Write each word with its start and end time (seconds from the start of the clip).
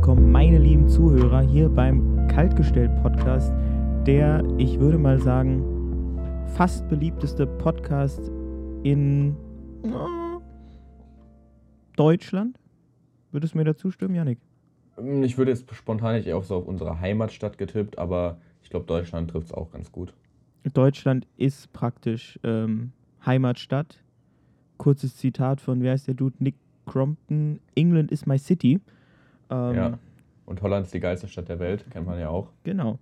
willkommen, 0.00 0.32
meine 0.32 0.56
lieben 0.56 0.88
Zuhörer, 0.88 1.42
hier 1.42 1.68
beim 1.68 2.26
Kaltgestellt-Podcast, 2.28 3.52
der, 4.06 4.42
ich 4.56 4.80
würde 4.80 4.96
mal 4.96 5.20
sagen, 5.20 5.62
fast 6.56 6.88
beliebteste 6.88 7.46
Podcast 7.46 8.30
in 8.82 9.36
Deutschland. 11.96 12.58
Würdest 13.30 13.52
du 13.52 13.58
mir 13.58 13.64
dazu 13.64 13.90
stimmen, 13.90 14.14
Janik? 14.14 14.38
Ich 15.20 15.36
würde 15.36 15.50
jetzt 15.50 15.70
spontan 15.74 16.14
nicht 16.14 16.32
auf 16.32 16.46
so 16.46 16.56
auf 16.56 16.66
unsere 16.66 16.98
Heimatstadt 16.98 17.58
getippt, 17.58 17.98
aber 17.98 18.38
ich 18.62 18.70
glaube, 18.70 18.86
Deutschland 18.86 19.30
trifft 19.30 19.48
es 19.48 19.52
auch 19.52 19.70
ganz 19.70 19.92
gut. 19.92 20.14
Deutschland 20.72 21.26
ist 21.36 21.74
praktisch 21.74 22.40
ähm, 22.42 22.92
Heimatstadt. 23.26 24.02
Kurzes 24.78 25.18
Zitat 25.18 25.60
von, 25.60 25.82
wer 25.82 25.92
ist 25.92 26.06
der 26.06 26.14
Dude? 26.14 26.36
Nick 26.38 26.54
Crompton. 26.86 27.60
England 27.74 28.10
is 28.10 28.24
my 28.24 28.38
city. 28.38 28.80
Ähm, 29.50 29.74
ja. 29.74 29.98
Und 30.46 30.62
Holland 30.62 30.86
ist 30.86 30.94
die 30.94 31.00
geilste 31.00 31.28
Stadt 31.28 31.48
der 31.48 31.58
Welt, 31.58 31.84
kennt 31.90 32.06
man 32.06 32.18
ja 32.18 32.28
auch. 32.28 32.48
Genau. 32.64 32.98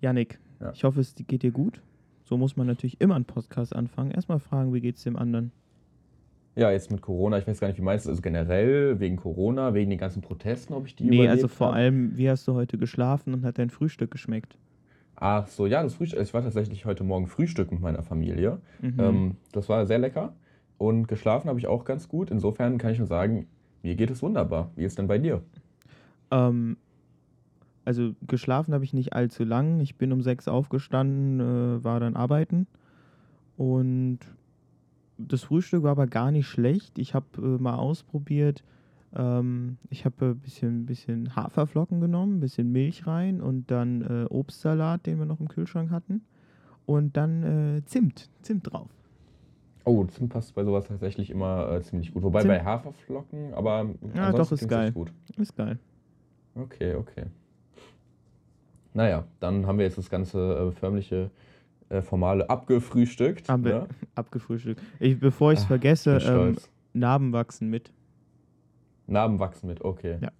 Janik, 0.00 0.38
ja. 0.60 0.72
ich 0.72 0.84
hoffe, 0.84 1.00
es 1.00 1.14
geht 1.14 1.42
dir 1.42 1.50
gut. 1.50 1.80
So 2.24 2.36
muss 2.36 2.56
man 2.56 2.66
natürlich 2.66 3.00
immer 3.00 3.16
einen 3.16 3.24
Podcast 3.24 3.74
anfangen. 3.74 4.10
Erstmal 4.10 4.38
fragen, 4.38 4.72
wie 4.72 4.80
geht 4.80 4.96
es 4.96 5.02
dem 5.02 5.16
anderen? 5.16 5.52
Ja, 6.56 6.70
jetzt 6.70 6.90
mit 6.90 7.02
Corona, 7.02 7.38
ich 7.38 7.46
weiß 7.46 7.58
gar 7.58 7.68
nicht, 7.68 7.78
wie 7.78 7.82
meinst 7.82 8.06
du, 8.06 8.10
also 8.10 8.22
generell 8.22 9.00
wegen 9.00 9.16
Corona, 9.16 9.74
wegen 9.74 9.90
den 9.90 9.98
ganzen 9.98 10.22
Protesten, 10.22 10.72
ob 10.72 10.86
ich 10.86 10.94
die 10.94 11.04
Nee, 11.04 11.28
also 11.28 11.48
vor 11.48 11.68
hab? 11.68 11.74
allem, 11.74 12.16
wie 12.16 12.30
hast 12.30 12.46
du 12.46 12.54
heute 12.54 12.78
geschlafen 12.78 13.34
und 13.34 13.44
hat 13.44 13.58
dein 13.58 13.70
Frühstück 13.70 14.12
geschmeckt? 14.12 14.56
Ach 15.16 15.48
so, 15.48 15.66
ja, 15.66 15.82
das 15.82 15.94
Frühstück, 15.94 16.18
also 16.18 16.28
ich 16.28 16.34
war 16.34 16.42
tatsächlich 16.42 16.84
heute 16.84 17.02
Morgen 17.02 17.26
Frühstück 17.26 17.72
mit 17.72 17.80
meiner 17.80 18.02
Familie. 18.02 18.60
Mhm. 18.80 18.94
Ähm, 19.00 19.36
das 19.52 19.68
war 19.68 19.84
sehr 19.86 19.98
lecker 19.98 20.34
und 20.78 21.08
geschlafen 21.08 21.48
habe 21.48 21.58
ich 21.58 21.66
auch 21.66 21.84
ganz 21.84 22.08
gut. 22.08 22.30
Insofern 22.30 22.78
kann 22.78 22.92
ich 22.92 22.98
nur 22.98 23.08
sagen, 23.08 23.48
mir 23.84 23.94
geht 23.94 24.10
es 24.10 24.22
wunderbar. 24.22 24.70
Wie 24.74 24.84
ist 24.84 24.98
denn 24.98 25.06
bei 25.06 25.18
dir? 25.18 25.42
Ähm, 26.30 26.76
also 27.84 28.14
geschlafen 28.26 28.74
habe 28.74 28.84
ich 28.84 28.94
nicht 28.94 29.12
allzu 29.12 29.44
lang. 29.44 29.78
Ich 29.80 29.96
bin 29.96 30.12
um 30.12 30.22
sechs 30.22 30.48
aufgestanden, 30.48 31.40
äh, 31.40 31.84
war 31.84 32.00
dann 32.00 32.16
arbeiten 32.16 32.66
und 33.56 34.18
das 35.18 35.44
Frühstück 35.44 35.82
war 35.84 35.92
aber 35.92 36.06
gar 36.06 36.30
nicht 36.30 36.46
schlecht. 36.46 36.98
Ich 36.98 37.14
habe 37.14 37.26
äh, 37.38 37.62
mal 37.62 37.76
ausprobiert. 37.76 38.64
Ähm, 39.14 39.78
ich 39.90 40.04
habe 40.04 40.26
ein 40.26 40.38
bisschen, 40.38 40.86
bisschen 40.86 41.36
Haferflocken 41.36 42.00
genommen, 42.00 42.38
ein 42.38 42.40
bisschen 42.40 42.72
Milch 42.72 43.06
rein 43.06 43.40
und 43.40 43.70
dann 43.70 44.02
äh, 44.02 44.24
Obstsalat, 44.28 45.06
den 45.06 45.18
wir 45.18 45.26
noch 45.26 45.40
im 45.40 45.48
Kühlschrank 45.48 45.90
hatten. 45.90 46.22
Und 46.86 47.16
dann 47.16 47.42
äh, 47.76 47.84
Zimt, 47.86 48.28
Zimt 48.42 48.72
drauf. 48.72 48.90
Oh, 49.84 50.04
Zimt 50.04 50.32
passt 50.32 50.54
bei 50.54 50.64
sowas 50.64 50.86
tatsächlich 50.88 51.30
immer 51.30 51.70
äh, 51.70 51.82
ziemlich 51.82 52.12
gut. 52.12 52.22
Wobei 52.22 52.40
Zimt. 52.40 52.52
bei 52.52 52.64
Haferflocken, 52.64 53.52
aber. 53.54 53.90
Ja, 54.14 54.32
doch, 54.32 54.50
ist 54.50 54.68
geil. 54.68 54.92
Gut. 54.92 55.12
Ist 55.36 55.54
geil. 55.56 55.78
Okay, 56.54 56.94
okay. 56.94 57.26
Naja, 58.94 59.24
dann 59.40 59.66
haben 59.66 59.78
wir 59.78 59.84
jetzt 59.84 59.98
das 59.98 60.08
ganze 60.08 60.38
äh, 60.38 60.72
förmliche 60.72 61.30
äh, 61.88 62.00
formale 62.00 62.48
abgefrühstückt. 62.48 63.50
Ab 63.50 63.60
ne? 63.60 63.88
Abgefrühstückt. 64.14 64.80
Ich, 65.00 65.18
bevor 65.18 65.52
ich 65.52 65.58
es 65.58 65.64
vergesse, 65.64 66.18
ähm, 66.18 66.56
Narben 66.92 67.32
wachsen 67.32 67.68
mit. 67.68 67.92
Narben 69.06 69.38
wachsen 69.38 69.66
mit, 69.66 69.84
okay. 69.84 70.18
Ja. 70.22 70.30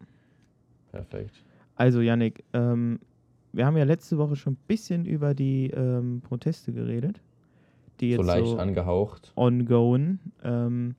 Perfekt. 0.93 1.43
Also, 1.75 2.01
Yannick, 2.01 2.45
ähm, 2.53 3.01
wir 3.53 3.67
haben 3.67 3.77
ja 3.77 3.85
letzte 3.85 4.17
Woche 4.17 4.37
schon 4.37 4.55
ein 4.55 4.59
bisschen 4.69 5.05
über 5.05 5.35
die 5.35 5.71
ähm, 5.71 6.23
Proteste 6.23 6.73
geredet. 6.73 7.21
Die 8.01 8.11
jetzt 8.11 8.21
so 8.21 8.27
leicht 8.27 8.47
so 8.47 8.59
angehaucht. 8.59 9.33
Ongoing. 9.37 10.19
Ähm, 10.43 10.95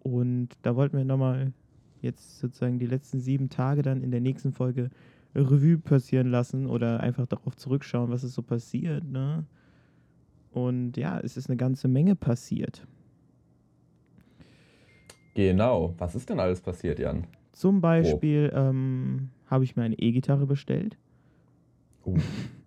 und 0.00 0.48
da 0.62 0.74
wollten 0.76 0.96
wir 0.96 1.04
nochmal 1.04 1.52
jetzt 2.00 2.40
sozusagen 2.40 2.78
die 2.78 2.86
letzten 2.86 3.20
sieben 3.20 3.48
Tage 3.48 3.82
dann 3.82 4.02
in 4.02 4.10
der 4.10 4.20
nächsten 4.20 4.52
Folge 4.52 4.90
Revue 5.34 5.78
passieren 5.78 6.28
lassen 6.30 6.66
oder 6.66 7.00
einfach 7.00 7.26
darauf 7.26 7.56
zurückschauen, 7.56 8.10
was 8.10 8.24
ist 8.24 8.34
so 8.34 8.42
passiert. 8.42 9.04
Ne? 9.04 9.44
Und 10.50 10.96
ja, 10.96 11.18
es 11.20 11.36
ist 11.36 11.48
eine 11.48 11.56
ganze 11.56 11.88
Menge 11.88 12.16
passiert. 12.16 12.86
Genau. 15.34 15.94
Was 15.98 16.14
ist 16.14 16.28
denn 16.28 16.40
alles 16.40 16.60
passiert, 16.60 16.98
Jan? 16.98 17.26
Zum 17.52 17.80
Beispiel 17.80 18.52
ähm, 18.54 19.30
habe 19.46 19.64
ich 19.64 19.76
mir 19.76 19.84
eine 19.84 19.98
E-Gitarre 19.98 20.46
bestellt. 20.46 20.98
Uh. 22.04 22.16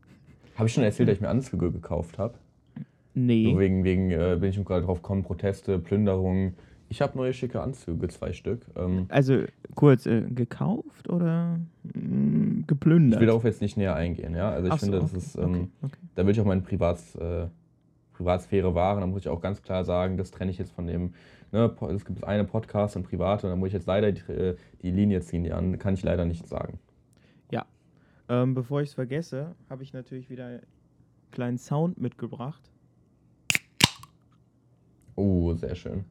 habe 0.56 0.68
ich 0.68 0.74
schon 0.74 0.84
erzählt, 0.84 1.10
dass 1.10 1.16
ich 1.16 1.22
mir 1.22 1.30
Anzüge 1.30 1.72
gekauft 1.72 2.18
habe? 2.18 2.36
Nee. 3.16 3.52
So 3.52 3.60
wegen, 3.60 3.84
wegen 3.84 4.12
äh, 4.12 4.38
bin 4.40 4.50
ich 4.50 4.64
gerade 4.64 4.86
drauf 4.86 5.02
gekommen, 5.02 5.24
Proteste, 5.24 5.80
Plünderungen. 5.80 6.56
Ich 6.90 7.02
habe 7.02 7.18
neue 7.18 7.34
schicke 7.34 7.62
Anzüge, 7.62 8.08
zwei 8.10 8.34
Stück. 8.34 8.66
Ähm, 8.76 9.06
also 9.10 9.44
kurz, 9.74 10.06
äh, 10.06 10.22
gekauft 10.22 11.10
oder 11.10 11.60
mh, 11.84 12.02
mm, 12.02 12.64
geplündert? 12.68 13.18
Ich 13.18 13.22
will 13.22 13.28
darauf 13.28 13.44
jetzt 13.46 13.62
nicht 13.62 13.78
näher 13.78 13.96
eingehen, 13.96 14.36
ja. 14.36 14.50
Also 14.50 14.68
ich 14.68 14.74
Ach 14.74 14.80
finde, 14.80 15.00
so, 15.00 15.06
okay. 15.06 15.14
das 15.16 15.24
ist, 15.24 15.36
ähm, 15.38 15.44
okay, 15.50 15.70
okay. 15.84 15.98
da 16.16 16.26
will 16.26 16.32
ich 16.32 16.42
auch 16.42 16.46
meine 16.46 16.62
Privats, 16.62 17.16
äh, 17.16 17.48
Privatsphäre 18.14 18.76
wahren. 18.76 19.02
Da 19.02 19.08
muss 19.08 19.22
ich 19.22 19.30
auch 19.30 19.42
ganz 19.42 19.62
klar 19.62 19.84
sagen, 19.84 20.18
das 20.18 20.32
trenne 20.32 20.52
ich 20.52 20.58
jetzt 20.58 20.72
von 20.74 20.88
dem, 20.88 21.14
ne, 21.52 21.74
es 21.94 22.06
gibt 22.06 22.24
eine 22.24 22.44
Podcast 22.44 22.96
und 22.96 23.04
private 23.04 23.48
und 23.48 23.52
da 23.52 23.56
muss 23.56 23.68
ich 23.68 23.74
jetzt 23.74 23.88
leider 23.88 24.12
die, 24.12 24.32
äh, 24.32 24.56
die 24.82 24.92
Linie 24.92 25.22
ziehen, 25.22 25.44
die 25.44 25.54
an, 25.54 25.80
kann 25.80 25.94
ich 25.94 26.04
leider 26.04 26.26
nicht 26.26 26.48
sagen. 26.48 26.80
Ja. 27.50 27.66
Ähm, 28.30 28.54
bevor 28.54 28.82
ich 28.82 28.90
es 28.90 28.96
vergesse, 28.96 29.56
habe 29.70 29.84
ich 29.84 29.94
natürlich 29.94 30.30
wieder 30.30 30.46
einen 30.46 30.62
kleinen 31.32 31.58
Sound 31.58 32.00
mitgebracht. 32.00 32.72
Oh, 35.16 35.54
sehr 35.54 35.76
schön. 35.76 36.06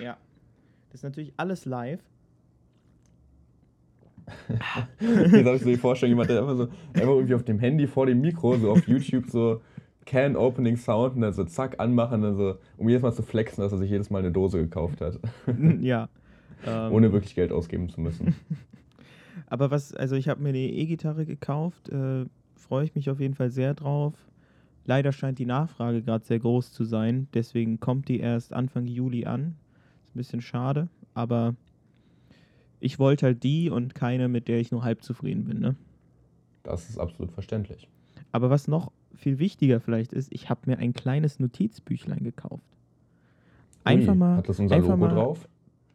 Ja. 0.00 0.16
Das 0.90 1.00
ist 1.00 1.04
natürlich 1.04 1.32
alles 1.36 1.64
live. 1.64 2.00
Jetzt 4.98 5.46
habe 5.46 5.56
ich 5.56 5.62
so 5.62 5.68
die 5.68 5.76
Vorstellung, 5.76 6.12
jemand, 6.12 6.30
der 6.30 6.40
einfach 6.40 6.56
so 6.56 6.64
einfach 6.64 7.14
irgendwie 7.14 7.34
auf 7.34 7.44
dem 7.44 7.58
Handy 7.58 7.86
vor 7.86 8.06
dem 8.06 8.20
Mikro, 8.20 8.56
so 8.56 8.72
auf 8.72 8.88
YouTube 8.88 9.30
so 9.30 9.60
Can 10.04 10.36
Opening 10.36 10.76
Sound 10.76 11.16
und 11.16 11.20
dann 11.20 11.32
so 11.32 11.44
zack 11.44 11.78
anmachen, 11.78 12.22
dann 12.22 12.36
so, 12.36 12.56
um 12.76 12.88
jedes 12.88 13.02
Mal 13.02 13.12
zu 13.12 13.22
flexen, 13.22 13.62
dass 13.62 13.72
er 13.72 13.78
sich 13.78 13.90
jedes 13.90 14.10
Mal 14.10 14.20
eine 14.20 14.32
Dose 14.32 14.58
gekauft 14.58 15.00
hat. 15.00 15.18
ja. 15.80 16.08
Ohne 16.90 17.12
wirklich 17.12 17.34
Geld 17.34 17.52
ausgeben 17.52 17.88
zu 17.88 18.00
müssen. 18.00 18.34
Aber 19.46 19.70
was, 19.70 19.94
also 19.94 20.16
ich 20.16 20.28
habe 20.28 20.42
mir 20.42 20.48
eine 20.48 20.58
E-Gitarre 20.58 21.26
gekauft, 21.26 21.88
äh, 21.90 22.24
freue 22.56 22.84
ich 22.84 22.94
mich 22.94 23.10
auf 23.10 23.20
jeden 23.20 23.34
Fall 23.34 23.50
sehr 23.50 23.74
drauf. 23.74 24.14
Leider 24.86 25.12
scheint 25.12 25.38
die 25.40 25.46
Nachfrage 25.46 26.00
gerade 26.00 26.24
sehr 26.24 26.38
groß 26.38 26.72
zu 26.72 26.84
sein, 26.84 27.26
deswegen 27.34 27.80
kommt 27.80 28.08
die 28.08 28.20
erst 28.20 28.52
Anfang 28.52 28.86
Juli 28.86 29.26
an. 29.26 29.56
Ist 30.04 30.14
ein 30.14 30.18
bisschen 30.18 30.40
schade, 30.40 30.88
aber 31.12 31.56
ich 32.78 32.98
wollte 33.00 33.26
halt 33.26 33.42
die 33.42 33.68
und 33.68 33.94
keine, 33.96 34.28
mit 34.28 34.46
der 34.46 34.60
ich 34.60 34.70
nur 34.70 34.84
halb 34.84 35.02
zufrieden 35.02 35.44
bin. 35.44 35.58
Ne? 35.58 35.74
Das 36.62 36.88
ist 36.88 36.98
absolut 36.98 37.32
verständlich. 37.32 37.88
Aber 38.30 38.48
was 38.48 38.68
noch 38.68 38.92
viel 39.14 39.38
wichtiger 39.40 39.80
vielleicht 39.80 40.12
ist, 40.12 40.32
ich 40.32 40.50
habe 40.50 40.60
mir 40.66 40.78
ein 40.78 40.92
kleines 40.92 41.40
Notizbüchlein 41.40 42.22
gekauft. 42.22 42.64
Einfach 43.82 44.12
Ui, 44.12 44.18
mal. 44.18 44.36
Hat 44.36 44.48
das 44.48 44.60
unser 44.60 44.78
Logo 44.78 44.96
mal, 44.96 45.08
drauf? 45.08 45.48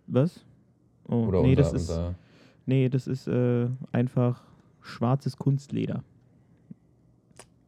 Was? 0.08 0.44
Oh, 1.08 1.28
Oder 1.28 1.44
nee, 1.44 1.56
unser, 1.56 1.62
das 1.62 1.74
ist, 1.74 2.02
nee, 2.66 2.90
das 2.90 3.08
ist 3.08 3.28
äh, 3.28 3.68
einfach 3.92 4.44
schwarzes 4.82 5.38
Kunstleder. 5.38 6.04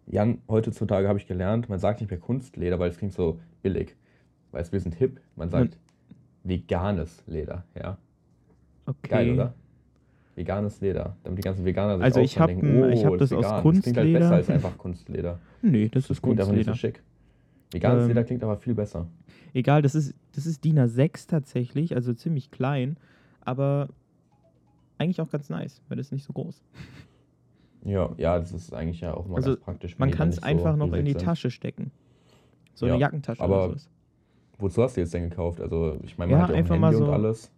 Jan, 0.08 0.40
heutzutage 0.48 1.08
habe 1.08 1.20
ich 1.20 1.28
gelernt, 1.28 1.70
man 1.70 1.80
sagt 1.80 2.02
nicht 2.02 2.10
mehr 2.10 2.20
Kunstleder, 2.20 2.80
weil 2.80 2.90
es 2.90 2.98
klingt 2.98 3.14
so 3.14 3.40
billig. 3.62 3.96
Du, 4.52 4.60
wir 4.72 4.80
sind 4.80 4.96
hip. 4.96 5.20
Man 5.36 5.50
sagt 5.50 5.76
hm. 5.76 5.80
veganes 6.44 7.24
Leder, 7.26 7.64
ja. 7.76 7.98
Okay. 8.86 9.10
Geil, 9.10 9.32
oder? 9.32 9.54
Veganes 10.36 10.82
Leder, 10.82 11.16
damit 11.24 11.40
die 11.40 11.44
ganzen 11.44 11.64
Veganer 11.64 11.98
sich 11.98 12.04
Also 12.04 12.20
ich 12.22 12.40
habe 12.40 12.54
oh, 12.54 12.88
ich 12.88 13.06
hab 13.06 13.18
das, 13.18 13.30
das 13.30 13.46
aus 13.46 13.62
Kunstleder. 13.62 13.74
Das 13.74 13.84
klingt 13.84 13.98
halt 13.98 14.14
besser 14.14 14.36
als 14.36 14.50
einfach 14.50 14.78
Kunstleder. 14.78 15.40
Nee, 15.62 15.90
das, 15.90 16.08
das 16.08 16.18
ist 16.18 16.22
klingt 16.22 16.38
Kunstleder. 16.38 16.44
einfach 16.44 16.74
nicht 16.74 16.82
so 16.82 16.88
schick. 16.88 17.04
Veganes 17.72 18.04
ähm, 18.04 18.08
Leder 18.10 18.24
klingt 18.24 18.44
aber 18.44 18.58
viel 18.58 18.74
besser. 18.74 19.08
Egal, 19.54 19.82
das 19.82 19.96
ist, 19.96 20.16
das 20.34 20.46
ist 20.46 20.64
DIN 20.64 20.80
A6 20.80 21.28
tatsächlich, 21.28 21.96
also 21.96 22.14
ziemlich 22.14 22.52
klein, 22.52 22.98
aber 23.42 23.90
eigentlich 24.98 25.22
auch 25.22 25.30
ganz 25.30 25.50
nice, 25.50 25.82
weil 25.88 25.98
das 25.98 26.08
ist 26.08 26.12
nicht 26.12 26.26
so 26.26 26.34
groß. 26.34 26.62
Ja, 27.86 28.12
ja, 28.18 28.40
das 28.40 28.52
ist 28.52 28.74
eigentlich 28.74 29.02
ja 29.02 29.14
auch 29.14 29.28
mal 29.28 29.38
also 29.38 29.52
ganz 29.52 29.64
praktisch. 29.64 29.98
Man 30.00 30.12
kann 30.12 30.30
es 30.30 30.42
einfach 30.42 30.74
so 30.74 30.78
noch 30.86 30.94
in 30.94 31.06
die 31.06 31.12
sind. 31.12 31.22
Tasche 31.22 31.52
stecken. 31.52 31.92
So 32.74 32.86
ja, 32.86 32.94
eine 32.94 33.02
Jackentasche 33.02 33.42
aber 33.42 33.58
oder 33.58 33.68
sowas. 33.70 33.90
Wozu 34.60 34.84
hast 34.84 34.96
du 34.96 35.02
jetzt 35.02 35.14
denn 35.14 35.30
gekauft? 35.30 35.60
Also 35.60 35.98
ich 36.04 36.18
meine, 36.18 36.32
man 36.32 36.40
ja, 36.40 36.48
hat 36.48 36.56
ja 36.56 36.62
auch 36.62 36.72
ein 36.72 36.82
Handy 36.82 36.98
so, 36.98 37.04
und 37.06 37.10
alles. 37.10 37.52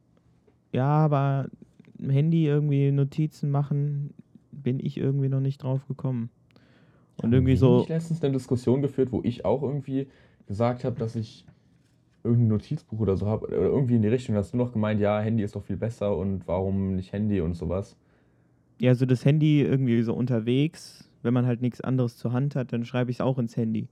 Ja, 0.72 0.88
aber 0.88 1.48
Handy 2.02 2.46
irgendwie 2.46 2.92
Notizen 2.92 3.52
machen, 3.52 4.14
bin 4.52 4.80
ich 4.80 4.98
irgendwie 4.98 5.30
noch 5.30 5.42
nicht 5.42 5.62
drauf 5.62 5.88
gekommen. 5.88 6.30
Und 7.18 7.32
irgendwie 7.32 7.54
ich 7.54 7.60
so. 7.60 7.82
Ich 7.84 7.90
letztens 7.90 8.24
eine 8.24 8.34
Diskussion 8.34 8.82
geführt, 8.82 9.12
wo 9.12 9.22
ich 9.24 9.46
auch 9.46 9.62
irgendwie 9.62 10.08
gesagt 10.48 10.84
habe, 10.84 10.98
dass 10.98 11.16
ich 11.16 11.46
irgendein 12.24 12.50
Notizbuch 12.50 13.00
oder 13.00 13.16
so 13.16 13.28
habe, 13.28 13.48
oder 13.48 13.58
irgendwie 13.58 13.96
in 13.96 14.02
die 14.02 14.08
Richtung, 14.08 14.36
hast 14.36 14.54
du 14.54 14.58
noch 14.58 14.74
gemeint, 14.74 15.00
ja, 15.00 15.20
Handy 15.20 15.44
ist 15.44 15.56
doch 15.56 15.64
viel 15.64 15.78
besser 15.78 16.18
und 16.18 16.48
warum 16.48 16.96
nicht 16.96 17.14
Handy 17.14 17.40
und 17.40 17.54
sowas. 17.54 17.96
Ja, 18.80 18.94
so 18.96 19.06
das 19.06 19.24
Handy 19.26 19.62
irgendwie 19.62 20.02
so 20.02 20.14
unterwegs, 20.14 21.10
wenn 21.24 21.34
man 21.34 21.46
halt 21.46 21.62
nichts 21.62 21.82
anderes 21.82 22.18
zur 22.18 22.34
Hand 22.34 22.56
hat, 22.56 22.74
dann 22.74 22.86
schreibe 22.86 23.12
ich 23.12 23.18
es 23.18 23.22
auch 23.22 23.40
ins 23.40 23.56
Handy, 23.56 23.88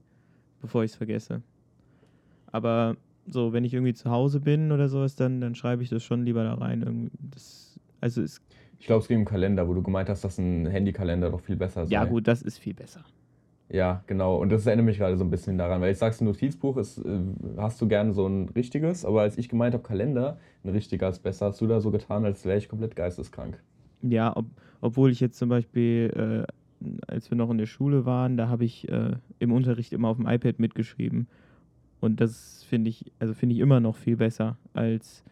bevor 0.60 0.84
ich 0.84 0.92
es 0.92 0.96
vergesse. 0.96 1.42
Aber 2.52 2.96
so, 3.26 3.52
wenn 3.52 3.64
ich 3.64 3.74
irgendwie 3.74 3.94
zu 3.94 4.10
Hause 4.10 4.40
bin 4.40 4.70
oder 4.70 4.88
sowas, 4.88 5.16
dann, 5.16 5.40
dann 5.40 5.54
schreibe 5.54 5.82
ich 5.82 5.88
das 5.88 6.04
schon 6.04 6.24
lieber 6.24 6.44
da 6.44 6.54
rein. 6.54 7.10
Das 7.32 7.78
Also 8.00 8.22
es 8.22 8.40
ich 8.78 8.86
glaube, 8.86 9.00
es 9.00 9.08
ging 9.08 9.20
im 9.20 9.24
Kalender, 9.24 9.66
wo 9.66 9.72
du 9.72 9.82
gemeint 9.82 10.10
hast, 10.10 10.24
dass 10.24 10.36
ein 10.36 10.66
Handykalender 10.66 11.30
doch 11.30 11.40
viel 11.40 11.56
besser 11.56 11.84
ist. 11.84 11.90
Ja, 11.90 12.04
gut, 12.04 12.28
das 12.28 12.42
ist 12.42 12.58
viel 12.58 12.74
besser. 12.74 13.02
Ja, 13.70 14.04
genau. 14.06 14.36
Und 14.36 14.50
das 14.50 14.66
erinnert 14.66 14.84
mich 14.84 14.98
gerade 14.98 15.16
so 15.16 15.24
ein 15.24 15.30
bisschen 15.30 15.56
daran, 15.56 15.80
weil 15.80 15.90
ich 15.90 15.98
sag's, 15.98 16.20
ein 16.20 16.26
Notizbuch 16.26 16.76
ist, 16.76 16.98
äh, 16.98 17.20
hast 17.56 17.80
du 17.80 17.88
gerne 17.88 18.12
so 18.12 18.26
ein 18.26 18.50
richtiges, 18.50 19.04
aber 19.04 19.22
als 19.22 19.38
ich 19.38 19.48
gemeint 19.48 19.72
habe, 19.72 19.82
Kalender, 19.82 20.38
ein 20.64 20.70
richtiger 20.70 21.08
ist 21.08 21.20
besser, 21.20 21.46
hast 21.46 21.60
du 21.60 21.66
da 21.66 21.80
so 21.80 21.90
getan, 21.90 22.24
als 22.24 22.44
wäre 22.44 22.58
ich 22.58 22.68
komplett 22.68 22.94
geisteskrank. 22.94 23.58
Ja, 24.10 24.36
ob, 24.36 24.46
obwohl 24.80 25.10
ich 25.10 25.20
jetzt 25.20 25.38
zum 25.38 25.48
Beispiel, 25.48 26.46
äh, 26.80 26.86
als 27.06 27.30
wir 27.30 27.36
noch 27.36 27.50
in 27.50 27.58
der 27.58 27.66
Schule 27.66 28.04
waren, 28.04 28.36
da 28.36 28.48
habe 28.48 28.64
ich 28.64 28.88
äh, 28.88 29.16
im 29.38 29.52
Unterricht 29.52 29.92
immer 29.92 30.08
auf 30.08 30.16
dem 30.16 30.26
iPad 30.26 30.58
mitgeschrieben. 30.58 31.28
Und 32.00 32.20
das 32.20 32.64
finde 32.68 32.90
ich, 32.90 33.10
also 33.18 33.32
finde 33.34 33.54
ich 33.54 33.60
immer 33.60 33.80
noch 33.80 33.96
viel 33.96 34.16
besser, 34.16 34.58
als 34.74 35.24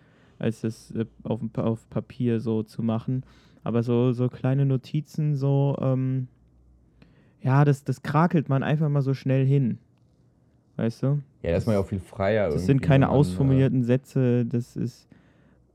als 0.43 0.61
das 0.63 0.91
äh, 0.91 1.07
auf, 1.23 1.41
auf 1.57 1.89
Papier 1.89 2.41
so 2.41 2.63
zu 2.63 2.83
machen. 2.83 3.23
Aber 3.65 3.83
so, 3.83 4.13
so 4.13 4.29
kleine 4.29 4.67
Notizen, 4.67 5.37
so, 5.37 5.77
ähm, 5.81 6.27
ja, 7.41 7.65
das, 7.65 7.85
das 7.85 8.03
krakelt 8.03 8.49
man 8.49 8.63
einfach 8.65 8.89
mal 8.89 9.03
so 9.03 9.15
schnell 9.15 9.47
hin. 9.47 9.79
Weißt 10.77 11.03
du? 11.05 11.23
Ja, 11.43 11.53
das 11.53 11.63
ist 11.63 11.67
man 11.67 11.75
ja 11.75 11.81
auch 11.81 11.87
viel 11.87 12.01
freier. 12.01 12.51
Das 12.51 12.67
sind 12.67 12.83
keine 12.83 13.07
man, 13.07 13.15
ausformulierten 13.15 13.83
äh, 13.83 13.85
Sätze, 13.85 14.45
das 14.47 14.75
ist. 14.75 15.09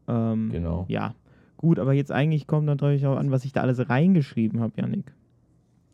Ähm, 0.07 0.49
genau. 0.51 0.85
Ja. 0.89 1.13
Gut, 1.57 1.79
aber 1.79 1.93
jetzt 1.93 2.11
eigentlich 2.11 2.47
kommt 2.47 2.65
natürlich 2.65 3.05
auch 3.05 3.17
an, 3.17 3.31
was 3.31 3.43
ich 3.43 3.51
da 3.51 3.61
alles 3.61 3.89
reingeschrieben 3.89 4.59
habe, 4.59 4.73
Janik. 4.77 5.11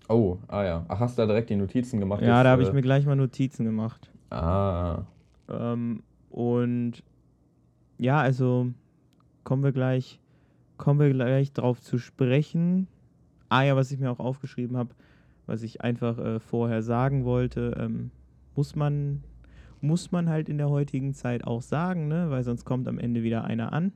Oh, 0.10 0.38
ah 0.48 0.64
ja. 0.64 0.86
Ach, 0.90 1.00
hast 1.00 1.18
du 1.18 1.22
da 1.22 1.28
direkt 1.28 1.50
die 1.50 1.56
Notizen 1.56 2.00
gemacht? 2.00 2.22
Ja, 2.22 2.38
jetzt, 2.38 2.44
da 2.44 2.50
habe 2.50 2.64
äh, 2.64 2.68
ich 2.68 2.74
mir 2.74 2.82
gleich 2.82 3.06
mal 3.06 3.16
Notizen 3.16 3.64
gemacht. 3.64 4.12
Ah. 4.30 5.04
Ähm, 5.50 6.04
und 6.30 7.04
ja, 7.98 8.20
also 8.20 8.68
kommen 9.46 9.64
wir 9.64 9.72
gleich, 9.72 10.20
kommen 10.78 11.00
wir 11.00 11.10
gleich 11.10 11.54
drauf 11.54 11.82
zu 11.82 11.98
sprechen. 11.98 12.88
Ah 13.48 13.64
ja, 13.64 13.76
was 13.76 13.92
ich 13.92 14.00
mir 14.00 14.12
auch 14.12 14.20
aufgeschrieben 14.20 14.76
habe, 14.76 14.90
was 15.46 15.64
ich 15.64 15.82
einfach 15.82 16.18
äh, 16.18 16.40
vorher 16.40 16.84
sagen 16.84 17.24
wollte, 17.24 17.76
ähm, 17.80 18.12
muss 18.56 18.76
man 18.76 19.24
muss 19.84 20.14
man 20.14 20.30
halt 20.30 20.48
in 20.48 20.58
der 20.58 20.70
heutigen 20.70 21.14
Zeit 21.14 21.46
auch 21.46 21.62
sagen, 21.62 22.08
ne? 22.08 22.30
weil 22.30 22.44
sonst 22.44 22.64
kommt 22.64 22.88
am 22.88 22.98
Ende 22.98 23.22
wieder 23.22 23.44
einer 23.44 23.74
an. 23.74 23.92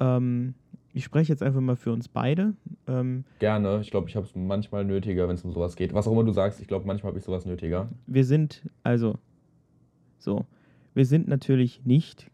Ähm, 0.00 0.54
ich 0.92 1.04
spreche 1.04 1.32
jetzt 1.32 1.42
einfach 1.42 1.60
mal 1.60 1.76
für 1.76 1.92
uns 1.92 2.08
beide. 2.08 2.54
Ähm, 2.86 3.24
Gerne. 3.38 3.80
Ich 3.80 3.90
glaube, 3.90 4.08
ich 4.08 4.16
habe 4.16 4.26
es 4.26 4.34
manchmal 4.34 4.84
nötiger, 4.84 5.28
wenn 5.28 5.34
es 5.34 5.44
um 5.44 5.52
sowas 5.52 5.76
geht. 5.76 5.94
Was 5.94 6.06
auch 6.06 6.12
immer 6.12 6.24
du 6.24 6.32
sagst, 6.32 6.60
ich 6.60 6.68
glaube, 6.68 6.86
manchmal 6.86 7.10
habe 7.10 7.18
ich 7.18 7.24
sowas 7.24 7.46
nötiger. 7.46 7.88
Wir 8.06 8.24
sind, 8.24 8.62
also, 8.82 9.18
so, 10.18 10.44
wir 10.94 11.06
sind 11.06 11.28
natürlich 11.28 11.84
nicht 11.84 12.30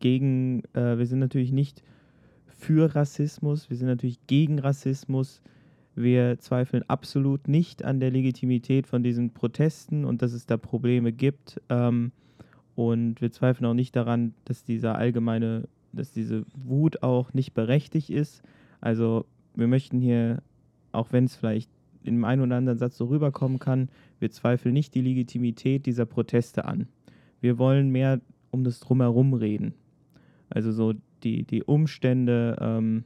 gegen, 0.00 0.62
äh, 0.74 0.98
wir 0.98 1.06
sind 1.06 1.20
natürlich 1.20 1.52
nicht 1.52 1.82
für 2.46 2.94
Rassismus, 2.94 3.70
wir 3.70 3.76
sind 3.76 3.88
natürlich 3.88 4.26
gegen 4.26 4.58
Rassismus. 4.58 5.40
Wir 5.96 6.38
zweifeln 6.40 6.82
absolut 6.88 7.46
nicht 7.46 7.84
an 7.84 8.00
der 8.00 8.10
Legitimität 8.10 8.86
von 8.88 9.04
diesen 9.04 9.32
Protesten 9.32 10.04
und 10.04 10.22
dass 10.22 10.32
es 10.32 10.44
da 10.46 10.56
Probleme 10.56 11.12
gibt. 11.12 11.60
Ähm, 11.68 12.10
und 12.74 13.20
wir 13.20 13.30
zweifeln 13.30 13.66
auch 13.66 13.74
nicht 13.74 13.94
daran, 13.94 14.34
dass 14.44 14.64
dieser 14.64 14.96
allgemeine, 14.96 15.68
dass 15.94 16.12
diese 16.12 16.44
Wut 16.54 17.02
auch 17.02 17.32
nicht 17.32 17.54
berechtigt 17.54 18.10
ist. 18.10 18.42
Also 18.80 19.26
wir 19.54 19.66
möchten 19.66 20.00
hier, 20.00 20.42
auch 20.92 21.12
wenn 21.12 21.24
es 21.24 21.36
vielleicht 21.36 21.70
in 22.02 22.16
dem 22.16 22.24
einen 22.24 22.42
oder 22.42 22.56
anderen 22.56 22.78
Satz 22.78 22.96
so 22.96 23.06
rüberkommen 23.06 23.58
kann, 23.58 23.88
wir 24.18 24.30
zweifeln 24.30 24.74
nicht 24.74 24.94
die 24.94 25.00
Legitimität 25.00 25.86
dieser 25.86 26.06
Proteste 26.06 26.64
an. 26.66 26.86
Wir 27.40 27.58
wollen 27.58 27.90
mehr 27.90 28.20
um 28.50 28.64
das 28.64 28.80
Drumherum 28.80 29.34
reden. 29.34 29.74
Also 30.50 30.70
so 30.72 30.94
die, 31.22 31.44
die 31.44 31.62
Umstände, 31.62 32.56
ähm, 32.60 33.04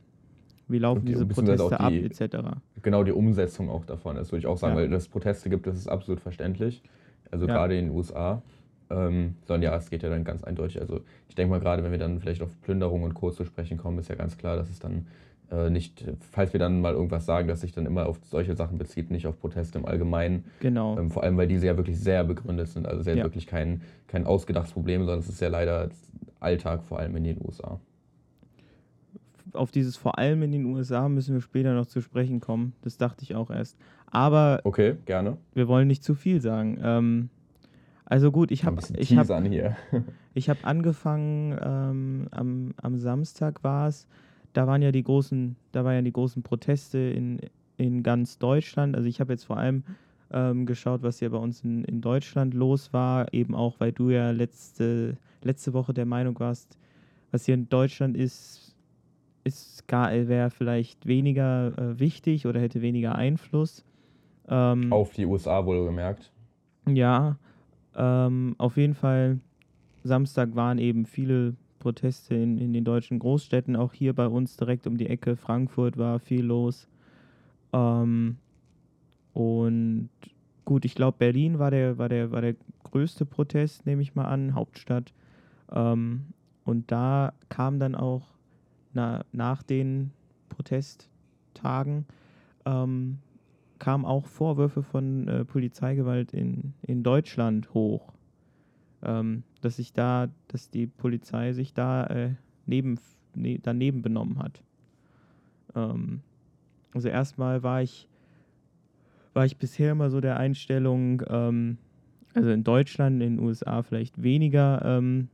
wie 0.67 0.79
laufen 0.79 1.07
die, 1.07 1.13
diese 1.13 1.21
halt 1.21 1.35
Proteste 1.35 1.81
ab, 1.81 1.93
etc. 1.93 2.37
Genau, 2.83 3.05
die 3.05 3.13
Umsetzung 3.13 3.71
auch 3.71 3.85
davon, 3.85 4.17
das 4.17 4.33
würde 4.33 4.41
ich 4.41 4.47
auch 4.47 4.59
sagen, 4.59 4.77
ja. 4.77 4.83
weil 4.83 4.93
es 4.93 5.09
Proteste 5.09 5.49
gibt, 5.49 5.67
das 5.67 5.77
ist 5.77 5.89
absolut 5.89 6.21
verständlich. 6.21 6.83
Also 7.31 7.47
ja. 7.47 7.55
gerade 7.55 7.79
in 7.79 7.87
den 7.87 7.95
USA. 7.95 8.43
Ähm, 8.91 9.35
sondern 9.47 9.63
ja, 9.63 9.77
es 9.77 9.91
geht 9.91 10.03
ja 10.03 10.09
dann 10.09 10.25
ganz 10.25 10.43
eindeutig. 10.45 10.81
Also 10.81 11.01
ich 11.29 11.35
denke 11.35 11.51
mal, 11.51 11.61
gerade 11.61 11.85
wenn 11.85 11.91
wir 11.91 11.99
dann 11.99 12.21
vielleicht 12.21 12.43
auf 12.43 12.51
Plünderung 12.63 13.03
und 13.03 13.15
Co. 13.15 13.31
zu 13.31 13.45
sprechen 13.45 13.77
kommen, 13.77 13.99
ist 13.99 14.09
ja 14.09 14.15
ganz 14.15 14.39
klar, 14.39 14.57
dass 14.57 14.71
es 14.71 14.79
dann 14.79 15.07
äh, 15.51 15.71
nicht, 15.71 16.05
falls 16.31 16.53
wir 16.53 16.61
dann 16.61 16.81
mal 16.81 16.95
irgendwas 16.95 17.25
sagen, 17.25 17.49
dass 17.49 17.63
sich 17.63 17.73
dann 17.73 17.87
immer 17.87 18.07
auf 18.07 18.19
solche 18.25 18.55
Sachen 18.55 18.79
bezieht, 18.79 19.11
nicht 19.11 19.27
auf 19.27 19.39
Proteste 19.41 19.79
im 19.79 19.87
Allgemeinen. 19.87 20.45
Genau. 20.61 20.99
Ähm, 20.99 21.11
vor 21.11 21.23
allem, 21.23 21.37
weil 21.37 21.49
diese 21.49 21.67
ja 21.67 21.77
wirklich 21.77 21.99
sehr 21.99 22.25
begründet 22.25 22.69
sind. 22.69 22.87
Also 22.87 23.01
es 23.01 23.07
ist 23.07 23.17
ja. 23.17 23.25
wirklich 23.25 23.47
kein, 23.47 23.83
kein 24.07 24.27
ausgedachtes 24.27 24.73
Problem, 24.73 25.03
sondern 25.03 25.21
es 25.21 25.29
ist 25.29 25.41
ja 25.41 25.49
leider 25.49 25.89
Alltag, 26.41 26.85
vor 26.85 26.99
allem 26.99 27.17
in 27.17 27.25
den 27.25 27.39
USA. 27.45 27.81
Auf 29.55 29.71
dieses 29.71 29.97
vor 29.97 30.19
allem 30.19 30.43
in 30.43 30.53
den 30.53 30.67
USA 30.67 31.09
müssen 31.09 31.35
wir 31.35 31.41
später 31.41 31.75
noch 31.75 31.87
zu 31.87 32.03
sprechen 32.03 32.41
kommen. 32.41 32.75
Das 32.83 32.99
dachte 32.99 33.23
ich 33.23 33.35
auch 33.35 33.51
erst. 33.51 33.79
Aber. 34.07 34.61
Okay, 34.65 34.97
gerne. 35.07 35.39
Wir 35.55 35.69
wollen 35.69 35.89
nicht 35.89 36.05
zu 36.05 36.15
viel 36.15 36.41
sagen. 36.41 36.79
Ähm, 36.83 37.31
also 38.11 38.33
gut, 38.33 38.51
ich 38.51 38.65
habe 38.65 38.81
ich 38.97 39.15
habe 39.17 39.65
ich 40.35 40.49
habe 40.49 40.65
angefangen 40.65 41.59
ähm, 41.63 42.29
am, 42.31 42.75
am 42.81 42.97
Samstag 42.97 43.63
war 43.63 43.89
es. 43.89 44.07
Da 44.55 44.67
waren 44.67 44.81
ja 44.81 44.93
die 44.93 45.03
großen, 45.03 45.57
da 45.73 45.85
waren 45.85 45.95
ja 45.95 46.03
die 46.03 46.13
großen 46.13 46.43
Proteste 46.43 46.99
in, 46.99 47.39
in 47.77 48.03
ganz 48.03 48.39
Deutschland. 48.39 48.97
Also 48.97 49.07
ich 49.07 49.21
habe 49.21 49.35
jetzt 49.35 49.45
vor 49.45 49.59
allem 49.59 49.85
ähm, 50.33 50.65
geschaut, 50.65 51.03
was 51.03 51.19
hier 51.19 51.29
bei 51.29 51.37
uns 51.37 51.63
in, 51.63 51.85
in 51.85 52.01
Deutschland 52.01 52.55
los 52.55 52.95
war, 52.95 53.33
eben 53.35 53.55
auch, 53.55 53.79
weil 53.79 53.93
du 53.93 54.09
ja 54.09 54.31
letzte, 54.31 55.19
letzte 55.43 55.75
Woche 55.75 55.93
der 55.93 56.07
Meinung 56.07 56.41
warst, 56.41 56.79
was 57.31 57.45
hier 57.45 57.55
in 57.55 57.69
Deutschland 57.69 58.17
ist, 58.17 58.75
ist 59.45 59.87
gar 59.87 60.13
wäre 60.13 60.49
vielleicht 60.51 61.07
weniger 61.07 61.77
äh, 61.77 62.01
wichtig 62.01 62.47
oder 62.47 62.59
hätte 62.59 62.81
weniger 62.81 63.17
Einfluss. 63.17 63.85
Ähm, 64.49 64.91
Auf 64.95 65.13
die 65.13 65.27
USA 65.27 65.67
wohlgemerkt. 65.67 66.33
Ja, 66.87 67.37
ähm, 67.99 68.55
auf 68.59 68.77
jeden 68.77 68.95
Fall. 68.95 69.41
Samstag 70.05 70.55
waren 70.55 70.79
eben 70.79 71.05
viele 71.05 71.55
Proteste 71.81 72.35
in, 72.35 72.57
in 72.59 72.73
den 72.73 72.85
deutschen 72.85 73.19
Großstädten, 73.19 73.77
auch 73.77 73.93
hier 73.93 74.15
bei 74.15 74.27
uns 74.27 74.57
direkt 74.57 74.87
um 74.87 74.97
die 74.97 75.09
Ecke. 75.09 75.37
Frankfurt 75.37 75.99
war 75.99 76.21
viel 76.21 76.45
los. 76.45 76.89
Ähm, 77.73 78.37
und 79.35 80.09
gut, 80.65 80.85
ich 80.85 80.95
glaube, 80.95 81.19
Berlin 81.19 81.59
war 81.59 81.71
der, 81.71 81.99
war, 81.99 82.09
der, 82.09 82.31
war 82.31 82.41
der 82.41 82.55
größte 82.85 83.27
Protest, 83.27 83.85
nehme 83.85 84.03
ich 84.03 84.15
mal 84.15 84.27
an, 84.27 84.55
Hauptstadt. 84.55 85.13
Ähm, 85.73 86.27
und 86.65 86.91
da 86.91 87.33
kam 87.49 87.79
dann 87.79 87.95
auch 87.95 88.27
na, 88.95 89.25
nach 89.33 89.63
den 89.63 90.13
Protesttagen 90.49 92.07
ähm, 92.65 93.19
kamen 93.79 94.05
auch 94.05 94.27
Vorwürfe 94.27 94.83
von 94.83 95.29
äh, 95.29 95.45
Polizeigewalt 95.45 96.33
in, 96.33 96.75
in 96.83 97.03
Deutschland 97.03 97.73
hoch. 97.75 98.13
Ähm, 99.03 99.45
dass 99.61 99.77
sich 99.77 99.93
da, 99.93 100.29
dass 100.49 100.71
die 100.71 100.87
Polizei 100.87 101.53
sich 101.53 101.73
da 101.73 102.07
äh, 102.07 102.35
neben, 102.67 102.99
ne, 103.35 103.59
daneben 103.63 104.03
benommen 104.03 104.39
hat. 104.39 104.63
Ähm, 105.77 106.23
also 106.93 107.09
erstmal 107.09 107.63
war 107.63 107.83
ich 107.83 108.09
war 109.39 109.45
ich 109.45 109.57
bisher 109.57 109.93
immer 109.93 110.11
so 110.11 110.21
der 110.21 110.37
Einstellung, 110.37 111.23
ähm, 111.29 111.79
also 112.35 112.51
in 112.51 112.65
Deutschland, 112.65 113.23
in 113.23 113.37
den 113.37 113.45
USA 113.45 113.85
vielleicht 113.85 114.21
weniger, 114.21 114.83
ähm, 114.85 115.29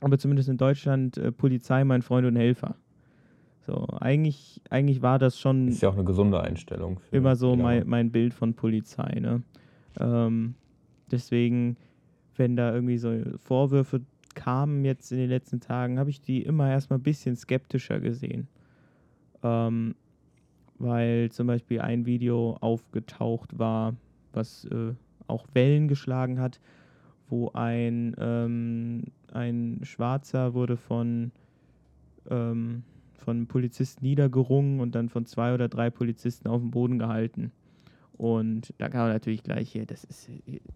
aber 0.00 0.18
zumindest 0.18 0.48
in 0.48 0.56
Deutschland 0.56 1.16
äh, 1.16 1.30
Polizei 1.30 1.84
mein 1.84 2.02
Freund 2.02 2.26
und 2.26 2.34
Helfer. 2.34 2.74
So, 3.66 3.86
eigentlich, 4.00 4.60
eigentlich 4.70 5.02
war 5.02 5.18
das 5.18 5.38
schon. 5.38 5.68
Ist 5.68 5.82
ja 5.82 5.90
auch 5.90 5.94
eine 5.94 6.04
gesunde 6.04 6.40
Einstellung. 6.40 7.00
immer 7.10 7.36
so 7.36 7.56
mein, 7.56 7.86
mein 7.86 8.10
Bild 8.10 8.34
von 8.34 8.54
Polizei. 8.54 9.20
Ne? 9.20 9.42
Ähm, 9.98 10.54
deswegen, 11.10 11.76
wenn 12.36 12.56
da 12.56 12.74
irgendwie 12.74 12.98
so 12.98 13.14
Vorwürfe 13.36 14.00
kamen 14.34 14.84
jetzt 14.84 15.12
in 15.12 15.18
den 15.18 15.28
letzten 15.28 15.60
Tagen, 15.60 15.98
habe 15.98 16.10
ich 16.10 16.20
die 16.20 16.42
immer 16.42 16.70
erstmal 16.70 16.98
ein 16.98 17.02
bisschen 17.02 17.36
skeptischer 17.36 18.00
gesehen. 18.00 18.48
Ähm, 19.42 19.94
weil 20.78 21.30
zum 21.30 21.46
Beispiel 21.46 21.80
ein 21.80 22.06
Video 22.06 22.56
aufgetaucht 22.60 23.58
war, 23.58 23.94
was 24.32 24.64
äh, 24.66 24.94
auch 25.26 25.46
Wellen 25.52 25.88
geschlagen 25.88 26.40
hat, 26.40 26.60
wo 27.28 27.50
ein, 27.52 28.16
ähm, 28.18 29.04
ein 29.32 29.80
Schwarzer 29.82 30.54
wurde 30.54 30.76
von, 30.76 31.32
ähm, 32.30 32.82
von 33.20 33.46
Polizisten 33.46 34.04
niedergerungen 34.04 34.80
und 34.80 34.94
dann 34.94 35.08
von 35.08 35.26
zwei 35.26 35.54
oder 35.54 35.68
drei 35.68 35.90
Polizisten 35.90 36.48
auf 36.48 36.60
dem 36.60 36.70
Boden 36.70 36.98
gehalten. 36.98 37.52
Und 38.12 38.74
da 38.78 38.88
kam 38.88 39.08
natürlich 39.08 39.42
gleich 39.42 39.70
hier, 39.70 39.86
das 39.86 40.04
ist, 40.04 40.28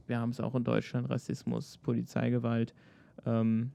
wir 0.07 0.19
haben 0.19 0.31
es 0.31 0.41
auch 0.41 0.55
in 0.55 0.65
Deutschland, 0.65 1.11
Rassismus, 1.11 1.79
Polizeigewalt. 1.79 2.75
Ähm, 3.27 3.71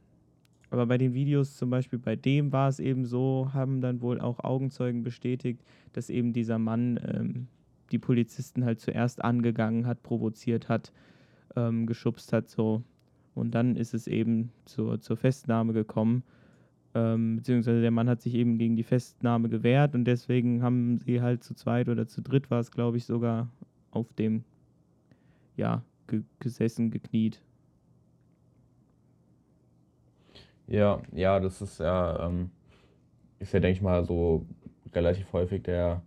aber 0.71 0.85
bei 0.85 0.97
den 0.97 1.13
Videos, 1.13 1.55
zum 1.57 1.69
Beispiel 1.69 1.99
bei 1.99 2.15
dem 2.15 2.51
war 2.51 2.69
es 2.69 2.79
eben 2.79 3.05
so, 3.05 3.49
haben 3.53 3.81
dann 3.81 4.01
wohl 4.01 4.21
auch 4.21 4.39
Augenzeugen 4.39 5.03
bestätigt, 5.03 5.63
dass 5.93 6.09
eben 6.09 6.33
dieser 6.33 6.59
Mann 6.59 6.99
ähm, 7.03 7.47
die 7.91 7.99
Polizisten 7.99 8.65
halt 8.65 8.79
zuerst 8.79 9.23
angegangen 9.23 9.87
hat, 9.87 10.03
provoziert 10.03 10.69
hat, 10.69 10.91
ähm, 11.55 11.87
geschubst 11.87 12.33
hat, 12.33 12.49
so. 12.49 12.83
Und 13.33 13.55
dann 13.55 13.75
ist 13.75 13.93
es 13.93 14.07
eben 14.07 14.51
zur, 14.65 14.99
zur 14.99 15.17
Festnahme 15.17 15.73
gekommen. 15.73 16.23
Ähm, 16.95 17.37
beziehungsweise 17.37 17.81
der 17.81 17.91
Mann 17.91 18.09
hat 18.09 18.21
sich 18.21 18.33
eben 18.33 18.57
gegen 18.57 18.75
die 18.75 18.83
Festnahme 18.83 19.49
gewehrt 19.49 19.93
und 19.93 20.05
deswegen 20.05 20.63
haben 20.63 20.97
sie 20.97 21.21
halt 21.21 21.43
zu 21.43 21.53
zweit 21.53 21.87
oder 21.87 22.07
zu 22.07 22.21
dritt 22.21 22.49
war 22.49 22.59
es, 22.59 22.71
glaube 22.71 22.97
ich, 22.97 23.05
sogar 23.05 23.49
auf 23.91 24.11
dem, 24.13 24.43
ja, 25.55 25.83
ge 26.07 26.23
gesessen, 26.39 26.89
gekniet. 26.89 27.41
Ja, 30.67 31.01
ja, 31.13 31.39
das 31.39 31.61
ist 31.61 31.79
ja, 31.79 32.27
ähm, 32.27 32.49
ist 33.39 33.53
ja, 33.53 33.59
denke 33.59 33.77
ich 33.77 33.81
mal, 33.81 34.03
so 34.03 34.45
relativ 34.93 35.31
häufig 35.33 35.63
der 35.63 36.01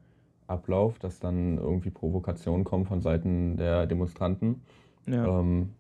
Ablauf, 0.47 0.99
dass 0.99 1.19
dann 1.19 1.59
irgendwie 1.59 1.91
Provokationen 1.91 2.65
kommen 2.65 2.87
von 2.87 3.01
Seiten 3.01 3.57
der 3.57 3.87
Demonstranten. 3.87 4.63
Ja. 5.07 5.41
Ähm, 5.41 5.71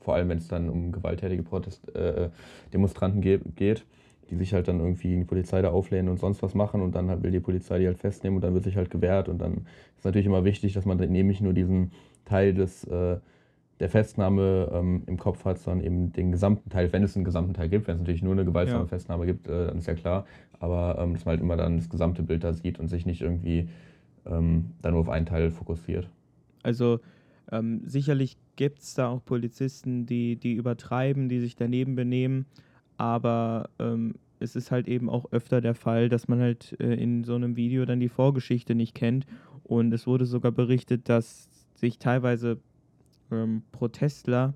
vor 0.00 0.14
allem, 0.14 0.28
wenn 0.28 0.38
es 0.38 0.48
dann 0.48 0.68
um 0.68 0.92
gewalttätige 0.92 1.42
Protest 1.42 1.94
äh, 1.94 2.30
Demonstranten 2.72 3.20
ge 3.20 3.40
geht, 3.56 3.84
die 4.30 4.36
sich 4.36 4.54
halt 4.54 4.68
dann 4.68 4.80
irgendwie 4.80 5.14
in 5.14 5.20
die 5.20 5.24
Polizei 5.24 5.62
da 5.62 5.70
auflehnen 5.70 6.08
und 6.08 6.18
sonst 6.18 6.42
was 6.42 6.54
machen 6.54 6.80
und 6.82 6.94
dann 6.94 7.08
halt 7.08 7.22
will 7.22 7.30
die 7.30 7.40
Polizei 7.40 7.78
die 7.78 7.86
halt 7.86 7.98
festnehmen 7.98 8.36
und 8.36 8.42
dann 8.42 8.54
wird 8.54 8.64
sich 8.64 8.76
halt 8.76 8.90
gewehrt 8.90 9.28
und 9.28 9.38
dann 9.38 9.66
ist 9.96 10.04
natürlich 10.04 10.26
immer 10.26 10.44
wichtig, 10.44 10.72
dass 10.72 10.84
man 10.84 10.98
dann 10.98 11.10
nämlich 11.10 11.40
nur 11.40 11.52
diesen 11.52 11.92
Teil 12.24 12.54
des 12.54 12.84
äh, 12.84 13.18
der 13.80 13.90
Festnahme 13.90 14.70
ähm, 14.72 15.02
im 15.06 15.18
Kopf 15.18 15.44
hat, 15.44 15.58
sondern 15.58 15.84
eben 15.84 16.12
den 16.12 16.32
gesamten 16.32 16.70
Teil, 16.70 16.92
wenn 16.92 17.02
es 17.02 17.14
einen 17.14 17.24
gesamten 17.24 17.52
Teil 17.52 17.68
gibt, 17.68 17.86
wenn 17.86 17.96
es 17.96 18.00
natürlich 18.00 18.22
nur 18.22 18.32
eine 18.32 18.44
gewaltsame 18.44 18.84
ja. 18.84 18.86
Festnahme 18.86 19.26
gibt, 19.26 19.48
äh, 19.48 19.66
dann 19.66 19.78
ist 19.78 19.86
ja 19.86 19.94
klar, 19.94 20.24
aber 20.58 20.96
ähm, 20.98 21.12
dass 21.12 21.24
man 21.24 21.32
halt 21.32 21.42
immer 21.42 21.56
dann 21.56 21.76
das 21.76 21.90
gesamte 21.90 22.22
Bild 22.22 22.42
da 22.42 22.52
sieht 22.52 22.78
und 22.78 22.88
sich 22.88 23.04
nicht 23.04 23.20
irgendwie 23.20 23.68
ähm, 24.24 24.70
dann 24.80 24.92
nur 24.92 25.02
auf 25.02 25.08
einen 25.08 25.26
Teil 25.26 25.50
fokussiert. 25.50 26.08
Also 26.62 27.00
ähm, 27.52 27.82
sicherlich 27.84 28.38
gibt 28.56 28.80
es 28.80 28.94
da 28.94 29.08
auch 29.08 29.24
Polizisten, 29.24 30.06
die, 30.06 30.36
die 30.36 30.54
übertreiben, 30.54 31.28
die 31.28 31.40
sich 31.40 31.54
daneben 31.54 31.94
benehmen, 31.94 32.46
aber 32.96 33.70
ähm, 33.78 34.14
es 34.38 34.56
ist 34.56 34.70
halt 34.70 34.88
eben 34.88 35.08
auch 35.08 35.32
öfter 35.32 35.60
der 35.60 35.74
Fall, 35.74 36.08
dass 36.08 36.28
man 36.28 36.40
halt 36.40 36.76
äh, 36.80 36.94
in 36.94 37.24
so 37.24 37.34
einem 37.34 37.56
Video 37.56 37.84
dann 37.84 38.00
die 38.00 38.08
Vorgeschichte 38.08 38.74
nicht 38.74 38.94
kennt 38.94 39.26
und 39.64 39.92
es 39.92 40.06
wurde 40.06 40.26
sogar 40.26 40.52
berichtet, 40.52 41.08
dass 41.08 41.48
sich 41.74 41.98
teilweise 41.98 42.58
ähm, 43.30 43.62
Protestler 43.72 44.54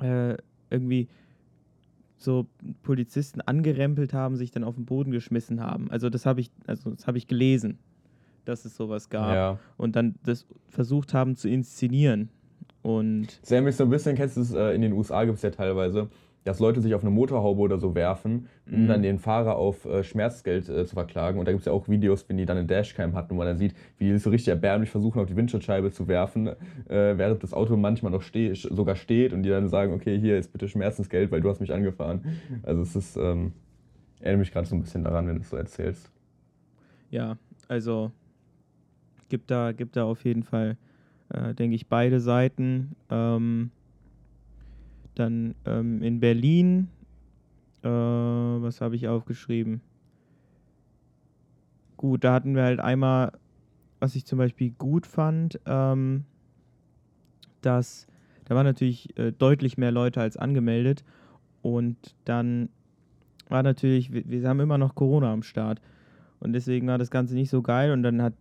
äh, 0.00 0.36
irgendwie 0.70 1.08
so 2.16 2.46
Polizisten 2.82 3.40
angerempelt 3.40 4.12
haben, 4.12 4.36
sich 4.36 4.50
dann 4.50 4.64
auf 4.64 4.74
den 4.74 4.84
Boden 4.84 5.10
geschmissen 5.10 5.60
haben. 5.60 5.90
Also 5.90 6.10
das 6.10 6.26
habe 6.26 6.40
ich, 6.40 6.50
also 6.66 6.90
das 6.90 7.06
habe 7.06 7.18
ich 7.18 7.28
gelesen, 7.28 7.78
dass 8.44 8.64
es 8.64 8.76
sowas 8.76 9.08
gab. 9.08 9.34
Ja. 9.34 9.58
Und 9.76 9.94
dann 9.94 10.16
das 10.24 10.46
versucht 10.68 11.14
haben 11.14 11.36
zu 11.36 11.48
inszenieren. 11.48 12.28
Und 12.82 13.40
mich 13.62 13.76
so 13.76 13.84
ein 13.84 13.90
bisschen, 13.90 14.16
kennst 14.16 14.36
du 14.36 14.40
es, 14.40 14.52
äh, 14.52 14.74
in 14.74 14.82
den 14.82 14.92
USA 14.92 15.24
gibt 15.24 15.36
es 15.36 15.42
ja 15.42 15.50
teilweise 15.50 16.08
dass 16.48 16.60
Leute 16.60 16.80
sich 16.80 16.94
auf 16.94 17.02
eine 17.02 17.10
Motorhaube 17.10 17.60
oder 17.60 17.78
so 17.78 17.94
werfen, 17.94 18.48
um 18.70 18.84
mhm. 18.84 18.88
dann 18.88 19.02
den 19.02 19.18
Fahrer 19.18 19.56
auf 19.56 19.84
äh, 19.84 20.02
Schmerzgeld 20.02 20.68
äh, 20.68 20.86
zu 20.86 20.94
verklagen. 20.94 21.38
Und 21.38 21.46
da 21.46 21.52
gibt 21.52 21.60
es 21.60 21.66
ja 21.66 21.72
auch 21.72 21.88
Videos, 21.88 22.26
wenn 22.28 22.38
die 22.38 22.46
dann 22.46 22.56
eine 22.56 22.66
Dashcam 22.66 23.14
hatten, 23.14 23.30
wo 23.30 23.34
man 23.34 23.46
dann 23.46 23.58
sieht, 23.58 23.74
wie 23.98 24.06
die 24.06 24.18
so 24.18 24.30
richtig 24.30 24.48
erbärmlich 24.48 24.88
versuchen, 24.88 25.20
auf 25.20 25.26
die 25.26 25.36
Windschutzscheibe 25.36 25.90
zu 25.90 26.08
werfen, 26.08 26.46
äh, 26.46 26.54
während 26.88 27.42
das 27.42 27.52
Auto 27.52 27.76
manchmal 27.76 28.12
noch 28.12 28.22
ste 28.22 28.54
sogar 28.54 28.96
steht 28.96 29.34
und 29.34 29.42
die 29.42 29.50
dann 29.50 29.68
sagen, 29.68 29.92
okay, 29.92 30.18
hier 30.18 30.38
ist 30.38 30.50
bitte 30.50 30.68
Schmerzensgeld, 30.68 31.30
weil 31.30 31.42
du 31.42 31.50
hast 31.50 31.60
mich 31.60 31.72
angefahren. 31.72 32.22
Also 32.62 32.80
es 32.80 32.96
ist, 32.96 33.16
ähm, 33.18 33.52
erinnere 34.20 34.38
mich 34.38 34.52
gerade 34.52 34.66
so 34.66 34.74
ein 34.74 34.80
bisschen 34.80 35.04
daran, 35.04 35.28
wenn 35.28 35.36
du 35.36 35.42
es 35.42 35.50
so 35.50 35.56
erzählst. 35.56 36.10
Ja, 37.10 37.36
also 37.68 38.10
gibt 39.28 39.50
da, 39.50 39.72
gibt 39.72 39.96
da 39.96 40.04
auf 40.04 40.24
jeden 40.24 40.44
Fall, 40.44 40.78
äh, 41.28 41.52
denke 41.52 41.76
ich, 41.76 41.88
beide 41.88 42.20
Seiten. 42.20 42.96
Ähm, 43.10 43.70
dann 45.18 45.54
ähm, 45.64 46.02
in 46.02 46.20
Berlin, 46.20 46.88
äh, 47.82 47.88
was 47.88 48.80
habe 48.80 48.96
ich 48.96 49.08
aufgeschrieben? 49.08 49.80
Gut, 51.96 52.24
da 52.24 52.32
hatten 52.32 52.54
wir 52.54 52.62
halt 52.62 52.80
einmal, 52.80 53.32
was 53.98 54.14
ich 54.14 54.24
zum 54.24 54.38
Beispiel 54.38 54.70
gut 54.78 55.06
fand, 55.06 55.58
ähm, 55.66 56.24
dass 57.60 58.06
da 58.48 58.54
waren 58.54 58.64
natürlich 58.64 59.16
äh, 59.18 59.32
deutlich 59.32 59.76
mehr 59.76 59.92
Leute 59.92 60.20
als 60.22 60.36
angemeldet. 60.36 61.04
Und 61.60 61.96
dann 62.24 62.70
war 63.48 63.62
natürlich, 63.62 64.12
wir, 64.12 64.22
wir 64.26 64.48
haben 64.48 64.60
immer 64.60 64.78
noch 64.78 64.94
Corona 64.94 65.32
am 65.32 65.42
Start. 65.42 65.80
Und 66.40 66.54
deswegen 66.54 66.86
war 66.86 66.98
das 66.98 67.10
Ganze 67.10 67.34
nicht 67.34 67.50
so 67.50 67.60
geil. 67.60 67.92
Und 67.92 68.02
dann 68.02 68.22
hat 68.22 68.32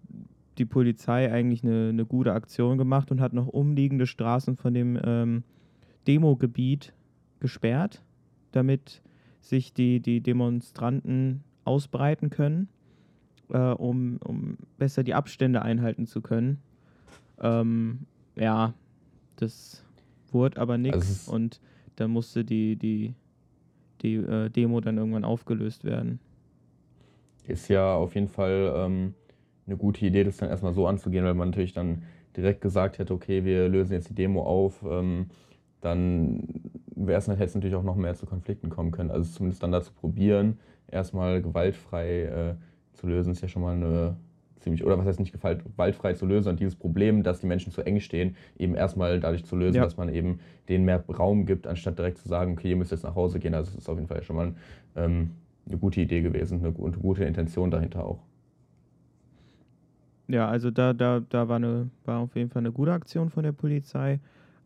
die 0.58 0.66
Polizei 0.66 1.32
eigentlich 1.32 1.64
eine, 1.64 1.90
eine 1.90 2.06
gute 2.06 2.34
Aktion 2.34 2.78
gemacht 2.78 3.12
und 3.12 3.20
hat 3.20 3.34
noch 3.34 3.48
umliegende 3.48 4.08
Straßen 4.08 4.56
von 4.56 4.74
dem 4.74 4.98
ähm, 5.04 5.44
Demogebiet 6.08 6.94
gesperrt, 7.40 8.02
damit 8.52 9.02
sich 9.42 9.74
die, 9.74 10.00
die 10.00 10.22
Demonstranten 10.22 11.44
ausbreiten 11.64 12.30
können, 12.30 12.70
äh, 13.50 13.58
um, 13.58 14.18
um 14.24 14.58
besser 14.78 15.04
die 15.04 15.14
Abstände 15.14 15.62
einhalten 15.62 16.08
zu 16.08 16.22
können. 16.22 16.60
Ähm, 17.40 18.00
ja, 18.36 18.74
das 19.36 19.84
wurde 20.32 20.60
aber 20.60 20.78
nichts 20.78 21.28
also 21.28 21.34
und 21.34 21.62
dann 21.96 22.12
musste 22.12 22.44
die, 22.44 22.76
die, 22.76 23.14
die 24.02 24.16
äh, 24.16 24.50
Demo 24.50 24.82
dann 24.82 24.98
irgendwann 24.98 25.24
aufgelöst 25.24 25.84
werden. 25.84 26.20
Ist 27.48 27.70
ja 27.70 27.96
auf 27.96 28.16
jeden 28.16 28.28
Fall 28.28 28.74
ähm, 28.76 29.14
eine 29.66 29.78
gute 29.78 30.06
Idee, 30.06 30.24
das 30.24 30.38
dann 30.38 30.50
erstmal 30.50 30.74
so 30.74 30.88
anzugehen, 30.88 31.24
weil 31.24 31.34
man 31.34 31.50
natürlich 31.50 31.74
dann 31.74 32.04
direkt 32.36 32.62
gesagt 32.62 33.00
hätte, 33.00 33.14
okay, 33.14 33.46
wir 33.46 33.68
lösen 33.70 33.94
jetzt 33.94 34.10
die 34.10 34.16
Demo 34.16 34.44
auf. 34.44 34.84
Ähm, 34.88 35.28
dann 35.82 36.44
wäre 36.96 37.20
es 37.20 37.28
hätte 37.28 37.44
es 37.44 37.56
natürlich 37.56 37.76
auch 37.76 37.84
noch 37.84 37.96
mehr 37.96 38.16
zu 38.16 38.26
Konflikten 38.26 38.70
kommen 38.70 38.92
können. 38.92 39.12
Also 39.12 39.32
zumindest 39.32 39.62
dann 39.64 39.72
dazu 39.72 39.94
probieren, 39.94 40.60
erstmal 40.88 41.42
gewaltfrei 41.42 42.24
äh, 42.24 42.56
zu 42.94 43.08
lösen, 43.08 43.32
ist 43.32 43.42
ja 43.42 43.48
schon 43.48 43.62
mal 43.62 43.76
eine 43.76 44.18
ziemlich, 44.60 44.84
oder 44.84 44.98
was 44.98 45.06
heißt 45.06 45.20
nicht 45.20 45.34
gewaltfrei 45.34 46.14
zu 46.14 46.26
lösen, 46.26 46.44
sondern 46.44 46.58
dieses 46.58 46.76
Problem, 46.76 47.24
dass 47.24 47.40
die 47.40 47.48
Menschen 47.48 47.72
zu 47.72 47.82
eng 47.86 48.00
stehen, 48.00 48.36
eben 48.58 48.76
erstmal 48.76 49.20
dadurch 49.20 49.46
zu 49.46 49.56
lösen, 49.56 49.78
ja. 49.78 49.84
dass 49.84 49.98
man 49.98 50.10
eben 50.10 50.40
denen 50.70 50.86
mehr 50.86 51.04
Raum 51.08 51.46
gibt, 51.46 51.68
anstatt 51.68 51.98
direkt 51.98 52.18
zu 52.18 52.28
sagen, 52.28 52.54
okay, 52.54 52.72
ihr 52.72 52.76
müsst 52.76 52.92
jetzt 52.92 53.04
nach 53.04 53.16
Hause 53.16 53.40
gehen. 53.40 53.54
Also 53.54 53.72
das 53.72 53.82
ist 53.82 53.90
auf 53.90 53.98
jeden 53.98 54.08
Fall 54.08 54.24
schon 54.24 54.36
mal 54.36 54.54
ähm, 54.96 55.32
eine 55.68 55.78
gute 55.78 56.02
Idee 56.02 56.22
gewesen, 56.22 56.60
eine, 56.60 56.76
eine 56.76 56.98
gute 56.98 57.24
Intention 57.24 57.72
dahinter 57.72 58.06
auch. 58.06 58.20
Ja, 60.28 60.50
also 60.50 60.72
da, 60.72 60.94
da, 60.94 61.22
da 61.22 61.48
war, 61.48 61.56
eine, 61.56 61.90
war 62.04 62.20
auf 62.20 62.36
jeden 62.36 62.50
Fall 62.50 62.62
eine 62.62 62.72
gute 62.72 62.92
Aktion 62.92 63.30
von 63.30 63.44
der 63.44 63.54
Polizei. 63.54 64.20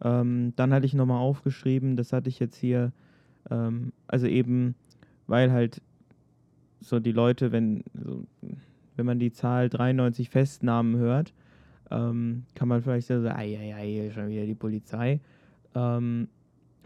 Ähm, 0.04 0.54
dann 0.56 0.74
hatte 0.74 0.86
ich 0.86 0.94
nochmal 0.94 1.20
aufgeschrieben, 1.20 1.96
das 1.96 2.14
hatte 2.14 2.30
ich 2.30 2.40
jetzt 2.40 2.56
hier, 2.56 2.92
ähm, 3.50 3.94
also 4.08 4.28
eben, 4.28 4.76
weil 5.28 5.52
halt 5.52 5.82
so 6.80 7.00
die 7.00 7.12
Leute, 7.12 7.52
wenn, 7.52 7.84
so, 7.94 8.26
wenn 8.96 9.06
man 9.06 9.20
die 9.20 9.32
Zahl 9.32 9.70
93 9.70 10.30
Festnahmen 10.30 10.98
hört, 10.98 11.34
ähm, 11.92 12.44
kann 12.56 12.68
man 12.68 12.82
vielleicht 12.82 13.08
so 13.08 13.22
sagen, 13.22 13.38
ei, 13.38 13.58
ei, 13.58 13.76
ei, 13.76 14.12
schon 14.12 14.30
wieder 14.30 14.46
die 14.46 14.56
Polizei. 14.56 15.20
Ähm, 15.76 16.28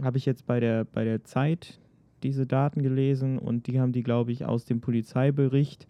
Habe 0.01 0.17
ich 0.17 0.25
jetzt 0.25 0.45
bei 0.45 0.59
der, 0.59 0.83
bei 0.83 1.05
der 1.05 1.23
Zeit 1.23 1.79
diese 2.23 2.45
Daten 2.45 2.81
gelesen 2.81 3.37
und 3.37 3.67
die 3.67 3.79
haben 3.79 3.91
die, 3.91 4.03
glaube 4.03 4.31
ich, 4.31 4.45
aus 4.45 4.65
dem 4.65 4.81
Polizeibericht, 4.81 5.87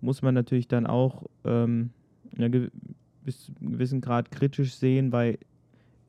muss 0.00 0.22
man 0.22 0.34
natürlich 0.34 0.68
dann 0.68 0.86
auch 0.86 1.24
ähm, 1.44 1.90
bis 3.24 3.46
zu 3.46 3.52
einem 3.60 3.72
gewissen 3.72 4.00
Grad 4.00 4.30
kritisch 4.30 4.74
sehen, 4.74 5.12
weil 5.12 5.38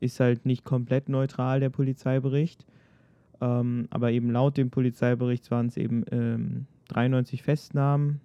ist 0.00 0.20
halt 0.20 0.46
nicht 0.46 0.64
komplett 0.64 1.08
neutral, 1.08 1.60
der 1.60 1.70
Polizeibericht. 1.70 2.66
Ähm, 3.40 3.86
aber 3.90 4.10
eben 4.10 4.30
laut 4.30 4.56
dem 4.56 4.70
Polizeibericht 4.70 5.50
waren 5.50 5.66
es 5.66 5.76
eben 5.76 6.04
ähm, 6.10 6.66
93 6.88 7.42
Festnahmen 7.42 8.20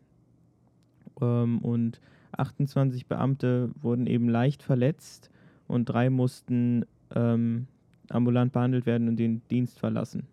ähm, 1.21 1.59
und 1.59 2.01
28 2.37 3.07
Beamte 3.07 3.69
wurden 3.81 4.07
eben 4.07 4.27
leicht 4.27 4.63
verletzt 4.63 5.29
und 5.67 5.85
drei 5.85 6.09
mussten 6.09 6.85
ähm, 7.13 7.67
ambulant 8.09 8.51
behandelt 8.51 8.85
werden 8.85 9.07
und 9.07 9.17
den 9.17 9.41
Dienst 9.49 9.79
verlassen. 9.79 10.27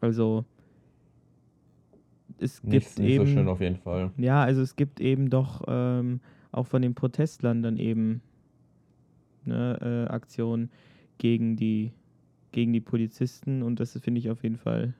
Also 0.00 0.44
es 2.38 2.62
nicht, 2.62 2.86
gibt 2.86 2.98
nicht 2.98 3.10
eben. 3.14 3.26
so 3.26 3.32
schön 3.32 3.48
auf 3.48 3.60
jeden 3.60 3.76
Fall. 3.76 4.10
Ja, 4.16 4.42
also 4.42 4.60
es 4.60 4.76
gibt 4.76 5.00
eben 5.00 5.30
doch 5.30 5.62
ähm, 5.66 6.20
auch 6.52 6.66
von 6.66 6.82
den 6.82 6.94
Protestlern 6.94 7.62
dann 7.62 7.78
eben 7.78 8.20
ne, 9.48 10.06
äh, 10.08 10.12
Aktion 10.12 10.70
gegen 11.18 11.56
die, 11.56 11.92
gegen 12.52 12.72
die 12.72 12.80
Polizisten 12.80 13.62
und 13.62 13.80
das 13.80 13.98
finde 14.00 14.20
ich 14.20 14.30
auf 14.30 14.42
jeden 14.42 14.56
Fall 14.56 14.94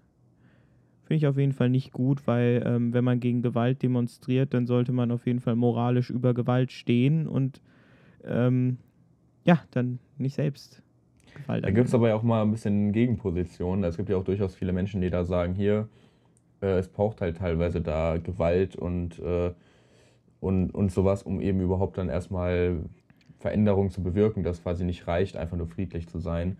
finde 1.08 1.18
ich 1.18 1.26
auf 1.26 1.38
jeden 1.38 1.52
Fall 1.52 1.70
nicht 1.70 1.92
gut, 1.92 2.26
weil 2.26 2.62
ähm, 2.66 2.92
wenn 2.92 3.02
man 3.02 3.18
gegen 3.18 3.40
Gewalt 3.40 3.82
demonstriert, 3.82 4.52
dann 4.52 4.66
sollte 4.66 4.92
man 4.92 5.10
auf 5.10 5.26
jeden 5.26 5.40
Fall 5.40 5.56
moralisch 5.56 6.10
über 6.10 6.34
Gewalt 6.34 6.70
stehen 6.70 7.26
und 7.26 7.62
ähm, 8.26 8.76
ja, 9.44 9.62
dann 9.70 10.00
nicht 10.18 10.34
selbst 10.34 10.82
Gewalt. 11.34 11.64
Da 11.64 11.70
gibt 11.70 11.88
es 11.88 11.94
aber 11.94 12.08
ja 12.08 12.14
auch 12.14 12.22
mal 12.22 12.42
ein 12.42 12.50
bisschen 12.50 12.92
Gegenpositionen. 12.92 13.84
Es 13.84 13.96
gibt 13.96 14.10
ja 14.10 14.18
auch 14.18 14.24
durchaus 14.24 14.54
viele 14.54 14.74
Menschen, 14.74 15.00
die 15.00 15.08
da 15.08 15.24
sagen, 15.24 15.54
hier, 15.54 15.88
äh, 16.60 16.78
es 16.78 16.88
braucht 16.88 17.22
halt 17.22 17.38
teilweise 17.38 17.80
da 17.80 18.18
Gewalt 18.18 18.76
und, 18.76 19.18
äh, 19.18 19.52
und, 20.40 20.74
und 20.74 20.92
sowas, 20.92 21.22
um 21.22 21.40
eben 21.40 21.60
überhaupt 21.60 21.96
dann 21.96 22.10
erstmal 22.10 22.82
Veränderung 23.38 23.90
zu 23.90 24.02
bewirken, 24.02 24.42
dass 24.42 24.62
quasi 24.62 24.84
nicht 24.84 25.06
reicht, 25.06 25.36
einfach 25.36 25.56
nur 25.56 25.68
friedlich 25.68 26.08
zu 26.08 26.18
sein. 26.18 26.58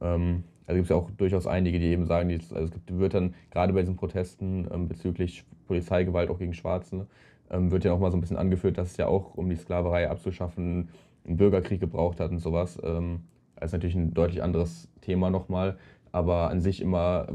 Ähm, 0.00 0.44
Also 0.66 0.76
gibt 0.76 0.84
es 0.84 0.90
ja 0.90 0.96
auch 0.96 1.10
durchaus 1.12 1.46
einige, 1.46 1.78
die 1.78 1.86
eben 1.86 2.04
sagen, 2.04 2.28
die, 2.28 2.34
also 2.36 2.56
es 2.56 2.70
gibt, 2.70 2.98
wird 2.98 3.14
dann 3.14 3.34
gerade 3.50 3.72
bei 3.72 3.80
diesen 3.80 3.96
Protesten 3.96 4.68
ähm, 4.70 4.86
bezüglich 4.88 5.44
Polizeigewalt 5.66 6.28
auch 6.30 6.38
gegen 6.38 6.52
Schwarze, 6.52 7.06
ähm, 7.50 7.70
wird 7.70 7.84
ja 7.84 7.92
auch 7.92 7.98
mal 7.98 8.10
so 8.10 8.18
ein 8.18 8.20
bisschen 8.20 8.36
angeführt, 8.36 8.76
dass 8.76 8.90
es 8.90 8.96
ja 8.98 9.06
auch, 9.06 9.34
um 9.34 9.48
die 9.48 9.56
Sklaverei 9.56 10.10
abzuschaffen, 10.10 10.90
einen 11.26 11.36
Bürgerkrieg 11.38 11.80
gebraucht 11.80 12.20
hat 12.20 12.30
und 12.30 12.38
sowas. 12.38 12.78
Ähm, 12.82 13.20
das 13.56 13.70
ist 13.70 13.72
natürlich 13.72 13.96
ein 13.96 14.12
deutlich 14.14 14.42
anderes 14.42 14.88
Thema 15.00 15.30
nochmal, 15.30 15.78
aber 16.12 16.50
an 16.50 16.60
sich 16.60 16.80
immer 16.82 17.28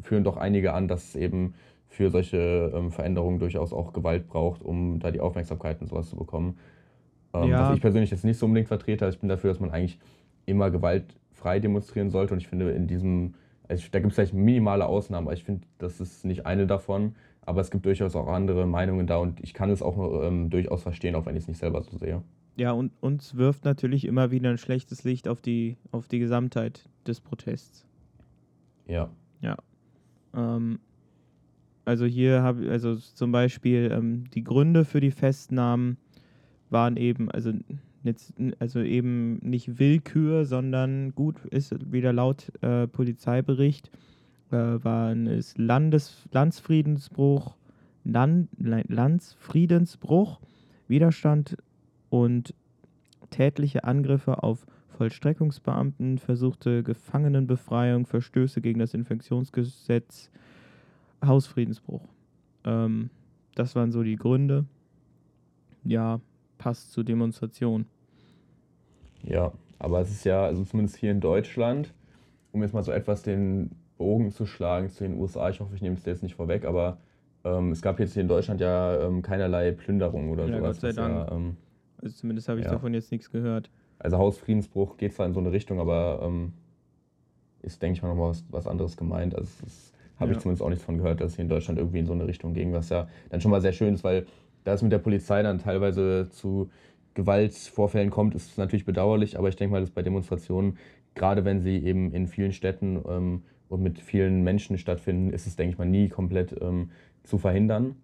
führen 0.00 0.24
doch 0.24 0.36
einige 0.36 0.72
an, 0.72 0.88
dass 0.88 1.10
es 1.10 1.16
eben 1.16 1.54
für 1.88 2.10
solche 2.10 2.72
ähm, 2.74 2.90
Veränderungen 2.90 3.38
durchaus 3.38 3.72
auch 3.72 3.92
Gewalt 3.92 4.26
braucht, 4.26 4.62
um 4.62 4.98
da 4.98 5.10
die 5.12 5.20
Aufmerksamkeit 5.20 5.80
und 5.80 5.86
sowas 5.86 6.08
zu 6.08 6.16
bekommen. 6.16 6.58
Ähm, 7.34 7.50
ja. 7.50 7.68
Was 7.68 7.76
ich 7.76 7.80
persönlich 7.80 8.10
jetzt 8.10 8.24
nicht 8.24 8.38
so 8.38 8.46
unbedingt 8.46 8.68
vertrete, 8.68 9.08
ich 9.08 9.18
bin 9.18 9.28
dafür, 9.28 9.50
dass 9.50 9.60
man 9.60 9.70
eigentlich 9.70 9.98
immer 10.46 10.70
gewaltfrei 10.70 11.60
demonstrieren 11.60 12.10
sollte 12.10 12.34
und 12.34 12.40
ich 12.40 12.48
finde 12.48 12.70
in 12.72 12.86
diesem, 12.86 13.34
also 13.68 13.84
da 13.90 14.00
gibt 14.00 14.10
es 14.10 14.16
vielleicht 14.16 14.34
minimale 14.34 14.86
Ausnahmen, 14.86 15.26
aber 15.26 15.34
ich 15.34 15.44
finde, 15.44 15.66
das 15.78 16.00
ist 16.00 16.24
nicht 16.24 16.46
eine 16.46 16.66
davon, 16.66 17.14
aber 17.44 17.60
es 17.60 17.70
gibt 17.70 17.86
durchaus 17.86 18.14
auch 18.14 18.28
andere 18.28 18.66
Meinungen 18.66 19.06
da 19.06 19.16
und 19.16 19.40
ich 19.40 19.54
kann 19.54 19.70
es 19.70 19.82
auch 19.82 20.22
ähm, 20.22 20.50
durchaus 20.50 20.82
verstehen, 20.82 21.14
auch 21.14 21.26
wenn 21.26 21.36
ich 21.36 21.42
es 21.42 21.48
nicht 21.48 21.58
selber 21.58 21.82
so 21.82 21.96
sehe. 21.96 22.22
Ja, 22.56 22.72
und 22.72 22.92
uns 23.00 23.36
wirft 23.36 23.64
natürlich 23.64 24.04
immer 24.04 24.30
wieder 24.30 24.50
ein 24.50 24.58
schlechtes 24.58 25.04
Licht 25.04 25.26
auf 25.26 25.40
die, 25.40 25.78
auf 25.90 26.06
die 26.08 26.18
Gesamtheit 26.18 26.88
des 27.06 27.20
Protests. 27.20 27.86
Ja. 28.86 29.08
Ja. 29.40 29.56
Ähm, 30.34 30.78
also 31.84 32.04
hier 32.04 32.42
habe 32.42 32.70
also 32.70 32.94
zum 32.96 33.32
Beispiel 33.32 33.90
ähm, 33.92 34.24
die 34.34 34.44
Gründe 34.44 34.84
für 34.84 35.00
die 35.00 35.10
Festnahmen 35.10 35.96
waren 36.72 36.96
eben, 36.96 37.30
also 37.30 37.52
jetzt, 38.02 38.32
also 38.58 38.80
eben 38.80 39.36
nicht 39.38 39.78
Willkür, 39.78 40.44
sondern 40.44 41.14
gut, 41.14 41.44
ist 41.46 41.92
wieder 41.92 42.12
laut 42.12 42.50
äh, 42.62 42.86
Polizeibericht, 42.86 43.90
äh, 44.50 44.56
waren 44.56 45.26
es 45.26 45.56
Landes, 45.56 46.28
Landsfriedensbruch, 46.32 47.56
Land, 48.04 48.48
Landsfriedensbruch, 48.58 50.40
Widerstand 50.88 51.56
und 52.10 52.54
tätliche 53.30 53.84
Angriffe 53.84 54.42
auf 54.42 54.66
Vollstreckungsbeamten, 54.88 56.18
versuchte 56.18 56.82
Gefangenenbefreiung, 56.82 58.06
Verstöße 58.06 58.60
gegen 58.60 58.78
das 58.78 58.94
Infektionsgesetz, 58.94 60.30
Hausfriedensbruch. 61.24 62.06
Ähm, 62.64 63.10
das 63.54 63.74
waren 63.74 63.92
so 63.92 64.02
die 64.02 64.16
Gründe. 64.16 64.66
Ja, 65.84 66.20
passt 66.62 66.92
zur 66.92 67.02
Demonstration. 67.02 67.86
Ja, 69.24 69.52
aber 69.80 70.00
es 70.00 70.10
ist 70.10 70.24
ja, 70.24 70.44
also 70.44 70.64
zumindest 70.64 70.96
hier 70.96 71.10
in 71.10 71.20
Deutschland, 71.20 71.92
um 72.52 72.62
jetzt 72.62 72.72
mal 72.72 72.84
so 72.84 72.92
etwas 72.92 73.22
den 73.22 73.70
Bogen 73.98 74.30
zu 74.30 74.46
schlagen 74.46 74.88
zu 74.88 75.02
den 75.02 75.18
USA, 75.18 75.50
ich 75.50 75.58
hoffe, 75.58 75.74
ich 75.74 75.82
nehme 75.82 75.96
es 75.96 76.04
dir 76.04 76.10
jetzt 76.10 76.22
nicht 76.22 76.36
vorweg, 76.36 76.64
aber 76.64 76.98
ähm, 77.44 77.72
es 77.72 77.82
gab 77.82 77.98
jetzt 77.98 78.14
hier 78.14 78.22
in 78.22 78.28
Deutschland 78.28 78.60
ja 78.60 79.00
ähm, 79.00 79.22
keinerlei 79.22 79.72
Plünderung 79.72 80.30
oder 80.30 80.46
ja, 80.46 80.58
sowas. 80.58 80.80
Gott 80.80 80.80
sei 80.80 80.92
Dank. 80.92 81.28
Ja, 81.30 81.36
ähm, 81.36 81.56
also 82.00 82.14
zumindest 82.14 82.48
habe 82.48 82.60
ich 82.60 82.66
ja. 82.66 82.72
davon 82.72 82.94
jetzt 82.94 83.10
nichts 83.10 83.30
gehört. 83.30 83.70
Also 83.98 84.18
Hausfriedensbruch 84.18 84.96
geht 84.98 85.14
zwar 85.14 85.26
in 85.26 85.34
so 85.34 85.40
eine 85.40 85.50
Richtung, 85.50 85.80
aber 85.80 86.20
ähm, 86.22 86.52
ist, 87.62 87.82
denke 87.82 87.96
ich 87.96 88.02
mal, 88.02 88.08
nochmal 88.08 88.30
was, 88.30 88.44
was 88.50 88.68
anderes 88.68 88.96
gemeint. 88.96 89.34
Also 89.34 89.50
habe 90.20 90.30
ja. 90.30 90.36
ich 90.36 90.42
zumindest 90.42 90.62
auch 90.62 90.68
nichts 90.68 90.84
von 90.84 90.98
gehört, 90.98 91.20
dass 91.20 91.32
es 91.32 91.36
hier 91.36 91.42
in 91.42 91.48
Deutschland 91.48 91.78
irgendwie 91.78 91.98
in 91.98 92.06
so 92.06 92.12
eine 92.12 92.26
Richtung 92.26 92.54
ging, 92.54 92.72
was 92.72 92.88
ja 92.88 93.08
dann 93.30 93.40
schon 93.40 93.50
mal 93.50 93.60
sehr 93.60 93.72
schön 93.72 93.94
ist, 93.94 94.04
weil 94.04 94.26
da 94.64 94.74
es 94.74 94.82
mit 94.82 94.92
der 94.92 94.98
Polizei 94.98 95.42
dann 95.42 95.58
teilweise 95.58 96.28
zu 96.30 96.70
Gewaltvorfällen 97.14 98.10
kommt, 98.10 98.34
ist 98.34 98.50
es 98.50 98.56
natürlich 98.56 98.84
bedauerlich, 98.84 99.38
aber 99.38 99.48
ich 99.48 99.56
denke 99.56 99.72
mal, 99.72 99.80
dass 99.80 99.90
bei 99.90 100.02
Demonstrationen, 100.02 100.78
gerade 101.14 101.44
wenn 101.44 101.60
sie 101.60 101.76
eben 101.78 102.12
in 102.12 102.26
vielen 102.26 102.52
Städten 102.52 103.00
ähm, 103.06 103.42
und 103.68 103.82
mit 103.82 104.00
vielen 104.00 104.42
Menschen 104.42 104.78
stattfinden, 104.78 105.30
ist 105.30 105.46
es, 105.46 105.56
denke 105.56 105.72
ich 105.72 105.78
mal, 105.78 105.86
nie 105.86 106.08
komplett 106.08 106.54
ähm, 106.60 106.90
zu 107.22 107.38
verhindern. 107.38 107.96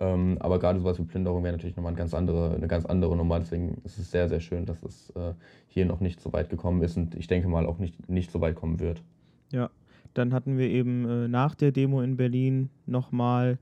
Ähm, 0.00 0.36
aber 0.38 0.60
gerade 0.60 0.78
sowas 0.78 0.98
wie 0.98 1.04
Plünderung 1.04 1.42
wäre 1.42 1.52
natürlich 1.52 1.76
nochmal 1.76 1.90
eine 1.90 1.98
ganz 1.98 2.14
andere, 2.14 2.54
eine 2.54 2.68
ganz 2.68 2.86
andere 2.86 3.16
Nummer. 3.16 3.40
Deswegen 3.40 3.80
ist 3.84 3.98
es 3.98 4.10
sehr, 4.10 4.28
sehr 4.28 4.40
schön, 4.40 4.64
dass 4.64 4.82
es 4.84 5.10
äh, 5.10 5.34
hier 5.66 5.86
noch 5.86 6.00
nicht 6.00 6.20
so 6.20 6.32
weit 6.32 6.50
gekommen 6.50 6.82
ist 6.82 6.96
und 6.96 7.16
ich 7.16 7.26
denke 7.26 7.48
mal 7.48 7.66
auch 7.66 7.78
nicht, 7.78 8.08
nicht 8.08 8.30
so 8.30 8.40
weit 8.40 8.54
kommen 8.54 8.78
wird. 8.78 9.02
Ja, 9.50 9.70
dann 10.14 10.32
hatten 10.32 10.56
wir 10.56 10.68
eben 10.68 11.08
äh, 11.08 11.28
nach 11.28 11.56
der 11.56 11.72
Demo 11.72 12.00
in 12.00 12.16
Berlin 12.16 12.70
nochmal 12.86 13.58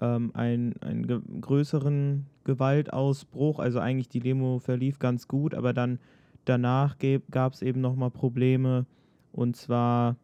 ähm, 0.00 0.30
einen, 0.34 0.74
einen 0.82 1.06
ge 1.06 1.20
größeren 1.40 2.26
Gewaltausbruch. 2.44 3.58
Also 3.58 3.78
eigentlich 3.78 4.08
die 4.08 4.20
Demo 4.20 4.58
verlief 4.58 4.98
ganz 4.98 5.28
gut, 5.28 5.54
aber 5.54 5.72
dann 5.72 5.98
danach 6.44 6.96
gab 7.30 7.52
es 7.52 7.62
eben 7.62 7.80
nochmal 7.80 8.10
Probleme. 8.10 8.86
Und 9.32 9.56
zwar 9.56 10.16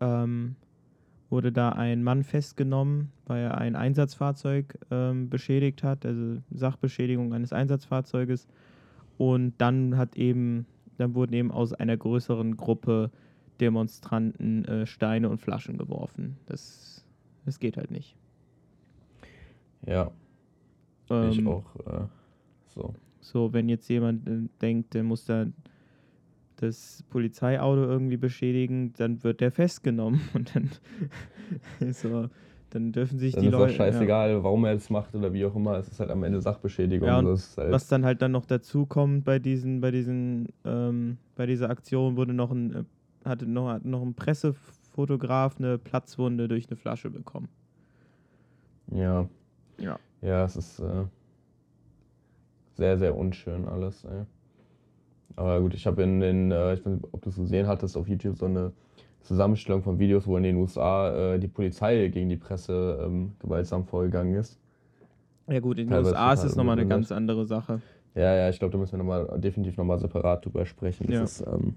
ähm, 0.00 0.56
wurde 1.30 1.52
da 1.52 1.70
ein 1.70 2.02
Mann 2.02 2.24
festgenommen, 2.24 3.12
weil 3.26 3.42
er 3.42 3.58
ein 3.58 3.76
Einsatzfahrzeug 3.76 4.78
ähm, 4.90 5.28
beschädigt 5.28 5.82
hat, 5.82 6.06
also 6.06 6.38
Sachbeschädigung 6.50 7.34
eines 7.34 7.52
Einsatzfahrzeuges. 7.52 8.48
Und 9.18 9.54
dann 9.58 9.96
hat 9.96 10.16
eben, 10.16 10.66
dann 10.96 11.14
wurden 11.14 11.34
eben 11.34 11.50
aus 11.50 11.72
einer 11.72 11.96
größeren 11.96 12.56
Gruppe 12.56 13.10
Demonstranten 13.60 14.64
äh, 14.64 14.86
Steine 14.86 15.28
und 15.28 15.40
Flaschen 15.40 15.78
geworfen. 15.78 16.36
Das, 16.46 17.04
das 17.44 17.58
geht 17.58 17.76
halt 17.76 17.90
nicht. 17.90 18.16
Ja. 19.86 20.10
Ähm, 21.10 21.30
ich 21.30 21.46
auch 21.46 21.76
äh, 21.86 22.06
so. 22.66 22.94
So, 23.20 23.52
wenn 23.52 23.68
jetzt 23.68 23.88
jemand 23.88 24.26
äh, 24.28 24.48
denkt, 24.60 24.94
der 24.94 25.02
muss 25.02 25.24
da 25.24 25.46
das 26.56 27.04
Polizeiauto 27.10 27.82
irgendwie 27.84 28.16
beschädigen, 28.16 28.92
dann 28.96 29.22
wird 29.22 29.40
der 29.40 29.52
festgenommen 29.52 30.20
und 30.34 30.54
dann 30.54 30.70
so, 31.92 32.28
dann 32.70 32.92
dürfen 32.92 33.18
sich 33.18 33.34
dann 33.34 33.44
die 33.44 33.50
Leute. 33.50 33.70
Ist 33.70 33.76
scheißegal, 33.76 34.30
ja. 34.30 34.42
warum 34.42 34.64
er 34.64 34.74
es 34.74 34.90
macht 34.90 35.14
oder 35.14 35.32
wie 35.32 35.44
auch 35.44 35.54
immer. 35.54 35.78
Es 35.78 35.88
ist 35.88 36.00
halt 36.00 36.10
am 36.10 36.22
Ende 36.24 36.40
Sachbeschädigung. 36.40 37.06
Ja, 37.06 37.16
halt 37.16 37.72
was 37.72 37.88
dann 37.88 38.04
halt 38.04 38.22
dann 38.22 38.32
noch 38.32 38.46
dazu 38.46 38.86
kommt 38.86 39.24
bei 39.24 39.38
diesen, 39.38 39.80
bei 39.80 39.90
diesen, 39.90 40.48
ähm, 40.64 41.18
bei 41.36 41.46
dieser 41.46 41.70
Aktion 41.70 42.16
wurde 42.16 42.34
noch 42.34 42.50
ein 42.50 42.74
äh, 42.74 42.84
hatte 43.24 43.46
noch, 43.46 43.68
hat 43.68 43.84
noch 43.84 44.02
ein 44.02 44.14
Pressefotograf 44.14 45.58
eine 45.58 45.78
Platzwunde 45.78 46.48
durch 46.48 46.66
eine 46.68 46.76
Flasche 46.76 47.10
bekommen. 47.10 47.48
Ja. 48.92 49.28
Ja. 49.78 49.98
Ja, 50.20 50.44
es 50.44 50.56
ist 50.56 50.80
äh, 50.80 51.04
sehr, 52.74 52.98
sehr 52.98 53.16
unschön 53.16 53.66
alles. 53.66 54.04
Ey. 54.04 54.24
Aber 55.36 55.60
gut, 55.60 55.74
ich 55.74 55.86
habe 55.86 56.02
in 56.02 56.20
den, 56.20 56.50
äh, 56.50 56.74
ich 56.74 56.84
weiß 56.84 56.94
nicht, 56.94 57.04
ob 57.12 57.22
du 57.22 57.30
es 57.30 57.36
gesehen 57.36 57.66
hattest, 57.66 57.96
auf 57.96 58.08
YouTube 58.08 58.36
so 58.36 58.46
eine 58.46 58.72
Zusammenstellung 59.20 59.82
von 59.82 59.98
Videos, 59.98 60.26
wo 60.26 60.36
in 60.36 60.42
den 60.42 60.56
USA 60.56 61.34
äh, 61.34 61.38
die 61.38 61.48
Polizei 61.48 62.08
gegen 62.08 62.28
die 62.28 62.36
Presse 62.36 62.98
ähm, 63.04 63.32
gewaltsam 63.38 63.84
vorgegangen 63.84 64.34
ist. 64.34 64.58
Ja 65.46 65.60
gut, 65.60 65.78
in 65.78 65.88
den 65.88 66.04
USA 66.04 66.32
ist 66.32 66.44
es 66.44 66.56
nochmal 66.56 66.78
eine 66.78 66.88
ganz 66.88 67.10
andere 67.10 67.46
Sache. 67.46 67.80
Ja, 68.14 68.34
ja, 68.34 68.48
ich 68.48 68.58
glaube, 68.58 68.72
da 68.72 68.78
müssen 68.78 68.92
wir 68.92 68.98
noch 68.98 69.04
mal, 69.04 69.38
definitiv 69.38 69.76
nochmal 69.76 69.98
separat 69.98 70.44
drüber 70.44 70.66
sprechen. 70.66 71.10
Ja. 71.10 71.22
Ist, 71.22 71.40
ähm, 71.40 71.76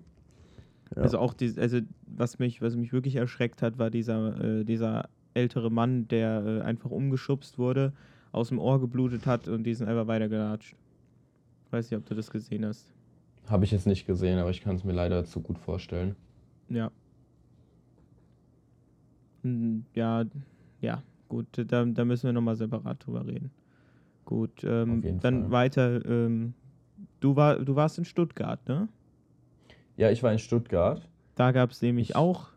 ja. 0.96 1.04
Also 1.04 1.20
auch 1.20 1.34
die, 1.34 1.54
also 1.58 1.80
was 2.08 2.40
mich, 2.40 2.62
was 2.62 2.76
mich 2.76 2.92
wirklich 2.92 3.16
erschreckt 3.16 3.62
hat, 3.62 3.78
war 3.78 3.90
dieser, 3.90 4.44
äh, 4.44 4.64
dieser 4.64 5.08
ältere 5.34 5.70
Mann, 5.70 6.08
der 6.08 6.44
äh, 6.46 6.62
einfach 6.62 6.92
umgeschubst 6.92 7.58
wurde, 7.58 7.94
aus 8.32 8.50
dem 8.50 8.60
Ohr 8.60 8.80
geblutet 8.80 9.26
hat 9.26 9.48
und 9.48 9.64
diesen 9.64 9.88
einfach 9.88 10.08
weitergelatscht. 10.08 10.76
Weiß 11.72 11.90
nicht, 11.90 11.98
ob 11.98 12.06
du 12.06 12.16
das 12.16 12.30
gesehen 12.30 12.66
hast. 12.66 12.90
Habe 13.48 13.66
ich 13.66 13.72
jetzt 13.72 13.88
nicht 13.88 14.06
gesehen, 14.06 14.40
aber 14.40 14.50
ich 14.50 14.62
kann 14.62 14.76
es 14.76 14.84
mir 14.84 14.94
leider 14.94 15.26
zu 15.26 15.42
gut 15.42 15.58
vorstellen. 15.58 16.16
Ja. 16.70 16.92
Hm, 19.44 19.86
ja, 19.96 20.26
ja, 20.82 21.02
gut, 21.28 21.48
da, 21.56 21.86
da 21.86 22.06
müssen 22.06 22.28
wir 22.28 22.34
nochmal 22.34 22.56
separat 22.56 23.06
drüber 23.06 23.26
reden. 23.26 23.52
Gut, 24.26 24.64
ähm, 24.64 25.02
dann 25.20 25.42
Fall. 25.42 25.52
weiter. 25.52 26.06
Ähm, 26.06 26.54
du, 27.20 27.36
war, 27.36 27.60
du 27.60 27.76
warst 27.76 27.98
in 27.98 28.06
Stuttgart, 28.06 28.66
ne? 28.68 28.88
Ja, 29.98 30.10
ich 30.10 30.24
war 30.24 30.32
in 30.32 30.40
Stuttgart. 30.40 31.08
Da 31.36 31.52
gab 31.52 31.72
es 31.72 31.82
nämlich 31.82 32.16
auch 32.16 32.50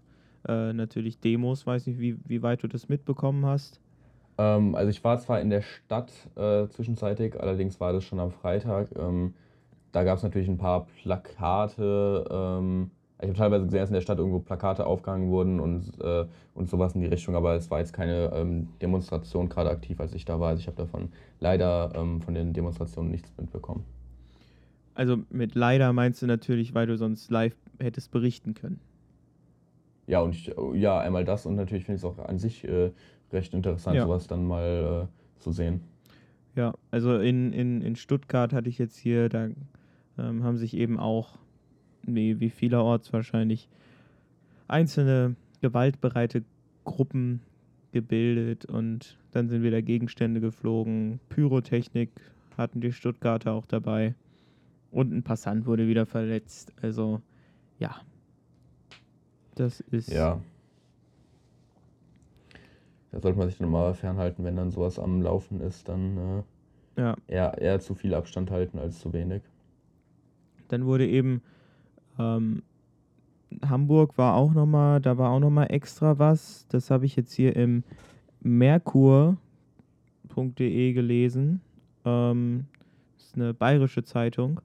äh, 0.48 0.72
natürlich 0.72 1.20
Demos. 1.20 1.66
Weiß 1.66 1.86
nicht, 1.86 1.98
wie, 1.98 2.16
wie 2.26 2.42
weit 2.42 2.62
du 2.62 2.68
das 2.68 2.88
mitbekommen 2.88 3.46
hast. 3.46 3.80
Ähm, 4.38 4.74
also 4.74 4.90
ich 4.90 5.02
war 5.04 5.18
zwar 5.18 5.40
in 5.40 5.50
der 5.50 5.62
Stadt 5.62 6.12
äh, 6.36 6.66
zwischenzeitig, 6.68 7.40
allerdings 7.40 7.80
war 7.80 7.92
das 7.92 8.04
schon 8.04 8.20
am 8.20 8.30
Freitag. 8.30 8.88
Ähm, 8.96 9.34
da 9.92 10.02
gab 10.02 10.16
es 10.18 10.22
natürlich 10.24 10.48
ein 10.48 10.58
paar 10.58 10.86
Plakate. 11.02 12.24
Ähm, 12.30 12.90
ich 13.20 13.28
habe 13.28 13.38
teilweise 13.38 13.64
gesehen, 13.64 13.80
dass 13.80 13.90
in 13.90 13.94
der 13.94 14.00
Stadt 14.00 14.18
irgendwo 14.18 14.40
Plakate 14.40 14.86
aufgehangen 14.86 15.30
wurden 15.30 15.60
und, 15.60 15.98
äh, 16.00 16.26
und 16.54 16.68
sowas 16.68 16.94
in 16.94 17.00
die 17.00 17.06
Richtung, 17.06 17.36
aber 17.36 17.54
es 17.54 17.70
war 17.70 17.78
jetzt 17.78 17.92
keine 17.92 18.32
ähm, 18.34 18.68
Demonstration 18.82 19.48
gerade 19.48 19.70
aktiv, 19.70 20.00
als 20.00 20.14
ich 20.14 20.24
da 20.24 20.40
war. 20.40 20.48
Also 20.48 20.60
ich 20.60 20.66
habe 20.66 20.76
davon 20.76 21.10
leider 21.38 21.92
ähm, 21.94 22.20
von 22.20 22.34
den 22.34 22.52
Demonstrationen 22.52 23.10
nichts 23.10 23.32
mitbekommen. 23.38 23.84
Also 24.94 25.18
mit 25.30 25.54
leider 25.54 25.92
meinst 25.92 26.22
du 26.22 26.26
natürlich, 26.26 26.74
weil 26.74 26.86
du 26.86 26.96
sonst 26.96 27.30
live 27.30 27.56
hättest 27.78 28.10
berichten 28.10 28.54
können. 28.54 28.80
Ja, 30.06 30.20
und 30.20 30.34
ich, 30.34 30.54
ja, 30.74 30.98
einmal 30.98 31.24
das 31.24 31.46
und 31.46 31.56
natürlich 31.56 31.84
finde 31.84 31.96
ich 31.96 32.02
es 32.02 32.04
auch 32.04 32.18
an 32.18 32.38
sich 32.38 32.64
äh, 32.64 32.90
recht 33.32 33.54
interessant, 33.54 33.96
ja. 33.96 34.04
sowas 34.04 34.26
dann 34.26 34.46
mal 34.46 35.08
äh, 35.08 35.40
zu 35.42 35.52
sehen. 35.52 35.80
Ja, 36.56 36.74
also 36.90 37.18
in, 37.18 37.52
in, 37.52 37.80
in 37.80 37.96
Stuttgart 37.96 38.52
hatte 38.52 38.68
ich 38.68 38.78
jetzt 38.78 38.96
hier, 38.96 39.28
da 39.28 39.48
ähm, 40.18 40.44
haben 40.44 40.56
sich 40.56 40.76
eben 40.76 40.98
auch, 40.98 41.38
wie, 42.02 42.38
wie 42.38 42.50
vielerorts 42.50 43.12
wahrscheinlich, 43.12 43.68
einzelne 44.68 45.36
gewaltbereite 45.60 46.44
Gruppen 46.84 47.40
gebildet 47.92 48.66
und 48.66 49.18
dann 49.30 49.48
sind 49.48 49.62
wieder 49.62 49.82
Gegenstände 49.82 50.40
geflogen. 50.40 51.20
Pyrotechnik 51.28 52.10
hatten 52.56 52.80
die 52.80 52.92
Stuttgarter 52.92 53.52
auch 53.52 53.66
dabei. 53.66 54.14
Und 54.90 55.12
ein 55.12 55.22
Passant 55.22 55.66
wurde 55.66 55.88
wieder 55.88 56.06
verletzt. 56.06 56.72
Also, 56.80 57.20
ja. 57.78 57.96
Das 59.54 59.80
ist. 59.80 60.08
Ja. 60.10 60.40
Da 63.12 63.20
sollte 63.20 63.38
man 63.38 63.48
sich 63.48 63.58
dann 63.58 63.70
mal 63.70 63.94
fernhalten, 63.94 64.44
wenn 64.44 64.56
dann 64.56 64.70
sowas 64.72 64.98
am 64.98 65.22
Laufen 65.22 65.60
ist, 65.60 65.88
dann 65.88 66.44
äh, 66.96 67.00
ja. 67.00 67.16
eher, 67.28 67.58
eher 67.58 67.80
zu 67.80 67.94
viel 67.94 68.12
Abstand 68.12 68.50
halten 68.50 68.78
als 68.78 68.98
zu 68.98 69.12
wenig. 69.12 69.42
Dann 70.68 70.84
wurde 70.84 71.06
eben 71.06 71.40
ähm, 72.18 72.62
Hamburg 73.68 74.18
war 74.18 74.34
auch 74.34 74.52
nochmal, 74.52 75.00
da 75.00 75.16
war 75.18 75.30
auch 75.30 75.40
nochmal 75.40 75.70
extra 75.70 76.18
was. 76.18 76.66
Das 76.68 76.90
habe 76.90 77.06
ich 77.06 77.14
jetzt 77.16 77.32
hier 77.32 77.54
im 77.56 77.84
Merkur.de 78.40 79.38
gelesen. 80.92 81.60
Ähm, 82.04 82.66
das 83.16 83.26
ist 83.26 83.36
eine 83.36 83.54
bayerische 83.54 84.02
Zeitung. 84.04 84.60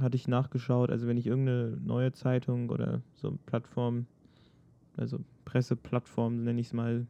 Hatte 0.00 0.16
ich 0.16 0.28
nachgeschaut. 0.28 0.90
Also 0.90 1.06
wenn 1.06 1.16
ich 1.16 1.26
irgendeine 1.26 1.76
neue 1.84 2.12
Zeitung 2.12 2.70
oder 2.70 3.02
so 3.14 3.38
Plattform, 3.46 4.06
also 4.96 5.18
Presseplattform 5.44 6.44
nenne 6.44 6.60
ich 6.60 6.68
es 6.68 6.72
mal, 6.72 7.06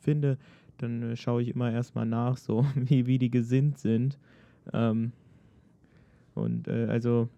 finde, 0.00 0.38
dann 0.78 1.02
äh, 1.02 1.16
schaue 1.16 1.42
ich 1.42 1.48
immer 1.48 1.70
erstmal 1.70 2.06
nach, 2.06 2.36
so 2.36 2.64
wie, 2.74 3.06
wie 3.06 3.18
die 3.18 3.30
gesinnt 3.30 3.78
sind. 3.78 4.18
Ähm, 4.72 5.12
und 6.34 6.68
äh, 6.68 6.86
also 6.86 7.28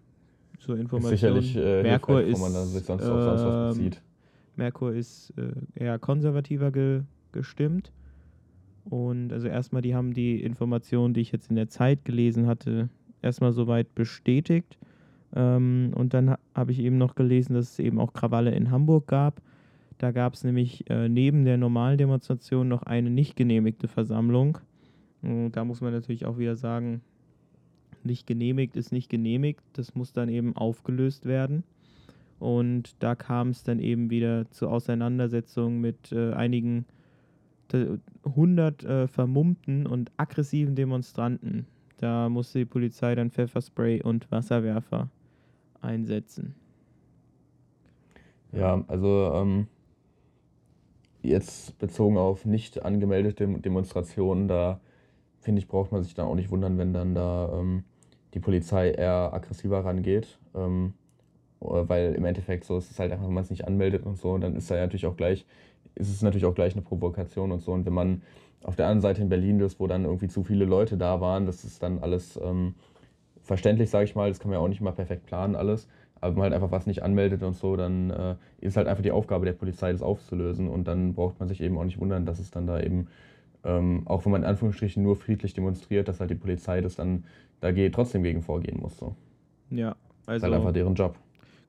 zur 0.59 0.77
Information. 0.77 1.13
Ist 1.13 1.19
sicherlich 1.19 1.55
äh, 1.55 1.83
Merkur 1.83 2.21
ist, 2.21 2.39
wo 2.39 2.43
man 2.43 2.65
sich 2.65 2.83
sonst, 2.83 3.03
sonst 3.03 3.25
was 3.25 3.41
ähm, 3.41 3.83
bezieht. 3.83 4.01
Merkur 4.55 4.93
ist 4.93 5.33
äh, 5.37 5.83
eher 5.83 5.99
konservativer 5.99 6.71
ge 6.71 7.01
gestimmt. 7.31 7.91
Und 8.85 9.33
also 9.33 9.47
erstmal, 9.47 9.81
die 9.81 9.95
haben 9.95 10.13
die 10.13 10.41
Informationen, 10.41 11.13
die 11.13 11.21
ich 11.21 11.31
jetzt 11.31 11.49
in 11.49 11.55
der 11.55 11.69
Zeit 11.69 12.05
gelesen 12.05 12.47
hatte, 12.47 12.89
erstmal 13.21 13.51
soweit 13.51 13.95
bestätigt. 13.95 14.77
Ähm, 15.35 15.91
und 15.95 16.13
dann 16.13 16.31
ha 16.31 16.39
habe 16.53 16.71
ich 16.71 16.79
eben 16.79 16.97
noch 16.97 17.15
gelesen, 17.15 17.55
dass 17.55 17.71
es 17.71 17.79
eben 17.79 17.99
auch 17.99 18.13
Krawalle 18.13 18.51
in 18.51 18.69
Hamburg 18.69 19.07
gab. 19.07 19.41
Da 19.97 20.11
gab 20.11 20.33
es 20.33 20.43
nämlich 20.43 20.89
äh, 20.89 21.09
neben 21.09 21.45
der 21.45 21.57
normalen 21.57 21.97
Demonstration 21.97 22.67
noch 22.67 22.83
eine 22.83 23.09
nicht 23.09 23.35
genehmigte 23.35 23.87
Versammlung. 23.87 24.59
Und 25.21 25.53
da 25.53 25.63
muss 25.63 25.81
man 25.81 25.93
natürlich 25.93 26.25
auch 26.25 26.37
wieder 26.37 26.55
sagen, 26.55 27.01
nicht 28.03 28.27
genehmigt 28.27 28.75
ist 28.75 28.91
nicht 28.91 29.09
genehmigt. 29.09 29.61
Das 29.73 29.95
muss 29.95 30.13
dann 30.13 30.29
eben 30.29 30.55
aufgelöst 30.55 31.25
werden. 31.25 31.63
Und 32.39 33.01
da 33.01 33.15
kam 33.15 33.49
es 33.49 33.63
dann 33.63 33.79
eben 33.79 34.09
wieder 34.09 34.49
zu 34.51 34.67
Auseinandersetzungen 34.67 35.79
mit 35.79 36.11
äh, 36.11 36.33
einigen 36.33 36.85
hundert 38.35 38.83
äh, 38.83 39.07
vermummten 39.07 39.87
und 39.87 40.11
aggressiven 40.17 40.75
Demonstranten. 40.75 41.65
Da 41.97 42.29
musste 42.29 42.59
die 42.59 42.65
Polizei 42.65 43.15
dann 43.15 43.31
Pfefferspray 43.31 44.03
und 44.03 44.29
Wasserwerfer 44.29 45.09
einsetzen. 45.83 46.55
Ja, 48.51 48.83
also 48.87 49.31
ähm, 49.33 49.67
jetzt 51.21 51.77
bezogen 51.79 52.17
auf 52.17 52.45
nicht 52.45 52.83
angemeldete 52.83 53.47
Demonstrationen, 53.47 54.47
da 54.47 54.79
finde 55.39 55.59
ich, 55.59 55.67
braucht 55.67 55.91
man 55.91 56.03
sich 56.03 56.13
dann 56.13 56.27
auch 56.27 56.35
nicht 56.35 56.51
wundern, 56.51 56.77
wenn 56.77 56.93
dann 56.93 57.15
da 57.15 57.59
ähm, 57.59 57.83
die 58.33 58.39
Polizei 58.39 58.91
eher 58.91 59.33
aggressiver 59.33 59.83
rangeht. 59.83 60.39
Ähm, 60.55 60.93
weil 61.59 62.13
im 62.13 62.25
Endeffekt 62.25 62.65
so 62.65 62.77
ist 62.77 62.91
es 62.91 62.99
halt 62.99 63.11
einfach, 63.11 63.25
wenn 63.25 63.33
man 63.33 63.43
es 63.43 63.49
nicht 63.49 63.65
anmeldet 63.65 64.05
und 64.05 64.17
so, 64.17 64.37
dann 64.37 64.55
ist 64.55 64.69
da 64.69 64.75
ja 64.75 64.81
natürlich 64.81 65.05
auch 65.05 65.15
gleich, 65.15 65.45
ist 65.95 66.09
es 66.09 66.21
natürlich 66.21 66.45
auch 66.45 66.55
gleich 66.55 66.73
eine 66.73 66.81
Provokation 66.81 67.51
und 67.51 67.61
so. 67.61 67.71
Und 67.71 67.85
wenn 67.85 67.93
man 67.93 68.21
auf 68.63 68.75
der 68.75 68.87
anderen 68.87 69.01
Seite 69.01 69.21
in 69.21 69.29
Berlin 69.29 69.59
ist, 69.59 69.79
wo 69.79 69.87
dann 69.87 70.05
irgendwie 70.05 70.27
zu 70.27 70.43
viele 70.43 70.65
Leute 70.65 70.97
da 70.97 71.21
waren, 71.21 71.45
das 71.45 71.63
ist 71.63 71.81
dann 71.81 71.99
alles 71.99 72.39
ähm, 72.41 72.75
verständlich, 73.43 73.89
sage 73.89 74.05
ich 74.05 74.15
mal, 74.15 74.29
das 74.29 74.39
kann 74.39 74.49
man 74.49 74.59
ja 74.59 74.63
auch 74.63 74.69
nicht 74.69 74.81
mal 74.81 74.91
perfekt 74.91 75.25
planen 75.25 75.55
alles. 75.55 75.87
Aber 76.15 76.31
wenn 76.31 76.35
man 76.35 76.43
halt 76.43 76.53
einfach 76.53 76.71
was 76.71 76.87
nicht 76.87 77.03
anmeldet 77.03 77.43
und 77.43 77.53
so, 77.53 77.75
dann 77.75 78.09
äh, 78.09 78.35
ist 78.61 78.77
halt 78.77 78.87
einfach 78.87 79.03
die 79.03 79.11
Aufgabe 79.11 79.45
der 79.45 79.53
Polizei, 79.53 79.91
das 79.91 80.01
aufzulösen. 80.01 80.69
Und 80.69 80.87
dann 80.87 81.13
braucht 81.13 81.39
man 81.39 81.49
sich 81.49 81.59
eben 81.61 81.77
auch 81.77 81.83
nicht 81.83 81.99
wundern, 81.99 82.25
dass 82.25 82.39
es 82.39 82.49
dann 82.49 82.65
da 82.65 82.79
eben, 82.79 83.07
ähm, 83.65 84.03
auch 84.05 84.25
wenn 84.25 84.31
man 84.31 84.43
in 84.43 84.47
Anführungsstrichen 84.47 85.03
nur 85.03 85.17
friedlich 85.17 85.53
demonstriert, 85.53 86.07
dass 86.07 86.21
halt 86.21 86.29
die 86.31 86.35
Polizei 86.35 86.79
das 86.79 86.95
dann 86.95 87.25
da 87.59 87.71
trotzdem 87.89 88.23
gegen 88.23 88.41
vorgehen 88.41 88.79
muss. 88.79 88.97
So. 88.97 89.15
Ja, 89.69 89.89
also. 89.89 89.97
Das 90.25 90.37
ist 90.37 90.43
halt 90.43 90.43
also 90.43 90.55
einfach 90.55 90.73
deren 90.73 90.95
Job. 90.95 91.17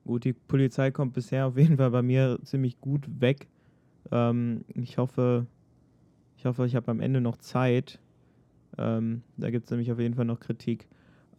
Gut, 0.05 0.23
die 0.23 0.33
Polizei 0.33 0.91
kommt 0.91 1.13
bisher 1.13 1.47
auf 1.47 1.57
jeden 1.57 1.77
Fall 1.77 1.91
bei 1.91 2.01
mir 2.01 2.39
ziemlich 2.43 2.79
gut 2.79 3.03
weg. 3.19 3.47
Ähm, 4.11 4.63
ich 4.75 4.97
hoffe, 4.97 5.47
ich 6.37 6.45
hoffe, 6.45 6.65
ich 6.65 6.75
habe 6.75 6.91
am 6.91 6.99
Ende 6.99 7.21
noch 7.21 7.37
Zeit. 7.37 7.99
Ähm, 8.77 9.23
da 9.35 9.49
gibt 9.49 9.65
es 9.65 9.71
nämlich 9.71 9.91
auf 9.91 9.99
jeden 9.99 10.15
Fall 10.15 10.25
noch 10.25 10.39
Kritik. 10.39 10.87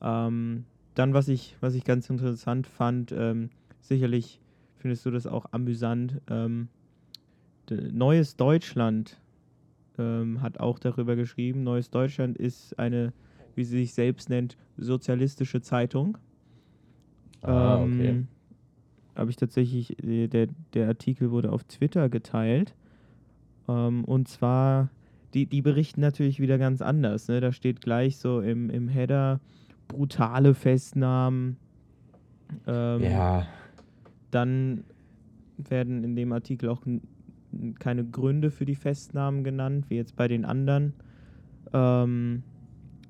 Ähm, 0.03 0.65
dann, 0.95 1.15
was 1.15 1.29
ich, 1.29 1.57
was 1.61 1.75
ich 1.75 1.85
ganz 1.85 2.09
interessant 2.11 2.67
fand, 2.67 3.13
ähm, 3.13 3.51
sicherlich 3.81 4.41
findest 4.79 5.05
du 5.07 5.11
das 5.11 5.27
auch 5.27 5.47
amüsant. 5.53 6.21
Ähm, 6.29 6.69
Neues 7.69 8.37
Deutschland 8.37 9.21
ähm, 9.99 10.41
hat 10.41 10.61
auch 10.61 10.79
darüber 10.79 11.17
geschrieben. 11.17 11.65
Neues 11.65 11.91
Deutschland 11.91 12.39
ist 12.39 12.79
eine 12.79 13.13
wie 13.57 13.65
sie 13.65 13.79
sich 13.79 13.95
selbst 13.95 14.31
nennt, 14.31 14.57
sozialistische 14.77 15.61
Zeitung. 15.61 16.19
Ah, 17.43 17.83
okay. 17.83 18.09
Ähm, 18.09 18.29
Habe 19.17 19.31
ich 19.31 19.37
tatsächlich, 19.37 20.03
äh, 20.05 20.29
der, 20.29 20.49
der 20.75 20.89
Artikel 20.89 21.31
wurde 21.31 21.51
auf 21.51 21.65
Twitter 21.65 22.09
geteilt. 22.09 22.75
Ähm, 23.67 24.05
und 24.05 24.29
zwar, 24.29 24.91
die, 25.35 25.47
die 25.47 25.63
berichten 25.63 26.03
natürlich 26.03 26.39
wieder 26.39 26.59
ganz 26.59 26.83
anders. 26.83 27.29
Ne? 27.29 27.41
Da 27.41 27.51
steht 27.51 27.81
gleich 27.81 28.19
so 28.19 28.41
im, 28.41 28.69
im 28.71 28.89
Header 28.89 29.41
brutale 29.89 30.55
Festnahmen. 30.55 31.57
Ähm, 32.67 33.03
ja. 33.03 33.47
Dann 34.31 34.85
werden 35.57 36.05
in 36.05 36.17
dem 36.17 36.33
Artikel 36.33 36.69
auch 36.69 36.83
keine 37.79 38.05
Gründe 38.05 38.51
für 38.51 38.67
die 38.67 38.75
Festnahmen 38.75 39.45
genannt, 39.45 39.87
wie 39.89 39.97
jetzt 39.97 40.17
bei 40.17 40.29
den 40.29 40.45
anderen. 40.45 40.93
Ähm, 41.73 42.43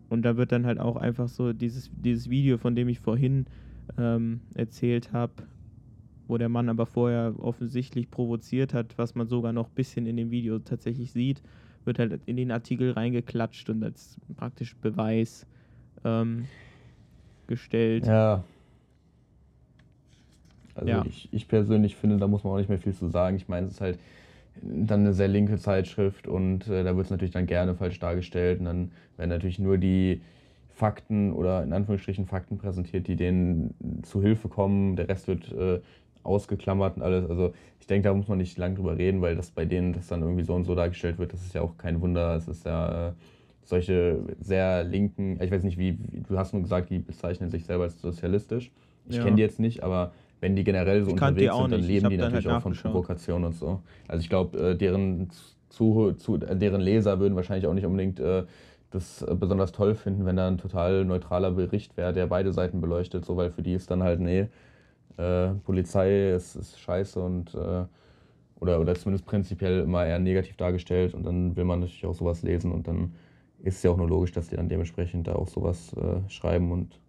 und 0.08 0.22
da 0.22 0.36
wird 0.36 0.52
dann 0.52 0.66
halt 0.66 0.78
auch 0.78 0.96
einfach 0.96 1.28
so 1.28 1.52
dieses, 1.52 1.90
dieses 1.96 2.30
Video, 2.30 2.58
von 2.58 2.74
dem 2.74 2.88
ich 2.88 3.00
vorhin 3.00 3.46
ähm, 3.98 4.40
erzählt 4.54 5.12
habe, 5.12 5.32
wo 6.28 6.38
der 6.38 6.48
Mann 6.48 6.68
aber 6.68 6.86
vorher 6.86 7.34
offensichtlich 7.38 8.10
provoziert 8.10 8.74
hat, 8.74 8.98
was 8.98 9.14
man 9.14 9.28
sogar 9.28 9.52
noch 9.52 9.68
ein 9.68 9.74
bisschen 9.74 10.06
in 10.06 10.16
dem 10.16 10.30
Video 10.30 10.58
tatsächlich 10.58 11.12
sieht, 11.12 11.42
wird 11.84 11.98
halt 11.98 12.20
in 12.26 12.36
den 12.36 12.50
Artikel 12.50 12.92
reingeklatscht 12.92 13.68
und 13.70 13.82
als 13.82 14.20
praktisch 14.36 14.76
Beweis 14.76 15.46
ähm, 16.04 16.46
gestellt. 17.46 18.06
Ja. 18.06 18.44
Also 20.74 20.88
ja. 20.88 21.04
Ich, 21.08 21.28
ich 21.32 21.48
persönlich 21.48 21.96
finde, 21.96 22.18
da 22.18 22.28
muss 22.28 22.44
man 22.44 22.52
auch 22.52 22.58
nicht 22.58 22.68
mehr 22.68 22.78
viel 22.78 22.94
zu 22.94 23.08
sagen. 23.08 23.36
Ich 23.36 23.48
meine, 23.48 23.66
es 23.66 23.74
ist 23.74 23.80
halt 23.80 23.98
dann 24.62 25.00
eine 25.00 25.12
sehr 25.12 25.28
linke 25.28 25.58
Zeitschrift 25.58 26.26
und 26.26 26.68
äh, 26.68 26.84
da 26.84 26.96
wird 26.96 27.06
es 27.06 27.10
natürlich 27.10 27.32
dann 27.32 27.46
gerne 27.46 27.74
falsch 27.74 27.98
dargestellt 27.98 28.60
und 28.60 28.66
dann 28.66 28.90
werden 29.16 29.30
natürlich 29.30 29.58
nur 29.58 29.78
die 29.78 30.20
Fakten 30.68 31.32
oder 31.32 31.62
in 31.62 31.72
Anführungsstrichen 31.72 32.26
Fakten 32.26 32.58
präsentiert, 32.58 33.06
die 33.06 33.16
denen 33.16 33.74
zu 34.02 34.20
Hilfe 34.20 34.48
kommen. 34.48 34.96
Der 34.96 35.08
Rest 35.08 35.28
wird 35.28 35.50
äh, 35.52 35.80
ausgeklammert 36.22 36.96
und 36.96 37.02
alles. 37.02 37.28
Also 37.28 37.54
ich 37.80 37.86
denke, 37.86 38.08
da 38.08 38.14
muss 38.14 38.28
man 38.28 38.38
nicht 38.38 38.58
lang 38.58 38.74
drüber 38.74 38.98
reden, 38.98 39.22
weil 39.22 39.36
das 39.36 39.50
bei 39.50 39.64
denen 39.64 39.92
das 39.92 40.08
dann 40.08 40.22
irgendwie 40.22 40.42
so 40.42 40.54
und 40.54 40.64
so 40.64 40.74
dargestellt 40.74 41.18
wird, 41.18 41.32
das 41.32 41.42
ist 41.42 41.54
ja 41.54 41.62
auch 41.62 41.78
kein 41.78 42.00
Wunder. 42.00 42.36
Es 42.36 42.48
ist 42.48 42.66
ja 42.66 43.08
äh, 43.08 43.12
solche 43.66 44.20
sehr 44.40 44.84
linken, 44.84 45.38
ich 45.42 45.50
weiß 45.50 45.62
nicht, 45.64 45.76
wie, 45.76 45.98
wie, 45.98 46.20
du 46.20 46.38
hast 46.38 46.52
nur 46.52 46.62
gesagt, 46.62 46.88
die 46.90 47.00
bezeichnen 47.00 47.50
sich 47.50 47.66
selber 47.66 47.84
als 47.84 48.00
sozialistisch. 48.00 48.70
Ich 49.08 49.16
ja. 49.16 49.24
kenne 49.24 49.36
die 49.36 49.42
jetzt 49.42 49.60
nicht, 49.60 49.82
aber 49.82 50.12
wenn 50.40 50.56
die 50.56 50.64
generell 50.64 51.02
so 51.02 51.08
ich 51.08 51.12
unterwegs 51.14 51.56
sind, 51.56 51.72
dann 51.72 51.80
leben 51.80 52.10
die 52.10 52.16
natürlich 52.16 52.46
halt 52.46 52.56
auch 52.56 52.62
von 52.62 52.72
Provokation 52.74 53.44
und 53.44 53.54
so. 53.54 53.80
Also 54.06 54.22
ich 54.22 54.28
glaube, 54.28 54.58
äh, 54.58 54.76
deren, 54.76 55.28
zu, 55.68 56.12
zu, 56.12 56.38
deren 56.38 56.80
Leser 56.80 57.18
würden 57.18 57.34
wahrscheinlich 57.34 57.66
auch 57.66 57.74
nicht 57.74 57.86
unbedingt 57.86 58.20
äh, 58.20 58.44
das 58.90 59.22
äh, 59.22 59.34
besonders 59.34 59.72
toll 59.72 59.94
finden, 59.94 60.24
wenn 60.26 60.36
da 60.36 60.46
ein 60.46 60.58
total 60.58 61.04
neutraler 61.04 61.50
Bericht 61.50 61.96
wäre, 61.96 62.12
der 62.12 62.26
beide 62.26 62.52
Seiten 62.52 62.80
beleuchtet, 62.80 63.24
so 63.24 63.36
weil 63.36 63.50
für 63.50 63.62
die 63.62 63.74
ist 63.74 63.90
dann 63.90 64.02
halt, 64.02 64.20
nee, 64.20 64.48
äh, 65.16 65.48
Polizei 65.64 66.30
ist, 66.30 66.54
ist 66.56 66.78
scheiße 66.78 67.20
und 67.20 67.54
äh, 67.54 67.84
oder, 68.58 68.80
oder 68.80 68.94
zumindest 68.94 69.26
prinzipiell 69.26 69.80
immer 69.80 70.06
eher 70.06 70.18
negativ 70.18 70.56
dargestellt 70.56 71.14
und 71.14 71.24
dann 71.24 71.56
will 71.56 71.64
man 71.64 71.80
natürlich 71.80 72.06
auch 72.06 72.14
sowas 72.14 72.42
lesen 72.42 72.72
und 72.72 72.88
dann 72.88 73.12
ist 73.62 73.82
ja 73.82 73.90
auch 73.90 73.96
nur 73.96 74.08
logisch, 74.08 74.32
dass 74.32 74.48
die 74.48 74.56
dann 74.56 74.68
dementsprechend 74.68 75.26
da 75.26 75.34
auch 75.34 75.48
sowas 75.48 75.92
äh, 75.94 76.28
schreiben 76.28 76.72
und 76.72 77.00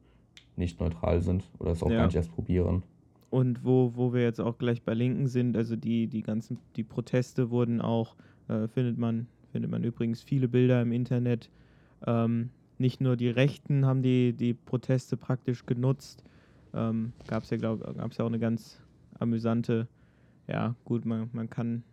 nicht 0.55 0.79
neutral 0.79 1.21
sind 1.21 1.43
oder 1.60 1.71
es 1.71 1.83
auch 1.83 1.89
ja. 1.89 1.97
gar 1.97 2.05
nicht 2.07 2.15
erst 2.15 2.33
probieren. 2.33 2.83
Und 3.29 3.63
wo, 3.63 3.91
wo 3.95 4.13
wir 4.13 4.21
jetzt 4.21 4.39
auch 4.39 4.57
gleich 4.57 4.81
bei 4.83 4.93
Linken 4.93 5.27
sind, 5.27 5.57
also 5.57 5.75
die, 5.75 6.07
die 6.07 6.23
ganzen, 6.23 6.57
die 6.75 6.83
Proteste 6.83 7.51
wurden 7.51 7.81
auch, 7.81 8.15
äh, 8.47 8.67
findet 8.67 8.97
man, 8.97 9.27
findet 9.51 9.69
man 9.69 9.83
übrigens 9.83 10.21
viele 10.21 10.47
Bilder 10.47 10.81
im 10.81 10.91
Internet. 10.91 11.49
Ähm, 12.05 12.49
nicht 12.77 13.01
nur 13.01 13.17
die 13.17 13.29
Rechten 13.29 13.86
haben 13.86 14.01
die, 14.01 14.33
die 14.33 14.53
Proteste 14.53 15.17
praktisch 15.17 15.65
genutzt. 15.65 16.23
Ähm, 16.73 17.12
Gab 17.27 17.43
es 17.43 17.49
ja, 17.49 17.57
glaube 17.57 17.93
gab 17.93 18.12
es 18.12 18.17
ja 18.17 18.23
auch 18.23 18.29
eine 18.29 18.39
ganz 18.39 18.81
amüsante 19.19 19.88
ja, 20.47 20.75
gut, 20.86 21.05
man, 21.05 21.29
man 21.33 21.49
kann. 21.49 21.83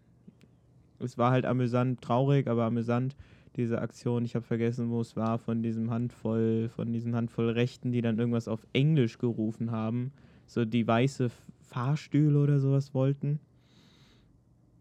Es 1.01 1.19
war 1.19 1.33
halt 1.33 1.45
amüsant, 1.45 2.01
traurig, 2.01 2.47
aber 2.47 2.65
amüsant, 2.65 3.17
diese 3.57 3.81
Aktion. 3.81 4.25
Ich 4.25 4.35
habe 4.35 4.45
vergessen, 4.45 4.91
wo 4.91 5.01
es 5.01 5.17
war, 5.17 5.39
von 5.39 5.63
diesem 5.63 5.91
Handvoll, 5.91 6.69
von 6.75 6.93
diesen 6.93 7.15
Handvoll 7.15 7.51
Rechten, 7.51 7.93
die 7.93 8.03
dann 8.03 8.19
irgendwas 8.19 8.49
auf 8.49 8.67
Englisch 8.73 9.19
gerufen 9.19 9.71
haben. 9.71 10.13
So 10.47 10.65
die 10.65 10.87
weiße 10.87 11.31
Fahrstühle 11.63 12.39
oder 12.39 12.59
sowas 12.61 12.95
wollten. 12.95 13.41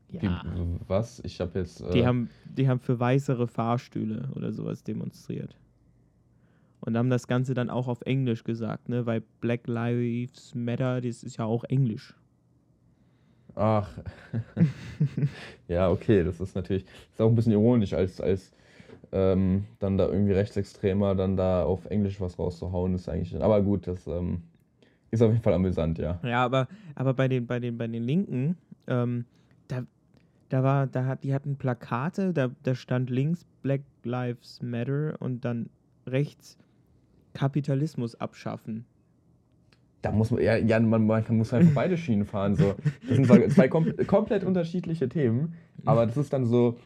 Ja. 0.10 0.44
Die, 0.44 0.80
was? 0.88 1.22
Ich 1.24 1.40
habe 1.40 1.60
jetzt. 1.60 1.82
Äh 1.82 1.92
die, 1.92 2.06
haben, 2.06 2.30
die 2.46 2.68
haben 2.68 2.80
für 2.80 3.00
weißere 3.00 3.48
Fahrstühle 3.48 4.30
oder 4.36 4.52
sowas 4.52 4.84
demonstriert. 4.84 5.58
Und 6.82 6.98
haben 6.98 7.10
das 7.10 7.28
Ganze 7.28 7.54
dann 7.54 7.70
auch 7.70 7.88
auf 7.88 8.02
Englisch 8.02 8.44
gesagt, 8.44 8.90
ne? 8.90 9.06
Weil 9.06 9.24
Black 9.40 9.68
Lives 9.68 10.54
Matter, 10.54 11.00
das 11.00 11.24
ist 11.24 11.38
ja 11.38 11.46
auch 11.46 11.64
Englisch. 11.64 12.14
Ach. 13.56 13.90
ja, 15.68 15.90
okay, 15.90 16.24
das 16.24 16.40
ist 16.40 16.56
natürlich. 16.56 16.86
Ist 17.12 17.22
auch 17.22 17.30
ein 17.30 17.36
bisschen 17.36 17.54
ironisch, 17.54 17.94
als, 17.94 18.20
als 18.20 18.52
ähm, 19.14 19.66
dann 19.80 19.98
da 19.98 20.08
irgendwie 20.08 20.34
Rechtsextremer 20.34 21.14
dann 21.16 21.38
da 21.38 21.64
auf 21.64 21.86
Englisch 21.86 22.20
was 22.20 22.40
rauszuhauen, 22.40 22.96
ist 22.96 23.08
eigentlich. 23.08 23.40
Aber 23.42 23.62
gut, 23.62 23.88
das 23.88 24.08
ähm, 24.08 24.42
ist 25.12 25.22
auf 25.22 25.32
jeden 25.32 25.44
Fall 25.44 25.54
amüsant, 25.54 26.00
ja. 26.00 26.20
Ja, 26.24 26.44
aber, 26.44 26.68
aber 26.96 27.14
bei 27.14 27.28
den, 27.28 27.46
bei 27.46 27.60
den, 27.60 27.78
bei 27.78 27.88
den 27.88 28.04
Linken, 28.04 28.58
ähm, 28.88 29.26
da, 29.68 29.84
da 30.50 30.64
war, 30.64 30.88
da 30.88 31.06
hat, 31.06 31.24
die 31.24 31.34
hatten 31.34 31.58
Plakate, 31.58 32.34
da, 32.34 32.50
da 32.64 32.74
stand 32.74 33.12
links 33.12 33.46
Black 33.62 33.82
Lives 34.04 34.62
Matter 34.64 35.16
und 35.20 35.46
dann 35.46 35.70
rechts 36.08 36.58
Kapitalismus 37.34 38.16
abschaffen. 38.16 38.86
Da 40.02 40.12
muss 40.12 40.32
man, 40.32 40.42
ja, 40.42 40.58
ja 40.58 40.80
man, 40.80 41.06
man 41.06 41.24
muss 41.30 41.54
einfach 41.54 41.74
beide 41.76 41.98
Schienen 41.98 42.26
fahren. 42.26 42.56
So. 42.56 42.74
Das 43.08 43.16
sind 43.16 43.28
zwei, 43.28 43.48
zwei 43.48 43.68
kom 43.68 43.96
komplett 44.08 44.44
unterschiedliche 44.44 45.08
Themen, 45.08 45.54
aber 45.86 46.08
das 46.08 46.18
ist 46.18 46.34
dann 46.34 46.46
so, 46.46 46.78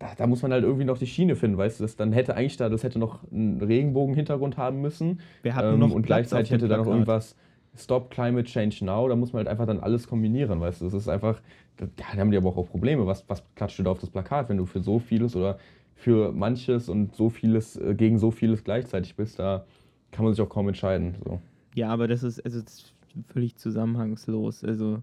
da, 0.00 0.14
da, 0.16 0.26
muss 0.26 0.42
man 0.42 0.50
halt 0.50 0.64
irgendwie 0.64 0.86
noch 0.86 0.98
die 0.98 1.06
Schiene 1.06 1.36
finden, 1.36 1.58
weißt 1.58 1.78
du, 1.78 1.84
das 1.84 1.94
dann 1.94 2.12
hätte 2.12 2.34
eigentlich 2.34 2.56
da, 2.56 2.68
das 2.70 2.82
hätte 2.82 2.98
noch 2.98 3.20
einen 3.30 3.60
Regenbogen-Hintergrund 3.60 4.56
haben 4.56 4.80
müssen. 4.80 5.20
Wir 5.42 5.54
hatten 5.54 5.74
ähm, 5.74 5.78
noch 5.78 5.92
und 5.92 6.06
gleichzeitig 6.06 6.50
hätte 6.50 6.68
da 6.68 6.78
noch 6.78 6.86
irgendwas 6.86 7.36
Stop 7.76 8.10
Climate 8.10 8.44
Change 8.44 8.84
Now, 8.84 9.08
da 9.08 9.14
muss 9.14 9.32
man 9.32 9.40
halt 9.40 9.48
einfach 9.48 9.66
dann 9.66 9.78
alles 9.78 10.08
kombinieren, 10.08 10.58
weißt 10.58 10.80
du, 10.80 10.86
das 10.86 10.94
ist 10.94 11.08
einfach, 11.08 11.40
da 11.76 11.86
haben 12.16 12.30
die 12.30 12.36
aber 12.38 12.48
auch 12.48 12.66
Probleme, 12.66 13.06
was, 13.06 13.28
was 13.28 13.44
klatscht 13.54 13.78
du 13.78 13.82
da 13.82 13.90
auf 13.90 14.00
das 14.00 14.10
Plakat, 14.10 14.48
wenn 14.48 14.56
du 14.56 14.64
für 14.64 14.80
so 14.80 14.98
vieles 14.98 15.36
oder 15.36 15.58
für 15.94 16.32
manches 16.32 16.88
und 16.88 17.14
so 17.14 17.28
vieles, 17.28 17.76
äh, 17.76 17.94
gegen 17.94 18.18
so 18.18 18.30
vieles 18.30 18.64
gleichzeitig 18.64 19.16
bist, 19.16 19.38
da 19.38 19.66
kann 20.12 20.24
man 20.24 20.32
sich 20.32 20.42
auch 20.42 20.48
kaum 20.48 20.66
entscheiden. 20.66 21.14
So. 21.22 21.40
Ja, 21.74 21.90
aber 21.90 22.08
das 22.08 22.22
ist, 22.22 22.44
also 22.44 22.60
das 22.60 22.72
ist 22.72 22.94
völlig 23.26 23.56
zusammenhangslos, 23.56 24.64
also... 24.64 25.02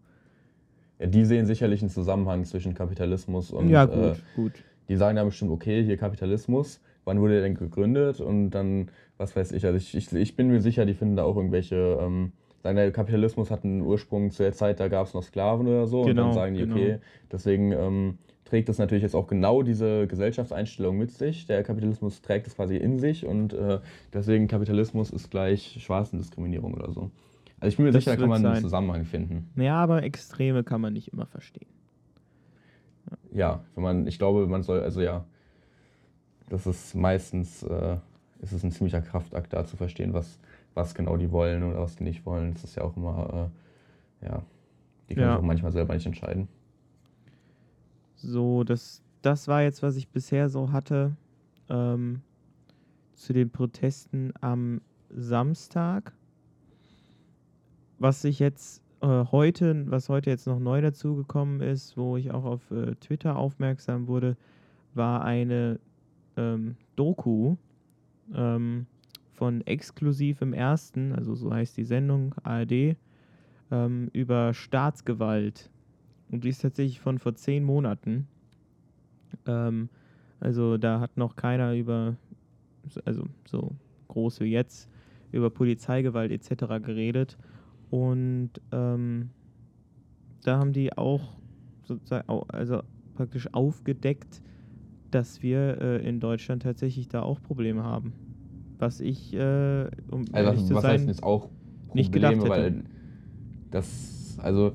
Ja, 0.99 1.05
die 1.05 1.23
sehen 1.23 1.45
sicherlich 1.45 1.81
einen 1.81 1.91
Zusammenhang 1.91 2.43
zwischen 2.45 2.73
Kapitalismus 2.73 3.51
und 3.51 3.69
ja, 3.69 3.85
gut, 3.85 3.95
äh, 3.97 4.15
gut 4.35 4.53
die 4.89 4.95
sagen 4.95 5.15
dann 5.15 5.27
bestimmt, 5.27 5.51
okay, 5.51 5.83
hier 5.83 5.97
Kapitalismus, 5.97 6.81
wann 7.05 7.19
wurde 7.19 7.33
der 7.33 7.43
denn 7.43 7.55
gegründet? 7.55 8.19
Und 8.19 8.51
dann, 8.51 8.89
was 9.17 9.35
weiß 9.35 9.51
ich, 9.51 9.65
also 9.65 9.77
ich, 9.77 9.95
ich, 9.95 10.13
ich 10.13 10.35
bin 10.35 10.47
mir 10.47 10.61
sicher, 10.61 10.85
die 10.85 10.93
finden 10.93 11.15
da 11.15 11.23
auch 11.23 11.35
irgendwelche, 11.35 11.97
ähm, 12.01 12.31
sagen, 12.63 12.75
der 12.75 12.91
Kapitalismus 12.91 13.51
hat 13.51 13.63
einen 13.63 13.81
Ursprung 13.81 14.31
zu 14.31 14.43
der 14.43 14.53
Zeit, 14.53 14.79
da 14.79 14.87
gab 14.87 15.07
es 15.07 15.13
noch 15.13 15.23
Sklaven 15.23 15.67
oder 15.67 15.87
so. 15.87 16.03
Genau, 16.03 16.09
und 16.09 16.15
dann 16.17 16.25
genau, 16.25 16.33
sagen 16.33 16.53
die, 16.55 16.61
genau. 16.61 16.75
okay, 16.75 16.99
deswegen 17.31 17.71
ähm, 17.71 18.17
trägt 18.45 18.69
das 18.69 18.77
natürlich 18.77 19.03
jetzt 19.03 19.15
auch 19.15 19.27
genau 19.27 19.63
diese 19.63 20.07
Gesellschaftseinstellung 20.07 20.97
mit 20.97 21.11
sich. 21.11 21.45
Der 21.45 21.63
Kapitalismus 21.63 22.21
trägt 22.21 22.47
es 22.47 22.55
quasi 22.55 22.77
in 22.77 22.99
sich 22.99 23.25
und 23.25 23.53
äh, 23.53 23.79
deswegen 24.13 24.47
Kapitalismus 24.47 25.09
ist 25.09 25.31
gleich 25.31 25.77
Schwarzendiskriminierung 25.81 26.73
oder 26.73 26.91
so. 26.91 27.11
Also 27.59 27.69
ich 27.69 27.77
bin 27.77 27.85
mir 27.85 27.91
das 27.91 28.03
sicher, 28.03 28.15
da 28.15 28.21
kann 28.21 28.29
man 28.29 28.41
sein. 28.41 28.51
einen 28.53 28.61
Zusammenhang 28.61 29.05
finden. 29.05 29.49
Ja, 29.55 29.75
aber 29.75 30.03
Extreme 30.03 30.63
kann 30.63 30.79
man 30.79 30.93
nicht 30.93 31.11
immer 31.11 31.25
verstehen 31.25 31.67
ja, 33.31 33.63
wenn 33.75 33.83
man, 33.83 34.07
ich 34.07 34.17
glaube, 34.17 34.47
man 34.47 34.63
soll, 34.63 34.81
also 34.81 35.01
ja, 35.01 35.25
das 36.49 36.65
ist 36.65 36.95
meistens, 36.95 37.63
äh, 37.63 37.97
ist 38.41 38.53
es 38.53 38.63
ein 38.63 38.71
ziemlicher 38.71 39.01
Kraftakt 39.01 39.53
da 39.53 39.65
zu 39.65 39.77
verstehen, 39.77 40.13
was, 40.13 40.39
was 40.73 40.95
genau 40.95 41.17
die 41.17 41.31
wollen 41.31 41.63
oder 41.63 41.81
was 41.81 41.95
die 41.95 42.03
nicht 42.03 42.25
wollen. 42.25 42.53
Das 42.53 42.63
ist 42.63 42.75
ja 42.75 42.83
auch 42.83 42.95
immer, 42.95 43.51
äh, 44.21 44.27
ja, 44.27 44.43
die 45.09 45.15
können 45.15 45.27
ja. 45.27 45.33
sich 45.33 45.39
auch 45.39 45.47
manchmal 45.47 45.71
selber 45.71 45.93
nicht 45.93 46.05
entscheiden. 46.05 46.47
So, 48.15 48.63
das, 48.63 49.03
das 49.21 49.47
war 49.47 49.61
jetzt, 49.61 49.83
was 49.83 49.95
ich 49.95 50.09
bisher 50.09 50.49
so 50.49 50.71
hatte 50.71 51.15
ähm, 51.69 52.21
zu 53.13 53.33
den 53.33 53.49
Protesten 53.49 54.33
am 54.41 54.81
Samstag. 55.09 56.13
Was 57.99 58.21
sich 58.21 58.39
jetzt 58.39 58.83
äh, 59.01 59.25
heute, 59.31 59.89
was 59.89 60.09
heute 60.09 60.29
jetzt 60.29 60.47
noch 60.47 60.59
neu 60.59 60.81
dazugekommen 60.81 61.61
ist, 61.61 61.97
wo 61.97 62.17
ich 62.17 62.31
auch 62.31 62.45
auf 62.45 62.71
äh, 62.71 62.95
Twitter 62.95 63.35
aufmerksam 63.35 64.07
wurde, 64.07 64.37
war 64.93 65.23
eine 65.23 65.79
ähm, 66.35 66.75
Doku 66.95 67.57
ähm, 68.33 68.87
von 69.33 69.61
Exklusiv 69.67 70.41
im 70.41 70.53
Ersten, 70.53 71.13
also 71.13 71.35
so 71.35 71.53
heißt 71.53 71.77
die 71.77 71.83
Sendung, 71.83 72.33
ARD, 72.43 72.97
ähm, 73.71 74.09
über 74.13 74.53
Staatsgewalt. 74.53 75.69
Und 76.31 76.43
die 76.43 76.49
ist 76.49 76.61
tatsächlich 76.61 76.99
von 76.99 77.19
vor 77.19 77.35
zehn 77.35 77.63
Monaten. 77.63 78.27
Ähm, 79.45 79.89
also 80.39 80.77
da 80.77 80.99
hat 80.99 81.17
noch 81.17 81.35
keiner 81.35 81.75
über, 81.75 82.15
also 83.05 83.25
so 83.45 83.75
groß 84.07 84.39
wie 84.41 84.51
jetzt, 84.51 84.89
über 85.31 85.49
Polizeigewalt 85.49 86.31
etc. 86.31 86.83
geredet. 86.83 87.37
Und 87.89 88.51
ähm, 88.71 89.29
da 90.43 90.59
haben 90.59 90.73
die 90.73 90.97
auch 90.97 91.37
sozusagen, 91.83 92.27
also 92.49 92.81
praktisch 93.15 93.53
aufgedeckt, 93.53 94.41
dass 95.11 95.41
wir 95.41 95.81
äh, 95.81 96.07
in 96.07 96.19
Deutschland 96.19 96.63
tatsächlich 96.63 97.07
da 97.07 97.21
auch 97.21 97.41
Probleme 97.41 97.83
haben. 97.83 98.13
Was 98.77 98.99
ich, 98.99 99.33
äh, 99.33 99.89
um 100.11 100.25
also 100.31 100.51
was, 100.51 100.73
was 100.73 100.81
sein, 100.81 100.91
heißt 100.91 101.07
jetzt 101.07 101.23
auch 101.23 101.49
Probleme, 101.87 101.93
nicht 101.93 102.11
gedacht 102.11 102.35
hätte. 102.35 102.49
weil 102.49 102.83
das, 103.71 104.37
also 104.41 104.73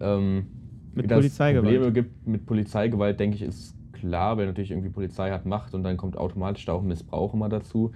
ähm, 0.00 0.46
mit 0.94 1.08
Polizeigewalt. 1.08 1.64
Probleme 1.64 1.92
gibt 1.92 2.26
mit 2.26 2.46
Polizeigewalt, 2.46 3.18
denke 3.18 3.36
ich, 3.36 3.42
ist 3.42 3.74
klar, 3.92 4.36
weil 4.36 4.46
natürlich 4.46 4.70
irgendwie 4.70 4.90
Polizei 4.90 5.30
hat 5.30 5.46
Macht 5.46 5.74
und 5.74 5.82
dann 5.82 5.96
kommt 5.96 6.16
automatisch 6.16 6.64
da 6.64 6.72
auch 6.72 6.82
Missbrauch 6.82 7.34
immer 7.34 7.48
dazu. 7.48 7.92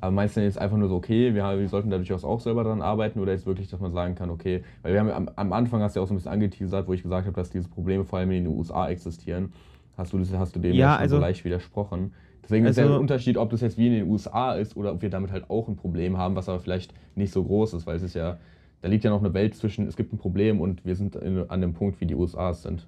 Aber 0.00 0.12
meinst 0.12 0.36
du 0.36 0.40
jetzt 0.40 0.58
einfach 0.58 0.76
nur 0.76 0.88
so, 0.88 0.96
okay, 0.96 1.34
wir, 1.34 1.58
wir 1.58 1.68
sollten 1.68 1.90
da 1.90 1.96
durchaus 1.96 2.24
auch 2.24 2.40
selber 2.40 2.64
dran 2.64 2.82
arbeiten 2.82 3.20
oder 3.20 3.32
ist 3.32 3.46
wirklich, 3.46 3.68
dass 3.68 3.80
man 3.80 3.92
sagen 3.92 4.14
kann, 4.14 4.30
okay, 4.30 4.62
weil 4.82 4.92
wir 4.92 5.00
haben 5.00 5.10
am, 5.10 5.30
am 5.34 5.52
Anfang 5.52 5.82
hast 5.82 5.96
du 5.96 6.00
ja 6.00 6.04
auch 6.04 6.08
so 6.08 6.14
ein 6.14 6.16
bisschen 6.16 6.32
angeteasert, 6.32 6.86
wo 6.86 6.92
ich 6.92 7.02
gesagt 7.02 7.26
habe, 7.26 7.34
dass 7.34 7.50
diese 7.50 7.68
Probleme 7.68 8.04
vor 8.04 8.18
allem 8.18 8.30
in 8.30 8.44
den 8.44 8.56
USA 8.56 8.88
existieren. 8.88 9.52
Hast 9.96 10.12
du, 10.12 10.20
hast 10.38 10.54
du 10.54 10.60
dem 10.60 10.74
ja, 10.74 10.94
schon 10.94 11.02
also, 11.02 11.16
so 11.16 11.20
leicht 11.20 11.44
widersprochen. 11.44 12.12
Deswegen 12.44 12.66
also, 12.66 12.80
ist 12.80 12.88
der 12.88 13.00
Unterschied, 13.00 13.36
ob 13.36 13.50
das 13.50 13.60
jetzt 13.60 13.76
wie 13.76 13.88
in 13.88 13.92
den 13.92 14.08
USA 14.08 14.54
ist 14.54 14.76
oder 14.76 14.92
ob 14.92 15.02
wir 15.02 15.10
damit 15.10 15.32
halt 15.32 15.50
auch 15.50 15.68
ein 15.68 15.76
Problem 15.76 16.16
haben, 16.16 16.36
was 16.36 16.48
aber 16.48 16.60
vielleicht 16.60 16.94
nicht 17.16 17.32
so 17.32 17.42
groß 17.42 17.74
ist, 17.74 17.86
weil 17.86 17.96
es 17.96 18.02
ist 18.02 18.14
ja, 18.14 18.38
da 18.80 18.88
liegt 18.88 19.04
ja 19.04 19.10
noch 19.10 19.20
eine 19.20 19.34
Welt 19.34 19.56
zwischen, 19.56 19.86
es 19.86 19.96
gibt 19.96 20.12
ein 20.12 20.18
Problem 20.18 20.60
und 20.60 20.84
wir 20.86 20.94
sind 20.94 21.16
in, 21.16 21.50
an 21.50 21.60
dem 21.60 21.74
Punkt, 21.74 22.00
wie 22.00 22.06
die 22.06 22.14
USA 22.14 22.54
sind. 22.54 22.86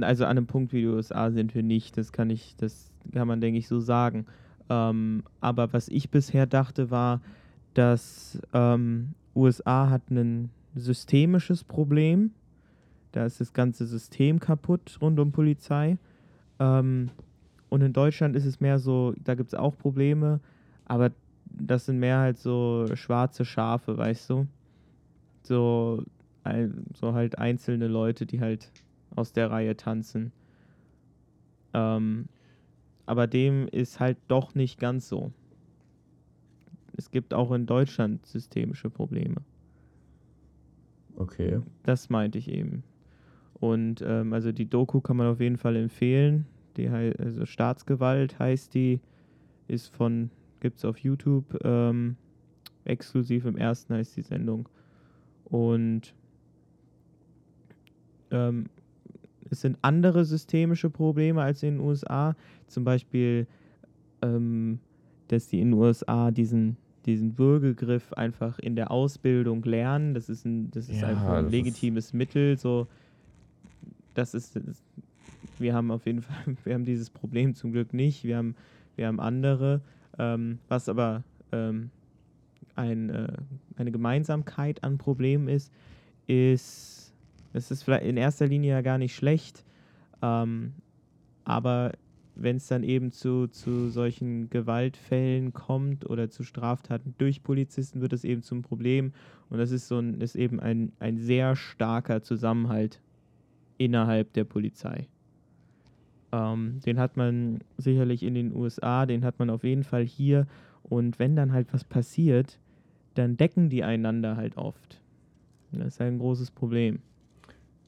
Also 0.00 0.24
an 0.24 0.36
dem 0.36 0.46
Punkt, 0.46 0.72
wie 0.72 0.80
die 0.80 0.86
USA 0.86 1.30
sind 1.30 1.54
wir 1.54 1.62
nicht, 1.62 1.96
das 1.98 2.10
kann 2.10 2.30
ich, 2.30 2.56
das 2.56 2.90
kann 3.12 3.28
man, 3.28 3.40
denke 3.40 3.58
ich, 3.58 3.68
so 3.68 3.78
sagen. 3.78 4.26
Ähm, 4.68 5.22
aber 5.40 5.72
was 5.72 5.88
ich 5.88 6.10
bisher 6.10 6.46
dachte, 6.46 6.90
war, 6.90 7.20
dass 7.74 8.40
ähm, 8.52 9.14
USA 9.34 9.90
hat 9.90 10.10
ein 10.10 10.50
systemisches 10.74 11.64
Problem. 11.64 12.32
Da 13.12 13.26
ist 13.26 13.40
das 13.40 13.52
ganze 13.52 13.86
System 13.86 14.40
kaputt 14.40 14.98
rund 15.00 15.20
um 15.20 15.32
Polizei. 15.32 15.98
Ähm, 16.58 17.10
und 17.68 17.82
in 17.82 17.92
Deutschland 17.92 18.36
ist 18.36 18.46
es 18.46 18.60
mehr 18.60 18.78
so, 18.78 19.14
da 19.22 19.34
gibt 19.34 19.52
es 19.52 19.58
auch 19.58 19.76
Probleme, 19.76 20.40
aber 20.84 21.10
das 21.44 21.86
sind 21.86 21.98
mehr 21.98 22.18
halt 22.18 22.38
so 22.38 22.86
schwarze 22.94 23.44
Schafe, 23.44 23.96
weißt 23.96 24.30
du? 24.30 24.46
So, 25.42 26.04
so 26.94 27.14
halt 27.14 27.38
einzelne 27.38 27.88
Leute, 27.88 28.26
die 28.26 28.40
halt 28.40 28.70
aus 29.14 29.32
der 29.32 29.50
Reihe 29.50 29.76
tanzen. 29.76 30.32
Ähm, 31.72 32.26
aber 33.06 33.26
dem 33.26 33.68
ist 33.68 34.00
halt 34.00 34.18
doch 34.28 34.54
nicht 34.54 34.78
ganz 34.78 35.08
so. 35.08 35.32
Es 36.96 37.10
gibt 37.10 37.34
auch 37.34 37.52
in 37.52 37.66
Deutschland 37.66 38.24
systemische 38.26 38.88
Probleme. 38.88 39.36
Okay. 41.16 41.60
Das 41.82 42.08
meinte 42.10 42.38
ich 42.38 42.48
eben. 42.48 42.82
Und 43.54 44.02
ähm, 44.06 44.32
also 44.32 44.52
die 44.52 44.68
Doku 44.68 45.00
kann 45.00 45.16
man 45.16 45.28
auf 45.28 45.40
jeden 45.40 45.56
Fall 45.56 45.76
empfehlen. 45.76 46.46
Die 46.76 46.88
also 46.88 47.46
Staatsgewalt 47.46 48.38
heißt 48.38 48.74
die, 48.74 49.00
ist 49.68 49.94
von, 49.94 50.30
gibt 50.60 50.78
es 50.78 50.84
auf 50.84 50.98
YouTube, 50.98 51.58
ähm, 51.64 52.16
exklusiv 52.84 53.44
im 53.44 53.56
ersten 53.56 53.94
heißt 53.94 54.16
die 54.16 54.22
Sendung. 54.22 54.68
Und 55.44 56.14
ähm, 58.30 58.66
es 59.50 59.60
sind 59.60 59.78
andere 59.82 60.24
systemische 60.24 60.90
Probleme 60.90 61.42
als 61.42 61.62
in 61.62 61.76
den 61.76 61.80
USA. 61.80 62.36
Zum 62.66 62.84
Beispiel, 62.84 63.46
ähm, 64.22 64.78
dass 65.28 65.48
die 65.48 65.60
in 65.60 65.70
den 65.70 65.78
USA 65.78 66.30
diesen, 66.30 66.76
diesen 67.06 67.38
Würgegriff 67.38 68.12
einfach 68.14 68.58
in 68.58 68.76
der 68.76 68.90
Ausbildung 68.90 69.62
lernen. 69.62 70.14
Das 70.14 70.28
ist, 70.28 70.44
ein, 70.44 70.70
das 70.70 70.88
ist 70.88 71.00
ja, 71.00 71.08
einfach 71.08 71.34
ein 71.34 71.50
legitimes 71.50 72.12
Mittel. 72.12 72.58
So, 72.58 72.86
das 74.14 74.34
ist, 74.34 74.58
wir 75.58 75.74
haben 75.74 75.90
auf 75.90 76.06
jeden 76.06 76.22
Fall, 76.22 76.56
wir 76.64 76.74
haben 76.74 76.84
dieses 76.84 77.10
Problem 77.10 77.54
zum 77.54 77.72
Glück 77.72 77.92
nicht. 77.92 78.24
Wir 78.24 78.36
haben, 78.36 78.54
wir 78.96 79.06
haben 79.06 79.20
andere, 79.20 79.80
ähm, 80.18 80.58
was 80.68 80.88
aber 80.88 81.24
ähm, 81.52 81.90
ein, 82.76 83.10
äh, 83.10 83.32
eine 83.76 83.92
Gemeinsamkeit 83.92 84.82
an 84.82 84.98
Problemen 84.98 85.48
ist, 85.48 85.72
ist, 86.26 87.03
es 87.54 87.70
ist 87.70 87.82
vielleicht 87.84 88.04
in 88.04 88.16
erster 88.16 88.46
Linie 88.46 88.72
ja 88.72 88.82
gar 88.82 88.98
nicht 88.98 89.14
schlecht, 89.14 89.64
ähm, 90.22 90.74
aber 91.44 91.92
wenn 92.36 92.56
es 92.56 92.66
dann 92.66 92.82
eben 92.82 93.12
zu, 93.12 93.46
zu 93.46 93.90
solchen 93.90 94.50
Gewaltfällen 94.50 95.52
kommt 95.52 96.08
oder 96.08 96.30
zu 96.30 96.42
Straftaten 96.42 97.14
durch 97.18 97.42
Polizisten, 97.42 98.00
wird 98.00 98.12
es 98.12 98.24
eben 98.24 98.42
zum 98.42 98.62
Problem. 98.62 99.12
Und 99.50 99.58
das 99.58 99.70
ist 99.70 99.86
so 99.86 99.98
ein, 99.98 100.20
ist 100.20 100.34
eben 100.34 100.58
ein, 100.58 100.92
ein 100.98 101.18
sehr 101.18 101.54
starker 101.54 102.22
Zusammenhalt 102.22 103.00
innerhalb 103.78 104.32
der 104.32 104.44
Polizei. 104.44 105.06
Ähm, 106.32 106.80
den 106.84 106.98
hat 106.98 107.16
man 107.16 107.60
sicherlich 107.76 108.24
in 108.24 108.34
den 108.34 108.52
USA, 108.52 109.06
den 109.06 109.24
hat 109.24 109.38
man 109.38 109.48
auf 109.48 109.62
jeden 109.62 109.84
Fall 109.84 110.04
hier. 110.04 110.48
Und 110.82 111.20
wenn 111.20 111.36
dann 111.36 111.52
halt 111.52 111.72
was 111.72 111.84
passiert, 111.84 112.58
dann 113.14 113.36
decken 113.36 113.68
die 113.68 113.84
einander 113.84 114.36
halt 114.36 114.56
oft. 114.56 115.00
Das 115.70 115.86
ist 115.86 116.00
halt 116.00 116.12
ein 116.12 116.18
großes 116.18 116.50
Problem. 116.50 117.00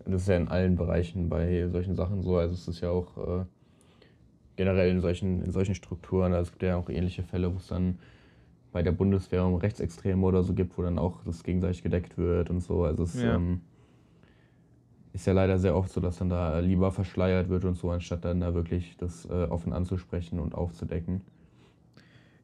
Das 0.04 0.22
ist 0.22 0.28
ja 0.28 0.36
in 0.36 0.48
allen 0.48 0.76
Bereichen 0.76 1.28
bei 1.28 1.68
solchen 1.68 1.94
Sachen 1.94 2.22
so. 2.22 2.36
Also 2.36 2.54
es 2.54 2.68
ist 2.68 2.80
ja 2.80 2.90
auch 2.90 3.16
äh, 3.16 3.44
generell 4.56 4.90
in 4.90 5.00
solchen, 5.00 5.42
in 5.42 5.50
solchen 5.50 5.74
Strukturen. 5.74 6.32
Also 6.32 6.48
es 6.48 6.52
gibt 6.52 6.62
ja 6.62 6.76
auch 6.76 6.88
ähnliche 6.88 7.22
Fälle, 7.22 7.52
wo 7.52 7.56
es 7.58 7.68
dann 7.68 7.98
bei 8.72 8.82
der 8.82 8.92
Bundeswehr 8.92 9.44
um 9.44 9.54
Rechtsextreme 9.54 10.24
oder 10.24 10.42
so 10.42 10.54
gibt, 10.54 10.76
wo 10.76 10.82
dann 10.82 10.98
auch 10.98 11.24
das 11.24 11.42
gegenseitig 11.42 11.82
gedeckt 11.82 12.18
wird 12.18 12.50
und 12.50 12.60
so. 12.60 12.84
Also 12.84 13.04
es 13.04 13.20
ja. 13.20 13.34
ähm, 13.34 13.62
ist 15.12 15.26
ja 15.26 15.32
leider 15.32 15.58
sehr 15.58 15.74
oft 15.74 15.90
so, 15.90 16.00
dass 16.00 16.18
dann 16.18 16.28
da 16.28 16.58
lieber 16.58 16.92
verschleiert 16.92 17.48
wird 17.48 17.64
und 17.64 17.76
so, 17.76 17.90
anstatt 17.90 18.24
dann 18.24 18.40
da 18.40 18.54
wirklich 18.54 18.96
das 18.98 19.24
äh, 19.24 19.44
offen 19.44 19.72
anzusprechen 19.72 20.38
und 20.38 20.54
aufzudecken. 20.54 21.22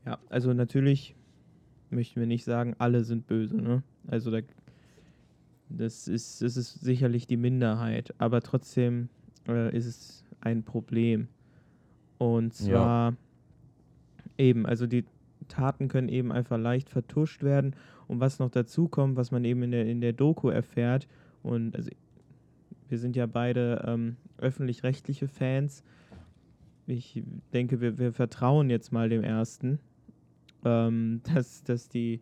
Ja, 0.07 0.19
also 0.31 0.53
natürlich 0.53 1.15
möchten 1.91 2.19
wir 2.19 2.27
nicht 2.27 2.45
sagen, 2.45 2.75
alle 2.79 3.05
sind 3.05 3.27
böse. 3.27 3.59
Ne? 3.59 3.83
Also 4.09 4.31
da, 4.31 4.39
das, 5.77 6.09
ist, 6.09 6.43
das 6.43 6.57
ist 6.57 6.81
sicherlich 6.81 7.27
die 7.27 7.37
Minderheit, 7.37 8.15
aber 8.19 8.41
trotzdem 8.41 9.09
äh, 9.49 9.77
ist 9.77 9.87
es 9.87 10.25
ein 10.41 10.63
Problem. 10.63 11.29
Und 12.19 12.55
zwar 12.55 13.11
ja. 13.11 13.17
eben, 14.39 14.67
also 14.67 14.87
die 14.87 15.05
Taten 15.49 15.89
können 15.89 16.09
eben 16.09 16.33
einfach 16.33 16.59
leicht 16.59 16.89
vertuscht 16.89 17.43
werden. 17.43 17.75
Und 18.07 18.21
was 18.21 18.39
noch 18.39 18.51
dazu 18.51 18.89
kommt, 18.89 19.17
was 19.17 19.31
man 19.31 19.45
eben 19.45 19.63
in 19.63 19.71
der, 19.71 19.87
in 19.87 20.01
der 20.01 20.13
Doku 20.13 20.49
erfährt, 20.49 21.09
und 21.43 21.75
also 21.75 21.91
wir 22.89 22.99
sind 22.99 23.17
ja 23.17 23.27
beide 23.27 23.85
ähm, 23.87 24.17
öffentlich-rechtliche 24.39 25.27
Fans. 25.27 25.83
Ich 26.87 27.23
denke, 27.53 27.81
wir, 27.81 27.99
wir 27.99 28.13
vertrauen 28.13 28.71
jetzt 28.71 28.93
mal 28.93 29.09
dem 29.09 29.25
ersten, 29.25 29.81
ähm, 30.65 31.23
dass, 31.35 31.65
dass, 31.65 31.89
die, 31.89 32.21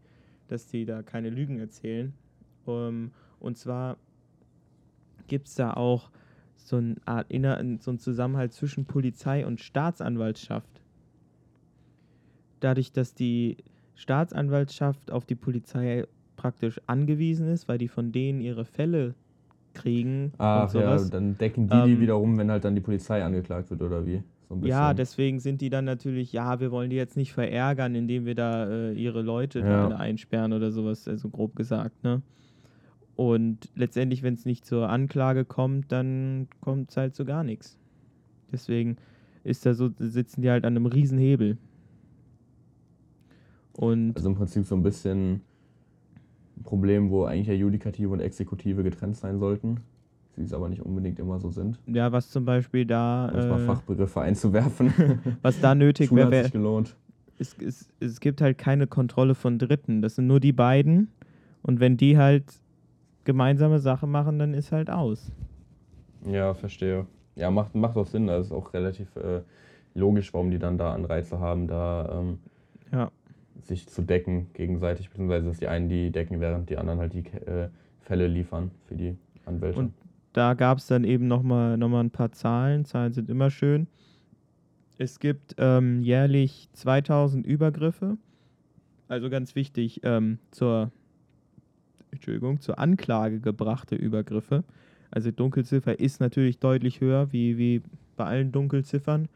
dass 0.48 0.66
die 0.66 0.84
da 0.84 1.02
keine 1.02 1.30
Lügen 1.30 1.58
erzählen. 1.58 2.14
Um, 2.66 2.74
ähm, 2.76 3.10
und 3.40 3.58
zwar 3.58 3.96
gibt 5.26 5.48
es 5.48 5.54
da 5.54 5.72
auch 5.74 6.10
so, 6.56 6.76
ein 6.76 6.96
Art, 7.04 7.26
so 7.80 7.90
ein 7.90 7.98
Zusammenhalt 7.98 8.52
zwischen 8.52 8.84
Polizei 8.84 9.46
und 9.46 9.60
Staatsanwaltschaft. 9.60 10.82
Dadurch, 12.60 12.92
dass 12.92 13.14
die 13.14 13.56
Staatsanwaltschaft 13.94 15.10
auf 15.10 15.24
die 15.24 15.34
Polizei 15.34 16.06
praktisch 16.36 16.80
angewiesen 16.86 17.48
ist, 17.48 17.68
weil 17.68 17.78
die 17.78 17.88
von 17.88 18.12
denen 18.12 18.40
ihre 18.40 18.64
Fälle 18.64 19.14
kriegen. 19.74 20.32
Ah, 20.38 20.68
ja, 20.72 20.96
dann 21.08 21.36
decken 21.36 21.68
die 21.68 21.74
ähm, 21.74 21.86
die 21.86 22.00
wiederum, 22.00 22.38
wenn 22.38 22.50
halt 22.50 22.64
dann 22.64 22.74
die 22.74 22.80
Polizei 22.80 23.22
angeklagt 23.22 23.70
wird 23.70 23.82
oder 23.82 24.06
wie? 24.06 24.22
So 24.48 24.56
ja, 24.62 24.94
deswegen 24.94 25.38
sind 25.38 25.60
die 25.60 25.70
dann 25.70 25.84
natürlich, 25.84 26.32
ja, 26.32 26.58
wir 26.58 26.72
wollen 26.72 26.90
die 26.90 26.96
jetzt 26.96 27.16
nicht 27.16 27.32
verärgern, 27.32 27.94
indem 27.94 28.26
wir 28.26 28.34
da 28.34 28.68
äh, 28.68 28.92
ihre 28.94 29.22
Leute 29.22 29.60
ja. 29.60 29.88
einsperren 29.88 30.52
oder 30.52 30.72
sowas, 30.72 31.06
also 31.06 31.28
grob 31.28 31.54
gesagt, 31.54 32.02
ne? 32.02 32.20
Und 33.20 33.68
letztendlich, 33.74 34.22
wenn 34.22 34.32
es 34.32 34.46
nicht 34.46 34.64
zur 34.64 34.88
Anklage 34.88 35.44
kommt, 35.44 35.92
dann 35.92 36.48
kommt 36.62 36.88
es 36.88 36.96
halt 36.96 37.14
zu 37.14 37.26
gar 37.26 37.44
nichts. 37.44 37.76
Deswegen 38.50 38.96
ist 39.44 39.66
da 39.66 39.74
so, 39.74 39.90
sitzen 39.98 40.40
die 40.40 40.48
halt 40.48 40.64
an 40.64 40.74
einem 40.74 40.86
Riesenhebel. 40.86 41.58
Und 43.74 44.16
also 44.16 44.30
im 44.30 44.36
Prinzip 44.36 44.64
so 44.64 44.74
ein 44.74 44.82
bisschen 44.82 45.42
ein 46.56 46.62
Problem, 46.62 47.10
wo 47.10 47.24
eigentlich 47.24 47.48
ja 47.48 47.52
Judikative 47.52 48.08
und 48.08 48.20
Exekutive 48.20 48.82
getrennt 48.82 49.18
sein 49.18 49.38
sollten, 49.38 49.80
sie 50.34 50.44
es 50.44 50.54
aber 50.54 50.70
nicht 50.70 50.80
unbedingt 50.80 51.18
immer 51.18 51.40
so 51.40 51.50
sind. 51.50 51.78
Ja, 51.88 52.12
was 52.12 52.30
zum 52.30 52.46
Beispiel 52.46 52.86
da. 52.86 53.28
Um 53.34 53.38
äh, 53.38 53.48
mal 53.48 53.58
Fachbegriffe 53.66 54.22
einzuwerfen. 54.22 54.94
was 55.42 55.60
da 55.60 55.74
nötig 55.74 56.10
wäre. 56.10 56.30
Wär, 56.30 56.48
gelohnt. 56.48 56.96
Es, 57.36 57.54
es, 57.58 57.90
es 58.00 58.18
gibt 58.20 58.40
halt 58.40 58.56
keine 58.56 58.86
Kontrolle 58.86 59.34
von 59.34 59.58
Dritten. 59.58 60.00
Das 60.00 60.14
sind 60.14 60.26
nur 60.26 60.40
die 60.40 60.54
beiden. 60.54 61.08
Und 61.60 61.80
wenn 61.80 61.98
die 61.98 62.16
halt 62.16 62.44
gemeinsame 63.24 63.78
Sache 63.78 64.06
machen, 64.06 64.38
dann 64.38 64.54
ist 64.54 64.72
halt 64.72 64.90
aus. 64.90 65.32
Ja, 66.26 66.54
verstehe. 66.54 67.06
Ja, 67.36 67.50
macht, 67.50 67.74
macht 67.74 67.96
auch 67.96 68.06
Sinn. 68.06 68.26
Das 68.26 68.46
ist 68.46 68.52
auch 68.52 68.74
relativ 68.74 69.14
äh, 69.16 69.40
logisch, 69.94 70.32
warum 70.34 70.50
die 70.50 70.58
dann 70.58 70.78
da 70.78 70.92
Anreize 70.92 71.40
haben, 71.40 71.66
da 71.66 72.20
ähm, 72.20 72.38
ja. 72.92 73.10
sich 73.62 73.88
zu 73.88 74.02
decken 74.02 74.48
gegenseitig, 74.52 75.08
beziehungsweise 75.08 75.46
dass 75.46 75.58
die 75.58 75.68
einen 75.68 75.88
die 75.88 76.10
decken, 76.10 76.40
während 76.40 76.70
die 76.70 76.76
anderen 76.76 76.98
halt 76.98 77.14
die 77.14 77.24
äh, 77.46 77.68
Fälle 78.00 78.26
liefern 78.26 78.70
für 78.86 78.94
die 78.94 79.16
Anwälte. 79.46 79.78
Und 79.78 79.94
da 80.32 80.54
gab 80.54 80.78
es 80.78 80.86
dann 80.86 81.04
eben 81.04 81.26
nochmal 81.26 81.76
noch 81.76 81.88
mal 81.88 82.00
ein 82.00 82.10
paar 82.10 82.32
Zahlen. 82.32 82.84
Zahlen 82.84 83.12
sind 83.12 83.30
immer 83.30 83.50
schön. 83.50 83.88
Es 84.98 85.18
gibt 85.18 85.54
ähm, 85.58 86.02
jährlich 86.02 86.68
2000 86.74 87.46
Übergriffe. 87.46 88.18
Also 89.08 89.30
ganz 89.30 89.54
wichtig 89.54 90.00
ähm, 90.04 90.38
zur 90.50 90.92
Entschuldigung, 92.10 92.60
zur 92.60 92.78
Anklage 92.78 93.40
gebrachte 93.40 93.96
Übergriffe. 93.96 94.64
Also 95.10 95.30
Dunkelziffer 95.30 95.98
ist 95.98 96.20
natürlich 96.20 96.58
deutlich 96.58 97.00
höher, 97.00 97.32
wie, 97.32 97.58
wie 97.58 97.82
bei 98.16 98.24
allen 98.24 98.52
Dunkelziffern. 98.52 99.28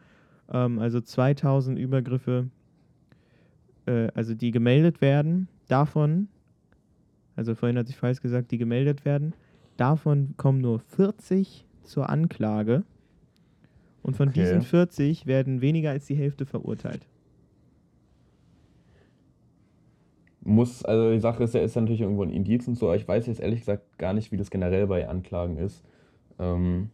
Ähm, 0.52 0.78
also 0.78 1.00
2000 1.00 1.78
Übergriffe, 1.78 2.48
äh, 3.87 4.08
also 4.14 4.34
die 4.34 4.50
gemeldet 4.50 5.00
werden, 5.00 5.48
davon, 5.68 6.28
also 7.37 7.54
vorhin 7.54 7.78
hatte 7.78 7.90
ich 7.90 7.96
falsch 7.96 8.20
gesagt, 8.20 8.50
die 8.50 8.58
gemeldet 8.58 9.04
werden, 9.04 9.34
davon 9.76 10.34
kommen 10.37 10.60
nur 10.60 10.80
40 10.80 11.64
zur 11.82 12.08
Anklage. 12.08 12.84
Und 14.02 14.16
von 14.16 14.28
okay. 14.28 14.40
diesen 14.40 14.62
40 14.62 15.26
werden 15.26 15.60
weniger 15.60 15.90
als 15.90 16.06
die 16.06 16.14
Hälfte 16.14 16.44
verurteilt. 16.44 17.06
Muss, 20.44 20.85
also 20.85 21.11
die 21.12 21.20
Sache 21.20 21.44
ist 21.44 21.54
ja, 21.54 21.61
ist 21.61 21.74
ja 21.74 21.80
natürlich 21.80 22.02
irgendwo 22.02 22.22
ein 22.22 22.30
Indiz 22.30 22.68
und 22.68 22.76
so, 22.76 22.87
aber 22.87 22.96
ich 22.96 23.09
weiß 23.09 23.26
jetzt 23.26 23.40
ehrlich 23.40 23.61
gesagt 23.61 23.98
gar 23.98 24.12
nicht, 24.12 24.30
wie 24.30 24.37
das 24.37 24.50
generell 24.50 24.87
bei 24.87 25.09
Anklagen 25.09 25.57
ist. 25.57 25.85
Ähm, 26.38 26.90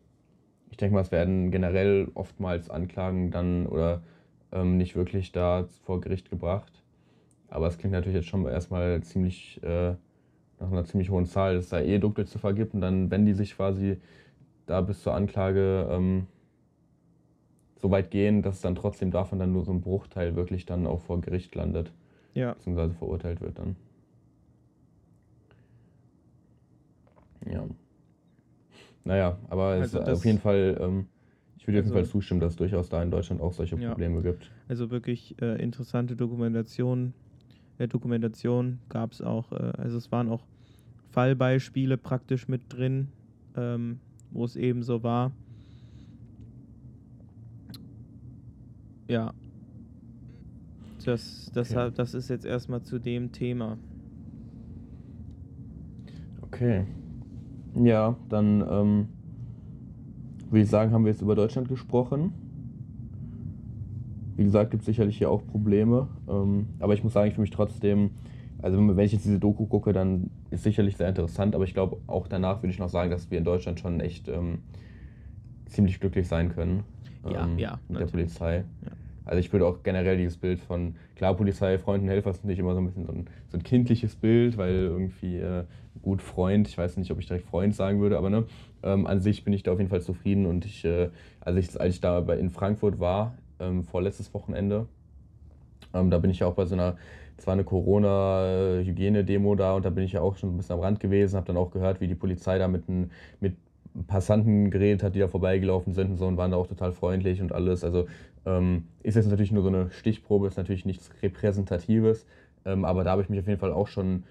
ich 0.71 0.77
denke 0.77 0.95
mal, 0.95 1.01
es 1.01 1.13
werden 1.13 1.51
generell 1.51 2.09
oftmals 2.15 2.71
Anklagen 2.71 3.31
dann 3.31 3.67
oder 3.67 4.03
ähm, 4.53 4.77
nicht 4.77 4.95
wirklich 4.97 5.33
da 5.33 5.67
vor 5.83 6.01
Gericht 6.01 6.31
gebracht. 6.31 6.73
Aber 7.49 7.67
es 7.67 7.79
klingt 7.79 7.93
natürlich 7.93 8.15
jetzt 8.15 8.29
schon 8.29 8.47
erstmal 8.47 9.03
ziemlich 9.03 9.61
äh, 9.65 9.95
nach 10.61 10.71
einer 10.71 10.85
ziemlich 10.85 11.11
hohen 11.11 11.27
Zahl, 11.27 11.55
dass 11.55 11.65
es 11.65 11.71
da 11.71 11.81
eh 11.81 11.99
Dunkelziffer 11.99 12.53
gibt 12.53 12.75
und 12.75 12.81
dann, 12.81 13.11
wenn 13.11 13.27
die 13.27 13.33
sich 13.33 13.57
quasi 13.57 13.97
da 14.67 14.81
bis 14.83 15.03
zur 15.03 15.15
Anklage 15.15 15.89
ähm, 15.91 16.27
so 17.77 17.91
weit 17.91 18.11
gehen, 18.11 18.43
dass 18.43 18.61
dann 18.61 18.75
trotzdem 18.75 19.11
davon 19.11 19.39
dann 19.39 19.53
nur 19.53 19.65
so 19.65 19.73
ein 19.73 19.81
Bruchteil 19.81 20.37
wirklich 20.37 20.67
dann 20.67 20.87
auch 20.87 21.01
vor 21.01 21.21
Gericht 21.21 21.55
landet 21.55 21.93
ja. 22.35 22.55
beziehungsweise 22.55 22.95
verurteilt 22.95 23.41
wird 23.41 23.59
dann. 23.59 23.77
Ja. 27.51 27.67
Naja, 29.05 29.39
aber 29.49 29.65
also 29.65 29.99
es 30.01 30.09
auf 30.09 30.25
jeden 30.25 30.39
Fall, 30.39 30.77
ähm, 30.81 31.07
ich 31.57 31.67
würde 31.67 31.79
also, 31.79 31.91
auf 31.91 31.97
jeden 31.97 32.05
Fall 32.05 32.05
zustimmen, 32.05 32.41
dass 32.41 32.53
es 32.53 32.57
durchaus 32.57 32.89
da 32.89 33.03
in 33.03 33.11
Deutschland 33.11 33.41
auch 33.41 33.53
solche 33.53 33.77
Probleme 33.77 34.17
ja. 34.17 34.21
gibt. 34.21 34.51
Also 34.69 34.91
wirklich 34.91 35.41
äh, 35.41 35.61
interessante 35.63 36.17
Dokumentation. 36.17 37.15
Äh, 37.79 37.89
Dokumentation 37.89 38.79
gab 38.89 39.13
es 39.13 39.23
auch, 39.23 39.53
äh, 39.53 39.73
also 39.79 39.97
es 39.97 40.13
waren 40.13 40.29
auch 40.29 40.47
Fallbeispiele 41.11 41.97
praktisch 41.97 42.47
mit 42.47 42.63
drin, 42.69 43.09
ähm, 43.57 44.01
wo 44.31 44.45
es 44.45 44.57
eben 44.57 44.83
so 44.83 45.03
war. 45.03 45.33
Ja, 49.09 49.33
das, 51.07 51.51
das, 51.55 51.75
okay. 51.75 51.93
das 51.95 52.15
ist 52.15 52.29
jetzt 52.29 52.45
erstmal 52.45 52.83
zu 52.83 52.99
dem 52.99 53.33
Thema. 53.33 53.79
Okay. 56.43 56.85
Ja, 57.75 58.17
dann 58.29 58.65
ähm, 58.69 59.09
würde 60.51 60.63
ich 60.63 60.69
sagen, 60.69 60.93
haben 60.93 61.05
wir 61.05 61.13
jetzt 61.13 61.23
über 61.23 61.35
Deutschland 61.35 61.69
gesprochen. 61.69 62.33
Wie 64.37 64.45
gesagt, 64.45 64.71
gibt 64.71 64.83
es 64.83 64.87
sicherlich 64.87 65.19
hier 65.19 65.31
auch 65.31 65.47
Probleme. 65.47 66.09
Ähm, 66.29 66.67
aber 66.81 66.95
ich 66.95 67.05
muss 67.05 67.13
sagen, 67.13 67.29
ich 67.29 67.35
fühle 67.35 67.43
mich 67.43 67.51
trotzdem, 67.51 68.11
also 68.61 68.79
wenn 68.79 68.99
ich 68.99 69.13
jetzt 69.13 69.25
diese 69.25 69.39
Doku 69.39 69.67
gucke, 69.67 69.93
dann 69.93 70.31
ist 70.51 70.65
sicherlich 70.65 70.97
sehr 70.97 71.09
interessant. 71.09 71.55
Aber 71.55 71.65
ich 71.65 71.75
glaube, 71.75 71.99
auch 72.07 72.27
danach 72.27 72.63
würde 72.63 72.73
ich 72.73 72.79
noch 72.79 72.89
sagen, 72.89 73.11
dass 73.11 73.31
wir 73.31 73.39
in 73.39 73.45
Deutschland 73.45 73.81
schon 73.81 74.01
echt 74.01 74.29
ähm, 74.29 74.59
ziemlich 75.67 76.01
glücklich 76.01 76.27
sein 76.27 76.51
können. 76.51 76.83
Ja, 77.31 77.45
ähm, 77.45 77.59
ja. 77.59 77.79
Mit 77.89 78.01
natürlich. 78.01 78.01
der 78.01 78.07
Polizei. 78.07 78.65
Ja. 78.85 78.93
Also 79.25 79.39
ich 79.39 79.53
würde 79.53 79.67
auch 79.67 79.83
generell 79.83 80.17
dieses 80.17 80.37
Bild 80.37 80.61
von, 80.61 80.95
klar, 81.17 81.35
Polizei, 81.35 81.79
Freunden, 81.79 82.09
Helfer 82.09 82.31
ist 82.31 82.45
nicht 82.45 82.59
immer 82.59 82.75
so 82.75 82.81
ein 82.81 82.87
bisschen 82.87 83.05
so 83.05 83.13
ein, 83.13 83.27
so 83.49 83.59
ein 83.59 83.63
kindliches 83.63 84.17
Bild, 84.17 84.57
weil 84.57 84.73
irgendwie 84.73 85.37
äh, 85.37 85.65
gut 86.03 86.23
Freund, 86.23 86.69
ich 86.69 86.79
weiß 86.79 86.97
nicht, 86.97 87.11
ob 87.11 87.19
ich 87.19 87.27
direkt 87.27 87.47
Freund 87.47 87.75
sagen 87.75 88.01
würde, 88.01 88.17
aber 88.19 88.31
ne, 88.31 88.45
ähm, 88.83 89.07
an 89.07 89.21
sich 89.21 89.45
bin 89.45 89.53
ich 89.53 89.63
da 89.63 89.73
auf 89.73 89.79
jeden 89.79 89.91
Fall 89.91 90.01
zufrieden 90.01 90.47
und 90.47 90.65
ich, 90.65 90.85
äh, 90.85 91.11
als, 91.41 91.57
ich 91.57 91.81
als 91.81 91.95
ich 91.95 92.01
da 92.01 92.21
bei, 92.21 92.39
in 92.39 92.51
Frankfurt 92.51 92.99
war, 92.99 93.35
ähm, 93.59 93.85
vorletztes 93.85 94.33
Wochenende, 94.33 94.87
ähm, 95.95 96.11
da 96.11 96.19
bin 96.19 96.31
ich 96.31 96.41
ja 96.41 96.47
auch 96.47 96.55
bei 96.55 96.65
so 96.65 96.75
einer, 96.75 96.97
zwar 97.37 97.55
eine 97.55 97.65
Corona-Hygiene-Demo 97.65 99.55
da 99.55 99.75
und 99.75 99.85
da 99.85 99.91
bin 99.91 100.05
ich 100.05 100.13
ja 100.13 100.21
auch 100.21 100.37
schon 100.37 100.55
ein 100.55 100.57
bisschen 100.57 100.75
am 100.75 100.81
Rand 100.81 101.01
gewesen, 101.01 101.37
habe 101.37 101.47
dann 101.47 101.57
auch 101.57 101.71
gehört, 101.71 102.01
wie 102.01 102.07
die 102.07 102.15
Polizei 102.15 102.59
da 102.59 102.69
mit, 102.69 102.89
ein, 102.89 103.11
mit 103.41 103.57
Passanten 104.07 104.71
geredet 104.71 105.03
hat, 105.03 105.15
die 105.15 105.19
da 105.19 105.29
vorbeigelaufen 105.29 105.95
sind 105.95 106.11
und 106.11 106.17
so 106.17 106.27
und 106.27 106.37
waren 106.37 106.51
da 106.53 106.57
auch 106.57 106.67
total 106.67 106.93
freundlich 106.93 107.41
und 107.43 107.53
alles. 107.53 107.83
Also 107.83 108.07
ähm, 108.47 108.85
ist 109.03 109.17
jetzt 109.17 109.29
natürlich 109.29 109.53
nur 109.53 109.63
so 109.63 109.69
eine 109.69 109.91
Stichprobe, 109.91 110.47
ist 110.47 110.57
natürlich 110.57 110.85
nichts 110.85 111.11
Repräsentatives, 111.23 112.27
ähm, 112.65 112.85
aber 112.85 113.05
da 113.05 113.13
habe 113.13 113.23
ich 113.23 113.29
mich 113.29 113.41
auf 113.41 113.47
jeden 113.47 113.61
Fall 113.61 113.73
auch 113.73 113.89
schon, 113.89 114.25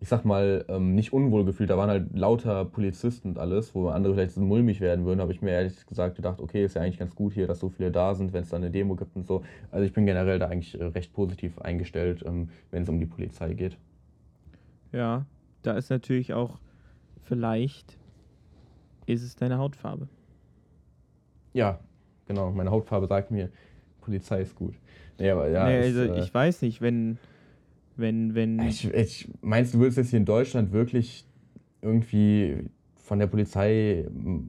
ich 0.00 0.08
sag 0.08 0.24
mal, 0.24 0.64
ähm, 0.68 0.94
nicht 0.94 1.12
unwohl 1.12 1.44
gefühlt. 1.44 1.70
Da 1.70 1.76
waren 1.76 1.90
halt 1.90 2.16
lauter 2.16 2.64
Polizisten 2.64 3.30
und 3.30 3.38
alles, 3.38 3.74
wo 3.74 3.88
andere 3.88 4.14
vielleicht 4.14 4.32
so 4.32 4.40
mulmig 4.40 4.80
werden 4.80 5.04
würden, 5.04 5.20
habe 5.20 5.32
ich 5.32 5.42
mir 5.42 5.50
ehrlich 5.50 5.86
gesagt 5.86 6.16
gedacht, 6.16 6.40
okay, 6.40 6.64
ist 6.64 6.74
ja 6.74 6.82
eigentlich 6.82 6.98
ganz 6.98 7.14
gut 7.14 7.34
hier, 7.34 7.46
dass 7.46 7.60
so 7.60 7.68
viele 7.68 7.90
da 7.90 8.14
sind, 8.14 8.32
wenn 8.32 8.42
es 8.42 8.50
da 8.50 8.56
eine 8.56 8.70
Demo 8.70 8.94
gibt 8.94 9.16
und 9.16 9.26
so. 9.26 9.42
Also 9.70 9.84
ich 9.84 9.92
bin 9.92 10.06
generell 10.06 10.38
da 10.38 10.46
eigentlich 10.46 10.80
äh, 10.80 10.84
recht 10.84 11.12
positiv 11.12 11.58
eingestellt, 11.60 12.22
ähm, 12.26 12.50
wenn 12.70 12.82
es 12.82 12.88
um 12.88 13.00
die 13.00 13.06
Polizei 13.06 13.54
geht. 13.54 13.76
Ja, 14.92 15.26
da 15.62 15.72
ist 15.72 15.90
natürlich 15.90 16.32
auch 16.32 16.58
vielleicht 17.22 17.98
ist 19.06 19.22
es 19.22 19.36
deine 19.36 19.58
Hautfarbe. 19.58 20.08
Ja, 21.52 21.80
genau. 22.28 22.52
Meine 22.52 22.70
Hautfarbe 22.70 23.06
sagt 23.06 23.30
mir, 23.30 23.50
Polizei 24.00 24.42
ist 24.42 24.54
gut. 24.54 24.74
Nee, 25.18 25.30
aber 25.30 25.48
ja. 25.48 25.66
Nee, 25.66 25.78
also 25.78 26.02
ist, 26.02 26.10
äh, 26.10 26.20
ich 26.20 26.32
weiß 26.32 26.62
nicht, 26.62 26.80
wenn. 26.80 27.18
Wenn, 27.96 28.34
wenn. 28.34 28.60
Ich, 28.60 28.92
ich, 28.94 29.28
meinst 29.40 29.74
du, 29.74 29.80
würdest 29.80 29.98
jetzt 29.98 30.10
hier 30.10 30.20
in 30.20 30.24
Deutschland 30.24 30.72
wirklich 30.72 31.26
irgendwie 31.82 32.64
von 32.94 33.18
der 33.18 33.26
Polizei. 33.26 34.06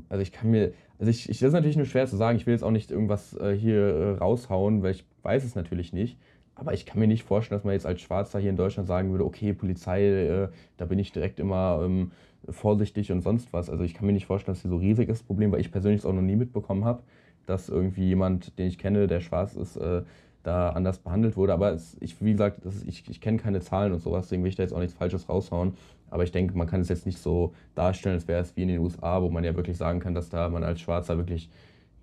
Also 0.10 0.22
ich 0.22 0.32
kann 0.32 0.52
mir. 0.52 0.74
Also 1.00 1.10
ich, 1.10 1.30
ich 1.30 1.40
das 1.40 1.48
ist 1.48 1.54
natürlich 1.54 1.78
nur 1.78 1.86
schwer 1.86 2.06
zu 2.06 2.18
sagen. 2.18 2.38
Ich 2.38 2.46
will 2.46 2.54
jetzt 2.54 2.64
auch 2.64 2.72
nicht 2.72 2.92
irgendwas 2.92 3.34
äh, 3.38 3.54
hier 3.54 3.80
äh, 3.80 4.12
raushauen, 4.18 4.84
weil 4.84 4.92
ich 4.92 5.06
weiß 5.24 5.44
es 5.44 5.56
natürlich 5.56 5.94
nicht. 5.94 6.18
Aber 6.56 6.74
ich 6.74 6.86
kann 6.86 7.00
mir 7.00 7.08
nicht 7.08 7.24
vorstellen, 7.24 7.58
dass 7.58 7.64
man 7.64 7.74
jetzt 7.74 7.86
als 7.86 8.02
Schwarzer 8.02 8.38
hier 8.38 8.50
in 8.50 8.58
Deutschland 8.58 8.88
sagen 8.88 9.12
würde, 9.12 9.24
okay, 9.24 9.54
Polizei, 9.54 10.06
äh, 10.06 10.50
da 10.76 10.86
bin 10.86 11.00
ich 11.00 11.14
direkt 11.14 11.40
immer 11.40 11.82
ähm, 11.86 12.12
vorsichtig 12.50 13.14
und 13.14 13.22
sonst 13.22 13.54
was. 13.54 13.70
Also 13.70 13.86
ich 13.86 13.94
kann 13.94 14.06
mir 14.06 14.12
nicht 14.12 14.26
vorstellen, 14.26 14.56
dass 14.56 14.62
hier 14.62 14.70
so 14.70 14.78
riesig 14.78 15.08
ist 15.08 15.22
das 15.22 15.24
Problem, 15.26 15.54
weil 15.54 15.62
ich 15.62 15.72
persönlich 15.72 16.00
es 16.00 16.06
auch 16.06 16.14
noch 16.14 16.22
nie 16.22 16.36
mitbekommen 16.36 16.84
habe, 16.84 17.02
dass 17.50 17.70
irgendwie 17.70 18.06
jemand, 18.06 18.58
den 18.60 18.68
ich 18.68 18.78
kenne, 18.78 19.08
der 19.08 19.20
schwarz 19.20 19.56
ist, 19.56 19.76
äh, 19.78 20.04
da 20.44 20.70
anders 20.70 21.00
behandelt 21.00 21.36
wurde. 21.36 21.54
Aber 21.54 21.72
es, 21.72 21.98
ich, 22.00 22.22
wie 22.24 22.32
gesagt, 22.32 22.64
ist, 22.66 22.88
ich, 22.88 23.10
ich 23.10 23.22
kenne 23.22 23.38
keine 23.38 23.60
Zahlen 23.60 23.92
und 23.92 24.00
sowas, 24.00 24.26
deswegen 24.26 24.44
will 24.44 24.50
ich 24.50 24.56
da 24.56 24.64
jetzt 24.64 24.74
auch 24.74 24.80
nichts 24.80 24.94
Falsches 24.94 25.28
raushauen. 25.28 25.74
Aber 26.10 26.24
ich 26.24 26.32
denke, 26.32 26.58
man 26.58 26.68
kann 26.68 26.82
es 26.82 26.90
jetzt 26.90 27.06
nicht 27.06 27.20
so 27.20 27.54
darstellen, 27.76 28.16
als 28.16 28.28
wäre 28.28 28.42
es 28.42 28.56
wie 28.56 28.64
in 28.64 28.70
den 28.70 28.80
USA, 28.80 29.22
wo 29.22 29.30
man 29.30 29.44
ja 29.44 29.56
wirklich 29.56 29.78
sagen 29.78 30.00
kann, 30.00 30.14
dass 30.14 30.30
da 30.30 30.50
man 30.50 30.64
als 30.64 30.80
Schwarzer 30.80 31.18
wirklich 31.18 31.50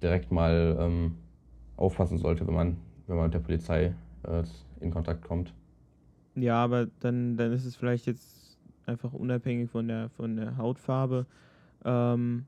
direkt 0.02 0.30
mal 0.30 0.76
ähm, 0.78 1.14
aufpassen 1.76 2.18
sollte, 2.18 2.46
wenn 2.46 2.54
man, 2.54 2.76
wenn 3.06 3.16
man 3.16 3.26
mit 3.26 3.34
der 3.34 3.40
Polizei 3.40 3.94
äh, 4.24 4.42
in 4.80 4.90
Kontakt 4.90 5.22
kommt. 5.22 5.52
Ja, 6.34 6.62
aber 6.62 6.86
dann, 7.00 7.36
dann 7.36 7.52
ist 7.52 7.64
es 7.64 7.76
vielleicht 7.76 8.06
jetzt 8.06 8.58
einfach 8.84 9.12
unabhängig 9.12 9.70
von 9.70 9.88
der, 9.88 10.10
von 10.10 10.36
der 10.36 10.56
Hautfarbe. 10.56 11.26
Ähm, 11.84 12.44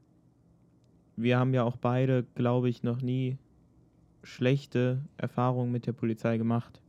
wir 1.19 1.39
haben 1.39 1.53
ja 1.53 1.65
auch 1.65 1.77
beide, 1.77 2.25
glaube 2.35 2.69
ich, 2.69 2.83
noch 2.83 3.03
nie 3.03 3.37
schlechte 4.23 5.01
Erfahrungen 5.17 5.73
mit 5.73 5.87
der 5.87 5.93
Polizei 5.93 6.39
gemacht. 6.39 6.81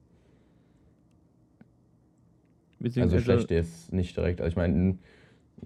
Also 2.97 3.19
schlecht 3.19 3.51
ist 3.51 3.91
nicht 3.91 4.15
direkt. 4.15 4.39
Also 4.39 4.51
ich 4.51 4.55
meine, 4.55 4.73
ein 4.73 4.99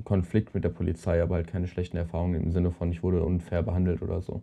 Konflikt 0.03 0.55
mit 0.55 0.63
der 0.63 0.69
Polizei, 0.69 1.21
aber 1.21 1.35
halt 1.35 1.47
keine 1.47 1.67
schlechten 1.67 1.97
Erfahrungen 1.97 2.41
im 2.41 2.51
Sinne 2.51 2.71
von, 2.71 2.91
ich 2.91 3.03
wurde 3.03 3.23
unfair 3.23 3.61
behandelt 3.61 4.01
oder 4.01 4.21
so. 4.21 4.41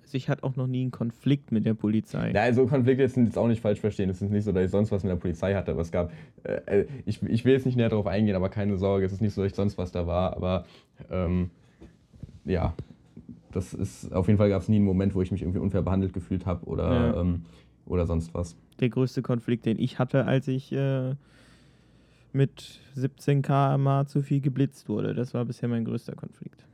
Also 0.00 0.16
ich 0.16 0.28
hatte 0.28 0.44
auch 0.44 0.56
noch 0.56 0.66
nie 0.66 0.82
einen 0.82 0.90
Konflikt 0.90 1.50
mit 1.52 1.66
der 1.66 1.74
Polizei. 1.74 2.32
Ja, 2.32 2.42
also 2.42 2.66
Konflikte 2.66 3.06
sind 3.08 3.26
jetzt 3.26 3.36
auch 3.36 3.48
nicht 3.48 3.60
falsch 3.60 3.80
verstehen. 3.80 4.08
Es 4.10 4.22
ist 4.22 4.30
nicht 4.30 4.44
so, 4.44 4.52
dass 4.52 4.64
ich 4.64 4.70
sonst 4.70 4.92
was 4.92 5.02
mit 5.02 5.10
der 5.10 5.16
Polizei 5.16 5.54
hatte, 5.54 5.72
aber 5.72 5.82
es 5.82 5.90
gab, 5.90 6.12
äh, 6.44 6.80
äh, 6.80 6.86
ich, 7.04 7.22
ich 7.22 7.44
will 7.44 7.52
jetzt 7.52 7.66
nicht 7.66 7.76
näher 7.76 7.88
darauf 7.88 8.06
eingehen, 8.06 8.36
aber 8.36 8.48
keine 8.48 8.76
Sorge, 8.76 9.04
es 9.04 9.12
ist 9.12 9.20
nicht 9.20 9.34
so, 9.34 9.42
dass 9.42 9.52
ich 9.52 9.56
sonst 9.56 9.76
was 9.76 9.92
da 9.92 10.06
war, 10.06 10.36
aber 10.36 10.64
ähm, 11.10 11.50
ja, 12.44 12.74
das 13.54 13.74
ist, 13.74 14.12
auf 14.12 14.26
jeden 14.26 14.38
Fall 14.38 14.48
gab 14.48 14.62
es 14.62 14.68
nie 14.68 14.76
einen 14.76 14.84
Moment, 14.84 15.14
wo 15.14 15.22
ich 15.22 15.30
mich 15.30 15.42
irgendwie 15.42 15.60
unfair 15.60 15.82
behandelt 15.82 16.12
gefühlt 16.12 16.46
habe 16.46 16.66
oder, 16.66 16.90
ja. 16.90 17.20
ähm, 17.20 17.42
oder 17.86 18.06
sonst 18.06 18.34
was. 18.34 18.56
Der 18.80 18.88
größte 18.88 19.22
Konflikt, 19.22 19.66
den 19.66 19.78
ich 19.78 19.98
hatte, 19.98 20.24
als 20.24 20.48
ich 20.48 20.72
äh, 20.72 21.14
mit 22.32 22.80
17 22.94 23.42
km 23.42 24.06
zu 24.06 24.22
viel 24.22 24.40
geblitzt 24.40 24.88
wurde, 24.88 25.14
das 25.14 25.34
war 25.34 25.44
bisher 25.44 25.68
mein 25.68 25.84
größter 25.84 26.14
Konflikt. 26.14 26.66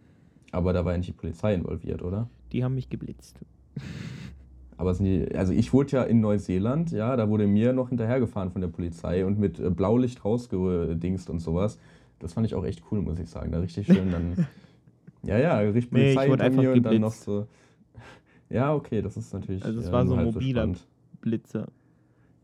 Aber 0.53 0.72
da 0.72 0.85
war 0.85 0.93
ja 0.93 0.99
nicht 0.99 1.09
die 1.09 1.12
Polizei 1.12 1.55
involviert, 1.55 2.03
oder? 2.03 2.28
Die 2.53 2.64
haben 2.64 2.74
mich 2.74 2.89
geblitzt. 2.89 3.39
Aber 4.76 4.95
die, 4.95 5.28
also 5.35 5.53
ich 5.53 5.74
wurde 5.74 5.93
ja 5.93 6.03
in 6.05 6.20
Neuseeland, 6.20 6.91
ja, 6.91 7.14
da 7.14 7.28
wurde 7.28 7.47
mir 7.47 7.74
noch 7.74 7.91
hinterhergefahren 7.91 8.51
von 8.51 8.62
der 8.62 8.68
Polizei 8.68 9.26
und 9.26 9.39
mit 9.39 9.61
äh, 9.61 9.68
Blaulicht 9.68 10.24
rausgedingst 10.24 11.28
und 11.28 11.41
sowas. 11.41 11.78
Das 12.18 12.33
fand 12.33 12.47
ich 12.47 12.55
auch 12.55 12.64
echt 12.64 12.83
cool, 12.91 13.03
muss 13.03 13.18
ich 13.18 13.28
sagen. 13.28 13.53
Da 13.53 13.61
richtig 13.61 13.87
schön 13.87 14.11
dann. 14.11 14.47
ja, 15.23 15.39
ja, 15.39 15.59
richtig 15.59 15.93
nee, 15.93 16.16
hinter 16.16 16.51
mir 16.51 16.73
und 16.73 16.83
dann 16.83 17.01
noch 17.01 17.12
so. 17.12 17.47
Ja, 18.49 18.75
okay, 18.75 19.01
das 19.01 19.16
ist 19.16 19.33
natürlich. 19.33 19.64
Also 19.64 19.81
es 19.81 19.87
ja, 19.87 19.93
war 19.93 20.07
so 20.07 20.14
ein 20.14 20.25
mobiler 20.25 20.66
so 20.66 20.81
Blitzer. 21.21 21.68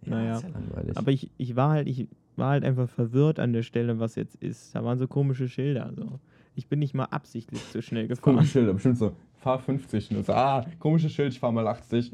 Ja, 0.02 0.10
naja. 0.10 0.40
Ja. 0.40 0.92
Aber 0.94 1.10
ich, 1.10 1.30
ich 1.36 1.56
war 1.56 1.70
halt, 1.70 1.88
ich 1.88 2.08
war 2.36 2.50
halt 2.50 2.64
einfach 2.64 2.88
verwirrt 2.88 3.40
an 3.40 3.52
der 3.52 3.62
Stelle, 3.62 3.98
was 3.98 4.14
jetzt 4.14 4.36
ist. 4.36 4.74
Da 4.74 4.84
waren 4.84 4.98
so 4.98 5.08
komische 5.08 5.48
Schilder. 5.48 5.92
So. 5.96 6.20
Ich 6.54 6.68
bin 6.68 6.78
nicht 6.78 6.94
mal 6.94 7.06
absichtlich 7.06 7.60
zu 7.70 7.82
schnell 7.82 8.06
gefahren. 8.06 8.36
Komische 8.36 8.52
Schilder, 8.52 8.74
bestimmt 8.74 8.98
so, 8.98 9.12
fahr 9.34 9.58
50. 9.58 10.16
Und 10.16 10.26
so, 10.26 10.32
ah, 10.32 10.64
komisches 10.78 11.12
Schild, 11.12 11.32
ich 11.32 11.40
fahr 11.40 11.52
mal 11.52 11.66
80. 11.66 12.12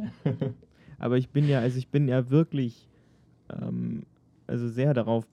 Aber 0.98 1.18
ich 1.18 1.30
bin 1.30 1.48
ja, 1.48 1.58
also 1.60 1.78
ich 1.78 1.88
bin 1.88 2.08
ja 2.08 2.30
wirklich, 2.30 2.88
ähm, 3.50 4.04
also 4.46 4.68
sehr 4.68 4.94
darauf 4.94 5.26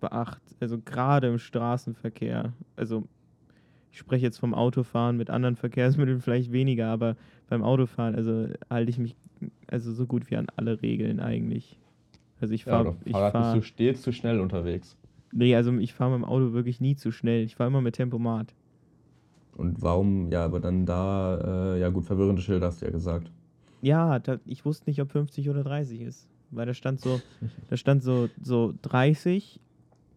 beacht, 0.00 0.42
also 0.60 0.78
gerade 0.78 1.28
im 1.28 1.38
Straßenverkehr, 1.38 2.52
also 2.76 3.08
ich 3.94 4.00
spreche 4.00 4.24
jetzt 4.24 4.38
vom 4.38 4.54
Autofahren 4.54 5.16
mit 5.16 5.30
anderen 5.30 5.54
Verkehrsmitteln 5.54 6.20
vielleicht 6.20 6.50
weniger, 6.50 6.88
aber 6.88 7.16
beim 7.48 7.62
Autofahren, 7.62 8.16
also 8.16 8.48
halte 8.68 8.90
ich 8.90 8.98
mich 8.98 9.14
also 9.68 9.92
so 9.92 10.04
gut 10.04 10.32
wie 10.32 10.36
an 10.36 10.48
alle 10.56 10.82
Regeln 10.82 11.20
eigentlich. 11.20 11.78
Also 12.40 12.54
ich 12.54 12.64
fahre. 12.64 12.88
Ja, 12.88 12.96
ich 13.04 13.12
fahr, 13.12 13.30
bist 13.30 13.54
du 13.54 13.62
stets 13.62 14.02
zu 14.02 14.10
schnell 14.10 14.40
unterwegs. 14.40 14.96
Nee, 15.30 15.54
also 15.54 15.72
ich 15.74 15.94
fahre 15.94 16.10
mit 16.10 16.22
dem 16.22 16.24
Auto 16.24 16.52
wirklich 16.54 16.80
nie 16.80 16.96
zu 16.96 17.12
schnell. 17.12 17.44
Ich 17.44 17.54
fahre 17.54 17.68
immer 17.68 17.82
mit 17.82 17.94
Tempomat. 17.94 18.52
Und 19.56 19.80
warum, 19.80 20.28
ja, 20.32 20.44
aber 20.44 20.58
dann 20.58 20.86
da, 20.86 21.74
äh, 21.76 21.80
ja 21.80 21.90
gut, 21.90 22.04
verwirrende 22.04 22.42
Schilder 22.42 22.66
hast 22.66 22.82
du 22.82 22.86
ja 22.86 22.90
gesagt. 22.90 23.30
Ja, 23.80 24.18
da, 24.18 24.40
ich 24.44 24.64
wusste 24.64 24.90
nicht, 24.90 25.00
ob 25.00 25.12
50 25.12 25.48
oder 25.50 25.62
30 25.62 26.00
ist. 26.00 26.28
Weil 26.50 26.66
da 26.66 26.74
stand 26.74 27.00
so, 27.00 27.20
da 27.70 27.76
stand 27.76 28.02
so, 28.02 28.28
so 28.42 28.74
30 28.82 29.60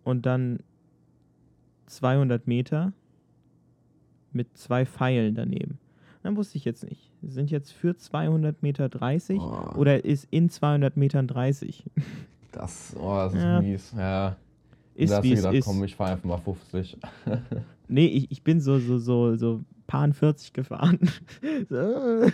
und 0.03 0.25
dann 0.25 0.61
200 1.85 2.47
Meter 2.47 2.93
mit 4.37 4.57
zwei 4.57 4.85
Pfeilen 4.85 5.35
daneben. 5.35 5.79
Dann 6.23 6.37
wusste 6.37 6.57
ich 6.57 6.65
jetzt 6.65 6.83
nicht. 6.83 7.11
Sind 7.21 7.51
jetzt 7.51 7.71
für 7.71 7.95
200 7.95 8.63
Meter 8.63 8.89
30 8.89 9.39
oh. 9.39 9.75
oder 9.75 10.05
ist 10.05 10.27
in 10.31 10.49
200 10.49 10.95
Metern 10.97 11.27
30? 11.27 11.83
Das, 12.53 12.95
oh, 12.99 13.13
das 13.13 13.33
ist 13.35 13.43
ja. 13.43 13.61
mies, 13.61 13.93
ja. 13.95 14.35
Ist, 14.95 15.11
da 15.11 15.17
hast 15.17 15.23
wie 15.23 15.29
du 15.31 15.35
gedacht, 15.35 15.53
ist. 15.53 15.65
komm, 15.65 15.83
ich 15.83 15.95
fahre 15.95 16.13
einfach 16.13 16.25
mal 16.25 16.37
50. 16.37 16.97
nee, 17.87 18.07
ich, 18.07 18.31
ich 18.31 18.41
bin 18.41 18.61
so, 18.61 18.79
so, 18.79 18.97
so, 18.97 19.35
so 19.35 19.61
paar 19.85 20.11
40 20.11 20.53
gefahren. 20.53 20.97
so. 21.69 22.31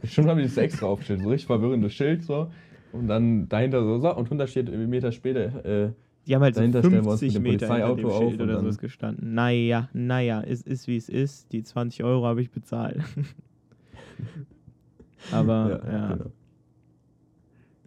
Bestimmt 0.00 0.28
haben 0.28 0.38
die 0.38 0.44
das 0.44 0.56
extra 0.56 0.86
aufgestellt, 0.86 1.22
so 1.22 1.28
richtig 1.28 1.46
verwirrendes 1.46 1.92
Schild 1.92 2.22
so. 2.22 2.52
Und 2.92 3.08
dann 3.08 3.48
dahinter 3.48 3.82
so, 3.82 3.98
so 3.98 4.14
und 4.14 4.30
100 4.30 4.88
Meter 4.88 5.10
später, 5.10 5.64
äh, 5.64 5.92
die 6.26 6.34
haben 6.34 6.42
halt 6.42 6.54
so 6.54 6.60
50 6.60 7.40
Meter 7.40 7.74
hinter 7.74 7.96
dem 7.96 8.10
Schild 8.10 8.40
oder 8.40 8.72
so 8.72 8.78
gestanden. 8.78 9.34
Naja, 9.34 9.88
naja, 9.92 10.42
es 10.42 10.62
ist 10.62 10.86
wie 10.86 10.96
es 10.96 11.08
ist. 11.08 11.52
Die 11.52 11.62
20 11.62 12.04
Euro 12.04 12.26
habe 12.26 12.42
ich 12.42 12.50
bezahlt. 12.50 13.00
Aber, 15.32 15.82
ja. 15.84 15.92
ja. 15.92 16.14
Genau. 16.14 16.30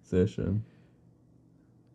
Sehr 0.03 0.27
schön. 0.27 0.63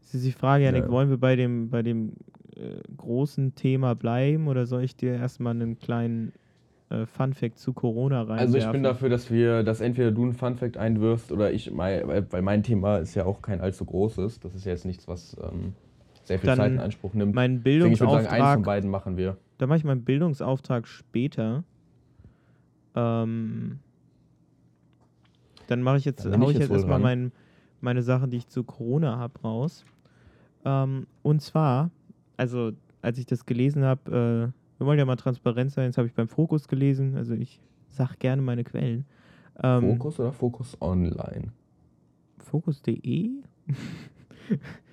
Es 0.03 0.15
ist 0.15 0.27
die 0.27 0.33
Frage, 0.33 0.65
Janik, 0.65 0.85
ja. 0.85 0.91
wollen 0.91 1.11
wir 1.11 1.19
bei 1.19 1.37
dem, 1.37 1.71
bei 1.71 1.83
dem 1.83 2.15
äh, 2.57 2.81
großen 2.97 3.55
Thema 3.55 3.95
bleiben 3.95 4.49
oder 4.49 4.67
soll 4.67 4.83
ich 4.83 4.97
dir 4.97 5.13
erstmal 5.13 5.55
einen 5.55 5.79
kleinen 5.79 6.33
äh, 6.89 7.07
Fun-Fact 7.07 7.59
zu 7.59 7.73
Corona 7.73 8.23
rein? 8.23 8.39
Also 8.39 8.59
ich 8.59 8.71
bin 8.71 8.83
dafür, 8.83 9.09
dass 9.09 9.31
wir, 9.31 9.63
dass 9.63 9.81
entweder 9.81 10.11
du 10.11 10.23
einen 10.23 10.33
Fun-Fact 10.33 10.77
einwirfst 10.77 11.33
oder 11.33 11.53
ich, 11.53 11.71
weil 11.77 12.43
mein 12.43 12.63
Thema 12.63 12.99
ist 12.99 13.15
ja 13.15 13.25
auch 13.25 13.43
kein 13.43 13.61
allzu 13.61 13.85
großes. 13.85 14.41
Das 14.41 14.55
ist 14.55 14.65
ja 14.65 14.73
jetzt 14.73 14.87
nichts, 14.87 15.07
was 15.07 15.37
ähm, 15.41 15.75
sehr 16.31 16.39
viel 16.39 16.47
Dann 16.47 16.59
Zeit 16.59 16.73
in 16.73 16.79
Anspruch 16.79 17.13
nimmt. 17.13 17.35
Mein 17.35 17.61
Bildungsauftrag. 17.61 18.21
Ich 18.21 18.27
würde 18.27 18.31
sagen, 18.31 18.43
eins 18.43 18.55
von 18.55 18.63
beiden 18.63 18.89
machen 18.89 19.17
wir. 19.17 19.37
Dann 19.59 19.69
mache 19.69 19.79
ich 19.79 19.85
meinen 19.85 20.05
Bildungsauftrag 20.05 20.87
später. 20.87 21.65
Ähm, 22.95 23.81
dann 25.67 25.83
mache 25.83 25.97
ich 25.97 26.05
jetzt, 26.05 26.25
hau 26.25 26.51
ich 26.51 26.59
jetzt, 26.59 26.61
jetzt 26.61 26.71
erstmal 26.71 27.01
mein, 27.01 27.33
meine 27.81 28.03
Sachen, 28.03 28.31
die 28.31 28.37
ich 28.37 28.47
zu 28.47 28.63
Corona 28.63 29.19
habe, 29.19 29.41
raus. 29.41 29.85
Ähm, 30.65 31.09
und 31.23 31.43
zwar, 31.43 31.91
also 32.37 32.71
als 33.03 33.19
ich 33.19 33.27
das 33.27 33.45
gelesen 33.45 33.83
habe, 33.83 34.53
äh, 34.55 34.79
wir 34.79 34.87
wollen 34.87 35.01
ja 35.01 35.05
mal 35.05 35.17
transparent 35.17 35.73
sein, 35.73 35.89
das 35.89 35.99
habe 35.99 36.07
ich 36.07 36.15
beim 36.15 36.29
Fokus 36.29 36.69
gelesen, 36.69 37.17
also 37.17 37.35
ich 37.35 37.61
sag 37.89 38.21
gerne 38.21 38.41
meine 38.41 38.63
Quellen. 38.63 39.05
Ähm, 39.61 39.97
Fokus 39.97 40.21
oder 40.21 40.33
Fokus 40.33 40.81
Online? 40.81 41.53
Fokus.de? 42.39 43.31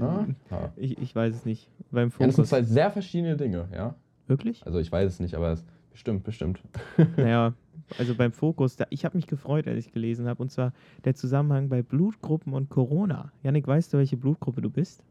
ah, 0.00 0.26
ah. 0.50 0.68
Ich, 0.76 0.98
ich 0.98 1.14
weiß 1.14 1.34
es 1.34 1.44
nicht. 1.44 1.68
Beim 1.90 2.10
Fokus. 2.10 2.20
Ja, 2.20 2.26
das 2.26 2.36
sind 2.36 2.46
zwei 2.46 2.62
sehr 2.62 2.90
verschiedene 2.90 3.36
Dinge, 3.36 3.68
ja. 3.72 3.94
Wirklich? 4.26 4.64
Also 4.66 4.78
ich 4.78 4.92
weiß 4.92 5.10
es 5.10 5.20
nicht, 5.20 5.34
aber 5.34 5.52
es 5.52 5.64
bestimmt, 5.90 6.22
bestimmt. 6.24 6.60
Naja, 7.16 7.54
also 7.98 8.14
beim 8.14 8.32
Fokus, 8.32 8.76
da, 8.76 8.86
ich 8.90 9.04
habe 9.04 9.16
mich 9.16 9.26
gefreut, 9.26 9.66
als 9.66 9.86
ich 9.86 9.92
gelesen 9.92 10.26
habe, 10.26 10.42
und 10.42 10.50
zwar 10.50 10.72
der 11.04 11.14
Zusammenhang 11.14 11.68
bei 11.68 11.82
Blutgruppen 11.82 12.52
und 12.52 12.68
Corona. 12.68 13.32
Janik, 13.42 13.66
weißt 13.66 13.92
du, 13.92 13.98
welche 13.98 14.16
Blutgruppe 14.16 14.60
du 14.60 14.70
bist? 14.70 15.02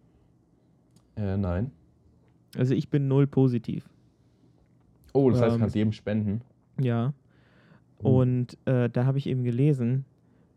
Äh, 1.15 1.37
nein. 1.37 1.71
Also 2.55 2.73
ich 2.73 2.89
bin 2.89 3.07
null 3.07 3.27
positiv. 3.27 3.89
Oh, 5.13 5.29
das 5.31 5.41
heißt, 5.41 5.55
du 5.55 5.59
kannst 5.59 5.75
jedem 5.75 5.91
spenden. 5.91 6.41
Ja. 6.79 7.13
Oh. 8.03 8.21
Und 8.21 8.57
äh, 8.65 8.89
da 8.89 9.05
habe 9.05 9.17
ich 9.17 9.27
eben 9.27 9.43
gelesen, 9.43 10.05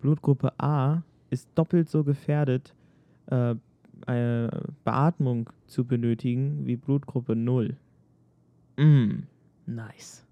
Blutgruppe 0.01 0.53
A 0.59 1.03
ist 1.31 1.49
doppelt 1.55 1.89
so 1.89 2.05
gefährdet, 2.05 2.75
äh, 3.27 3.55
Beatmung 4.85 5.51
zu 5.67 5.85
benötigen 5.85 6.67
wie 6.67 6.77
Blutgruppe 6.77 7.37
0. 7.37 7.77
Mm, 8.77 9.23
nice. 9.67 10.27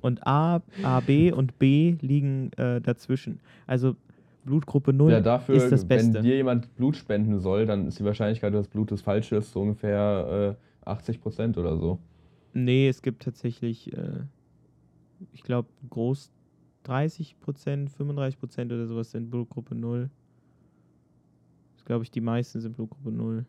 Und 0.00 0.26
A, 0.26 0.62
A, 0.82 1.00
B 1.00 1.32
und 1.32 1.58
B 1.58 1.96
liegen 2.00 2.52
äh, 2.52 2.80
dazwischen. 2.80 3.40
Also 3.66 3.96
Blutgruppe 4.44 4.92
0 4.92 5.10
ja, 5.10 5.20
dafür, 5.20 5.56
ist 5.56 5.70
das 5.70 5.84
Beste. 5.84 6.14
Wenn 6.14 6.22
dir 6.22 6.36
jemand 6.36 6.74
Blut 6.76 6.96
spenden 6.96 7.40
soll, 7.40 7.66
dann 7.66 7.88
ist 7.88 7.98
die 7.98 8.04
Wahrscheinlichkeit, 8.04 8.54
dass 8.54 8.68
Blut 8.68 8.92
das 8.92 9.02
falsche 9.02 9.36
ist, 9.36 9.52
so 9.52 9.60
ungefähr 9.60 10.56
äh, 10.84 10.88
80 10.88 11.20
Prozent 11.20 11.58
oder 11.58 11.76
so. 11.76 11.98
Nee, 12.52 12.88
es 12.88 13.02
gibt 13.02 13.24
tatsächlich, 13.24 13.92
äh, 13.92 14.20
ich 15.32 15.42
glaube, 15.42 15.68
groß 15.90 16.30
30 16.84 17.40
Prozent, 17.40 17.90
35 17.90 18.38
Prozent 18.38 18.72
oder 18.72 18.86
sowas 18.86 19.10
sind 19.10 19.30
Blutgruppe 19.30 19.74
0. 19.74 20.08
Glaube 21.86 22.02
ich, 22.02 22.10
die 22.10 22.20
meisten 22.20 22.60
sind 22.60 22.76
Blutgruppe 22.76 23.10
0. 23.10 23.46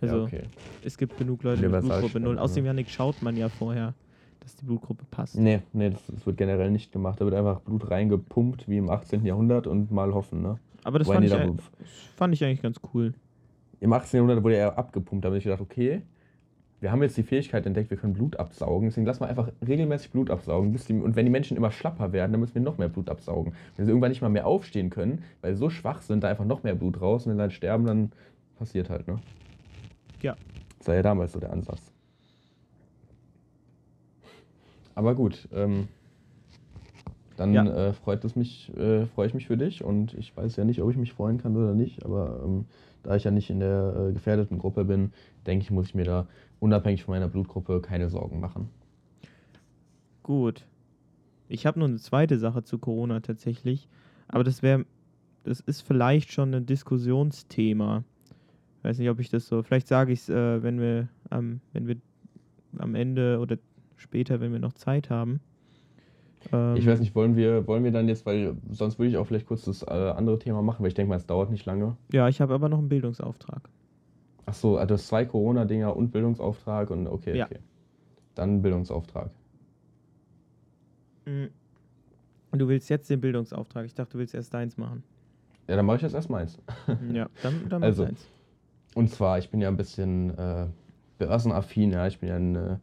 Also, 0.00 0.16
ja, 0.16 0.22
okay. 0.22 0.42
es 0.82 0.96
gibt 0.96 1.18
genug 1.18 1.42
Leute 1.42 1.68
mit 1.68 1.80
Blutgruppe 1.80 2.18
0. 2.18 2.38
Außerdem, 2.38 2.64
Janik, 2.64 2.88
schaut 2.88 3.20
man 3.20 3.36
ja 3.36 3.48
vorher, 3.50 3.94
dass 4.40 4.56
die 4.56 4.64
Blutgruppe 4.64 5.04
passt. 5.10 5.36
Nee, 5.36 5.60
nee, 5.72 5.90
das, 5.90 6.00
das, 6.06 6.24
wird 6.24 6.38
generell 6.38 6.70
nicht 6.70 6.92
gemacht. 6.92 7.20
Da 7.20 7.26
wird 7.26 7.34
einfach 7.34 7.60
Blut 7.60 7.90
reingepumpt, 7.90 8.68
wie 8.68 8.78
im 8.78 8.88
18. 8.88 9.24
Jahrhundert 9.26 9.66
und 9.66 9.90
mal 9.90 10.14
hoffen, 10.14 10.40
ne? 10.40 10.58
Aber 10.84 10.98
das 10.98 11.08
fand 11.08 11.26
ich, 11.26 11.32
fand 12.16 12.34
ich, 12.34 12.42
eigentlich 12.42 12.62
ganz 12.62 12.80
cool. 12.94 13.12
Im 13.80 13.92
18. 13.92 14.18
Jahrhundert 14.18 14.42
wurde 14.42 14.56
er 14.56 14.78
abgepumpt. 14.78 15.24
Da 15.24 15.28
habe 15.28 15.36
ich 15.36 15.44
gedacht, 15.44 15.60
okay, 15.60 16.02
wir 16.80 16.92
haben 16.92 17.02
jetzt 17.02 17.16
die 17.16 17.22
Fähigkeit 17.22 17.66
entdeckt, 17.66 17.90
wir 17.90 17.96
können 17.96 18.12
Blut 18.12 18.36
absaugen, 18.36 18.88
deswegen 18.88 19.06
lassen 19.06 19.20
wir 19.20 19.28
einfach 19.28 19.50
regelmäßig 19.66 20.10
Blut 20.10 20.30
absaugen. 20.30 20.72
Die, 20.72 20.92
und 20.92 21.16
wenn 21.16 21.26
die 21.26 21.30
Menschen 21.30 21.56
immer 21.56 21.72
schlapper 21.72 22.12
werden, 22.12 22.32
dann 22.32 22.40
müssen 22.40 22.54
wir 22.54 22.62
noch 22.62 22.78
mehr 22.78 22.88
Blut 22.88 23.08
absaugen. 23.08 23.54
Wenn 23.76 23.86
sie 23.86 23.90
irgendwann 23.90 24.10
nicht 24.10 24.22
mal 24.22 24.28
mehr 24.28 24.46
aufstehen 24.46 24.90
können, 24.90 25.24
weil 25.40 25.54
sie 25.54 25.58
so 25.58 25.70
schwach 25.70 26.02
sind, 26.02 26.22
da 26.22 26.28
einfach 26.28 26.44
noch 26.44 26.62
mehr 26.62 26.74
Blut 26.74 27.00
raus 27.00 27.26
und 27.26 27.30
wenn 27.30 27.36
sie 27.38 27.42
dann 27.42 27.50
sterben, 27.50 27.86
dann 27.86 28.12
passiert 28.58 28.90
halt, 28.90 29.08
ne? 29.08 29.18
Ja. 30.22 30.36
Das 30.78 30.88
war 30.88 30.94
ja 30.94 31.02
damals 31.02 31.32
so 31.32 31.40
der 31.40 31.52
Ansatz. 31.52 31.92
Aber 34.94 35.14
gut, 35.14 35.48
ähm, 35.52 35.88
dann 37.36 37.54
ja. 37.54 37.88
äh, 37.88 37.92
freut 37.92 38.24
es 38.24 38.34
mich, 38.34 38.76
äh, 38.76 39.06
freue 39.06 39.28
ich 39.28 39.34
mich 39.34 39.46
für 39.46 39.56
dich 39.56 39.84
und 39.84 40.14
ich 40.14 40.36
weiß 40.36 40.56
ja 40.56 40.64
nicht, 40.64 40.82
ob 40.82 40.90
ich 40.90 40.96
mich 40.96 41.12
freuen 41.12 41.38
kann 41.38 41.56
oder 41.56 41.72
nicht, 41.72 42.04
aber 42.04 42.40
ähm, 42.44 42.66
da 43.04 43.14
ich 43.14 43.22
ja 43.22 43.30
nicht 43.30 43.48
in 43.48 43.60
der 43.60 44.08
äh, 44.08 44.12
gefährdeten 44.12 44.58
Gruppe 44.58 44.84
bin, 44.84 45.12
denke 45.46 45.62
ich, 45.62 45.70
muss 45.70 45.86
ich 45.86 45.94
mir 45.94 46.04
da 46.04 46.26
unabhängig 46.60 47.04
von 47.04 47.14
meiner 47.14 47.28
Blutgruppe 47.28 47.80
keine 47.80 48.08
Sorgen 48.08 48.40
machen. 48.40 48.68
Gut. 50.22 50.66
Ich 51.48 51.66
habe 51.66 51.78
noch 51.78 51.86
eine 51.86 51.96
zweite 51.96 52.38
Sache 52.38 52.62
zu 52.62 52.78
Corona 52.78 53.20
tatsächlich, 53.20 53.88
aber 54.28 54.44
das 54.44 54.62
wäre, 54.62 54.84
das 55.44 55.60
ist 55.60 55.80
vielleicht 55.80 56.32
schon 56.32 56.54
ein 56.54 56.66
Diskussionsthema. 56.66 58.04
Ich 58.78 58.84
weiß 58.84 58.98
nicht, 58.98 59.08
ob 59.08 59.18
ich 59.18 59.30
das 59.30 59.46
so, 59.46 59.62
vielleicht 59.62 59.88
sage 59.88 60.12
ich 60.12 60.20
es, 60.20 60.28
äh, 60.28 60.62
wenn 60.62 60.78
wir 60.78 61.08
ähm, 61.30 61.60
wenn 61.72 61.86
wir 61.86 61.96
am 62.78 62.94
Ende 62.94 63.38
oder 63.40 63.56
später, 63.96 64.40
wenn 64.40 64.52
wir 64.52 64.58
noch 64.58 64.74
Zeit 64.74 65.10
haben. 65.10 65.40
Ähm, 66.52 66.76
ich 66.76 66.86
weiß 66.86 67.00
nicht, 67.00 67.14
wollen 67.14 67.36
wir, 67.36 67.66
wollen 67.66 67.84
wir 67.84 67.90
dann 67.90 68.08
jetzt, 68.08 68.26
weil 68.26 68.56
sonst 68.70 68.98
würde 68.98 69.10
ich 69.10 69.16
auch 69.16 69.26
vielleicht 69.26 69.46
kurz 69.46 69.64
das 69.64 69.82
äh, 69.82 69.86
andere 69.86 70.38
Thema 70.38 70.62
machen, 70.62 70.82
weil 70.82 70.88
ich 70.88 70.94
denke 70.94 71.10
mal, 71.10 71.16
es 71.16 71.26
dauert 71.26 71.50
nicht 71.50 71.66
lange. 71.66 71.96
Ja, 72.12 72.28
ich 72.28 72.40
habe 72.40 72.54
aber 72.54 72.68
noch 72.68 72.78
einen 72.78 72.88
Bildungsauftrag. 72.88 73.68
Ach 74.48 74.54
so, 74.54 74.78
also 74.78 74.96
zwei 74.96 75.26
Corona-Dinger 75.26 75.94
und 75.94 76.10
Bildungsauftrag 76.10 76.90
und 76.90 77.06
okay, 77.06 77.36
ja. 77.36 77.44
okay. 77.44 77.58
Dann 78.34 78.62
Bildungsauftrag. 78.62 79.30
Mhm. 81.26 81.50
Und 82.50 82.58
du 82.58 82.66
willst 82.66 82.88
jetzt 82.88 83.10
den 83.10 83.20
Bildungsauftrag. 83.20 83.84
Ich 83.84 83.94
dachte, 83.94 84.12
du 84.12 84.18
willst 84.18 84.34
erst 84.34 84.54
deins 84.54 84.78
machen. 84.78 85.02
Ja, 85.66 85.76
dann 85.76 85.84
mache 85.84 85.96
ich 85.96 86.02
jetzt 86.02 86.14
erst 86.14 86.30
meins. 86.30 86.58
ja, 87.12 87.28
dann, 87.42 87.68
dann 87.68 87.82
also, 87.82 88.06
deins. 88.06 88.26
Und 88.94 89.10
zwar, 89.10 89.38
ich 89.38 89.50
bin 89.50 89.60
ja 89.60 89.68
ein 89.68 89.76
bisschen 89.76 90.30
äh, 90.38 90.66
börsenaffin, 91.18 91.92
ja, 91.92 92.06
ich 92.06 92.18
bin 92.18 92.30
ja 92.30 92.36
ein, 92.36 92.56
äh, 92.56 92.76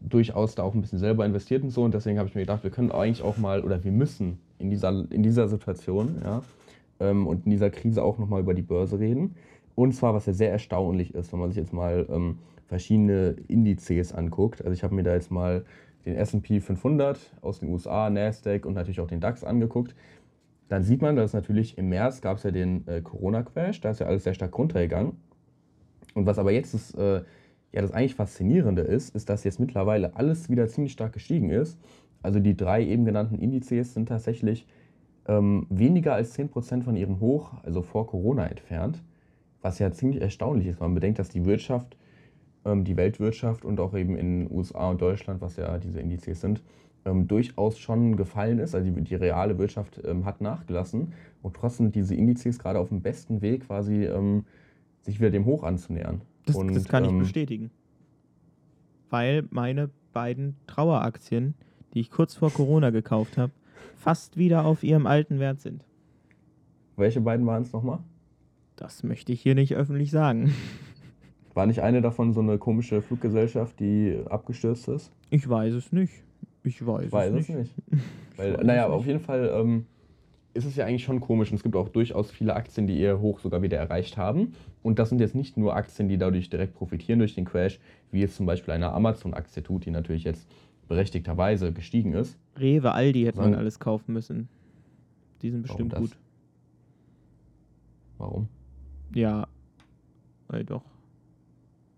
durchaus 0.00 0.56
da 0.56 0.64
auch 0.64 0.74
ein 0.74 0.80
bisschen 0.80 0.98
selber 0.98 1.24
investiert 1.24 1.62
und 1.62 1.70
so 1.70 1.84
und 1.84 1.94
deswegen 1.94 2.18
habe 2.18 2.28
ich 2.28 2.34
mir 2.34 2.40
gedacht, 2.42 2.64
wir 2.64 2.70
können 2.70 2.90
eigentlich 2.90 3.22
auch 3.22 3.36
mal 3.36 3.62
oder 3.62 3.84
wir 3.84 3.92
müssen 3.92 4.40
in 4.58 4.68
dieser, 4.68 4.90
in 5.10 5.22
dieser 5.22 5.46
Situation 5.46 6.20
ja, 6.24 6.42
ähm, 6.98 7.28
und 7.28 7.44
in 7.44 7.52
dieser 7.52 7.70
Krise 7.70 8.02
auch 8.02 8.18
nochmal 8.18 8.40
über 8.40 8.54
die 8.54 8.62
Börse 8.62 8.98
reden. 8.98 9.36
Und 9.78 9.92
zwar, 9.92 10.12
was 10.12 10.26
ja 10.26 10.32
sehr 10.32 10.50
erstaunlich 10.50 11.14
ist, 11.14 11.32
wenn 11.32 11.38
man 11.38 11.50
sich 11.50 11.56
jetzt 11.58 11.72
mal 11.72 12.04
ähm, 12.10 12.38
verschiedene 12.66 13.36
Indizes 13.46 14.12
anguckt. 14.12 14.60
Also 14.60 14.72
ich 14.72 14.82
habe 14.82 14.92
mir 14.92 15.04
da 15.04 15.14
jetzt 15.14 15.30
mal 15.30 15.64
den 16.04 16.16
S&P 16.16 16.58
500 16.58 17.20
aus 17.42 17.60
den 17.60 17.68
USA, 17.68 18.10
Nasdaq 18.10 18.66
und 18.66 18.74
natürlich 18.74 18.98
auch 18.98 19.06
den 19.06 19.20
DAX 19.20 19.44
angeguckt. 19.44 19.94
Dann 20.68 20.82
sieht 20.82 21.00
man, 21.00 21.14
dass 21.14 21.32
natürlich 21.32 21.78
im 21.78 21.90
März 21.90 22.20
gab 22.22 22.38
es 22.38 22.42
ja 22.42 22.50
den 22.50 22.88
äh, 22.88 23.02
Corona-Crash, 23.02 23.80
da 23.80 23.90
ist 23.90 24.00
ja 24.00 24.08
alles 24.08 24.24
sehr 24.24 24.34
stark 24.34 24.58
runtergegangen. 24.58 25.12
Und 26.12 26.26
was 26.26 26.40
aber 26.40 26.50
jetzt 26.50 26.74
das, 26.74 26.92
äh, 26.94 27.22
ja, 27.70 27.80
das 27.80 27.92
eigentlich 27.92 28.16
Faszinierende 28.16 28.82
ist, 28.82 29.14
ist, 29.14 29.28
dass 29.28 29.44
jetzt 29.44 29.60
mittlerweile 29.60 30.16
alles 30.16 30.50
wieder 30.50 30.66
ziemlich 30.66 30.90
stark 30.90 31.12
gestiegen 31.12 31.50
ist. 31.50 31.78
Also 32.20 32.40
die 32.40 32.56
drei 32.56 32.84
eben 32.84 33.04
genannten 33.04 33.38
Indizes 33.38 33.94
sind 33.94 34.08
tatsächlich 34.08 34.66
ähm, 35.28 35.68
weniger 35.70 36.14
als 36.14 36.36
10% 36.36 36.82
von 36.82 36.96
ihrem 36.96 37.20
Hoch, 37.20 37.52
also 37.62 37.82
vor 37.82 38.08
Corona 38.08 38.44
entfernt. 38.48 39.04
Was 39.68 39.78
ja 39.80 39.92
ziemlich 39.92 40.22
erstaunlich 40.22 40.66
ist, 40.66 40.80
wenn 40.80 40.86
man 40.86 40.94
bedenkt, 40.94 41.18
dass 41.18 41.28
die 41.28 41.44
Wirtschaft, 41.44 41.98
ähm, 42.64 42.84
die 42.84 42.96
Weltwirtschaft 42.96 43.66
und 43.66 43.80
auch 43.80 43.94
eben 43.94 44.16
in 44.16 44.46
den 44.46 44.56
USA 44.56 44.88
und 44.88 45.02
Deutschland, 45.02 45.42
was 45.42 45.56
ja 45.56 45.76
diese 45.76 46.00
Indizes 46.00 46.40
sind, 46.40 46.62
ähm, 47.04 47.28
durchaus 47.28 47.78
schon 47.78 48.16
gefallen 48.16 48.60
ist. 48.60 48.74
Also 48.74 48.90
die, 48.90 49.02
die 49.02 49.14
reale 49.14 49.58
Wirtschaft 49.58 50.00
ähm, 50.06 50.24
hat 50.24 50.40
nachgelassen 50.40 51.12
und 51.42 51.54
trotzdem 51.54 51.84
sind 51.84 51.96
diese 51.96 52.14
Indizes 52.14 52.58
gerade 52.58 52.78
auf 52.78 52.88
dem 52.88 53.02
besten 53.02 53.42
Weg, 53.42 53.66
quasi 53.66 54.08
sich 55.02 55.20
wieder 55.20 55.30
dem 55.30 55.44
Hoch 55.44 55.64
anzunähern. 55.64 56.22
Das, 56.46 56.56
und, 56.56 56.74
das 56.74 56.88
kann 56.88 57.04
ich 57.04 57.10
ähm, 57.10 57.18
bestätigen. 57.18 57.70
Weil 59.10 59.44
meine 59.50 59.90
beiden 60.14 60.56
Traueraktien, 60.66 61.52
die 61.92 62.00
ich 62.00 62.10
kurz 62.10 62.34
vor 62.34 62.50
Corona 62.50 62.88
gekauft 62.88 63.36
habe, 63.36 63.52
fast 63.96 64.38
wieder 64.38 64.64
auf 64.64 64.82
ihrem 64.82 65.06
alten 65.06 65.38
Wert 65.38 65.60
sind. 65.60 65.84
Welche 66.96 67.20
beiden 67.20 67.44
waren 67.44 67.64
es 67.64 67.72
nochmal? 67.74 67.98
Das 68.78 69.02
möchte 69.02 69.32
ich 69.32 69.42
hier 69.42 69.56
nicht 69.56 69.74
öffentlich 69.74 70.12
sagen. 70.12 70.54
War 71.54 71.66
nicht 71.66 71.82
eine 71.82 72.00
davon 72.00 72.32
so 72.32 72.40
eine 72.40 72.58
komische 72.58 73.02
Fluggesellschaft, 73.02 73.80
die 73.80 74.16
abgestürzt 74.30 74.86
ist? 74.86 75.10
Ich 75.30 75.48
weiß 75.48 75.74
es 75.74 75.90
nicht. 75.90 76.12
Ich 76.62 76.86
weiß, 76.86 77.06
ich 77.06 77.12
weiß 77.12 77.34
es 77.34 77.48
nicht. 77.48 77.58
nicht. 77.58 77.74
Weil, 78.36 78.52
naja, 78.64 78.86
nicht. 78.86 78.94
auf 78.94 79.04
jeden 79.04 79.18
Fall 79.18 79.50
ähm, 79.52 79.86
ist 80.54 80.64
es 80.64 80.76
ja 80.76 80.86
eigentlich 80.86 81.02
schon 81.02 81.18
komisch 81.18 81.50
und 81.50 81.56
es 81.56 81.64
gibt 81.64 81.74
auch 81.74 81.88
durchaus 81.88 82.30
viele 82.30 82.54
Aktien, 82.54 82.86
die 82.86 83.00
ihr 83.00 83.18
Hoch 83.20 83.40
sogar 83.40 83.62
wieder 83.62 83.78
erreicht 83.78 84.16
haben. 84.16 84.52
Und 84.84 85.00
das 85.00 85.08
sind 85.08 85.20
jetzt 85.20 85.34
nicht 85.34 85.56
nur 85.56 85.74
Aktien, 85.74 86.08
die 86.08 86.16
dadurch 86.16 86.48
direkt 86.48 86.74
profitieren 86.74 87.18
durch 87.18 87.34
den 87.34 87.46
Crash, 87.46 87.80
wie 88.12 88.22
es 88.22 88.36
zum 88.36 88.46
Beispiel 88.46 88.74
eine 88.74 88.92
Amazon-Aktie 88.92 89.64
tut, 89.64 89.86
die 89.86 89.90
natürlich 89.90 90.22
jetzt 90.22 90.46
berechtigterweise 90.86 91.72
gestiegen 91.72 92.12
ist. 92.12 92.38
Rewe, 92.56 92.92
Aldi 92.92 93.24
hätte 93.24 93.40
man 93.40 93.56
alles 93.56 93.80
kaufen 93.80 94.12
müssen. 94.12 94.48
Die 95.42 95.50
sind 95.50 95.62
bestimmt 95.62 95.92
Warum 95.92 96.04
gut. 96.04 96.16
Warum? 98.18 98.48
Ja, 99.14 99.48
weil 100.48 100.64
doch. 100.64 100.84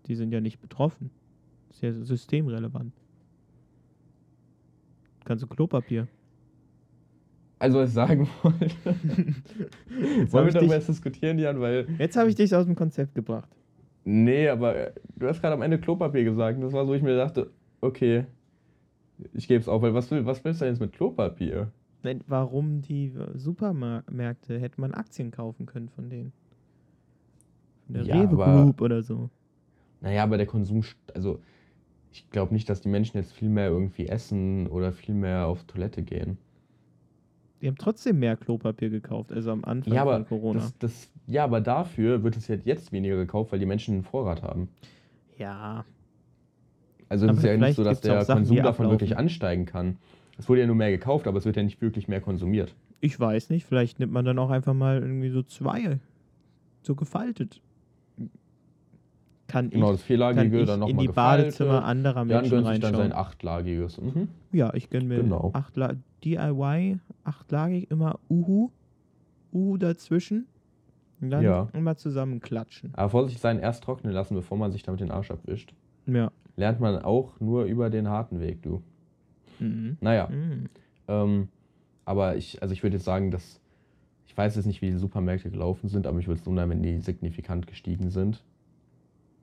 Die 0.07 0.15
sind 0.15 0.31
ja 0.31 0.41
nicht 0.41 0.59
betroffen. 0.59 1.11
Das 1.67 1.77
ist 1.77 1.83
ja 1.83 1.91
systemrelevant. 1.93 2.93
Ganze 5.25 5.47
Klopapier. 5.47 6.07
Also, 7.59 7.77
was 7.77 7.89
ich 7.89 7.95
sagen 7.95 8.27
wollte. 8.41 8.65
Wollen 10.31 10.45
wir 10.47 10.53
darüber 10.53 10.73
jetzt 10.73 10.89
diskutieren, 10.89 11.37
Jan? 11.37 11.61
Weil 11.61 11.87
jetzt 11.99 12.17
habe 12.17 12.29
ich 12.29 12.35
dich 12.35 12.55
aus 12.55 12.65
dem 12.65 12.75
Konzept 12.75 13.13
gebracht. 13.13 13.49
Nee, 14.03 14.49
aber 14.49 14.93
du 15.15 15.27
hast 15.27 15.41
gerade 15.41 15.53
am 15.53 15.61
Ende 15.61 15.79
Klopapier 15.79 16.23
gesagt. 16.23 16.61
Das 16.61 16.73
war 16.73 16.87
so, 16.87 16.93
ich 16.95 17.03
mir 17.03 17.15
dachte, 17.15 17.51
okay, 17.81 18.25
ich 19.33 19.47
gebe 19.47 19.61
es 19.61 19.67
auf, 19.67 19.83
weil 19.83 19.93
was, 19.93 20.09
was 20.09 20.43
willst 20.43 20.61
du 20.61 20.65
denn 20.65 20.73
jetzt 20.73 20.81
mit 20.81 20.93
Klopapier? 20.93 21.71
Warum 22.25 22.81
die 22.81 23.13
Supermärkte? 23.35 24.59
Hätte 24.59 24.81
man 24.81 24.93
Aktien 24.93 25.29
kaufen 25.29 25.67
können 25.67 25.89
von 25.89 26.09
denen. 26.09 26.33
Der 27.93 28.03
ja, 28.03 28.21
Rewe 28.21 28.35
Group 28.35 28.81
oder 28.81 29.01
so. 29.01 29.29
Naja, 30.01 30.23
aber 30.23 30.37
der 30.37 30.47
Konsum, 30.47 30.83
also 31.13 31.39
ich 32.11 32.29
glaube 32.29 32.53
nicht, 32.53 32.69
dass 32.69 32.81
die 32.81 32.89
Menschen 32.89 33.17
jetzt 33.17 33.33
viel 33.33 33.49
mehr 33.49 33.67
irgendwie 33.67 34.07
essen 34.07 34.67
oder 34.67 34.91
viel 34.91 35.15
mehr 35.15 35.47
auf 35.47 35.63
Toilette 35.63 36.03
gehen. 36.03 36.37
Die 37.61 37.67
haben 37.67 37.77
trotzdem 37.77 38.19
mehr 38.19 38.35
Klopapier 38.35 38.89
gekauft, 38.89 39.31
also 39.31 39.51
am 39.51 39.63
Anfang 39.63 39.93
ja, 39.93 40.03
von 40.03 40.25
Corona. 40.25 40.59
Das, 40.59 40.77
das, 40.79 41.11
ja, 41.27 41.43
aber 41.43 41.61
dafür 41.61 42.23
wird 42.23 42.35
es 42.35 42.47
jetzt 42.47 42.91
weniger 42.91 43.15
gekauft, 43.15 43.51
weil 43.51 43.59
die 43.59 43.67
Menschen 43.67 43.93
einen 43.93 44.03
Vorrat 44.03 44.41
haben. 44.41 44.69
Ja. 45.37 45.85
Also 47.07 47.27
es 47.27 47.37
ist 47.37 47.43
ja 47.43 47.57
nicht 47.57 47.75
so, 47.75 47.83
dass 47.83 48.01
der 48.01 48.25
Sachen, 48.25 48.39
Konsum 48.39 48.57
davon 48.57 48.89
wirklich 48.89 49.17
ansteigen 49.17 49.65
kann. 49.65 49.97
Es 50.39 50.49
wurde 50.49 50.61
ja 50.61 50.67
nur 50.67 50.75
mehr 50.75 50.89
gekauft, 50.89 51.27
aber 51.27 51.37
es 51.37 51.45
wird 51.45 51.55
ja 51.55 51.63
nicht 51.63 51.81
wirklich 51.81 52.07
mehr 52.07 52.21
konsumiert. 52.21 52.73
Ich 52.99 53.19
weiß 53.19 53.51
nicht, 53.51 53.65
vielleicht 53.65 53.99
nimmt 53.99 54.11
man 54.11 54.25
dann 54.25 54.39
auch 54.39 54.49
einfach 54.49 54.73
mal 54.73 54.99
irgendwie 54.99 55.29
so 55.29 55.43
zwei, 55.43 55.99
so 56.81 56.95
gefaltet 56.95 57.61
kann 59.51 59.69
genau, 59.69 59.87
ich, 59.87 59.97
das 59.97 60.03
vierlagige, 60.03 60.65
dann 60.65 60.79
nochmal 60.79 60.91
in 60.91 60.97
die 60.97 61.07
gefaltet, 61.07 61.45
Badezimmer 61.45 61.83
anderer 61.83 62.23
Menschen 62.23 62.49
gönnt 62.49 62.67
sich 62.67 62.79
dann 62.79 62.95
sein 62.95 63.11
achtlagiges. 63.11 63.99
Mhm. 63.99 64.29
Ja, 64.53 64.73
ich 64.73 64.89
gönne 64.89 65.05
mir 65.05 65.21
genau. 65.21 65.51
achtla 65.53 65.95
DIY, 66.23 66.99
achtlagig, 67.25 67.91
immer 67.91 68.19
Uhu, 68.29 68.69
Uhu 69.51 69.77
dazwischen. 69.77 70.47
Und 71.19 71.31
dann 71.31 71.43
ja. 71.43 71.67
immer 71.73 71.97
zusammen 71.97 72.39
klatschen. 72.39 72.91
Aber 72.93 73.09
vorsichtig 73.09 73.41
sein, 73.41 73.59
erst 73.59 73.83
trocknen 73.83 74.13
lassen, 74.13 74.33
bevor 74.35 74.57
man 74.57 74.71
sich 74.71 74.83
damit 74.83 75.01
den 75.01 75.11
Arsch 75.11 75.29
abwischt. 75.29 75.73
Ja. 76.07 76.31
Lernt 76.55 76.79
man 76.79 77.03
auch 77.03 77.39
nur 77.39 77.65
über 77.65 77.89
den 77.89 78.07
harten 78.07 78.39
Weg, 78.39 78.63
du. 78.63 78.81
Mhm. 79.59 79.97
Naja. 79.99 80.29
Mhm. 80.29 80.69
Ähm, 81.07 81.47
aber 82.05 82.37
ich, 82.37 82.61
also 82.61 82.73
ich 82.73 82.81
würde 82.81 82.95
jetzt 82.95 83.05
sagen, 83.05 83.29
dass 83.29 83.59
ich 84.25 84.35
weiß 84.35 84.55
jetzt 84.55 84.65
nicht, 84.65 84.81
wie 84.81 84.89
die 84.89 84.97
Supermärkte 84.97 85.51
gelaufen 85.51 85.89
sind, 85.89 86.07
aber 86.07 86.17
ich 86.19 86.27
würde 86.27 86.39
es 86.39 86.47
wundern, 86.47 86.69
wenn 86.69 86.81
die 86.81 86.99
signifikant 86.99 87.67
gestiegen 87.67 88.09
sind 88.09 88.43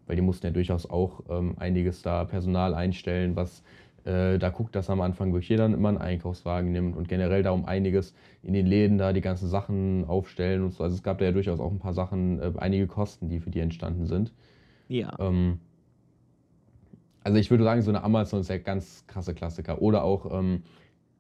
weil 0.09 0.17
die 0.17 0.23
mussten 0.23 0.47
ja 0.47 0.53
durchaus 0.53 0.91
auch 0.91 1.23
ähm, 1.29 1.55
einiges 1.59 2.03
da 2.03 2.25
Personal 2.25 2.75
einstellen, 2.75 3.37
was 3.37 3.63
äh, 4.05 4.39
da 4.39 4.49
guckt, 4.49 4.75
dass 4.75 4.91
am 4.91 5.01
Anfang 5.03 5.33
wirklich 5.33 5.51
jeder 5.51 5.67
immer 5.67 5.91
einen 5.91 5.99
Einkaufswagen 5.99 6.73
nimmt 6.73 6.97
und 6.97 7.09
generell 7.09 7.43
da 7.43 7.51
um 7.51 7.67
einiges 7.67 8.15
in 8.43 8.55
den 8.55 8.67
Läden 8.67 8.97
da 8.97 9.13
die 9.13 9.21
ganzen 9.21 9.49
Sachen 9.49 10.07
aufstellen 10.07 10.65
und 10.65 10.73
so. 10.73 10.83
Also 10.83 10.97
es 10.97 11.03
gab 11.03 11.19
da 11.19 11.27
ja 11.27 11.33
durchaus 11.33 11.61
auch 11.61 11.71
ein 11.71 11.79
paar 11.79 11.93
Sachen, 11.93 12.41
äh, 12.41 12.53
einige 12.57 12.87
Kosten, 12.87 13.29
die 13.29 13.39
für 13.39 13.51
die 13.51 13.61
entstanden 13.61 14.07
sind. 14.07 14.33
Ja. 14.89 15.15
Ähm, 15.21 15.59
also 17.23 17.39
ich 17.39 17.51
würde 17.51 17.65
sagen, 17.65 17.83
so 17.83 17.91
eine 17.91 18.03
Amazon 18.03 18.41
ist 18.41 18.49
ja 18.49 18.57
ganz 18.57 19.05
krasse 19.07 19.35
Klassiker. 19.35 19.83
Oder 19.83 20.05
auch 20.05 20.33
ähm, 20.33 20.63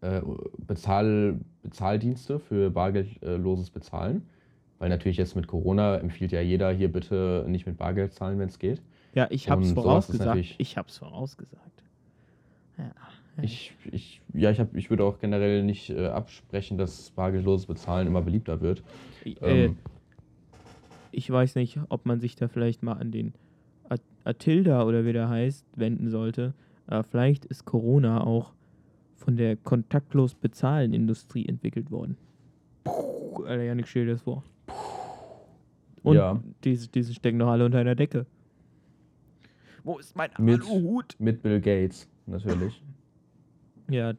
äh, 0.01 0.22
Bezahl, 0.57 1.39
Bezahldienste 1.62 2.39
für 2.39 2.70
bargeldloses 2.70 3.68
Bezahlen. 3.68 4.26
Weil 4.79 4.91
natürlich 4.91 5.16
jetzt 5.16 5.35
mit 5.35 5.47
Corona 5.47 5.97
empfiehlt 5.97 6.33
ja 6.33 6.41
jeder 6.41 6.70
hier 6.72 6.93
bitte 6.93 7.45
nicht 7.49 7.66
mit 7.66 7.76
Bargeld 7.76 8.12
zahlen, 8.12 8.39
wenn 8.39 8.49
es 8.49 8.59
geht. 8.59 8.81
Ja, 9.14 9.26
ich 9.31 9.51
habe 9.51 9.62
es 9.62 9.72
vorausgesagt. 9.72 10.55
Ich 10.59 10.76
habe 10.76 10.89
es 10.89 10.99
vorausgesagt. 10.99 11.83
Ja. 12.76 12.93
Ich, 13.43 13.72
ich, 13.91 14.20
ja, 14.35 14.51
ich, 14.51 14.59
hab, 14.59 14.74
ich 14.74 14.91
würde 14.91 15.05
auch 15.05 15.18
generell 15.18 15.62
nicht 15.62 15.91
äh, 15.91 16.07
absprechen, 16.07 16.76
dass 16.76 17.11
bargeldloses 17.11 17.66
Bezahlen 17.66 18.07
immer 18.07 18.22
beliebter 18.22 18.61
wird. 18.61 18.83
Äh, 19.24 19.35
ähm, 19.43 19.76
ich 21.12 21.31
weiß 21.31 21.55
nicht, 21.55 21.79
ob 21.89 22.07
man 22.07 22.20
sich 22.20 22.37
da 22.37 22.49
vielleicht 22.49 22.83
mal 22.83 22.95
an 22.95 23.12
den 23.12 23.35
At 23.89 24.03
Atilda 24.24 24.85
oder 24.85 25.05
wie 25.05 25.12
der 25.12 25.29
heißt, 25.29 25.66
wenden 25.76 26.11
sollte. 26.11 26.55
Aber 26.87 27.05
vielleicht 27.05 27.45
ist 27.45 27.64
Corona 27.64 28.24
auch 28.24 28.53
von 29.16 29.37
der 29.37 29.57
kontaktlos 29.57 30.35
bezahlen 30.35 30.93
Industrie 30.93 31.47
entwickelt 31.47 31.91
worden. 31.91 32.16
Puh, 32.85 33.45
Alter, 33.45 33.62
Janik, 33.62 33.89
stell 33.89 34.07
dir 34.07 34.12
das 34.12 34.22
vor. 34.22 34.43
Und 36.03 36.16
ja. 36.16 36.40
diese, 36.64 36.88
diese 36.88 37.14
stecken 37.14 37.38
doch 37.38 37.49
alle 37.49 37.64
unter 37.64 37.78
einer 37.78 37.94
Decke. 37.94 38.26
Wo 39.84 39.99
ist 39.99 40.16
mein 40.16 40.30
mit, 40.38 40.62
Aluhut? 40.62 41.16
Mit 41.18 41.42
Bill 41.42 41.61
Gates, 41.61 42.09
natürlich. 42.26 42.82
Ja, 43.90 44.12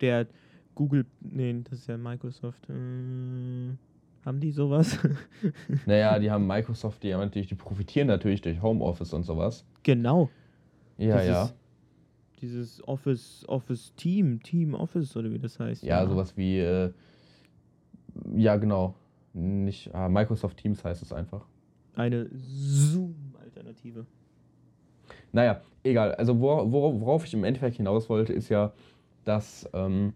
der 0.00 0.26
Google, 0.74 1.06
nee, 1.20 1.62
das 1.64 1.80
ist 1.80 1.86
ja 1.86 1.96
Microsoft. 1.96 2.68
Äh, 2.68 3.72
haben 4.24 4.40
die 4.40 4.50
sowas? 4.50 4.98
naja, 5.86 6.18
die 6.18 6.30
haben 6.30 6.46
Microsoft, 6.46 7.02
die 7.02 7.14
haben 7.14 7.20
natürlich, 7.20 7.48
die 7.48 7.54
profitieren 7.54 8.08
natürlich 8.08 8.42
durch 8.42 8.60
Homeoffice 8.60 9.14
und 9.14 9.22
sowas. 9.22 9.64
Genau. 9.82 10.28
Ja, 10.98 11.20
dieses, 11.20 11.28
ja. 11.28 11.50
Dieses 12.40 12.88
Office, 12.88 13.44
Office 13.48 13.94
Team, 13.96 14.42
Team 14.42 14.74
Office 14.74 15.16
oder 15.16 15.30
wie 15.30 15.38
das 15.38 15.58
heißt. 15.58 15.82
Ja, 15.82 16.02
ja. 16.02 16.08
sowas 16.08 16.36
wie, 16.36 16.58
äh, 16.58 16.92
ja, 18.34 18.56
genau. 18.56 18.94
Nicht, 19.36 19.94
ah, 19.94 20.08
Microsoft 20.08 20.56
Teams 20.56 20.82
heißt 20.82 21.02
es 21.02 21.12
einfach. 21.12 21.44
Eine 21.94 22.28
Zoom-Alternative. 22.32 24.06
Naja, 25.32 25.60
egal. 25.82 26.14
Also 26.14 26.40
wor 26.40 26.72
worauf 26.72 27.26
ich 27.26 27.34
im 27.34 27.44
Endeffekt 27.44 27.76
hinaus 27.76 28.08
wollte, 28.08 28.32
ist 28.32 28.48
ja, 28.48 28.72
dass 29.24 29.68
ähm, 29.74 30.14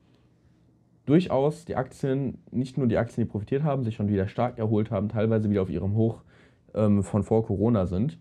durchaus 1.04 1.66
die 1.66 1.76
Aktien, 1.76 2.38
nicht 2.50 2.78
nur 2.78 2.86
die 2.86 2.96
Aktien, 2.96 3.26
die 3.26 3.30
profitiert 3.30 3.62
haben, 3.62 3.84
sich 3.84 3.94
schon 3.96 4.08
wieder 4.08 4.26
stark 4.26 4.58
erholt 4.58 4.90
haben, 4.90 5.10
teilweise 5.10 5.50
wieder 5.50 5.60
auf 5.62 5.70
ihrem 5.70 5.94
Hoch 5.94 6.22
ähm, 6.74 7.02
von 7.02 7.22
vor 7.22 7.44
Corona 7.44 7.84
sind. 7.84 8.18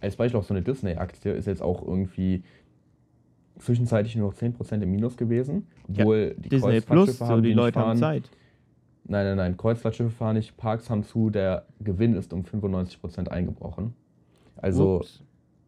Als 0.00 0.16
Beispiel 0.16 0.40
auch 0.40 0.44
so 0.44 0.54
eine 0.54 0.62
Disney-Aktie 0.62 1.32
ist 1.32 1.46
jetzt 1.46 1.62
auch 1.62 1.86
irgendwie 1.86 2.42
zwischenzeitlich 3.58 4.16
nur 4.16 4.30
noch 4.30 4.36
10% 4.36 4.82
im 4.82 4.90
Minus 4.90 5.16
gewesen. 5.16 5.68
Obwohl 5.88 6.34
ja, 6.36 6.42
die 6.42 6.48
Disney 6.48 6.80
Plus, 6.80 7.18
so 7.18 7.36
die, 7.36 7.50
die 7.50 7.54
Leute 7.54 7.74
fahren, 7.74 7.90
haben 7.90 7.98
Zeit. 7.98 8.30
Nein, 9.04 9.26
nein, 9.26 9.36
nein. 9.36 9.56
Kreuzfahrtschiffe 9.56 10.10
fahren 10.10 10.36
nicht, 10.36 10.56
Parks 10.56 10.88
haben 10.88 11.02
zu, 11.04 11.30
der 11.30 11.66
Gewinn 11.80 12.14
ist 12.14 12.32
um 12.32 12.42
95% 12.42 13.28
eingebrochen. 13.28 13.94
Also 14.56 14.96
Ups. 14.96 15.22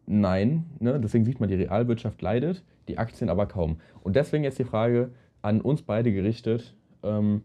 nein, 0.05 0.65
ne? 0.79 0.99
deswegen 0.99 1.25
sieht 1.25 1.39
man, 1.39 1.49
die 1.49 1.55
Realwirtschaft 1.55 2.21
leidet, 2.21 2.63
die 2.87 2.97
Aktien 2.97 3.29
aber 3.29 3.45
kaum. 3.45 3.77
Und 4.03 4.15
deswegen 4.15 4.43
jetzt 4.43 4.59
die 4.59 4.63
Frage 4.63 5.11
an 5.41 5.61
uns 5.61 5.81
beide 5.81 6.13
gerichtet, 6.13 6.75
ähm, 7.03 7.43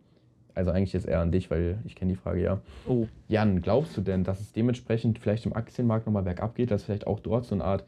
also 0.55 0.70
eigentlich 0.70 0.93
jetzt 0.93 1.07
eher 1.07 1.20
an 1.20 1.32
dich, 1.32 1.51
weil 1.51 1.78
ich 1.84 1.97
kenne 1.97 2.12
die 2.12 2.16
Frage 2.18 2.43
ja. 2.43 2.61
Oh. 2.86 3.07
Jan, 3.28 3.61
glaubst 3.62 3.97
du 3.97 4.01
denn, 4.01 4.24
dass 4.24 4.41
es 4.41 4.53
dementsprechend 4.53 5.18
vielleicht 5.18 5.47
im 5.47 5.55
Aktienmarkt 5.55 6.07
nochmal 6.07 6.22
bergab 6.22 6.55
geht, 6.55 6.70
dass 6.70 6.82
es 6.82 6.86
vielleicht 6.86 7.07
auch 7.07 7.20
dort 7.20 7.47
so 7.47 7.55
eine 7.55 7.64
Art 7.64 7.84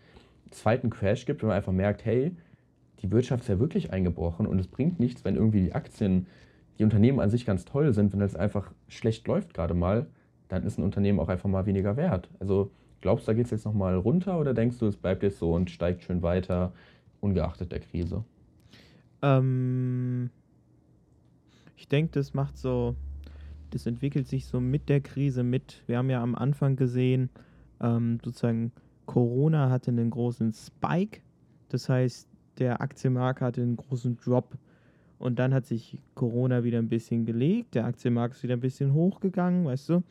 zweiten 0.50 0.90
Crash 0.90 1.24
gibt, 1.24 1.42
wenn 1.42 1.48
man 1.48 1.56
einfach 1.56 1.72
merkt, 1.72 2.04
hey, 2.04 2.36
die 3.00 3.10
Wirtschaft 3.10 3.42
ist 3.42 3.48
ja 3.48 3.58
wirklich 3.58 3.92
eingebrochen 3.92 4.46
und 4.46 4.58
es 4.58 4.68
bringt 4.68 5.00
nichts, 5.00 5.24
wenn 5.24 5.34
irgendwie 5.34 5.62
die 5.62 5.74
Aktien 5.74 6.26
die 6.78 6.84
Unternehmen 6.84 7.20
an 7.20 7.30
sich 7.30 7.44
ganz 7.44 7.64
toll 7.64 7.92
sind, 7.92 8.12
wenn 8.12 8.20
es 8.20 8.36
einfach 8.36 8.72
schlecht 8.88 9.26
läuft 9.28 9.54
gerade 9.54 9.74
mal, 9.74 10.06
dann 10.48 10.64
ist 10.64 10.78
ein 10.78 10.84
Unternehmen 10.84 11.20
auch 11.20 11.28
einfach 11.28 11.48
mal 11.48 11.66
weniger 11.66 11.96
wert. 11.96 12.28
Also 12.40 12.70
glaubst 13.00 13.26
du, 13.26 13.32
da 13.32 13.36
geht 13.36 13.46
es 13.46 13.50
jetzt 13.50 13.64
nochmal 13.64 13.96
runter 13.96 14.38
oder 14.38 14.54
denkst 14.54 14.78
du, 14.78 14.86
es 14.86 14.96
bleibt 14.96 15.22
jetzt 15.22 15.38
so 15.38 15.54
und 15.54 15.70
steigt 15.70 16.02
schön 16.02 16.22
weiter, 16.22 16.72
ungeachtet 17.20 17.72
der 17.72 17.80
Krise? 17.80 18.24
Ähm, 19.22 20.30
ich 21.76 21.88
denke, 21.88 22.12
das 22.12 22.34
macht 22.34 22.58
so, 22.58 22.96
das 23.70 23.86
entwickelt 23.86 24.26
sich 24.26 24.46
so 24.46 24.60
mit 24.60 24.88
der 24.88 25.00
Krise 25.00 25.42
mit. 25.42 25.82
Wir 25.86 25.98
haben 25.98 26.10
ja 26.10 26.22
am 26.22 26.34
Anfang 26.34 26.76
gesehen, 26.76 27.30
ähm, 27.80 28.18
sozusagen 28.24 28.72
Corona 29.06 29.70
hatte 29.70 29.90
einen 29.90 30.10
großen 30.10 30.52
Spike. 30.52 31.20
Das 31.68 31.88
heißt, 31.88 32.28
der 32.58 32.80
Aktienmarkt 32.80 33.40
hatte 33.40 33.62
einen 33.62 33.76
großen 33.76 34.16
Drop 34.18 34.56
und 35.22 35.38
dann 35.38 35.54
hat 35.54 35.66
sich 35.66 35.98
Corona 36.16 36.64
wieder 36.64 36.78
ein 36.78 36.88
bisschen 36.88 37.24
gelegt, 37.24 37.76
der 37.76 37.84
Aktienmarkt 37.84 38.34
ist 38.34 38.42
wieder 38.42 38.54
ein 38.54 38.60
bisschen 38.60 38.92
hochgegangen, 38.92 39.66
weißt 39.66 39.90
du? 39.90 40.02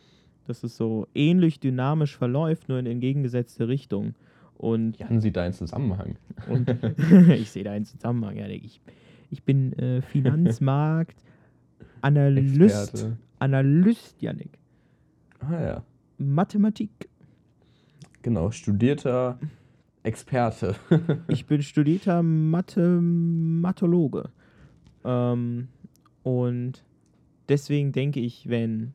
Dass 0.47 0.63
es 0.63 0.77
so 0.77 1.05
ähnlich 1.13 1.59
dynamisch 1.59 2.15
verläuft, 2.15 2.69
nur 2.69 2.79
in 2.79 2.85
entgegengesetzte 2.85 3.67
Richtung. 3.67 4.15
Und 4.57 4.97
Jan 4.99 5.19
sieht 5.19 5.35
da 5.35 5.43
einen 5.43 5.53
Zusammenhang. 5.53 6.15
Ich 7.33 7.51
sehe 7.51 7.65
da 7.65 7.71
einen 7.71 7.83
Zusammenhang, 7.83 8.37
ja. 8.37 8.47
Ich, 8.47 8.79
ich 9.29 9.43
bin 9.43 9.73
äh, 9.73 10.01
Finanzmarkt, 10.01 11.21
Analyst, 12.01 13.09
Analyst, 13.37 14.21
Janik. 14.21 14.59
Ah 15.41 15.61
ja. 15.61 15.83
Mathematik. 16.19 17.09
Genau, 18.21 18.49
studierter 18.51 19.37
Experte. 20.03 20.75
ich 21.27 21.47
bin 21.47 21.61
studierter 21.63 22.23
Mathematologe. 22.23 24.29
Ähm, 25.03 25.67
und 26.23 26.83
deswegen 27.49 27.91
denke 27.91 28.19
ich, 28.19 28.49
wenn 28.49 28.93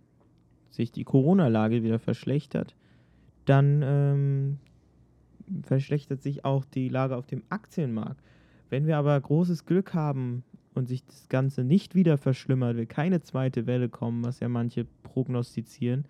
sich 0.71 0.93
die 0.93 1.05
Corona-Lage 1.05 1.83
wieder 1.83 1.99
verschlechtert, 1.99 2.77
dann 3.45 3.83
ähm, 3.83 4.59
verschlechtert 5.63 6.23
sich 6.23 6.45
auch 6.45 6.65
die 6.65 6.89
Lage 6.89 7.17
auf 7.17 7.27
dem 7.27 7.43
Aktienmarkt. 7.49 8.21
Wenn 8.69 8.87
wir 8.87 8.97
aber 8.97 9.19
großes 9.21 9.65
Glück 9.65 9.95
haben 9.95 10.43
und 10.75 10.89
sich 10.89 11.05
das 11.05 11.29
Ganze 11.29 11.65
nicht 11.65 11.95
wieder 11.95 12.19
verschlimmert, 12.19 12.77
will 12.77 12.87
keine 12.87 13.23
zweite 13.23 13.67
Welle 13.67 13.89
kommen, 13.89 14.25
was 14.25 14.41
ja 14.41 14.49
manche 14.49 14.87
prognostizieren, 15.03 16.05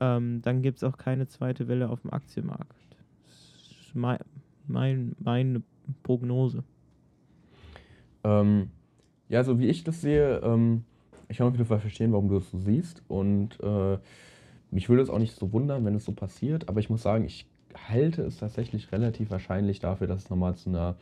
ähm, 0.00 0.42
dann 0.42 0.62
gibt 0.62 0.78
es 0.78 0.84
auch 0.84 0.98
keine 0.98 1.28
zweite 1.28 1.68
Welle 1.68 1.88
auf 1.88 2.00
dem 2.00 2.12
Aktienmarkt. 2.12 2.96
Das 3.26 3.86
ist 3.86 3.94
mein, 3.94 4.18
mein, 4.66 5.14
meine 5.18 5.62
Prognose? 6.02 6.64
Ähm, 8.24 8.70
ja, 9.34 9.42
so 9.42 9.58
wie 9.58 9.66
ich 9.66 9.82
das 9.82 10.00
sehe, 10.00 10.40
ähm, 10.44 10.84
ich 11.28 11.38
kann 11.38 11.48
auf 11.48 11.54
jeden 11.54 11.66
Fall 11.66 11.80
verstehen, 11.80 12.12
warum 12.12 12.28
du 12.28 12.36
das 12.36 12.48
so 12.52 12.58
siehst. 12.58 13.02
Und 13.08 13.58
äh, 13.60 13.98
mich 14.70 14.88
würde 14.88 15.02
es 15.02 15.10
auch 15.10 15.18
nicht 15.18 15.34
so 15.34 15.52
wundern, 15.52 15.84
wenn 15.84 15.96
es 15.96 16.04
so 16.04 16.12
passiert. 16.12 16.68
Aber 16.68 16.78
ich 16.78 16.88
muss 16.88 17.02
sagen, 17.02 17.24
ich 17.24 17.44
halte 17.88 18.22
es 18.22 18.38
tatsächlich 18.38 18.92
relativ 18.92 19.32
wahrscheinlich 19.32 19.80
dafür, 19.80 20.06
dass 20.06 20.22
es 20.22 20.30
nochmal 20.30 20.54
zu 20.54 20.70
einer 20.70 20.94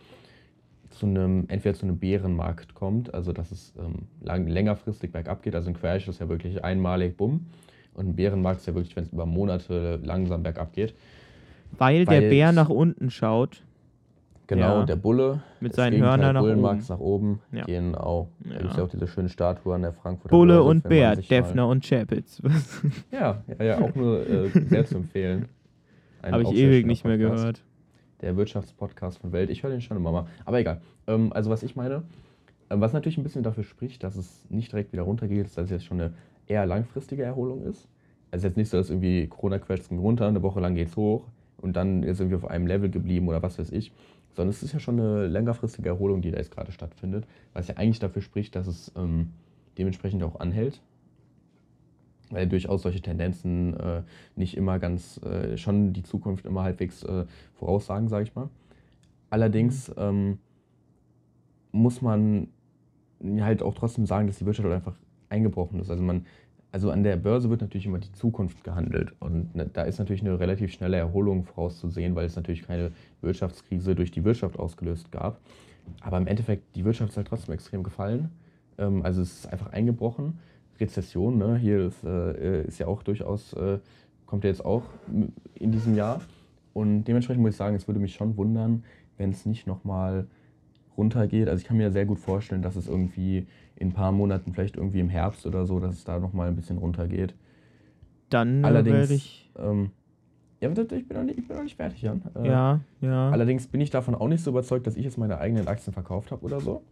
zu 0.88 1.06
einem, 1.06 1.44
entweder 1.48 1.74
zu 1.74 1.84
einem 1.84 1.98
Bärenmarkt 1.98 2.74
kommt, 2.74 3.12
also 3.14 3.32
dass 3.32 3.50
es 3.50 3.74
ähm, 3.78 4.06
lang, 4.22 4.46
längerfristig 4.46 5.12
bergab 5.12 5.42
geht. 5.42 5.54
Also 5.54 5.70
ein 5.70 5.74
Crash 5.74 6.08
ist 6.08 6.20
ja 6.20 6.28
wirklich 6.28 6.64
einmalig, 6.64 7.16
bumm. 7.16 7.46
Und 7.94 8.08
ein 8.08 8.16
Bärenmarkt 8.16 8.60
ist 8.60 8.66
ja 8.66 8.74
wirklich, 8.74 8.96
wenn 8.96 9.04
es 9.04 9.12
über 9.12 9.26
Monate 9.26 10.00
langsam 10.02 10.42
bergab 10.42 10.72
geht. 10.72 10.94
Weil, 11.76 12.06
Weil 12.06 12.20
der 12.20 12.28
Bär 12.30 12.52
nach 12.52 12.70
unten 12.70 13.10
schaut. 13.10 13.62
Genau, 14.54 14.78
ja. 14.80 14.84
der 14.84 14.96
Bulle. 14.96 15.40
Mit 15.60 15.74
seinen 15.74 16.02
Hörnern 16.02 16.34
nach 16.34 16.42
oben. 16.42 16.84
nach 16.88 16.98
oben. 16.98 17.40
Ja. 17.52 17.64
Genau. 17.64 18.28
Ja. 18.44 18.50
Da 18.50 18.58
gibt 18.58 18.70
es 18.70 18.76
ja 18.76 18.84
auch 18.84 18.88
diese 18.88 19.06
schöne 19.06 19.28
Statue 19.28 19.74
an 19.74 19.82
der 19.82 19.92
Frankfurter 19.92 20.36
Bulle 20.36 20.54
Börse, 20.54 20.68
und 20.68 20.88
Bär, 20.88 21.16
Defner 21.16 21.68
und 21.68 21.84
Chapitz. 21.84 22.42
ja, 23.10 23.42
ja, 23.58 23.64
ja, 23.64 23.80
auch 23.80 23.94
nur 23.94 24.28
äh, 24.28 24.48
sehr 24.48 24.84
zu 24.84 24.96
empfehlen. 24.96 25.48
Habe 26.22 26.42
ich 26.42 26.52
ewig 26.52 26.86
nicht 26.86 27.04
mehr 27.04 27.18
gehört. 27.18 27.62
Der 28.20 28.36
Wirtschaftspodcast 28.36 29.18
von 29.18 29.32
Welt. 29.32 29.50
Ich 29.50 29.62
höre 29.62 29.70
den 29.70 29.80
schon 29.80 29.96
immer 29.96 30.12
mal. 30.12 30.26
Aber 30.44 30.60
egal. 30.60 30.80
Ähm, 31.06 31.32
also, 31.32 31.50
was 31.50 31.62
ich 31.62 31.74
meine, 31.74 32.04
äh, 32.68 32.76
was 32.76 32.92
natürlich 32.92 33.18
ein 33.18 33.24
bisschen 33.24 33.42
dafür 33.42 33.64
spricht, 33.64 34.04
dass 34.04 34.16
es 34.16 34.46
nicht 34.48 34.70
direkt 34.70 34.92
wieder 34.92 35.02
runtergeht, 35.02 35.46
ist, 35.46 35.56
dass 35.56 35.64
es 35.64 35.70
jetzt 35.70 35.84
schon 35.86 36.00
eine 36.00 36.12
eher 36.46 36.66
langfristige 36.66 37.24
Erholung 37.24 37.64
ist. 37.64 37.88
Also, 38.30 38.46
jetzt 38.46 38.56
nicht 38.56 38.68
so, 38.68 38.76
dass 38.76 38.90
irgendwie 38.90 39.26
Corona-Crash 39.26 39.90
runter, 39.90 40.28
eine 40.28 40.42
Woche 40.42 40.60
lang 40.60 40.74
geht 40.74 40.88
es 40.88 40.96
hoch 40.96 41.24
und 41.62 41.76
dann 41.76 42.02
ist 42.02 42.20
irgendwie 42.20 42.36
auf 42.36 42.48
einem 42.48 42.66
Level 42.66 42.90
geblieben 42.90 43.28
oder 43.28 43.42
was 43.42 43.58
weiß 43.58 43.70
ich, 43.70 43.92
sondern 44.34 44.50
es 44.50 44.62
ist 44.62 44.72
ja 44.72 44.80
schon 44.80 44.98
eine 44.98 45.26
längerfristige 45.26 45.88
Erholung, 45.88 46.22
die 46.22 46.30
da 46.30 46.38
jetzt 46.38 46.50
gerade 46.50 46.72
stattfindet, 46.72 47.26
was 47.52 47.68
ja 47.68 47.76
eigentlich 47.76 47.98
dafür 47.98 48.22
spricht, 48.22 48.56
dass 48.56 48.66
es 48.66 48.92
ähm, 48.96 49.32
dementsprechend 49.78 50.22
auch 50.22 50.40
anhält. 50.40 50.80
Weil 52.30 52.48
durchaus 52.48 52.82
solche 52.82 53.02
Tendenzen 53.02 53.78
äh, 53.78 54.02
nicht 54.36 54.56
immer 54.56 54.78
ganz, 54.78 55.20
äh, 55.22 55.58
schon 55.58 55.92
die 55.92 56.02
Zukunft 56.02 56.46
immer 56.46 56.62
halbwegs 56.62 57.02
äh, 57.02 57.26
voraussagen, 57.54 58.08
sage 58.08 58.24
ich 58.24 58.34
mal. 58.34 58.48
Allerdings 59.28 59.92
ähm, 59.98 60.38
muss 61.72 62.00
man 62.00 62.48
halt 63.40 63.62
auch 63.62 63.74
trotzdem 63.74 64.06
sagen, 64.06 64.26
dass 64.26 64.38
die 64.38 64.46
Wirtschaft 64.46 64.66
halt 64.66 64.76
einfach 64.76 64.96
eingebrochen 65.28 65.80
ist. 65.80 65.90
Also 65.90 66.02
man 66.02 66.26
also 66.72 66.90
an 66.90 67.02
der 67.02 67.16
Börse 67.16 67.50
wird 67.50 67.60
natürlich 67.60 67.86
immer 67.86 67.98
die 67.98 68.12
Zukunft 68.12 68.64
gehandelt. 68.64 69.12
Und 69.20 69.54
ne, 69.54 69.68
da 69.70 69.82
ist 69.82 69.98
natürlich 69.98 70.22
eine 70.22 70.40
relativ 70.40 70.72
schnelle 70.72 70.96
Erholung 70.96 71.44
vorauszusehen, 71.44 72.14
weil 72.14 72.24
es 72.24 72.34
natürlich 72.34 72.66
keine 72.66 72.92
Wirtschaftskrise 73.20 73.94
durch 73.94 74.10
die 74.10 74.24
Wirtschaft 74.24 74.58
ausgelöst 74.58 75.12
gab. 75.12 75.38
Aber 76.00 76.16
im 76.16 76.26
Endeffekt, 76.26 76.74
die 76.74 76.84
Wirtschaft 76.84 77.10
ist 77.10 77.16
halt 77.18 77.28
trotzdem 77.28 77.52
extrem 77.52 77.82
gefallen. 77.82 78.30
Ähm, 78.78 79.02
also 79.02 79.20
es 79.20 79.40
ist 79.40 79.52
einfach 79.52 79.70
eingebrochen. 79.70 80.38
Rezession, 80.80 81.36
ne? 81.36 81.58
hier 81.58 81.86
ist, 81.86 82.02
äh, 82.04 82.64
ist 82.64 82.78
ja 82.78 82.86
auch 82.86 83.02
durchaus, 83.02 83.52
äh, 83.52 83.78
kommt 84.24 84.44
ja 84.44 84.50
jetzt 84.50 84.64
auch 84.64 84.84
in 85.54 85.72
diesem 85.72 85.94
Jahr. 85.94 86.22
Und 86.72 87.04
dementsprechend 87.04 87.42
muss 87.42 87.50
ich 87.50 87.56
sagen, 87.58 87.76
es 87.76 87.86
würde 87.86 88.00
mich 88.00 88.14
schon 88.14 88.38
wundern, 88.38 88.82
wenn 89.18 89.30
es 89.30 89.44
nicht 89.44 89.66
nochmal 89.66 90.26
runtergeht. 90.96 91.48
Also 91.48 91.60
ich 91.60 91.66
kann 91.66 91.76
mir 91.76 91.90
sehr 91.90 92.06
gut 92.06 92.18
vorstellen, 92.18 92.62
dass 92.62 92.76
es 92.76 92.88
irgendwie 92.88 93.46
in 93.76 93.88
ein 93.88 93.92
paar 93.92 94.12
Monaten, 94.12 94.52
vielleicht 94.52 94.76
irgendwie 94.76 95.00
im 95.00 95.08
Herbst 95.08 95.46
oder 95.46 95.66
so, 95.66 95.80
dass 95.80 95.94
es 95.94 96.04
da 96.04 96.18
nochmal 96.18 96.48
ein 96.48 96.56
bisschen 96.56 96.78
runtergeht. 96.78 97.34
Dann 98.28 98.64
allerdings, 98.64 99.10
ich. 99.10 99.50
Ähm, 99.58 99.90
ja, 100.60 100.68
ich 100.68 100.74
bin, 100.74 101.16
noch 101.16 101.24
nicht, 101.24 101.38
ich 101.38 101.48
bin 101.48 101.56
noch 101.56 101.64
nicht 101.64 101.76
fertig, 101.76 102.02
Jan. 102.02 102.22
Äh, 102.36 102.46
ja, 102.46 102.80
ja. 103.00 103.30
Allerdings 103.30 103.66
bin 103.66 103.80
ich 103.80 103.90
davon 103.90 104.14
auch 104.14 104.28
nicht 104.28 104.44
so 104.44 104.50
überzeugt, 104.50 104.86
dass 104.86 104.96
ich 104.96 105.04
jetzt 105.04 105.18
meine 105.18 105.38
eigenen 105.38 105.66
Aktien 105.66 105.92
verkauft 105.92 106.30
habe 106.30 106.44
oder 106.44 106.60
so. 106.60 106.82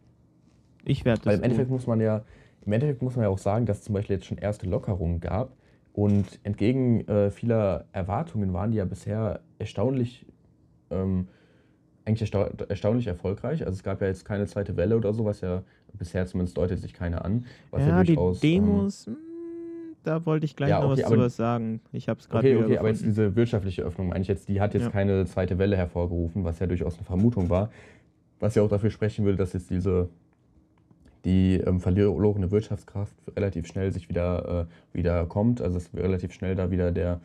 Ich 0.85 1.05
werde 1.05 1.21
das. 1.21 1.27
Weil 1.27 1.39
im 1.39 1.45
Endeffekt 1.45 1.71
muss 1.71 1.87
man 1.87 2.01
ja, 2.01 2.25
im 2.67 2.73
Endeffekt 2.73 3.01
muss 3.01 3.15
man 3.15 3.25
ja 3.25 3.29
auch 3.29 3.39
sagen, 3.39 3.67
dass 3.67 3.79
es 3.79 3.85
zum 3.85 3.95
Beispiel 3.95 4.17
jetzt 4.17 4.27
schon 4.27 4.39
erste 4.39 4.69
Lockerungen 4.69 5.21
gab. 5.21 5.57
Und 5.93 6.41
entgegen 6.43 7.07
äh, 7.09 7.31
vieler 7.31 7.85
Erwartungen 7.93 8.53
waren 8.53 8.71
die 8.71 8.79
ja 8.79 8.85
bisher 8.85 9.41
erstaunlich 9.59 10.27
ähm, 10.91 11.29
eigentlich 12.05 12.33
erstaunlich 12.69 13.07
erfolgreich. 13.07 13.65
Also 13.67 13.77
es 13.77 13.83
gab 13.83 14.01
ja 14.01 14.09
jetzt 14.09 14.25
keine 14.25 14.47
zweite 14.47 14.77
Welle 14.77 14.97
oder 14.97 15.13
so, 15.13 15.25
was 15.25 15.41
ja 15.41 15.63
bisher 15.93 16.27
zumindest 16.27 16.57
deutet 16.57 16.81
sich 16.81 16.95
keine 16.95 17.25
an. 17.25 17.47
Was 17.71 17.83
ja, 17.83 17.89
ja 17.89 18.05
durchaus, 18.05 18.41
die 18.41 18.55
ähm, 18.55 18.65
Demos, 18.65 19.07
ähm, 19.07 19.17
da 20.03 20.25
wollte 20.25 20.47
ich 20.47 20.57
gleich 20.57 20.71
ja, 20.71 20.81
noch 20.81 20.93
okay, 20.93 21.03
was 21.03 21.11
zu 21.11 21.19
was 21.19 21.37
sagen. 21.37 21.81
Ich 21.93 22.09
habe 22.09 22.21
es 22.21 22.29
gerade 22.29 22.49
Okay, 22.49 22.65
okay, 22.65 22.79
aber 22.79 22.89
jetzt 22.89 23.05
diese 23.05 23.37
wirtschaftliche 23.37 23.83
Öffnung, 23.83 24.09
meine 24.09 24.23
ich 24.23 24.29
jetzt, 24.29 24.49
die 24.49 24.61
hat 24.61 24.75
jetzt 24.75 24.85
ja. 24.85 24.91
keine 24.91 25.27
zweite 25.27 25.59
Welle 25.59 25.77
hervorgerufen, 25.77 26.45
was 26.45 26.59
ja 26.59 26.67
durchaus 26.67 26.97
eine 26.97 27.05
Vermutung 27.05 27.51
war. 27.51 27.71
Was 28.39 28.55
ja 28.55 28.63
auch 28.63 28.69
dafür 28.69 28.91
sprechen 28.91 29.25
würde, 29.25 29.37
dass 29.37 29.53
jetzt 29.53 29.69
diese 29.71 30.09
die 31.27 31.57
ähm, 31.57 31.81
verlorene 31.81 32.51
Wirtschaftskraft 32.51 33.15
relativ 33.37 33.67
schnell 33.67 33.93
sich 33.93 34.09
wieder, 34.09 34.67
äh, 34.93 34.97
wieder 34.97 35.27
kommt. 35.27 35.61
Also 35.61 35.75
dass 35.75 35.91
relativ 35.95 36.33
schnell 36.33 36.55
da 36.55 36.71
wieder 36.71 36.93
der 36.93 37.21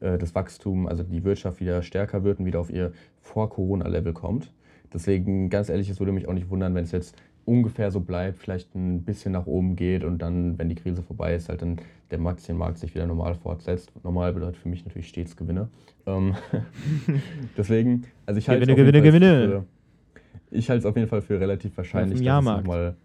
das 0.00 0.34
Wachstum, 0.34 0.86
also 0.86 1.02
die 1.02 1.24
Wirtschaft 1.24 1.60
wieder 1.60 1.82
stärker 1.82 2.24
wird 2.24 2.38
und 2.38 2.46
wieder 2.46 2.60
auf 2.60 2.70
ihr 2.70 2.92
Vor-Corona-Level 3.20 4.12
kommt. 4.12 4.52
Deswegen, 4.92 5.50
ganz 5.50 5.68
ehrlich, 5.68 5.88
es 5.88 5.98
würde 5.98 6.12
mich 6.12 6.28
auch 6.28 6.32
nicht 6.32 6.50
wundern, 6.50 6.74
wenn 6.74 6.84
es 6.84 6.92
jetzt 6.92 7.16
ungefähr 7.44 7.90
so 7.90 8.00
bleibt, 8.00 8.38
vielleicht 8.38 8.74
ein 8.74 9.02
bisschen 9.02 9.32
nach 9.32 9.46
oben 9.46 9.76
geht 9.76 10.04
und 10.04 10.18
dann, 10.18 10.58
wenn 10.58 10.68
die 10.68 10.74
Krise 10.74 11.02
vorbei 11.02 11.34
ist, 11.34 11.48
halt 11.48 11.62
dann 11.62 11.76
der 12.10 12.20
Aktienmarkt 12.20 12.78
sich 12.78 12.94
wieder 12.94 13.06
normal 13.06 13.34
fortsetzt. 13.34 13.92
Normal 14.02 14.32
bedeutet 14.32 14.56
für 14.56 14.68
mich 14.68 14.84
natürlich 14.84 15.08
stets 15.08 15.36
Gewinne. 15.36 15.68
Ähm, 16.06 16.34
deswegen, 17.56 18.04
also 18.24 18.38
ich 18.38 18.48
halte 18.48 18.66
Gewinne, 18.66 19.02
Gewinne, 19.02 19.02
Gewinne. 19.02 19.48
Für, 19.48 19.64
ich 20.50 20.70
halte 20.70 20.80
es 20.80 20.86
auf 20.86 20.96
jeden 20.96 21.08
Fall 21.08 21.22
für 21.22 21.40
relativ 21.40 21.76
wahrscheinlich, 21.76 22.22
dass 22.22 22.38
es 22.38 22.44
nochmal. 22.44 22.96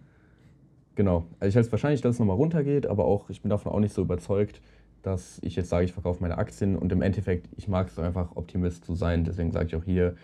Genau. 0.96 1.26
Also 1.40 1.50
ich 1.50 1.56
halte 1.56 1.68
es 1.68 1.72
wahrscheinlich, 1.72 2.02
dass 2.02 2.16
es 2.16 2.20
nochmal 2.20 2.36
runtergeht, 2.36 2.86
aber 2.86 3.06
auch, 3.06 3.30
ich 3.30 3.42
bin 3.42 3.50
davon 3.50 3.72
auch 3.72 3.80
nicht 3.80 3.94
so 3.94 4.02
überzeugt, 4.02 4.62
dass 5.02 5.40
ich 5.42 5.56
jetzt 5.56 5.70
sage, 5.70 5.86
ich 5.86 5.94
verkaufe 5.94 6.22
meine 6.22 6.38
Aktien 6.38 6.76
und 6.76 6.92
im 6.92 7.02
Endeffekt, 7.02 7.48
ich 7.58 7.68
mag 7.68 7.88
es 7.88 8.00
einfach, 8.00 8.36
Optimist 8.36 8.86
zu 8.86 8.96
sein. 8.96 9.24
Deswegen 9.24 9.52
sage 9.52 9.68
ich 9.68 9.76
auch 9.76 9.84
hier, 9.84 10.16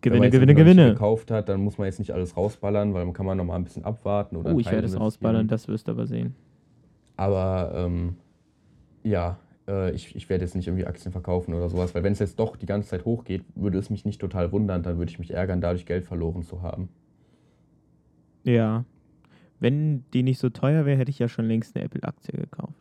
Gewinne, 0.00 0.30
Gewinne, 0.30 0.54
Gewinne. 0.54 0.92
gekauft 0.92 1.30
hat, 1.30 1.48
dann 1.48 1.60
muss 1.60 1.76
man 1.76 1.86
jetzt 1.86 1.98
nicht 1.98 2.12
alles 2.12 2.36
rausballern, 2.36 2.94
weil 2.94 3.04
man 3.04 3.14
kann 3.14 3.26
man 3.26 3.36
noch 3.36 3.44
mal 3.44 3.56
ein 3.56 3.64
bisschen 3.64 3.84
abwarten. 3.84 4.36
Oder 4.36 4.54
oh, 4.54 4.60
ich 4.60 4.70
werde 4.70 4.86
es 4.86 4.98
rausballern, 4.98 5.48
das 5.48 5.66
wirst 5.66 5.88
du 5.88 5.92
aber 5.92 6.06
sehen. 6.06 6.34
Aber 7.16 7.72
ähm, 7.74 8.16
ja, 9.02 9.38
äh, 9.66 9.90
ich, 9.92 10.14
ich 10.14 10.28
werde 10.28 10.44
jetzt 10.44 10.54
nicht 10.54 10.68
irgendwie 10.68 10.86
Aktien 10.86 11.10
verkaufen 11.10 11.52
oder 11.52 11.68
sowas, 11.68 11.94
weil 11.94 12.04
wenn 12.04 12.12
es 12.12 12.20
jetzt 12.20 12.38
doch 12.38 12.56
die 12.56 12.66
ganze 12.66 12.90
Zeit 12.90 13.04
hochgeht, 13.04 13.44
würde 13.56 13.78
es 13.78 13.90
mich 13.90 14.04
nicht 14.04 14.20
total 14.20 14.52
wundern, 14.52 14.82
dann 14.84 14.98
würde 14.98 15.10
ich 15.10 15.18
mich 15.18 15.32
ärgern, 15.32 15.60
dadurch 15.60 15.84
Geld 15.84 16.04
verloren 16.04 16.42
zu 16.42 16.62
haben. 16.62 16.88
Ja. 18.44 18.84
Wenn 19.58 20.04
die 20.12 20.22
nicht 20.22 20.38
so 20.38 20.48
teuer 20.48 20.86
wäre, 20.86 20.98
hätte 20.98 21.10
ich 21.10 21.18
ja 21.18 21.28
schon 21.28 21.46
längst 21.46 21.74
eine 21.74 21.84
Apple-Aktie 21.84 22.38
gekauft. 22.38 22.74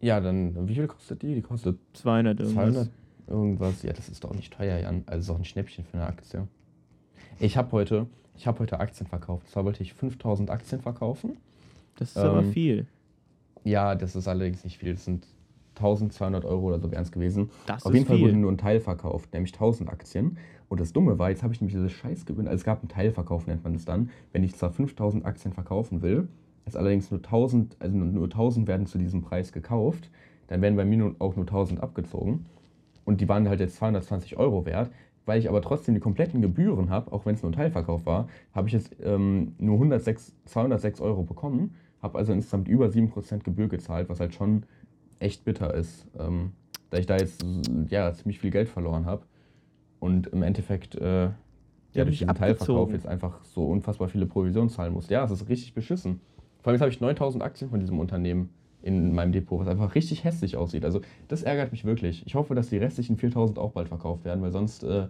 Ja, 0.00 0.20
dann, 0.20 0.68
wie 0.68 0.74
viel 0.74 0.86
kostet 0.86 1.22
die? 1.22 1.34
Die 1.34 1.42
kostet 1.42 1.78
200 1.94 2.40
irgendwas. 2.40 2.72
200 2.72 2.90
irgendwas. 3.28 3.82
Ja, 3.82 3.92
das 3.92 4.08
ist 4.08 4.24
doch 4.24 4.34
nicht 4.34 4.52
teuer, 4.52 4.78
Jan. 4.78 5.02
Also 5.06 5.20
ist 5.20 5.30
auch 5.30 5.38
ein 5.38 5.44
Schnäppchen 5.44 5.84
für 5.84 5.96
eine 5.96 6.06
Aktie. 6.06 6.46
Ich 7.38 7.56
habe 7.56 7.72
heute, 7.72 8.06
ich 8.36 8.46
heute 8.46 8.80
Aktien 8.80 9.06
verkauft. 9.06 9.50
Zwar 9.50 9.64
wollte 9.64 9.82
ich 9.82 9.94
5000 9.94 10.50
Aktien 10.50 10.80
verkaufen. 10.80 11.36
Das 11.96 12.10
ist 12.10 12.16
ähm, 12.16 12.24
aber 12.24 12.42
viel. 12.44 12.86
Ja, 13.64 13.94
das 13.94 14.16
ist 14.16 14.28
allerdings 14.28 14.64
nicht 14.64 14.78
viel. 14.78 14.92
Das 14.92 15.04
sind 15.04 15.26
1200 15.76 16.44
Euro 16.44 16.68
oder 16.68 16.78
so 16.78 16.90
wären 16.90 17.02
es 17.02 17.12
gewesen. 17.12 17.50
Das 17.66 17.84
Auf 17.84 17.94
jeden 17.94 18.06
Fall 18.06 18.20
wurde 18.20 18.36
nur 18.36 18.50
ein 18.50 18.58
Teil 18.58 18.80
verkauft, 18.80 19.32
nämlich 19.32 19.52
1000 19.52 19.90
Aktien. 19.90 20.38
Und 20.68 20.80
das 20.80 20.92
Dumme 20.92 21.18
war, 21.18 21.30
jetzt 21.30 21.42
habe 21.42 21.52
ich 21.52 21.60
nämlich 21.60 21.74
diese 21.74 21.90
Scheißgewinn. 21.90 22.48
Also 22.48 22.56
es 22.56 22.64
gab 22.64 22.80
einen 22.80 22.88
Teilverkauf, 22.88 23.46
nennt 23.46 23.62
man 23.64 23.74
das 23.74 23.84
dann. 23.84 24.10
Wenn 24.32 24.42
ich 24.42 24.54
zwar 24.56 24.70
5000 24.70 25.24
Aktien 25.24 25.52
verkaufen 25.52 26.02
will, 26.02 26.28
es 26.66 26.76
allerdings 26.76 27.10
nur 27.10 27.20
1000, 27.20 27.76
also 27.78 27.96
nur 27.96 28.24
1000 28.24 28.68
werden 28.68 28.86
zu 28.86 28.98
diesem 28.98 29.22
Preis 29.22 29.52
gekauft, 29.52 30.10
dann 30.48 30.60
werden 30.62 30.76
bei 30.76 30.84
mir 30.84 31.14
auch 31.18 31.36
nur 31.36 31.46
1000 31.46 31.80
abgezogen. 31.80 32.46
Und 33.04 33.20
die 33.20 33.28
waren 33.28 33.48
halt 33.48 33.60
jetzt 33.60 33.76
220 33.76 34.36
Euro 34.36 34.66
wert. 34.66 34.90
Weil 35.24 35.40
ich 35.40 35.48
aber 35.48 35.60
trotzdem 35.60 35.94
die 35.94 36.00
kompletten 36.00 36.40
Gebühren 36.40 36.88
habe, 36.88 37.12
auch 37.12 37.26
wenn 37.26 37.34
es 37.34 37.42
nur 37.42 37.50
ein 37.50 37.54
Teilverkauf 37.56 38.06
war, 38.06 38.28
habe 38.52 38.68
ich 38.68 38.74
jetzt 38.74 38.94
ähm, 39.02 39.54
nur 39.58 39.74
106, 39.74 40.36
206 40.44 41.00
Euro 41.00 41.24
bekommen. 41.24 41.74
Habe 42.00 42.18
also 42.18 42.32
insgesamt 42.32 42.68
über 42.68 42.86
7% 42.86 43.42
Gebühr 43.42 43.66
gezahlt, 43.66 44.08
was 44.08 44.20
halt 44.20 44.34
schon 44.34 44.62
echt 45.18 45.44
bitter 45.44 45.74
ist. 45.74 46.06
Ähm, 46.16 46.52
da 46.90 46.98
ich 46.98 47.06
da 47.06 47.16
jetzt 47.16 47.44
ja, 47.88 48.12
ziemlich 48.12 48.38
viel 48.38 48.52
Geld 48.52 48.68
verloren 48.68 49.04
habe. 49.04 49.22
Und 49.98 50.28
im 50.28 50.44
Endeffekt 50.44 50.94
äh, 50.94 51.30
ja, 51.92 52.04
durch 52.04 52.18
diesen 52.18 52.34
Teilverkauf 52.34 52.92
jetzt 52.92 53.08
einfach 53.08 53.42
so 53.44 53.66
unfassbar 53.66 54.06
viele 54.06 54.26
Provisionen 54.26 54.68
zahlen 54.68 54.92
muss. 54.92 55.08
Ja, 55.08 55.24
es 55.24 55.32
ist 55.32 55.48
richtig 55.48 55.74
beschissen. 55.74 56.20
Vor 56.66 56.72
allem 56.72 56.80
habe 56.80 56.90
ich 56.90 57.00
9000 57.00 57.44
Aktien 57.44 57.70
von 57.70 57.78
diesem 57.78 58.00
Unternehmen 58.00 58.50
in 58.82 59.14
meinem 59.14 59.30
Depot, 59.30 59.60
was 59.60 59.68
einfach 59.68 59.94
richtig 59.94 60.24
hässlich 60.24 60.56
aussieht. 60.56 60.84
Also 60.84 61.00
das 61.28 61.44
ärgert 61.44 61.70
mich 61.70 61.84
wirklich. 61.84 62.26
Ich 62.26 62.34
hoffe, 62.34 62.56
dass 62.56 62.70
die 62.70 62.76
restlichen 62.76 63.16
4000 63.16 63.56
auch 63.60 63.70
bald 63.70 63.86
verkauft 63.86 64.24
werden, 64.24 64.42
weil 64.42 64.50
sonst, 64.50 64.82
äh, 64.82 65.06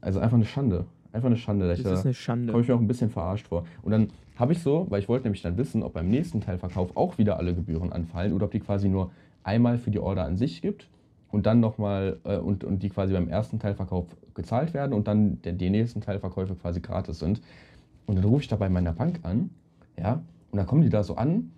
also 0.00 0.20
einfach 0.20 0.36
eine 0.36 0.44
Schande. 0.44 0.84
Einfach 1.10 1.26
eine 1.26 1.36
Schande. 1.36 1.66
Das 1.66 1.80
ist 1.80 2.04
eine 2.04 2.14
Schande. 2.14 2.52
Komme 2.52 2.62
ich 2.62 2.68
mir 2.68 2.76
auch 2.76 2.80
ein 2.80 2.86
bisschen 2.86 3.10
verarscht 3.10 3.48
vor. 3.48 3.64
Und 3.82 3.90
dann 3.90 4.10
habe 4.36 4.52
ich 4.52 4.60
so, 4.60 4.86
weil 4.88 5.00
ich 5.00 5.08
wollte 5.08 5.24
nämlich 5.24 5.42
dann 5.42 5.56
wissen, 5.56 5.82
ob 5.82 5.94
beim 5.94 6.08
nächsten 6.08 6.40
Teilverkauf 6.40 6.96
auch 6.96 7.18
wieder 7.18 7.38
alle 7.38 7.56
Gebühren 7.56 7.92
anfallen 7.92 8.32
oder 8.32 8.44
ob 8.44 8.52
die 8.52 8.60
quasi 8.60 8.88
nur 8.88 9.10
einmal 9.42 9.78
für 9.78 9.90
die 9.90 9.98
Order 9.98 10.24
an 10.24 10.36
sich 10.36 10.62
gibt 10.62 10.88
und 11.32 11.46
dann 11.46 11.58
nochmal 11.58 12.20
äh, 12.22 12.36
und, 12.36 12.62
und 12.62 12.84
die 12.84 12.90
quasi 12.90 13.14
beim 13.14 13.28
ersten 13.28 13.58
Teilverkauf 13.58 14.06
gezahlt 14.34 14.74
werden 14.74 14.92
und 14.92 15.08
dann 15.08 15.42
der, 15.42 15.54
die 15.54 15.70
nächsten 15.70 16.00
Teilverkäufe 16.00 16.54
quasi 16.54 16.80
gratis 16.80 17.18
sind. 17.18 17.40
Und 18.06 18.14
dann 18.14 18.24
rufe 18.24 18.42
ich 18.42 18.48
da 18.48 18.54
bei 18.54 18.68
meiner 18.68 18.92
Bank 18.92 19.18
an, 19.24 19.50
ja, 19.98 20.22
und 20.54 20.58
dann 20.58 20.68
kommen 20.68 20.82
die 20.82 20.88
da 20.88 21.02
so 21.02 21.16
an 21.16 21.50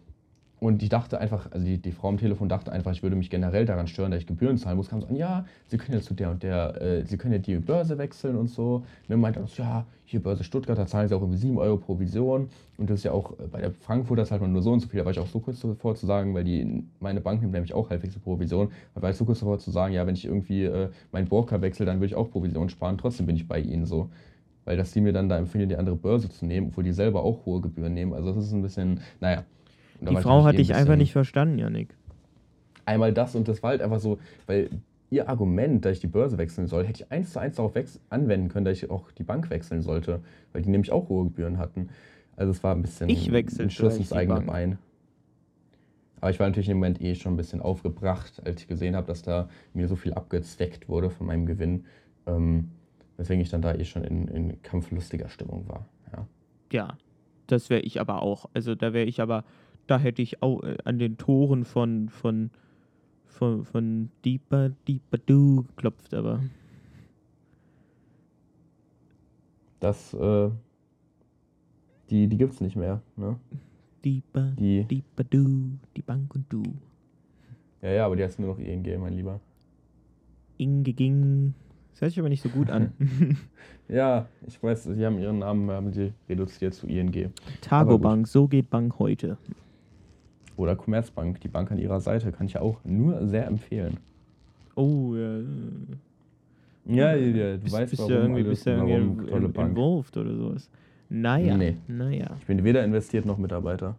und 0.58 0.82
ich 0.82 0.88
dachte 0.88 1.20
einfach, 1.20 1.52
also 1.52 1.66
die, 1.66 1.76
die 1.76 1.92
Frau 1.92 2.08
am 2.08 2.16
Telefon 2.16 2.48
dachte 2.48 2.72
einfach, 2.72 2.92
ich 2.92 3.02
würde 3.02 3.14
mich 3.14 3.28
generell 3.28 3.66
daran 3.66 3.86
stören, 3.88 4.10
dass 4.10 4.20
ich 4.20 4.26
Gebühren 4.26 4.56
zahlen 4.56 4.78
muss. 4.78 4.88
Kam 4.88 5.02
so 5.02 5.06
an, 5.06 5.16
ja, 5.16 5.44
Sie 5.66 5.76
können 5.76 5.98
ja 5.98 6.02
zu 6.02 6.14
der 6.14 6.30
und 6.30 6.42
der, 6.42 6.80
äh, 6.80 7.04
Sie 7.04 7.18
können 7.18 7.34
ja 7.34 7.38
die 7.38 7.56
Börse 7.56 7.98
wechseln 7.98 8.36
und 8.36 8.48
so. 8.48 8.82
Ne, 9.06 9.18
meinte 9.18 9.40
dann 9.40 9.48
so, 9.48 9.62
ja, 9.62 9.84
hier 10.06 10.22
Börse 10.22 10.44
Stuttgart, 10.44 10.78
da 10.78 10.86
zahlen 10.86 11.08
Sie 11.08 11.14
auch 11.14 11.20
irgendwie 11.20 11.38
7 11.38 11.58
Euro 11.58 11.76
Provision. 11.76 12.48
Und 12.78 12.88
das 12.88 13.00
ist 13.00 13.04
ja 13.04 13.12
auch, 13.12 13.38
äh, 13.38 13.48
bei 13.52 13.60
der 13.60 13.72
Frankfurter 13.72 14.24
zahlt 14.24 14.40
man 14.40 14.50
nur 14.50 14.62
so 14.62 14.72
und 14.72 14.80
so 14.80 14.88
viel. 14.88 15.00
Da 15.00 15.04
war 15.04 15.12
ich 15.12 15.18
auch 15.18 15.26
so 15.26 15.40
kurz 15.40 15.60
davor 15.60 15.94
zu 15.94 16.06
sagen, 16.06 16.32
weil 16.32 16.44
die, 16.44 16.84
meine 17.00 17.20
Bank 17.20 17.42
nimmt 17.42 17.52
nämlich 17.52 17.74
auch 17.74 17.90
halbwegs 17.90 18.18
Provision. 18.18 18.70
Da 18.94 19.02
war 19.02 19.10
ich 19.10 19.16
so 19.16 19.26
kurz 19.26 19.40
davor 19.40 19.58
zu 19.58 19.70
sagen, 19.70 19.92
ja, 19.92 20.06
wenn 20.06 20.14
ich 20.14 20.24
irgendwie 20.24 20.64
äh, 20.64 20.88
meinen 21.12 21.28
Broker 21.28 21.60
wechsle, 21.60 21.84
dann 21.84 21.96
würde 21.96 22.06
ich 22.06 22.14
auch 22.14 22.30
Provision 22.30 22.70
sparen. 22.70 22.96
Trotzdem 22.96 23.26
bin 23.26 23.36
ich 23.36 23.46
bei 23.46 23.60
Ihnen 23.60 23.84
so. 23.84 24.08
Weil 24.66 24.76
dass 24.76 24.92
die 24.92 25.00
mir 25.00 25.14
dann 25.14 25.30
da 25.30 25.38
empfehlen, 25.38 25.70
die 25.70 25.76
andere 25.76 25.96
Börse 25.96 26.28
zu 26.28 26.44
nehmen, 26.44 26.68
obwohl 26.68 26.84
die 26.84 26.92
selber 26.92 27.22
auch 27.22 27.46
hohe 27.46 27.62
Gebühren 27.62 27.94
nehmen. 27.94 28.12
Also 28.12 28.34
das 28.34 28.44
ist 28.44 28.52
ein 28.52 28.62
bisschen, 28.62 29.00
naja. 29.20 29.44
Die 30.00 30.16
Frau 30.16 30.44
hat 30.44 30.58
dich 30.58 30.74
einfach 30.74 30.96
nicht 30.96 31.12
verstanden, 31.12 31.58
Janik. 31.58 31.94
Einmal 32.84 33.14
das 33.14 33.34
und 33.34 33.48
das 33.48 33.62
war 33.62 33.70
halt 33.70 33.80
einfach 33.80 34.00
so, 34.00 34.18
weil 34.46 34.68
ihr 35.08 35.28
Argument, 35.28 35.84
dass 35.84 35.92
ich 35.92 36.00
die 36.00 36.08
Börse 36.08 36.36
wechseln 36.36 36.66
soll, 36.66 36.84
hätte 36.84 37.04
ich 37.04 37.12
eins 37.12 37.32
zu 37.32 37.38
eins 37.38 37.56
darauf 37.56 37.72
anwenden 38.10 38.48
können, 38.48 38.64
dass 38.64 38.76
ich 38.76 38.90
auch 38.90 39.10
die 39.12 39.22
Bank 39.22 39.50
wechseln 39.50 39.82
sollte, 39.82 40.20
weil 40.52 40.62
die 40.62 40.68
nämlich 40.68 40.92
auch 40.92 41.08
hohe 41.08 41.24
Gebühren 41.24 41.58
hatten. 41.58 41.88
Also 42.36 42.50
es 42.50 42.62
war 42.62 42.74
ein 42.74 42.82
bisschen 42.82 43.08
ich 43.08 43.32
ein 43.32 43.70
Schuss 43.70 43.96
ins 43.96 44.12
eigene. 44.12 44.40
Bein. 44.42 44.78
Aber 46.20 46.30
ich 46.30 46.40
war 46.40 46.48
natürlich 46.48 46.68
im 46.68 46.78
Moment 46.78 47.00
eh 47.00 47.14
schon 47.14 47.34
ein 47.34 47.36
bisschen 47.36 47.60
aufgebracht, 47.60 48.42
als 48.44 48.62
ich 48.62 48.68
gesehen 48.68 48.96
habe, 48.96 49.06
dass 49.06 49.22
da 49.22 49.48
mir 49.74 49.86
so 49.86 49.96
viel 49.96 50.14
abgezweckt 50.14 50.88
wurde 50.88 51.10
von 51.10 51.26
meinem 51.26 51.46
Gewinn. 51.46 51.84
Ähm, 52.26 52.70
weswegen 53.16 53.40
ich 53.40 53.50
dann 53.50 53.62
da 53.62 53.74
eh 53.74 53.84
schon 53.84 54.04
in, 54.04 54.28
in 54.28 54.62
kampflustiger 54.62 55.28
Stimmung 55.28 55.68
war. 55.68 55.86
Ja, 56.12 56.26
ja 56.72 56.98
das 57.46 57.70
wäre 57.70 57.82
ich 57.82 58.00
aber 58.00 58.22
auch. 58.22 58.48
Also 58.54 58.74
da 58.74 58.92
wäre 58.92 59.06
ich 59.06 59.20
aber 59.20 59.44
da 59.86 59.98
hätte 59.98 60.22
ich 60.22 60.42
auch 60.42 60.62
äh, 60.62 60.76
an 60.84 60.98
den 60.98 61.16
Toren 61.16 61.64
von, 61.64 62.08
von, 62.08 62.50
von, 63.24 63.64
von 63.64 64.10
Deeper, 64.24 64.70
Deeper 64.88 65.18
Do 65.18 65.62
geklopft, 65.62 66.14
aber. 66.14 66.40
Das, 69.80 70.14
äh, 70.14 70.50
die, 72.10 72.28
die 72.28 72.36
gibt's 72.36 72.60
nicht 72.60 72.76
mehr, 72.76 73.02
ne? 73.16 73.38
Deeper, 74.04 74.52
die, 74.58 74.84
Deeper 74.84 75.24
Do, 75.24 75.46
die 75.96 76.02
Bank 76.02 76.34
und 76.34 76.52
Du. 76.52 76.62
Ja, 77.82 77.90
ja, 77.90 78.06
aber 78.06 78.16
die 78.16 78.24
heißt 78.24 78.38
nur 78.38 78.50
noch 78.50 78.58
ING, 78.58 79.00
mein 79.00 79.12
Lieber. 79.12 79.40
Inge 80.58 80.92
ging. 80.92 81.54
Das 81.96 82.02
hört 82.02 82.10
sich 82.10 82.18
aber 82.18 82.28
nicht 82.28 82.42
so 82.42 82.50
gut 82.50 82.68
an. 82.68 82.92
ja, 83.88 84.26
ich 84.46 84.62
weiß, 84.62 84.84
sie 84.84 85.06
haben 85.06 85.18
ihren 85.18 85.38
Namen 85.38 85.70
haben 85.70 85.94
sie 85.94 86.12
reduziert 86.28 86.74
zu 86.74 86.86
ING. 86.86 87.32
Targobank, 87.62 88.28
so 88.28 88.46
geht 88.48 88.68
Bank 88.68 88.98
heute. 88.98 89.38
Oder 90.58 90.76
Commerzbank, 90.76 91.40
die 91.40 91.48
Bank 91.48 91.72
an 91.72 91.78
ihrer 91.78 91.98
Seite, 92.00 92.32
kann 92.32 92.48
ich 92.48 92.52
ja 92.52 92.60
auch 92.60 92.84
nur 92.84 93.26
sehr 93.26 93.46
empfehlen. 93.46 93.96
Oh, 94.74 95.14
ja. 95.14 95.40
Ja, 96.84 97.16
ja, 97.16 97.52
du 97.52 97.60
bist, 97.60 97.74
weißt, 97.74 97.90
bist 97.90 98.02
warum, 98.02 98.12
ja 98.12 98.20
irgendwie, 98.20 98.40
alles, 98.40 98.50
bist 98.50 98.66
ja 98.66 98.76
irgendwie 98.76 99.30
tolle 99.30 99.48
Bank. 99.48 99.70
involved 99.70 100.16
oder 100.18 100.36
sowas. 100.36 100.70
Naja, 101.08 101.56
nee. 101.56 101.78
naja. 101.88 102.36
Ich 102.40 102.46
bin 102.46 102.62
weder 102.62 102.84
investiert 102.84 103.24
noch 103.24 103.38
Mitarbeiter. 103.38 103.96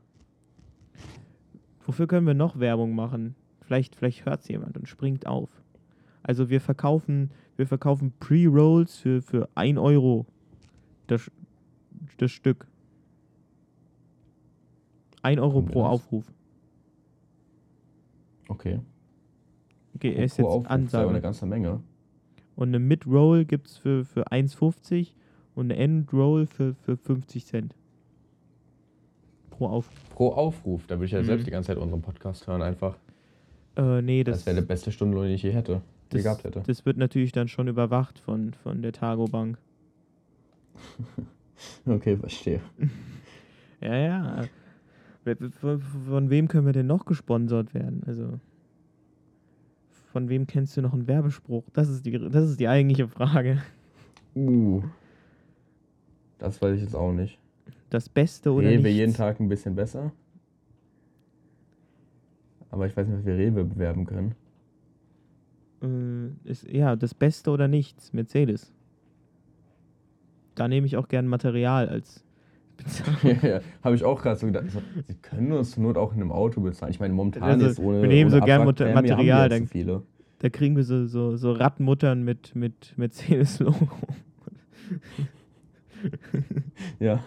Wofür 1.84 2.06
können 2.06 2.28
wir 2.28 2.36
noch 2.36 2.60
Werbung 2.60 2.94
machen? 2.94 3.34
Vielleicht, 3.62 3.96
vielleicht 3.96 4.24
hört 4.28 4.42
es 4.42 4.48
jemand 4.50 4.78
und 4.78 4.88
springt 4.88 5.26
auf. 5.26 5.50
Also 6.22 6.52
wir 6.52 6.62
verkaufen, 6.62 7.32
wir 7.58 7.68
verkaufen 7.68 8.14
Pre-Rolls 8.20 8.98
für, 9.00 9.22
für 9.22 9.50
1 9.56 9.78
Euro 9.78 10.26
das, 11.08 11.30
das 12.18 12.32
Stück. 12.32 12.68
1 15.24 15.42
Euro 15.42 15.62
pro 15.62 15.84
Aufruf. 15.84 16.26
Okay. 18.48 18.80
Okay, 19.96 20.14
er 20.14 20.26
ist 20.26 20.38
jetzt 20.38 20.48
Aufruf 20.48 20.70
Ansage. 20.70 21.06
Ist 21.06 21.10
eine 21.10 21.22
ganze 21.22 21.46
Menge. 21.48 21.82
Und 22.56 22.70
eine 22.70 22.80
Mid-Roll 22.80 23.46
gibt 23.46 23.68
es 23.68 23.78
für, 23.78 24.06
für 24.06 24.28
1,50 24.28 25.14
und 25.56 25.72
eine 25.72 25.78
End-Roll 25.78 26.46
für, 26.46 26.76
für 26.76 26.98
50 26.98 27.46
Cent. 27.46 27.76
Pro 29.50 29.68
Aufruf. 29.68 30.10
Pro 30.12 30.30
Aufruf. 30.30 30.88
Da 30.88 30.96
würde 30.96 31.06
ich 31.06 31.12
ja 31.12 31.22
mhm. 31.22 31.26
selbst 31.26 31.48
die 31.48 31.52
ganze 31.52 31.68
Zeit 31.68 31.78
unseren 31.78 32.02
Podcast 32.02 32.48
hören, 32.48 32.62
einfach. 32.62 32.96
Äh, 33.76 34.02
nee, 34.02 34.24
das, 34.24 34.38
das 34.38 34.46
wäre 34.46 34.56
der 34.58 34.64
beste 34.64 34.92
Stundenlohn, 34.92 35.26
den 35.26 35.36
ich 35.36 35.44
je 35.44 35.52
hätte. 35.52 35.82
Das, 36.10 36.24
gehabt 36.24 36.44
hätte. 36.44 36.64
Das 36.66 36.86
wird 36.86 36.98
natürlich 36.98 37.32
dann 37.32 37.48
schon 37.48 37.68
überwacht 37.68 38.20
von, 38.20 38.54
von 38.54 38.82
der 38.82 38.94
Targo 38.94 39.26
Bank. 39.26 39.58
okay, 41.86 42.18
verstehe. 42.18 42.62
ja, 43.82 43.96
ja. 43.96 44.46
Von 46.08 46.30
wem 46.30 46.48
können 46.48 46.66
wir 46.66 46.74
denn 46.74 46.88
noch 46.88 47.06
gesponsert 47.06 47.74
werden? 47.74 48.02
Also 48.06 48.40
von 50.12 50.30
wem 50.30 50.48
kennst 50.48 50.78
du 50.78 50.82
noch 50.82 50.94
einen 50.94 51.08
Werbespruch? 51.08 51.64
Das 51.74 51.90
ist 51.90 52.06
die, 52.06 52.12
das 52.12 52.50
ist 52.50 52.60
die 52.60 52.68
eigentliche 52.68 53.08
Frage. 53.08 53.62
Uh. 54.36 54.84
Das 56.38 56.62
weiß 56.62 56.76
ich 56.76 56.84
jetzt 56.84 56.96
auch 56.96 57.12
nicht. 57.12 57.38
Das 57.90 58.10
Beste 58.10 58.52
oder 58.52 58.68
Rewe 58.68 58.84
nichts? 58.84 58.98
jeden 58.98 59.14
Tag 59.14 59.40
ein 59.40 59.50
bisschen 59.50 59.76
besser. 59.76 60.12
Aber 62.70 62.86
ich 62.88 62.96
weiß 62.96 63.08
nicht, 63.08 63.20
was 63.20 63.26
wir 63.26 63.36
Rewe 63.36 63.64
bewerben 63.64 64.06
können. 64.06 64.36
Äh, 65.82 66.50
ist, 66.50 66.68
ja, 66.70 66.96
das 66.96 67.14
Beste 67.14 67.52
oder 67.52 67.68
nichts. 67.68 68.14
Mercedes. 68.14 68.74
Da 70.56 70.68
nehme 70.68 70.88
ich 70.88 70.98
auch 70.98 71.08
gern 71.08 71.28
Material 71.28 71.88
als 71.88 72.24
bezahlen. 72.78 73.40
ja, 73.42 73.50
ja. 73.50 73.60
habe 73.84 73.96
ich 73.96 74.04
auch 74.04 74.22
gerade 74.22 74.40
so 74.40 74.48
gedacht. 74.48 74.72
So, 74.72 74.82
sie 75.08 75.16
können 75.16 75.52
uns 75.52 75.72
zur 75.72 75.84
Not 75.84 75.98
auch 75.98 76.14
in 76.14 76.22
einem 76.22 76.32
Auto 76.32 76.62
bezahlen. 76.62 76.92
Ich 76.92 77.00
meine, 77.00 77.14
momentan 77.14 77.44
also, 77.44 77.68
ist 77.68 77.80
ohne. 77.80 78.02
Wir 78.02 78.10
nehmen 78.10 78.30
so 78.30 78.40
gern 78.40 78.68
Abwrack 78.68 78.94
Material. 78.94 79.50
Dann, 79.50 79.68
viele. 79.68 80.04
Da 80.40 80.50
kriegen 80.50 80.76
wir 80.76 80.84
so, 80.84 81.08
so, 81.08 81.36
so 81.36 81.52
Radmuttern 81.52 82.24
mit, 82.24 82.56
mit 82.56 82.94
Mercedes-Logo. 82.96 83.90
ja. 87.00 87.24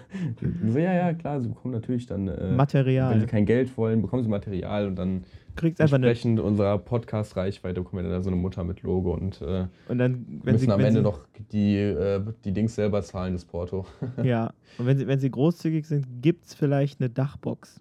So, 0.66 0.78
ja, 0.78 0.94
ja, 0.94 1.12
klar, 1.14 1.40
sie 1.40 1.48
bekommen 1.48 1.74
natürlich 1.74 2.06
dann. 2.06 2.28
Äh, 2.28 2.52
Material. 2.52 3.12
Wenn 3.12 3.20
sie 3.20 3.26
kein 3.26 3.46
Geld 3.46 3.76
wollen, 3.76 4.02
bekommen 4.02 4.22
sie 4.22 4.28
Material 4.28 4.86
und 4.86 4.96
dann 4.96 5.24
einfach 5.56 5.96
entsprechend 5.96 6.38
eine 6.38 6.42
unserer 6.48 6.78
Podcast-Reichweite 6.78 7.80
bekommen 7.82 8.04
wir 8.04 8.10
dann 8.10 8.22
so 8.22 8.30
eine 8.30 8.36
Mutter 8.36 8.64
mit 8.64 8.82
Logo 8.82 9.14
und, 9.14 9.40
äh, 9.42 9.66
und 9.88 9.98
dann, 9.98 10.40
müssen 10.42 10.58
sie, 10.58 10.70
am 10.70 10.80
Ende 10.80 11.02
noch 11.02 11.26
die, 11.52 11.76
äh, 11.76 12.22
die 12.44 12.52
Dings 12.52 12.74
selber 12.74 13.02
zahlen, 13.02 13.34
das 13.34 13.44
Porto. 13.44 13.86
ja, 14.22 14.52
und 14.78 14.86
wenn 14.86 14.98
sie, 14.98 15.06
wenn 15.06 15.20
sie 15.20 15.30
großzügig 15.30 15.86
sind, 15.86 16.06
gibt 16.22 16.46
es 16.46 16.54
vielleicht 16.54 17.00
eine 17.00 17.10
Dachbox. 17.10 17.80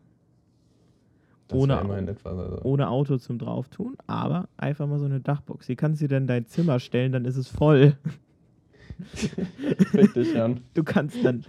ohne, 1.53 1.79
etwas, 2.07 2.37
also. 2.37 2.61
ohne 2.63 2.89
Auto 2.89 3.17
zum 3.17 3.39
Drauftun, 3.39 3.95
aber 4.07 4.49
einfach 4.57 4.87
mal 4.87 4.99
so 4.99 5.05
eine 5.05 5.19
Dachbox. 5.19 5.67
Die 5.67 5.75
kannst 5.75 6.01
du 6.01 6.07
dir 6.07 6.15
dann 6.15 6.23
in 6.23 6.27
dein 6.27 6.45
Zimmer 6.47 6.79
stellen, 6.79 7.11
dann 7.11 7.25
ist 7.25 7.37
es 7.37 7.47
voll. 7.47 7.95
Richtig, 9.93 10.33
Jan. 10.33 10.61
Du 10.73 10.83
kannst 10.83 11.23
dann, 11.23 11.43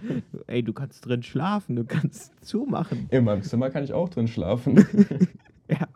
ey, 0.47 0.63
du 0.63 0.73
kannst 0.73 1.05
drin 1.05 1.23
schlafen, 1.23 1.75
du 1.75 1.83
kannst 1.83 2.33
zumachen. 2.45 3.07
In 3.09 3.23
meinem 3.23 3.43
Zimmer 3.43 3.69
kann 3.69 3.83
ich 3.83 3.93
auch 3.93 4.09
drin 4.09 4.27
schlafen. 4.27 4.77
ja. 5.67 5.87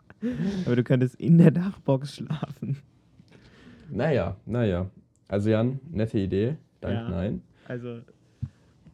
Aber 0.64 0.76
du 0.76 0.84
könntest 0.84 1.14
in 1.16 1.38
der 1.38 1.50
Dachbox 1.50 2.16
schlafen. 2.16 2.78
Naja, 3.90 4.36
naja. 4.46 4.90
Also 5.28 5.50
Jan, 5.50 5.80
nette 5.90 6.18
Idee. 6.18 6.56
Danke, 6.80 6.96
ja, 6.96 7.08
nein. 7.08 7.42
Also, 7.68 8.00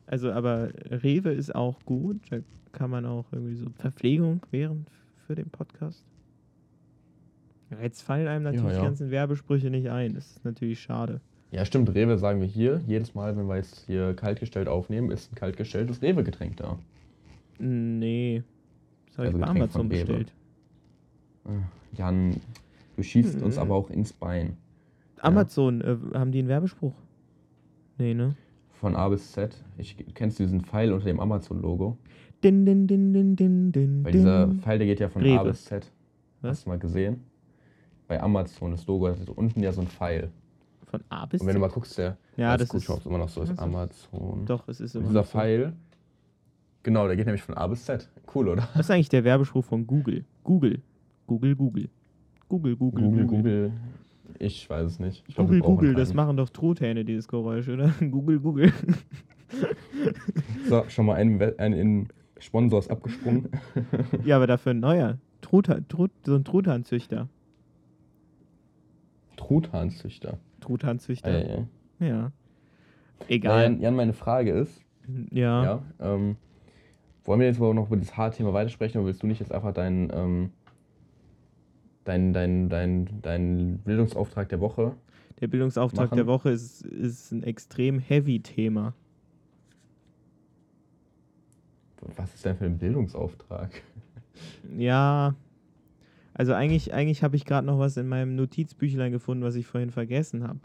also, 0.07 0.33
aber 0.33 0.71
Rewe 0.91 1.31
ist 1.31 1.55
auch 1.55 1.81
gut. 1.85 2.21
Da 2.31 2.39
kann 2.73 2.91
man 2.91 3.05
auch 3.07 3.27
irgendwie 3.33 3.55
so 3.55 3.67
Verpflegung 3.77 4.41
während 4.51 4.89
für 5.27 5.35
den 5.35 5.51
Podcast. 5.51 6.05
Jetzt 7.81 8.03
fallen 8.03 8.29
einem 8.29 8.45
natürlich 8.45 8.67
ja, 8.67 8.73
ja. 8.73 8.81
die 8.81 8.87
ganzen 8.87 9.11
Werbesprüche 9.11 9.71
nicht 9.71 9.91
ein. 9.91 10.15
Das 10.15 10.37
ist 10.37 10.45
natürlich 10.45 10.81
schade. 10.81 11.21
Ja, 11.53 11.67
stimmt. 11.67 11.95
Rewe 11.95 12.17
sagen 12.17 12.41
wir 12.41 12.49
hier. 12.49 12.81
Jedes 12.87 13.15
Mal, 13.15 13.37
wenn 13.37 13.47
wir 13.47 13.57
jetzt 13.57 13.85
hier 13.87 14.15
kaltgestellt 14.15 14.69
aufnehmen, 14.69 15.11
ist 15.11 15.31
ein 15.31 15.35
kaltgestelltes 15.35 16.01
Rewe-Getränk 16.01 16.57
da. 16.57 16.79
Nee. 17.59 18.43
Das 19.09 19.19
habe 19.19 19.29
also 19.29 19.39
ich 19.39 19.45
bei 19.45 19.51
Amazon 19.51 19.89
bestellt. 19.91 20.33
Äh, 21.45 21.99
Jan, 21.99 22.41
du 22.97 23.03
schießt 23.03 23.39
mhm. 23.39 23.45
uns 23.45 23.59
aber 23.59 23.75
auch 23.75 23.91
ins 23.91 24.15
Bein. 24.15 24.57
Amazon, 25.21 25.83
ja. 25.83 25.93
äh, 25.93 26.19
haben 26.19 26.33
die 26.33 26.39
einen 26.39 26.49
Werbespruch? 26.49 26.95
Nee, 27.99 28.15
ne? 28.15 28.35
Von 28.71 28.97
A 28.97 29.11
bis 29.11 29.31
Z. 29.33 29.55
Ich, 29.77 29.95
kennst 30.15 30.39
du 30.39 30.45
diesen 30.45 30.63
Pfeil 30.63 30.91
unter 30.91 31.05
dem 31.05 31.21
Amazon-Logo? 31.21 31.99
Din, 32.43 32.65
din, 32.65 32.87
din, 32.87 33.13
din, 33.13 33.37
din, 33.37 33.73
din, 33.73 34.05
Weil 34.05 34.13
dieser 34.13 34.49
Pfeil, 34.49 34.79
der 34.79 34.87
geht 34.87 35.01
ja 35.01 35.11
von 35.11 35.21
Rewe. 35.21 35.41
A 35.41 35.45
bis 35.45 35.67
Z. 35.67 35.93
Was? 36.41 36.51
Hast 36.51 36.65
du 36.65 36.71
mal 36.71 36.79
gesehen? 36.79 37.21
Bei 38.09 38.21
Amazon, 38.23 38.71
das 38.71 38.87
Logo, 38.87 39.09
hat 39.09 39.29
unten 39.29 39.63
ja 39.63 39.71
so 39.71 39.83
ein 39.83 39.87
Pfeil. 39.87 40.31
Von 40.93 41.03
A 41.09 41.25
bis 41.25 41.41
Z? 41.41 41.43
Und 41.43 41.49
wenn 41.49 41.55
du 41.55 41.61
mal 41.61 41.71
guckst, 41.71 41.97
der 41.97 42.19
ja, 42.37 42.55
das 42.57 42.73
ist, 42.73 42.89
ist 42.89 43.07
immer 43.07 43.17
noch 43.17 43.31
so 43.31 43.43
ist. 43.43 43.59
Amazon. 43.59 44.45
Doch, 44.45 44.69
es 44.69 44.79
ist 44.79 44.95
immer 44.95 45.09
Dieser 45.09 45.25
Pfeil, 45.25 45.73
genau, 46.83 47.07
der 47.07 47.17
geht 47.17 47.25
nämlich 47.25 47.43
von 47.43 47.57
A 47.57 47.67
bis 47.67 47.87
Z. 47.87 48.11
Cool, 48.35 48.49
oder? 48.49 48.69
Was 48.75 48.87
ist 48.87 48.91
eigentlich 48.91 49.09
der 49.09 49.25
Werbespruch 49.25 49.65
von 49.65 49.87
Google? 49.87 50.27
Google. 50.45 50.83
Google, 51.27 51.57
Google. 51.57 51.89
Google, 52.49 52.77
Google, 52.77 53.03
Google. 53.03 53.27
Google. 53.27 53.73
Ich 54.39 54.69
weiß 54.69 54.87
es 54.87 54.99
nicht. 54.99 55.25
Ich 55.27 55.37
Google, 55.37 55.61
glaub, 55.61 55.79
Google, 55.79 55.95
das 55.95 56.13
machen 56.13 56.37
doch 56.37 56.51
Truthähne, 56.51 57.07
dieses 57.07 57.27
Geräusch, 57.27 57.69
oder? 57.69 57.89
Google, 58.01 58.39
Google. 58.39 58.73
so, 60.69 60.85
schon 60.89 61.07
mal 61.07 61.15
ein, 61.15 61.41
ein 61.59 61.73
in 61.73 62.09
Sponsors 62.39 62.89
abgesprungen. 62.89 63.49
ja, 64.27 64.37
aber 64.37 64.47
dafür 64.47 64.73
ein 64.73 64.81
neuer. 64.81 65.17
Truthahn, 65.41 65.89
Trut, 65.89 66.11
so 66.27 66.35
ein 66.35 66.45
Truthahnzüchter. 66.45 67.29
Truthahnzüchter? 69.37 70.39
Truthahnzüchter. 70.63 71.31
Ah, 71.31 71.39
ja, 71.39 71.67
ja. 72.01 72.07
ja. 72.07 72.33
Egal. 73.29 73.63
Jan, 73.63 73.81
Jan, 73.81 73.97
meine 73.97 74.13
Frage 74.13 74.53
ist. 74.53 74.83
Ja. 75.31 75.65
ja 75.65 75.83
ähm, 76.01 76.37
wollen 77.25 77.41
wir 77.41 77.47
jetzt 77.47 77.59
aber 77.59 77.75
noch 77.75 77.89
über 77.89 77.97
das 77.97 78.17
Haarthema 78.17 78.53
weitersprechen 78.53 78.99
oder 78.99 79.09
willst 79.09 79.23
du 79.23 79.27
nicht 79.27 79.41
jetzt 79.41 79.53
einfach 79.53 79.73
deinen 79.73 80.11
ähm, 80.13 80.51
dein, 82.05 82.33
dein, 82.33 82.69
dein, 82.69 83.09
dein 83.23 83.79
Bildungsauftrag 83.79 84.49
der 84.49 84.61
Woche? 84.61 84.95
Der 85.41 85.49
Bildungsauftrag 85.49 86.07
machen? 86.07 86.17
der 86.17 86.27
Woche 86.27 86.51
ist, 86.51 86.83
ist 86.83 87.33
ein 87.33 87.43
extrem 87.43 87.99
heavy 87.99 88.41
Thema. 88.41 88.95
Was 92.17 92.35
ist 92.35 92.45
denn 92.45 92.57
für 92.57 92.65
ein 92.65 92.79
Bildungsauftrag? 92.79 93.83
Ja, 94.77 95.35
also 96.35 96.55
eigentlich, 96.55 96.95
eigentlich 96.95 97.23
habe 97.23 97.37
ich 97.37 97.45
gerade 97.45 97.67
noch 97.67 97.79
was 97.79 97.97
in 97.97 98.09
meinem 98.09 98.35
Notizbüchlein 98.37 99.13
gefunden, 99.13 99.45
was 99.45 99.55
ich 99.55 99.67
vorhin 99.67 99.91
vergessen 99.91 100.47
habe. 100.47 100.61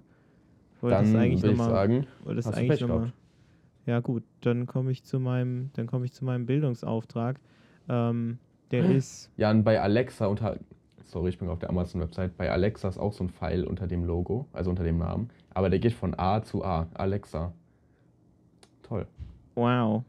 Dann 0.82 1.12
würde 1.14 1.28
ich 1.28 1.58
mal, 1.58 1.70
sagen, 1.70 2.08
das 2.26 2.46
hast 2.46 2.56
eigentlich 2.56 2.82
noch 2.82 2.88
mal, 2.88 3.14
Ja 3.86 4.00
gut, 4.00 4.24
dann 4.42 4.68
komme 4.68 4.92
ich 4.92 5.04
zu 5.04 5.20
meinem, 5.20 5.72
dann 5.74 5.88
komme 5.88 6.06
ich 6.06 6.14
zu 6.14 6.24
meinem 6.24 6.46
Bildungsauftrag. 6.46 7.40
Ähm, 7.90 8.38
der 8.72 8.86
ist. 8.90 9.32
Ja, 9.38 9.50
und 9.50 9.64
bei 9.64 9.82
Alexa 9.82 10.28
unter, 10.28 10.58
sorry, 11.06 11.30
ich 11.30 11.38
bin 11.38 11.48
auf 11.48 11.60
der 11.60 11.70
Amazon-Website, 11.70 12.38
bei 12.38 12.52
Alexa 12.52 12.90
ist 12.90 12.98
auch 12.98 13.14
so 13.14 13.24
ein 13.24 13.30
Pfeil 13.30 13.64
unter 13.64 13.88
dem 13.88 14.04
Logo, 14.04 14.46
also 14.54 14.70
unter 14.70 14.84
dem 14.84 14.98
Namen. 14.98 15.30
Aber 15.54 15.70
der 15.70 15.80
geht 15.80 15.94
von 15.94 16.18
A 16.20 16.44
zu 16.44 16.64
A. 16.64 16.88
Alexa. 16.94 17.54
Toll. 18.84 19.08
Wow. 19.56 20.04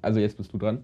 Also 0.00 0.20
jetzt 0.20 0.36
bist 0.36 0.52
du 0.52 0.58
dran. 0.58 0.82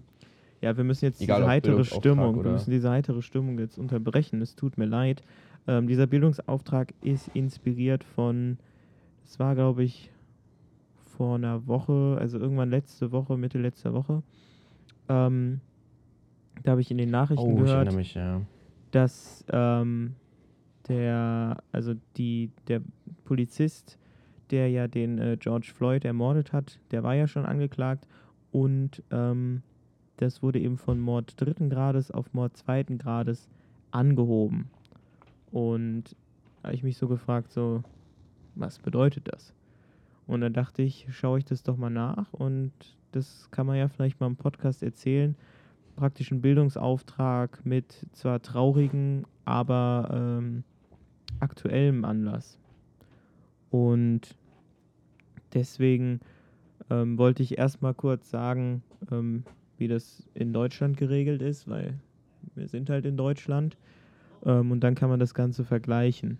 Ja, 0.65 0.75
wir 0.75 0.83
müssen 0.83 1.05
jetzt 1.05 1.21
Egal, 1.21 1.41
diese 1.41 1.47
heitere 1.47 1.83
Stimmung, 1.83 2.43
wir 2.43 2.53
müssen 2.53 2.71
diese 2.71 2.89
heitere 2.89 3.21
Stimmung 3.21 3.59
jetzt 3.59 3.77
unterbrechen. 3.77 4.41
Es 4.41 4.55
tut 4.55 4.79
mir 4.79 4.85
leid. 4.85 5.21
Ähm, 5.67 5.85
dieser 5.85 6.07
Bildungsauftrag 6.07 6.91
ist 7.03 7.27
inspiriert 7.35 8.03
von, 8.03 8.57
es 9.23 9.37
war 9.37 9.53
glaube 9.53 9.83
ich 9.83 10.09
vor 10.95 11.35
einer 11.35 11.67
Woche, 11.67 12.17
also 12.19 12.39
irgendwann 12.39 12.71
letzte 12.71 13.11
Woche, 13.11 13.37
Mitte 13.37 13.59
letzter 13.59 13.93
Woche. 13.93 14.23
Ähm, 15.07 15.61
da 16.63 16.71
habe 16.71 16.81
ich 16.81 16.89
in 16.89 16.97
den 16.97 17.11
Nachrichten 17.11 17.45
oh, 17.45 17.55
gehört, 17.57 17.93
mich, 17.93 18.15
ja. 18.15 18.41
dass 18.89 19.45
ähm, 19.51 20.15
der, 20.87 21.57
also 21.73 21.93
die, 22.17 22.49
der 22.67 22.81
Polizist, 23.23 23.99
der 24.49 24.71
ja 24.71 24.87
den 24.87 25.19
äh, 25.19 25.37
George 25.39 25.71
Floyd 25.75 26.05
ermordet 26.05 26.53
hat, 26.53 26.79
der 26.89 27.03
war 27.03 27.13
ja 27.13 27.27
schon 27.27 27.45
angeklagt 27.45 28.07
und 28.51 29.03
ähm, 29.11 29.61
das 30.17 30.41
wurde 30.41 30.59
eben 30.59 30.77
von 30.77 30.99
Mord 30.99 31.39
dritten 31.39 31.69
Grades 31.69 32.11
auf 32.11 32.33
Mord 32.33 32.55
zweiten 32.57 32.97
Grades 32.97 33.49
angehoben. 33.91 34.69
Und 35.51 36.15
da 36.61 36.69
habe 36.69 36.75
ich 36.75 36.83
mich 36.83 36.97
so 36.97 37.07
gefragt, 37.07 37.51
so, 37.51 37.83
was 38.55 38.79
bedeutet 38.79 39.27
das? 39.31 39.53
Und 40.27 40.41
dann 40.41 40.53
dachte 40.53 40.81
ich, 40.81 41.07
schaue 41.11 41.39
ich 41.39 41.45
das 41.45 41.63
doch 41.63 41.77
mal 41.77 41.89
nach 41.89 42.33
und 42.33 42.71
das 43.11 43.49
kann 43.51 43.67
man 43.67 43.77
ja 43.77 43.87
vielleicht 43.87 44.19
mal 44.19 44.27
im 44.27 44.35
Podcast 44.35 44.83
erzählen. 44.83 45.35
Praktisch 45.95 46.31
ein 46.31 46.41
Bildungsauftrag 46.41 47.65
mit 47.65 48.05
zwar 48.11 48.41
traurigen, 48.41 49.25
aber 49.45 50.09
ähm, 50.11 50.63
aktuellem 51.39 52.03
Anlass. 52.03 52.57
Und 53.69 54.35
deswegen 55.53 56.19
ähm, 56.89 57.17
wollte 57.17 57.43
ich 57.43 57.57
erstmal 57.57 57.93
kurz 57.93 58.29
sagen, 58.29 58.83
ähm, 59.11 59.43
wie 59.77 59.87
das 59.87 60.23
in 60.33 60.53
Deutschland 60.53 60.97
geregelt 60.97 61.41
ist, 61.41 61.67
weil 61.67 61.95
wir 62.55 62.67
sind 62.67 62.89
halt 62.89 63.05
in 63.05 63.17
Deutschland. 63.17 63.77
Ähm, 64.45 64.71
und 64.71 64.81
dann 64.81 64.95
kann 64.95 65.09
man 65.09 65.19
das 65.19 65.33
Ganze 65.33 65.63
vergleichen. 65.63 66.37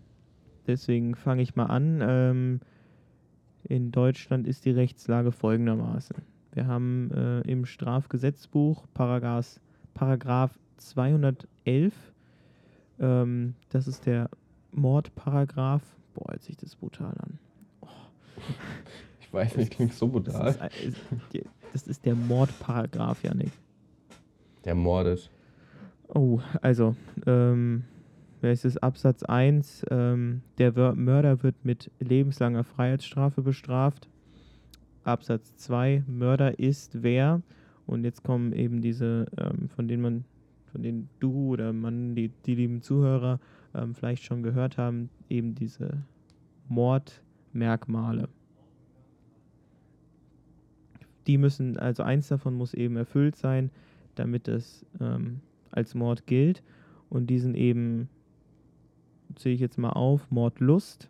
Deswegen 0.68 1.16
fange 1.16 1.42
ich 1.42 1.56
mal 1.56 1.66
an. 1.66 2.02
Ähm, 2.02 2.60
in 3.64 3.92
Deutschland 3.92 4.48
ist 4.48 4.66
die 4.66 4.72
Rechtslage 4.72 5.32
folgendermaßen. 5.32 6.16
Wir 6.54 6.68
haben 6.68 7.12
äh, 7.12 7.42
im 7.42 7.66
Strafgesetzbuch 7.66 8.86
Paragraph, 8.94 9.60
Paragraph 9.94 10.58
211, 10.78 11.94
ähm, 13.00 13.56
das 13.70 13.88
ist 13.88 14.06
der 14.06 14.30
Mordparagraph. 14.72 15.84
Boah, 16.14 16.32
hört 16.32 16.44
sich 16.44 16.58
das 16.58 16.76
brutal 16.76 17.14
an. 17.20 17.40
Oh. 17.82 17.88
Ich 19.20 19.34
weiß 19.34 19.58
nicht, 19.58 19.74
klingt 19.74 19.94
so 19.94 20.08
brutal. 20.08 20.56
Ist, 20.82 20.96
das 21.76 21.88
ist 21.88 22.06
der 22.06 22.16
Mordparagraf, 22.16 23.22
Janik. 23.22 23.52
Der 24.64 24.76
mordet. 24.76 25.30
Oh, 26.08 26.40
also, 26.62 26.96
ähm, 27.28 27.84
wer 28.40 28.54
ist 28.54 28.64
es? 28.64 28.78
Absatz 28.78 29.24
1, 29.24 29.86
ähm, 29.92 30.42
der 30.58 30.72
Mörder 30.96 31.44
wird 31.44 31.66
mit 31.66 31.92
lebenslanger 32.00 32.64
Freiheitsstrafe 32.64 33.42
bestraft. 33.42 34.08
Absatz 35.04 35.54
2, 35.58 36.06
Mörder 36.08 36.60
ist 36.60 37.04
wer? 37.04 37.42
Und 37.86 38.06
jetzt 38.06 38.24
kommen 38.24 38.54
eben 38.54 38.80
diese, 38.80 39.26
ähm, 39.38 39.68
von 39.68 39.90
denen 39.90 40.02
man, 40.02 40.26
von 40.72 40.82
denen 40.82 41.10
du 41.20 41.50
oder 41.50 41.74
man, 41.74 42.16
die, 42.16 42.30
die 42.46 42.56
lieben 42.56 42.82
Zuhörer 42.84 43.42
ähm, 43.74 43.94
vielleicht 43.94 44.24
schon 44.24 44.44
gehört 44.44 44.78
haben, 44.78 45.10
eben 45.28 45.56
diese 45.56 46.06
Mordmerkmale. 46.70 48.30
Die 51.28 51.38
müssen, 51.38 51.78
also 51.78 52.04
eins 52.04 52.28
davon 52.28 52.56
muss 52.56 52.74
eben 52.74 52.98
erfüllt 52.98 53.36
sein, 53.36 53.72
damit 54.16 54.48
es 54.48 54.86
ähm, 55.00 55.42
als 55.72 55.96
Mord 55.96 56.26
gilt. 56.28 56.64
Und 57.10 57.28
die 57.28 57.40
sind 57.40 57.56
eben, 57.56 58.10
zähle 59.36 59.56
ich 59.56 59.62
jetzt 59.62 59.78
mal 59.78 59.92
auf, 59.92 60.30
Mordlust, 60.32 61.10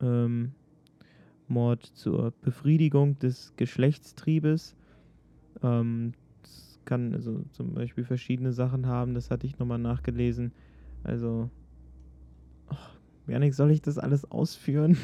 ähm, 0.00 0.52
Mord 1.48 1.84
zur 1.84 2.32
Befriedigung 2.42 3.18
des 3.18 3.52
Geschlechtstriebes. 3.56 4.74
Ähm, 5.62 6.12
das 6.42 6.80
kann 6.84 7.14
also 7.14 7.44
zum 7.52 7.74
Beispiel 7.74 8.04
verschiedene 8.04 8.52
Sachen 8.52 8.86
haben, 8.86 9.14
das 9.14 9.30
hatte 9.30 9.46
ich 9.46 9.58
nochmal 9.58 9.78
nachgelesen. 9.78 10.52
Also, 11.04 11.50
oh, 12.70 13.30
Janik, 13.30 13.54
soll 13.54 13.70
ich 13.70 13.82
das 13.82 13.98
alles 13.98 14.30
ausführen? 14.30 14.96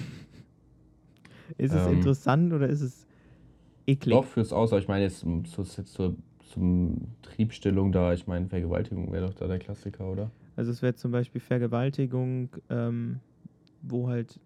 ist 1.58 1.74
es 1.74 1.86
ähm, 1.86 1.94
interessant 1.94 2.52
oder 2.52 2.68
ist 2.68 2.80
es 2.80 3.01
eklig. 3.92 4.14
Doch, 4.14 4.24
fürs 4.24 4.52
Aus, 4.52 4.72
aber 4.72 4.80
ich 4.80 4.88
meine 4.88 5.04
jetzt, 5.04 5.20
zur, 5.44 5.64
zur, 5.64 6.16
zum 6.52 7.08
Triebstellung 7.22 7.92
da, 7.92 8.12
ich 8.12 8.26
meine, 8.26 8.48
Vergewaltigung 8.48 9.12
wäre 9.12 9.26
doch 9.26 9.34
da 9.34 9.46
der 9.46 9.58
Klassiker, 9.58 10.10
oder? 10.10 10.30
Also 10.56 10.70
es 10.70 10.82
wäre 10.82 10.94
zum 10.94 11.12
Beispiel 11.12 11.40
Vergewaltigung, 11.40 12.48
ähm, 12.68 13.20
wo 13.82 14.08
halt 14.08 14.38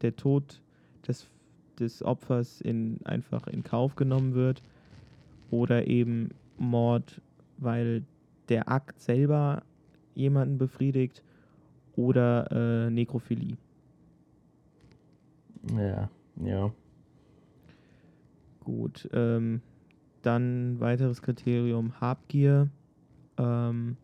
der 0.00 0.16
Tod 0.16 0.60
des, 1.06 1.28
des 1.78 2.02
Opfers 2.02 2.60
in, 2.60 2.98
einfach 3.04 3.46
in 3.46 3.62
Kauf 3.62 3.96
genommen 3.96 4.34
wird. 4.34 4.62
Oder 5.50 5.86
eben 5.86 6.30
Mord, 6.58 7.20
weil 7.58 8.04
der 8.48 8.70
Akt 8.70 9.00
selber 9.00 9.62
jemanden 10.14 10.58
befriedigt. 10.58 11.22
Oder 11.96 12.86
äh, 12.86 12.90
Nekrophilie. 12.90 13.56
Ja, 15.76 16.08
ja. 16.42 16.72
Gut, 18.64 19.08
ähm, 19.12 19.60
dann 20.22 20.78
weiteres 20.78 21.20
Kriterium 21.20 22.00
Habgier 22.00 22.68
ähm, 23.38 23.96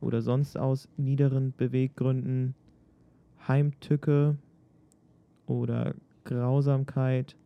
oder 0.00 0.20
sonst 0.20 0.56
aus 0.56 0.88
niederen 0.96 1.52
Beweggründen 1.56 2.54
Heimtücke 3.46 4.36
oder 5.46 5.94
Grausamkeit, 6.24 7.36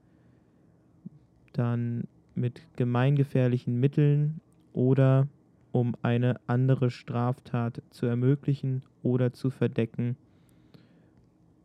dann 1.52 2.04
mit 2.34 2.62
gemeingefährlichen 2.76 3.78
Mitteln 3.78 4.40
oder 4.72 5.28
um 5.70 5.94
eine 6.02 6.40
andere 6.46 6.90
Straftat 6.90 7.82
zu 7.90 8.06
ermöglichen 8.06 8.82
oder 9.02 9.32
zu 9.32 9.50
verdecken 9.50 10.16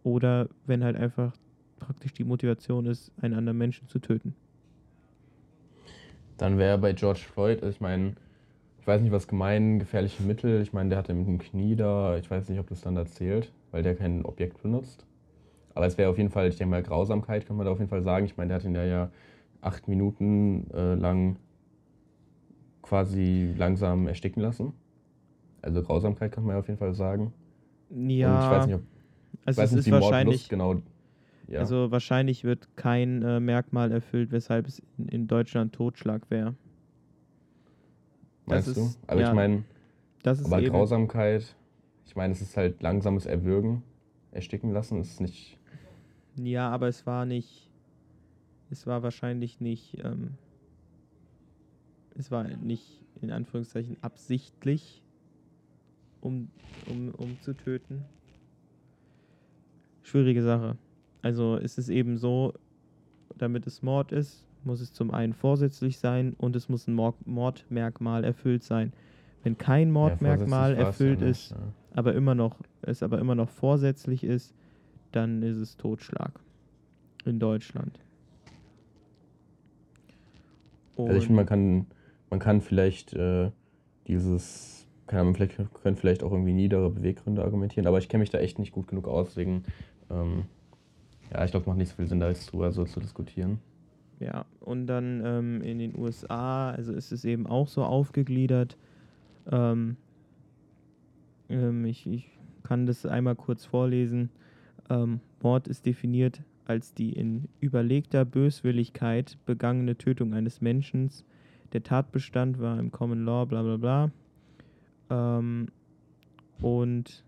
oder 0.03 0.49
wenn 0.65 0.83
halt 0.83 0.97
einfach 0.97 1.33
praktisch 1.79 2.13
die 2.13 2.23
Motivation 2.23 2.85
ist, 2.85 3.11
einen 3.21 3.33
anderen 3.33 3.57
Menschen 3.57 3.87
zu 3.87 3.99
töten. 3.99 4.35
Dann 6.37 6.57
wäre 6.57 6.77
bei 6.77 6.93
George 6.93 7.21
Floyd, 7.33 7.63
ich 7.63 7.81
meine, 7.81 8.13
ich 8.79 8.87
weiß 8.87 9.01
nicht, 9.01 9.11
was 9.11 9.27
gemein, 9.27 9.79
gefährliche 9.79 10.23
Mittel, 10.23 10.61
ich 10.61 10.71
meine, 10.71 10.89
der 10.89 10.97
hatte 10.99 11.13
mit 11.13 11.27
dem 11.27 11.39
Knie 11.39 11.75
da, 11.75 12.17
ich 12.17 12.29
weiß 12.29 12.47
nicht, 12.49 12.59
ob 12.59 12.67
das 12.67 12.81
dann 12.81 12.95
da 12.95 13.05
zählt, 13.05 13.51
weil 13.71 13.83
der 13.83 13.95
kein 13.95 14.23
Objekt 14.23 14.61
benutzt. 14.61 15.05
Aber 15.73 15.85
es 15.85 15.97
wäre 15.97 16.09
auf 16.09 16.17
jeden 16.17 16.29
Fall, 16.29 16.47
ich 16.47 16.57
denke 16.57 16.71
mal, 16.71 16.83
Grausamkeit 16.83 17.45
kann 17.45 17.57
man 17.57 17.65
da 17.65 17.71
auf 17.71 17.79
jeden 17.79 17.89
Fall 17.89 18.01
sagen. 18.01 18.25
Ich 18.25 18.37
meine, 18.37 18.49
der 18.49 18.57
hat 18.57 18.63
ihn 18.65 18.73
da 18.73 18.83
ja 18.83 19.11
acht 19.61 19.87
Minuten 19.87 20.69
äh, 20.71 20.95
lang 20.95 21.37
quasi 22.81 23.53
langsam 23.57 24.07
ersticken 24.07 24.41
lassen. 24.41 24.73
Also 25.61 25.83
Grausamkeit 25.83 26.31
kann 26.31 26.45
man 26.45 26.55
ja 26.55 26.59
auf 26.59 26.67
jeden 26.67 26.79
Fall 26.79 26.93
sagen. 26.93 27.33
Ja. 27.89 28.37
Und 28.37 28.43
ich 28.43 28.51
weiß 28.51 28.65
nicht, 28.67 28.75
ob 28.75 28.81
Also 29.45 29.61
es 29.61 29.73
ist 29.73 29.91
wahrscheinlich 29.91 30.49
genau. 30.49 30.75
Ja. 31.47 31.59
Also 31.59 31.91
wahrscheinlich 31.91 32.43
wird 32.43 32.75
kein 32.75 33.21
äh, 33.21 33.39
Merkmal 33.39 33.91
erfüllt, 33.91 34.31
weshalb 34.31 34.67
es 34.67 34.81
in, 34.97 35.07
in 35.07 35.27
Deutschland 35.27 35.73
Totschlag 35.73 36.29
wäre. 36.29 36.55
Meinst 38.45 38.69
ist, 38.69 38.77
du? 38.77 38.93
Aber 39.07 39.21
ja, 39.21 39.29
ich 39.29 39.35
meine, 39.35 39.63
aber 40.25 40.61
Grausamkeit, 40.61 41.55
ich 42.05 42.15
meine, 42.15 42.33
es 42.33 42.41
ist 42.41 42.57
halt 42.57 42.81
langsames 42.81 43.25
Erwürgen, 43.25 43.83
ersticken 44.31 44.71
lassen, 44.71 44.99
ist 44.99 45.21
nicht. 45.21 45.57
Ja, 46.35 46.69
aber 46.69 46.87
es 46.87 47.05
war 47.05 47.25
nicht, 47.25 47.69
es 48.69 48.85
war 48.85 49.03
wahrscheinlich 49.03 49.59
nicht, 49.59 49.97
ähm, 50.03 50.35
es 52.15 52.29
war 52.29 52.43
nicht 52.43 53.01
in 53.21 53.31
Anführungszeichen 53.31 53.97
absichtlich, 54.01 55.01
um, 56.21 56.49
um, 56.85 57.09
um 57.09 57.39
zu 57.39 57.53
töten. 57.53 58.05
Schwierige 60.03 60.43
Sache. 60.43 60.77
Also 61.21 61.55
ist 61.55 61.77
es 61.77 61.89
eben 61.89 62.17
so, 62.17 62.53
damit 63.37 63.67
es 63.67 63.81
Mord 63.81 64.11
ist, 64.11 64.45
muss 64.63 64.81
es 64.81 64.93
zum 64.93 65.11
einen 65.11 65.33
vorsätzlich 65.33 65.97
sein 65.97 66.33
und 66.37 66.55
es 66.55 66.69
muss 66.69 66.87
ein 66.87 66.93
Mordmerkmal 66.93 68.23
erfüllt 68.23 68.63
sein. 68.63 68.93
Wenn 69.43 69.57
kein 69.57 69.91
Mordmerkmal 69.91 70.73
ja, 70.73 70.79
erfüllt 70.79 71.21
ja 71.21 71.27
ist, 71.27 71.51
ja. 71.51 71.57
aber 71.93 72.13
immer 72.15 72.35
noch, 72.35 72.57
es 72.81 73.03
aber 73.03 73.19
immer 73.19 73.35
noch 73.35 73.49
vorsätzlich 73.49 74.23
ist, 74.23 74.53
dann 75.11 75.41
ist 75.41 75.57
es 75.57 75.77
Totschlag 75.77 76.39
in 77.25 77.39
Deutschland. 77.39 77.99
Und 80.95 81.07
also 81.07 81.19
ich 81.19 81.25
finde, 81.25 81.37
man 81.37 81.45
kann, 81.45 81.85
man 82.29 82.39
kann 82.39 82.61
vielleicht 82.61 83.13
äh, 83.13 83.51
dieses, 84.07 84.87
kann 85.05 85.25
man 85.25 85.35
vielleicht, 85.35 85.57
können 85.83 85.95
vielleicht 85.95 86.23
auch 86.23 86.31
irgendwie 86.31 86.53
niedere 86.53 86.89
Beweggründe 86.89 87.43
argumentieren, 87.43 87.87
aber 87.87 87.99
ich 87.99 88.09
kenne 88.09 88.21
mich 88.21 88.31
da 88.31 88.39
echt 88.39 88.59
nicht 88.59 88.71
gut 88.71 88.87
genug 88.87 89.07
aus, 89.07 89.29
deswegen, 89.29 89.63
ähm, 90.09 90.45
ja, 91.33 91.43
ich 91.43 91.51
glaube, 91.51 91.63
es 91.63 91.67
macht 91.67 91.77
nicht 91.77 91.89
so 91.89 91.95
viel 91.95 92.07
Sinn, 92.07 92.19
da 92.19 92.29
jetzt 92.29 92.51
drüber 92.51 92.71
so 92.71 92.85
zu 92.85 92.99
diskutieren. 92.99 93.59
Ja, 94.19 94.45
und 94.59 94.87
dann 94.87 95.21
ähm, 95.23 95.61
in 95.61 95.77
den 95.77 95.97
USA, 95.97 96.71
also 96.71 96.93
ist 96.93 97.11
es 97.11 97.23
eben 97.23 97.45
auch 97.45 97.67
so 97.67 97.83
aufgegliedert. 97.83 98.77
Ähm, 99.51 99.97
ähm, 101.49 101.85
ich, 101.85 102.07
ich 102.07 102.29
kann 102.63 102.85
das 102.85 103.05
einmal 103.05 103.35
kurz 103.35 103.65
vorlesen. 103.65 104.29
Ähm, 104.89 105.19
Mord 105.41 105.67
ist 105.67 105.85
definiert 105.85 106.41
als 106.65 106.93
die 106.93 107.13
in 107.13 107.47
überlegter 107.61 108.25
Böswilligkeit 108.25 109.37
begangene 109.45 109.97
Tötung 109.97 110.33
eines 110.33 110.61
Menschen. 110.61 111.09
Der 111.73 111.83
Tatbestand 111.83 112.59
war 112.59 112.79
im 112.79 112.91
Common 112.91 113.23
Law, 113.23 113.45
bla 113.45 113.63
bla 113.63 113.77
bla. 113.77 114.11
Ähm, 115.09 115.67
und 116.61 117.23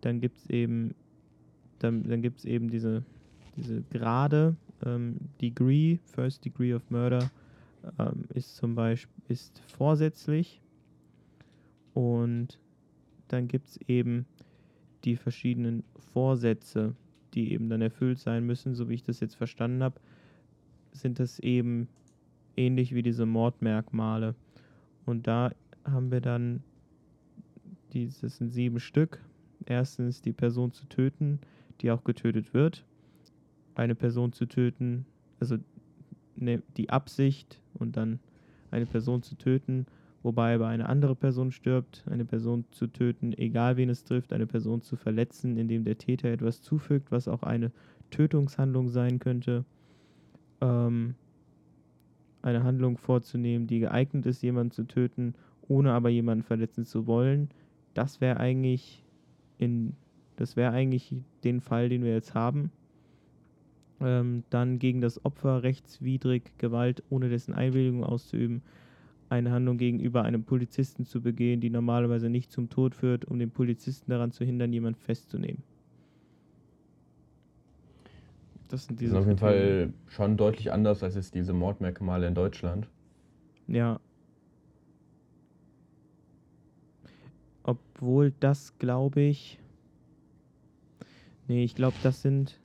dann 0.00 0.20
gibt 0.20 0.38
es 0.38 0.50
eben, 0.50 0.94
dann, 1.78 2.04
dann 2.04 2.22
gibt 2.22 2.44
eben 2.44 2.70
diese, 2.70 3.04
diese 3.56 3.82
Grade, 3.82 4.56
ähm, 4.84 5.16
Degree, 5.40 5.98
First 6.04 6.44
Degree 6.44 6.74
of 6.74 6.90
Murder, 6.90 7.30
ähm, 7.98 8.24
ist 8.34 8.56
zum 8.56 8.74
Beispiel 8.74 9.14
ist 9.28 9.60
vorsätzlich. 9.66 10.60
Und 11.94 12.58
dann 13.28 13.48
gibt 13.48 13.68
es 13.68 13.76
eben 13.88 14.26
die 15.04 15.16
verschiedenen 15.16 15.82
Vorsätze 16.12 16.94
die 17.36 17.52
eben 17.52 17.68
dann 17.68 17.82
erfüllt 17.82 18.18
sein 18.18 18.44
müssen, 18.44 18.74
so 18.74 18.88
wie 18.88 18.94
ich 18.94 19.02
das 19.02 19.20
jetzt 19.20 19.36
verstanden 19.36 19.82
habe, 19.82 20.00
sind 20.92 21.20
das 21.20 21.38
eben 21.38 21.86
ähnlich 22.56 22.94
wie 22.94 23.02
diese 23.02 23.26
Mordmerkmale. 23.26 24.34
Und 25.04 25.26
da 25.26 25.52
haben 25.84 26.10
wir 26.10 26.22
dann, 26.22 26.62
das 27.92 28.38
sind 28.38 28.50
sieben 28.50 28.80
Stück. 28.80 29.20
Erstens 29.66 30.22
die 30.22 30.32
Person 30.32 30.72
zu 30.72 30.86
töten, 30.86 31.40
die 31.80 31.90
auch 31.90 32.04
getötet 32.04 32.54
wird. 32.54 32.84
Eine 33.74 33.94
Person 33.94 34.32
zu 34.32 34.46
töten, 34.46 35.06
also 35.40 35.56
ne, 36.36 36.62
die 36.76 36.90
Absicht 36.90 37.60
und 37.74 37.96
dann 37.96 38.20
eine 38.70 38.86
Person 38.86 39.22
zu 39.22 39.36
töten 39.36 39.86
wobei 40.26 40.56
aber 40.56 40.66
eine 40.66 40.88
andere 40.88 41.14
Person 41.14 41.52
stirbt, 41.52 42.04
eine 42.10 42.24
Person 42.24 42.64
zu 42.72 42.88
töten, 42.88 43.32
egal 43.38 43.76
wen 43.76 43.88
es 43.88 44.02
trifft, 44.02 44.32
eine 44.32 44.48
Person 44.48 44.82
zu 44.82 44.96
verletzen, 44.96 45.56
indem 45.56 45.84
der 45.84 45.98
Täter 45.98 46.28
etwas 46.28 46.62
zufügt, 46.62 47.12
was 47.12 47.28
auch 47.28 47.44
eine 47.44 47.70
Tötungshandlung 48.10 48.88
sein 48.88 49.20
könnte, 49.20 49.64
ähm, 50.60 51.14
eine 52.42 52.64
Handlung 52.64 52.98
vorzunehmen, 52.98 53.68
die 53.68 53.78
geeignet 53.78 54.26
ist, 54.26 54.42
jemanden 54.42 54.72
zu 54.72 54.82
töten, 54.88 55.34
ohne 55.68 55.92
aber 55.92 56.08
jemanden 56.08 56.42
verletzen 56.42 56.84
zu 56.84 57.06
wollen, 57.06 57.48
das 57.94 58.20
wäre 58.20 58.40
eigentlich 58.40 59.04
in 59.58 59.94
das 60.36 60.56
wäre 60.56 60.72
eigentlich 60.72 61.14
den 61.44 61.60
Fall, 61.60 61.88
den 61.88 62.04
wir 62.04 62.12
jetzt 62.12 62.34
haben. 62.34 62.70
Ähm, 64.00 64.44
dann 64.50 64.78
gegen 64.78 65.00
das 65.00 65.24
Opfer 65.24 65.62
rechtswidrig 65.62 66.52
Gewalt 66.58 67.02
ohne 67.08 67.30
dessen 67.30 67.54
Einwilligung 67.54 68.04
auszuüben, 68.04 68.62
eine 69.30 69.50
Handlung 69.50 69.78
gegenüber 69.78 70.22
einem 70.22 70.44
Polizisten 70.44 71.06
zu 71.06 71.22
begehen, 71.22 71.60
die 71.60 71.70
normalerweise 71.70 72.28
nicht 72.28 72.52
zum 72.52 72.68
Tod 72.68 72.94
führt, 72.94 73.24
um 73.24 73.38
den 73.38 73.50
Polizisten 73.50 74.10
daran 74.10 74.32
zu 74.32 74.44
hindern, 74.44 74.72
jemanden 74.72 75.00
festzunehmen. 75.00 75.62
Das 78.68 78.86
sind 78.86 79.00
diese. 79.00 79.14
Das 79.14 79.20
ist 79.20 79.22
auf 79.22 79.28
jeden 79.28 79.38
Fall 79.38 79.92
schon 80.08 80.36
deutlich 80.36 80.72
anders 80.72 81.02
als 81.02 81.14
jetzt 81.14 81.34
diese 81.34 81.52
Mordmerkmale 81.52 82.26
in 82.26 82.34
Deutschland. 82.34 82.88
Ja. 83.68 84.00
Obwohl 87.62 88.32
das, 88.40 88.76
glaube 88.78 89.22
ich. 89.22 89.58
Nee, 91.48 91.64
ich 91.64 91.74
glaube, 91.74 91.96
das 92.02 92.22
sind 92.22 92.60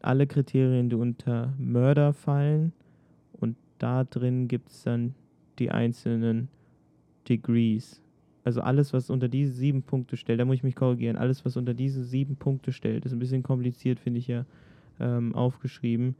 alle 0.00 0.26
Kriterien, 0.26 0.88
die 0.88 0.96
unter 0.96 1.54
Mörder 1.58 2.12
fallen. 2.12 2.72
Und 3.32 3.56
da 3.78 4.04
drin 4.04 4.48
gibt 4.48 4.70
es 4.70 4.82
dann 4.82 5.14
die 5.58 5.70
einzelnen 5.70 6.48
Degrees. 7.28 8.02
Also 8.44 8.60
alles, 8.60 8.92
was 8.92 9.10
unter 9.10 9.28
diese 9.28 9.52
sieben 9.52 9.82
Punkte 9.82 10.16
stellt, 10.16 10.38
da 10.38 10.44
muss 10.44 10.56
ich 10.56 10.62
mich 10.62 10.76
korrigieren, 10.76 11.16
alles, 11.16 11.44
was 11.44 11.56
unter 11.56 11.74
diese 11.74 12.04
sieben 12.04 12.36
Punkte 12.36 12.70
stellt, 12.72 13.04
ist 13.04 13.12
ein 13.12 13.18
bisschen 13.18 13.42
kompliziert, 13.42 13.98
finde 13.98 14.20
ich 14.20 14.28
ja, 14.28 14.46
ähm, 15.00 15.34
aufgeschrieben. 15.34 16.14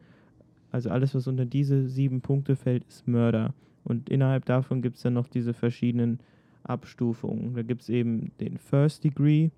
Also 0.72 0.90
alles, 0.90 1.14
was 1.14 1.28
unter 1.28 1.44
diese 1.46 1.86
sieben 1.86 2.22
Punkte 2.22 2.56
fällt, 2.56 2.84
ist 2.88 3.06
Mörder. 3.06 3.54
Und 3.84 4.08
innerhalb 4.08 4.44
davon 4.46 4.82
gibt 4.82 4.96
es 4.96 5.02
dann 5.02 5.14
noch 5.14 5.28
diese 5.28 5.54
verschiedenen 5.54 6.18
Abstufungen. 6.64 7.54
Da 7.54 7.62
gibt 7.62 7.82
es 7.82 7.88
eben 7.88 8.32
den 8.40 8.58
First 8.58 9.04
Degree, 9.04 9.50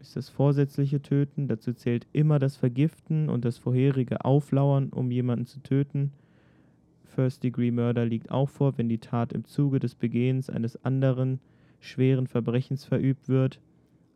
ist 0.00 0.16
das 0.16 0.28
vorsätzliche 0.28 1.02
Töten. 1.02 1.46
Dazu 1.46 1.72
zählt 1.72 2.06
immer 2.12 2.38
das 2.38 2.56
Vergiften 2.56 3.28
und 3.28 3.44
das 3.44 3.58
vorherige 3.58 4.24
Auflauern, 4.24 4.88
um 4.90 5.10
jemanden 5.10 5.46
zu 5.46 5.60
töten. 5.60 6.12
First-Degree-Murder 7.04 8.06
liegt 8.06 8.30
auch 8.30 8.48
vor, 8.48 8.78
wenn 8.78 8.88
die 8.88 8.98
Tat 8.98 9.32
im 9.32 9.44
Zuge 9.44 9.78
des 9.78 9.94
Begehens 9.94 10.48
eines 10.48 10.82
anderen 10.84 11.40
schweren 11.80 12.26
Verbrechens 12.26 12.84
verübt 12.84 13.28
wird. 13.28 13.60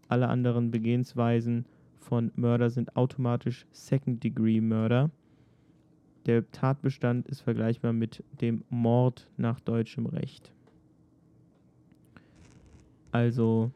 Alle 0.09 0.29
anderen 0.29 0.71
Begehensweisen 0.71 1.67
von 1.99 2.31
Mörder 2.37 2.71
sind 2.71 2.97
automatisch 2.97 3.67
Second-Degree-Murder. 3.73 5.11
Der 6.27 6.51
Tatbestand 6.51 7.29
ist 7.29 7.41
vergleichbar 7.41 7.93
mit 7.93 8.23
dem 8.41 8.65
Mord 8.71 9.29
nach 9.37 9.61
deutschem 9.61 10.07
Recht. 10.07 10.53
Also. 13.13 13.71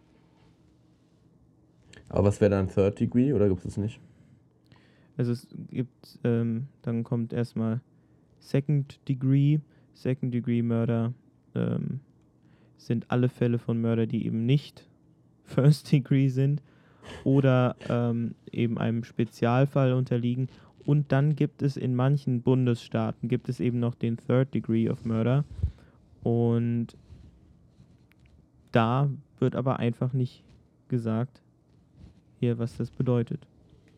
Aber 2.09 2.29
was 2.29 2.41
wäre 2.41 2.51
dann 2.51 2.69
Third 2.69 3.01
Degree 3.01 3.33
oder 3.33 3.49
gibt 3.49 3.65
es 3.65 3.77
nicht? 3.77 4.01
Also 5.17 5.33
es 5.33 5.49
gibt, 5.71 6.19
ähm, 6.25 6.69
dann 6.83 7.05
kommt 7.05 7.33
erstmal 7.33 7.81
Second 8.39 9.01
Degree. 9.09 9.59
Second 9.95 10.33
Degree 10.33 10.63
Murder 10.63 11.13
ähm, 11.55 12.01
sind 12.77 13.11
alle 13.11 13.29
Fälle 13.29 13.59
von 13.59 13.81
Mörder, 13.81 14.07
die 14.07 14.25
eben 14.27 14.47
nicht 14.47 14.89
First 15.45 15.91
Degree 15.93 16.29
sind 16.29 16.63
oder 17.25 17.77
ähm, 17.89 18.35
eben 18.53 18.79
einem 18.79 19.03
Spezialfall 19.05 19.93
unterliegen. 19.93 20.49
Und 20.85 21.13
dann 21.13 21.37
gibt 21.37 21.63
es 21.63 21.77
in 21.77 21.95
manchen 21.95 22.41
Bundesstaaten 22.43 23.29
gibt 23.29 23.49
es 23.49 23.61
eben 23.61 23.79
noch 23.79 23.95
den 23.95 24.17
Third 24.17 24.55
Degree 24.55 24.89
of 24.89 25.05
Murder. 25.05 25.45
Und 26.23 26.97
da 28.73 29.11
wird 29.39 29.57
aber 29.57 29.79
einfach 29.79 30.13
nicht 30.13 30.45
gesagt, 30.89 31.43
hier, 32.39 32.59
was 32.59 32.77
das 32.77 32.91
bedeutet. 32.91 33.47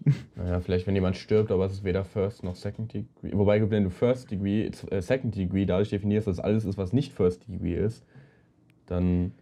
Naja, 0.34 0.60
vielleicht 0.60 0.86
wenn 0.86 0.94
jemand 0.94 1.16
stirbt, 1.16 1.50
aber 1.50 1.66
es 1.66 1.72
ist 1.72 1.84
weder 1.84 2.04
First 2.04 2.42
noch 2.42 2.56
Second 2.56 2.94
Degree. 2.94 3.32
Wobei, 3.32 3.70
wenn 3.70 3.84
du 3.84 3.90
First 3.90 4.30
Degree, 4.30 4.70
äh, 4.90 5.02
Second 5.02 5.36
Degree 5.36 5.66
dadurch 5.66 5.90
definierst, 5.90 6.26
dass 6.26 6.40
alles 6.40 6.64
ist, 6.64 6.78
was 6.78 6.94
nicht 6.94 7.12
First 7.12 7.46
Degree 7.46 7.74
ist, 7.74 8.06
dann 8.86 9.32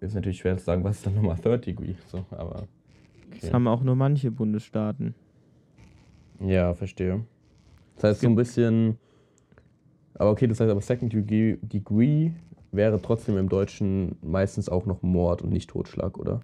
ist 0.00 0.10
es 0.10 0.14
natürlich 0.14 0.38
schwer 0.38 0.56
zu 0.58 0.64
sagen, 0.64 0.84
was 0.84 0.96
ist 0.96 1.06
dann 1.06 1.14
nochmal 1.14 1.36
Third 1.36 1.66
Degree. 1.66 1.94
So, 2.08 2.24
aber, 2.30 2.66
okay. 3.28 3.38
Das 3.40 3.52
haben 3.52 3.68
auch 3.68 3.82
nur 3.82 3.96
manche 3.96 4.30
Bundesstaaten. 4.30 5.14
Ja, 6.40 6.74
verstehe. 6.74 7.24
Das 7.94 8.04
heißt 8.04 8.20
so 8.22 8.28
ein 8.28 8.36
bisschen. 8.36 8.98
Aber 10.14 10.30
okay, 10.30 10.46
das 10.46 10.60
heißt 10.60 10.70
aber 10.70 10.80
Second 10.80 11.12
Degree, 11.12 11.56
Degree 11.62 12.32
wäre 12.72 13.00
trotzdem 13.00 13.36
im 13.38 13.48
Deutschen 13.48 14.16
meistens 14.22 14.68
auch 14.68 14.86
noch 14.86 15.02
Mord 15.02 15.42
und 15.42 15.50
nicht 15.50 15.70
Totschlag, 15.70 16.18
oder? 16.18 16.40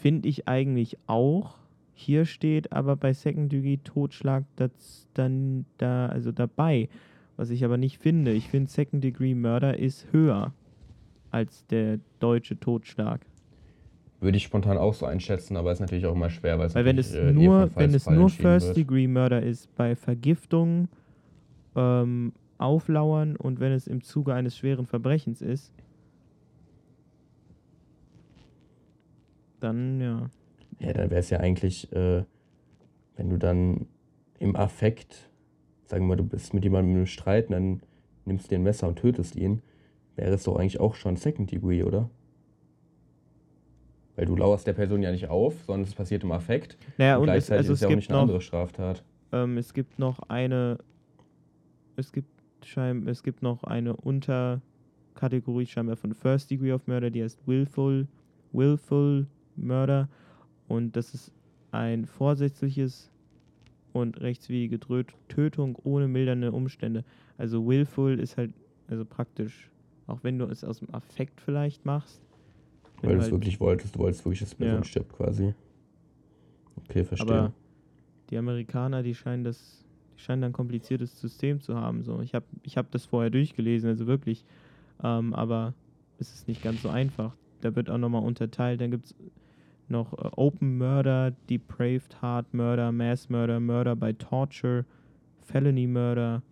Finde 0.00 0.28
ich 0.28 0.48
eigentlich 0.48 0.98
auch 1.06 1.54
Hier 1.94 2.24
steht 2.24 2.72
aber 2.72 2.96
bei 2.96 3.12
Second 3.12 3.52
Degree 3.52 3.76
Totschlag 3.76 4.44
das 4.56 5.06
dann 5.14 5.66
da, 5.78 6.06
also 6.06 6.32
dabei. 6.32 6.88
Was 7.36 7.50
ich 7.50 7.64
aber 7.64 7.76
nicht 7.76 7.98
finde. 7.98 8.32
Ich 8.32 8.48
finde 8.48 8.70
Second 8.70 9.04
Degree 9.04 9.34
Murder 9.34 9.78
ist 9.78 10.06
höher 10.12 10.52
als 11.30 11.66
der 11.66 11.98
deutsche 12.18 12.58
Totschlag. 12.58 13.24
Würde 14.20 14.36
ich 14.36 14.44
spontan 14.44 14.78
auch 14.78 14.94
so 14.94 15.06
einschätzen, 15.06 15.56
aber 15.56 15.72
ist 15.72 15.80
natürlich 15.80 16.06
auch 16.06 16.14
immer 16.14 16.30
schwer, 16.30 16.58
weil, 16.58 16.72
weil 16.74 16.84
wenn 16.84 16.98
es 16.98 17.12
äh, 17.12 17.32
nur, 17.32 17.70
wenn 17.74 17.92
es 17.94 18.08
nur 18.08 18.28
First 18.28 18.68
wird. 18.68 18.76
Degree 18.76 19.08
Murder 19.08 19.42
ist, 19.42 19.74
bei 19.74 19.96
Vergiftung, 19.96 20.88
ähm, 21.74 22.32
Auflauern 22.58 23.34
und 23.36 23.58
wenn 23.58 23.72
es 23.72 23.88
im 23.88 24.02
Zuge 24.02 24.34
eines 24.34 24.56
schweren 24.56 24.86
Verbrechens 24.86 25.42
ist, 25.42 25.72
dann 29.62 30.00
ja. 30.00 30.30
Ja, 30.78 30.92
dann 30.92 31.10
wäre 31.10 31.20
es 31.20 31.30
ja 31.30 31.38
eigentlich, 31.38 31.92
äh, 31.92 32.24
wenn 33.16 33.30
du 33.30 33.38
dann 33.38 33.86
im 34.38 34.56
Affekt, 34.56 35.30
sagen 35.84 36.04
wir 36.04 36.08
mal, 36.08 36.16
du 36.16 36.24
bist 36.24 36.54
mit 36.54 36.64
jemandem 36.64 36.96
im 36.96 37.06
Streit 37.06 37.46
und 37.46 37.52
dann 37.52 37.82
nimmst 38.24 38.46
du 38.46 38.48
dir 38.50 38.58
ein 38.58 38.62
Messer 38.62 38.88
und 38.88 38.96
tötest 38.96 39.36
ihn, 39.36 39.62
wäre 40.16 40.32
es 40.32 40.44
doch 40.44 40.56
eigentlich 40.56 40.80
auch 40.80 40.94
schon 40.94 41.16
Second 41.16 41.50
Degree, 41.50 41.82
oder? 41.84 42.10
Weil 44.16 44.26
du 44.26 44.36
lauerst 44.36 44.66
der 44.66 44.72
Person 44.74 45.02
ja 45.02 45.10
nicht 45.10 45.28
auf, 45.28 45.62
sondern 45.64 45.88
es 45.88 45.94
passiert 45.94 46.22
im 46.22 46.32
Affekt. 46.32 46.76
Naja, 46.98 47.16
und, 47.16 47.24
gleichzeitig 47.24 47.66
es, 47.66 47.70
also 47.70 47.72
ist 47.72 47.78
es 47.78 47.82
ja 47.82 47.88
auch 47.88 47.94
nicht 47.94 48.10
eine 48.10 48.16
noch, 48.16 48.22
andere 48.22 48.40
Straftat. 48.40 49.04
Ähm, 49.32 49.56
es 49.56 49.72
gibt 49.72 49.98
noch 49.98 50.18
eine, 50.28 50.78
es 51.96 52.12
gibt 52.12 52.28
scheinbar, 52.64 53.12
es 53.12 53.22
gibt 53.22 53.42
noch 53.42 53.64
eine 53.64 53.96
Unterkategorie 53.96 55.66
scheinbar 55.66 55.96
von 55.96 56.12
First 56.12 56.50
Degree 56.50 56.72
of 56.72 56.86
Murder, 56.86 57.10
die 57.10 57.22
heißt 57.22 57.46
Willful, 57.46 58.06
Willful 58.52 59.26
Murder. 59.56 60.08
Und 60.68 60.96
das 60.96 61.14
ist 61.14 61.32
ein 61.70 62.06
vorsätzliches 62.06 63.10
und 63.92 64.20
rechtswidrige 64.20 64.78
Tötung 65.28 65.76
ohne 65.84 66.08
mildernde 66.08 66.52
Umstände. 66.52 67.04
Also 67.38 67.66
willful 67.66 68.18
ist 68.18 68.36
halt, 68.36 68.52
also 68.88 69.04
praktisch, 69.04 69.70
auch 70.06 70.20
wenn 70.22 70.38
du 70.38 70.46
es 70.46 70.64
aus 70.64 70.78
dem 70.78 70.94
Affekt 70.94 71.40
vielleicht 71.40 71.84
machst, 71.84 72.22
weil 73.02 73.12
du 73.12 73.18
es 73.18 73.24
halt 73.24 73.32
wirklich 73.32 73.60
wolltest, 73.60 73.96
du 73.96 74.00
wolltest 74.00 74.24
wirklich, 74.24 74.40
dass 74.40 74.50
die 74.50 74.56
Person 74.56 74.78
ja. 74.78 74.84
stirbt 74.84 75.12
quasi. 75.12 75.54
Okay, 76.76 77.04
verstehe. 77.04 77.32
Aber 77.32 77.52
die 78.30 78.38
Amerikaner, 78.38 79.02
die 79.02 79.14
scheinen 79.14 79.44
das, 79.44 79.84
die 80.16 80.22
scheinen 80.22 80.44
ein 80.44 80.52
kompliziertes 80.52 81.20
System 81.20 81.60
zu 81.60 81.76
haben. 81.76 82.02
So. 82.02 82.20
Ich 82.20 82.34
habe 82.34 82.46
ich 82.62 82.76
hab 82.76 82.90
das 82.92 83.04
vorher 83.04 83.30
durchgelesen, 83.30 83.88
also 83.88 84.06
wirklich. 84.06 84.44
Ähm, 85.02 85.34
aber 85.34 85.74
es 86.18 86.32
ist 86.32 86.48
nicht 86.48 86.62
ganz 86.62 86.82
so 86.82 86.88
einfach. 86.88 87.34
Da 87.60 87.74
wird 87.74 87.90
auch 87.90 87.98
nochmal 87.98 88.22
unterteilt. 88.22 88.80
Dann 88.80 88.90
gibt 88.90 89.06
es 89.06 89.14
noch 89.92 90.12
äh, 90.14 90.28
Open 90.36 90.76
Murder, 90.78 91.30
Depraved 91.48 92.20
Hard 92.20 92.52
Murder, 92.52 92.90
Mass 92.90 93.28
Murder, 93.28 93.60
Murder 93.60 93.94
by 93.94 94.12
Torture, 94.14 94.84
Felony 95.40 95.86
Murder. 95.86 96.42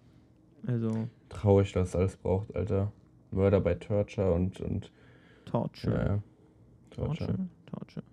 Also. 0.67 1.09
Traurig, 1.29 1.73
dass 1.73 1.89
es 1.89 1.97
alles 1.97 2.17
braucht, 2.17 2.55
Alter. 2.55 2.93
Murder 3.33 3.61
by 3.61 3.75
Torture 3.75 4.33
und. 4.33 4.61
und 4.61 4.93
Torture. 5.45 5.97
Ja, 5.97 6.07
ja. 6.07 6.23
Torture. 6.91 7.49
Torture. 7.67 8.05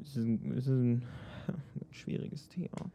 Es 0.00 0.16
ist 0.16 0.24
ein, 0.26 0.52
es 0.52 0.66
ist 0.66 0.68
ein, 0.70 1.02
schwieriges 1.90 2.48
Thema. 2.48 2.90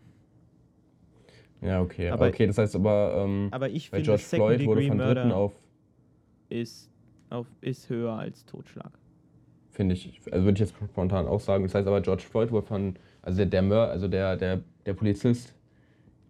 Ja, 1.62 1.82
okay. 1.82 2.10
Aber, 2.10 2.28
okay, 2.28 2.48
das 2.48 2.58
heißt 2.58 2.76
aber, 2.76 3.24
ähm, 3.26 3.50
aber 3.52 3.70
ich 3.70 3.90
finde, 3.90 4.06
George 4.06 4.24
Floyd 4.24 4.66
wurde 4.66 4.88
von 4.88 4.98
Dritten 4.98 5.32
auf 5.32 5.54
ist, 6.50 6.90
auf 7.30 7.48
ist 7.62 7.90
höher 7.90 8.14
als 8.14 8.46
Totschlag. 8.46 8.92
Finde 9.80 9.96
ich, 9.96 10.20
also 10.30 10.44
würde 10.44 10.62
ich 10.62 10.70
jetzt 10.70 10.76
spontan 10.92 11.26
auch 11.26 11.40
sagen. 11.40 11.64
Das 11.64 11.74
heißt 11.74 11.88
aber, 11.88 12.02
George 12.02 12.24
Floyd 12.30 12.52
wurde 12.52 12.68
von, 12.68 12.96
also 13.22 13.38
der, 13.38 13.46
der 13.46 13.62
Mör, 13.62 13.90
also 13.90 14.10
der, 14.10 14.36
der, 14.36 14.60
der 14.86 14.94
Polizist, 14.94 15.56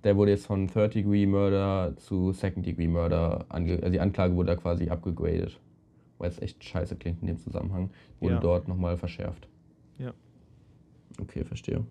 der 0.04 0.16
wurde 0.16 0.30
jetzt 0.30 0.46
von 0.46 0.68
Third 0.68 0.94
Degree 0.94 1.26
Murder 1.26 1.96
zu 1.98 2.32
Second 2.32 2.64
Degree 2.64 2.88
Murder, 2.88 3.48
ange, 3.50 3.78
also 3.78 3.90
die 3.90 4.00
Anklage 4.00 4.36
wurde 4.36 4.50
da 4.50 4.56
quasi 4.56 4.88
abgegradet 4.88 5.60
weil 6.20 6.30
es 6.30 6.40
echt 6.40 6.64
scheiße 6.64 6.96
klingt 6.98 7.22
in 7.22 7.28
dem 7.28 7.40
Zusammenhang, 7.40 7.90
wurde 8.20 8.36
ja. 8.36 8.40
dort 8.40 8.68
nochmal 8.68 8.98
verschärft. 8.98 9.48
Ja. 9.98 10.14
Okay, 11.20 11.44
verstehe. 11.44 11.84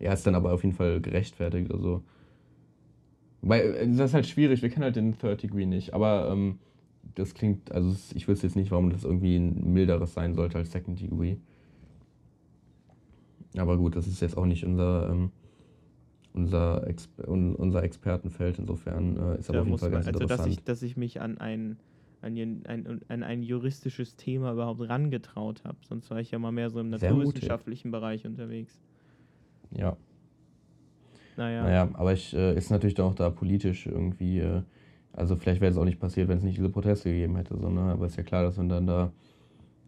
Ja, 0.00 0.14
ist 0.14 0.26
dann 0.26 0.34
aber 0.34 0.54
auf 0.54 0.62
jeden 0.64 0.74
Fall 0.74 1.00
gerechtfertigt. 1.02 1.70
Also. 1.70 2.02
Weil 3.42 3.88
das 3.88 4.06
ist 4.06 4.14
halt 4.14 4.26
schwierig, 4.26 4.62
wir 4.62 4.70
kennen 4.70 4.84
halt 4.84 4.96
den 4.96 5.18
Third 5.18 5.42
Degree 5.42 5.66
nicht, 5.66 5.92
aber 5.92 6.30
ähm, 6.32 6.58
das 7.14 7.34
klingt, 7.34 7.72
also 7.72 7.94
ich 8.14 8.28
wüsste 8.28 8.46
jetzt 8.46 8.56
nicht, 8.56 8.70
warum 8.70 8.90
das 8.90 9.04
irgendwie 9.04 9.36
ein 9.36 9.72
milderes 9.72 10.14
sein 10.14 10.34
sollte 10.34 10.58
als 10.58 10.72
Second 10.72 11.00
Degree. 11.00 11.36
Aber 13.56 13.76
gut, 13.76 13.96
das 13.96 14.06
ist 14.06 14.20
jetzt 14.20 14.36
auch 14.36 14.46
nicht 14.46 14.64
unser, 14.64 15.10
ähm, 15.10 15.30
unser, 16.32 16.86
Exper 16.86 17.28
unser 17.28 17.82
Expertenfeld, 17.82 18.58
insofern 18.58 19.16
äh, 19.16 19.38
ist 19.38 19.48
aber 19.48 19.60
auf 19.60 19.66
jeden 19.66 19.78
Fall 19.78 19.90
ganz 19.90 20.06
man, 20.06 20.14
also 20.14 20.24
interessant. 20.24 20.48
Dass 20.48 20.58
ich, 20.58 20.64
dass 20.64 20.82
ich 20.82 20.96
mich 20.96 21.20
an 21.20 21.38
ein 21.38 21.76
an, 22.24 22.62
ein, 22.66 23.00
an 23.08 23.22
ein 23.22 23.42
juristisches 23.42 24.16
Thema 24.16 24.52
überhaupt 24.52 24.88
rangetraut 24.88 25.62
habe. 25.64 25.76
Sonst 25.86 26.10
war 26.10 26.20
ich 26.20 26.30
ja 26.30 26.38
mal 26.38 26.52
mehr 26.52 26.70
so 26.70 26.80
im 26.80 26.88
naturwissenschaftlichen 26.88 27.90
Bereich 27.90 28.24
unterwegs. 28.24 28.80
Ja. 29.72 29.96
Naja. 31.36 31.64
Naja, 31.64 31.88
aber 31.94 32.12
ich 32.12 32.32
äh, 32.34 32.56
ist 32.56 32.70
natürlich 32.70 32.98
auch 33.00 33.14
da 33.14 33.28
politisch 33.28 33.86
irgendwie, 33.86 34.38
äh, 34.38 34.62
also 35.16 35.36
vielleicht 35.36 35.60
wäre 35.60 35.70
es 35.70 35.78
auch 35.78 35.84
nicht 35.84 36.00
passiert, 36.00 36.28
wenn 36.28 36.38
es 36.38 36.44
nicht 36.44 36.58
diese 36.58 36.68
Proteste 36.68 37.10
gegeben 37.10 37.36
hätte, 37.36 37.56
sondern 37.56 37.88
aber 37.90 38.06
ist 38.06 38.16
ja 38.16 38.22
klar, 38.22 38.42
dass 38.42 38.58
wenn 38.58 38.68
dann 38.68 38.86
da 38.86 39.12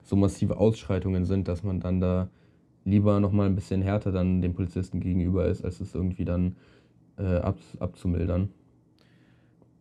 so 0.04 0.16
massive 0.16 0.56
Ausschreitungen 0.56 1.24
sind, 1.24 1.48
dass 1.48 1.62
man 1.64 1.80
dann 1.80 2.00
da 2.00 2.28
lieber 2.84 3.18
nochmal 3.18 3.46
ein 3.46 3.56
bisschen 3.56 3.82
härter 3.82 4.12
dann 4.12 4.40
dem 4.40 4.54
Polizisten 4.54 5.00
gegenüber 5.00 5.46
ist, 5.46 5.64
als 5.64 5.80
es 5.80 5.94
irgendwie 5.94 6.24
dann 6.24 6.56
äh, 7.18 7.38
ab, 7.38 7.58
abzumildern. 7.80 8.50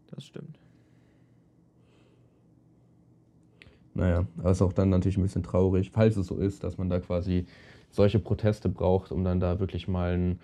Das 0.08 0.26
stimmt. 0.26 0.58
Naja, 3.94 4.26
aber 4.40 4.50
es 4.50 4.58
ist 4.58 4.62
auch 4.62 4.74
dann 4.74 4.90
natürlich 4.90 5.18
ein 5.18 5.24
bisschen 5.24 5.44
traurig, 5.44 5.92
falls 5.92 6.18
es 6.18 6.28
so 6.28 6.38
ist, 6.38 6.64
dass 6.64 6.78
man 6.78 6.90
da 6.90 7.00
quasi 7.00 7.46
solche 7.92 8.20
Proteste 8.20 8.68
braucht, 8.68 9.12
um 9.12 9.24
dann 9.24 9.40
da 9.40 9.60
wirklich 9.60 9.88
mal 9.88 10.14
ein, 10.14 10.40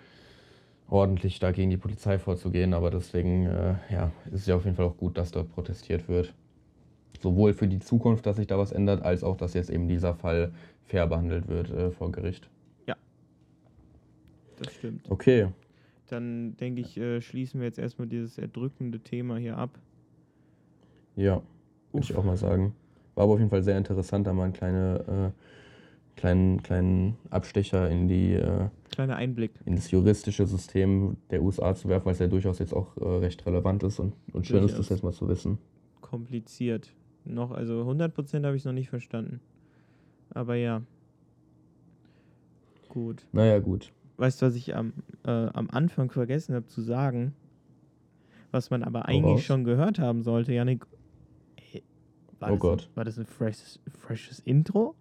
ordentlich 0.92 1.38
da 1.38 1.52
gegen 1.52 1.70
die 1.70 1.78
Polizei 1.78 2.18
vorzugehen. 2.18 2.74
Aber 2.74 2.90
deswegen 2.90 3.46
äh, 3.46 3.74
ja, 3.90 4.12
ist 4.26 4.42
es 4.42 4.46
ja 4.46 4.56
auf 4.56 4.64
jeden 4.64 4.76
Fall 4.76 4.86
auch 4.86 4.96
gut, 4.96 5.16
dass 5.16 5.30
dort 5.30 5.50
protestiert 5.52 6.08
wird. 6.08 6.34
Sowohl 7.20 7.54
für 7.54 7.66
die 7.66 7.78
Zukunft, 7.78 8.26
dass 8.26 8.36
sich 8.36 8.46
da 8.46 8.58
was 8.58 8.72
ändert, 8.72 9.02
als 9.02 9.24
auch, 9.24 9.36
dass 9.36 9.54
jetzt 9.54 9.70
eben 9.70 9.88
dieser 9.88 10.14
Fall 10.14 10.52
fair 10.84 11.06
behandelt 11.06 11.48
wird 11.48 11.70
äh, 11.70 11.90
vor 11.90 12.12
Gericht. 12.12 12.48
Ja, 12.86 12.96
das 14.58 14.72
stimmt. 14.74 15.10
Okay. 15.10 15.48
Dann 16.08 16.56
denke 16.58 16.82
ich, 16.82 16.98
äh, 16.98 17.22
schließen 17.22 17.60
wir 17.60 17.66
jetzt 17.66 17.78
erstmal 17.78 18.06
dieses 18.06 18.36
erdrückende 18.36 19.00
Thema 19.00 19.38
hier 19.38 19.56
ab. 19.56 19.70
Ja, 21.16 21.42
würde 21.92 22.04
ich 22.04 22.14
auch 22.16 22.24
mal 22.24 22.36
sagen. 22.36 22.74
War 23.14 23.24
aber 23.24 23.34
auf 23.34 23.38
jeden 23.38 23.50
Fall 23.50 23.62
sehr 23.62 23.78
interessant, 23.78 24.26
da 24.26 24.32
mal 24.32 24.44
einen 24.44 24.52
kleine, 24.52 25.32
äh, 25.34 26.18
kleinen, 26.20 26.62
kleinen 26.62 27.16
Abstecher 27.30 27.88
in 27.88 28.08
die 28.08 28.34
äh, 28.34 28.68
Kleiner 28.92 29.16
Einblick. 29.16 29.52
in 29.64 29.74
das 29.74 29.90
juristische 29.90 30.46
System 30.46 31.16
der 31.30 31.42
USA 31.42 31.74
zu 31.74 31.88
werfen, 31.88 32.06
weil 32.06 32.12
es 32.12 32.18
ja 32.18 32.28
durchaus 32.28 32.58
jetzt 32.58 32.74
auch 32.74 32.96
äh, 32.98 33.04
recht 33.04 33.44
relevant 33.46 33.82
ist 33.82 33.98
und, 33.98 34.14
und 34.32 34.46
schön 34.46 34.62
ist, 34.64 34.78
das 34.78 34.90
jetzt 34.90 35.02
mal 35.02 35.12
zu 35.12 35.28
wissen. 35.28 35.58
Kompliziert. 36.00 36.92
Noch, 37.24 37.52
also 37.52 37.82
100% 37.82 38.44
habe 38.44 38.54
ich 38.54 38.62
es 38.62 38.66
noch 38.66 38.72
nicht 38.72 38.90
verstanden. 38.90 39.40
Aber 40.30 40.56
ja. 40.56 40.82
Gut. 42.88 43.26
Naja, 43.32 43.58
gut. 43.58 43.92
Weißt 44.18 44.42
du, 44.42 44.46
was 44.46 44.54
ich 44.54 44.76
am, 44.76 44.92
äh, 45.24 45.30
am 45.30 45.70
Anfang 45.70 46.10
vergessen 46.10 46.54
habe 46.54 46.66
zu 46.66 46.82
sagen? 46.82 47.34
Was 48.50 48.70
man 48.70 48.82
aber 48.82 49.06
eigentlich 49.06 49.24
Woraus? 49.24 49.42
schon 49.44 49.64
gehört 49.64 49.98
haben 49.98 50.22
sollte, 50.22 50.52
Janik, 50.52 50.86
war 52.42 52.52
oh 52.52 52.56
Gott. 52.56 52.88
Ein, 52.90 52.96
war 52.96 53.04
das 53.04 53.18
ein 53.18 53.24
freshes, 53.24 53.80
freshes 53.98 54.40
Intro? 54.40 54.96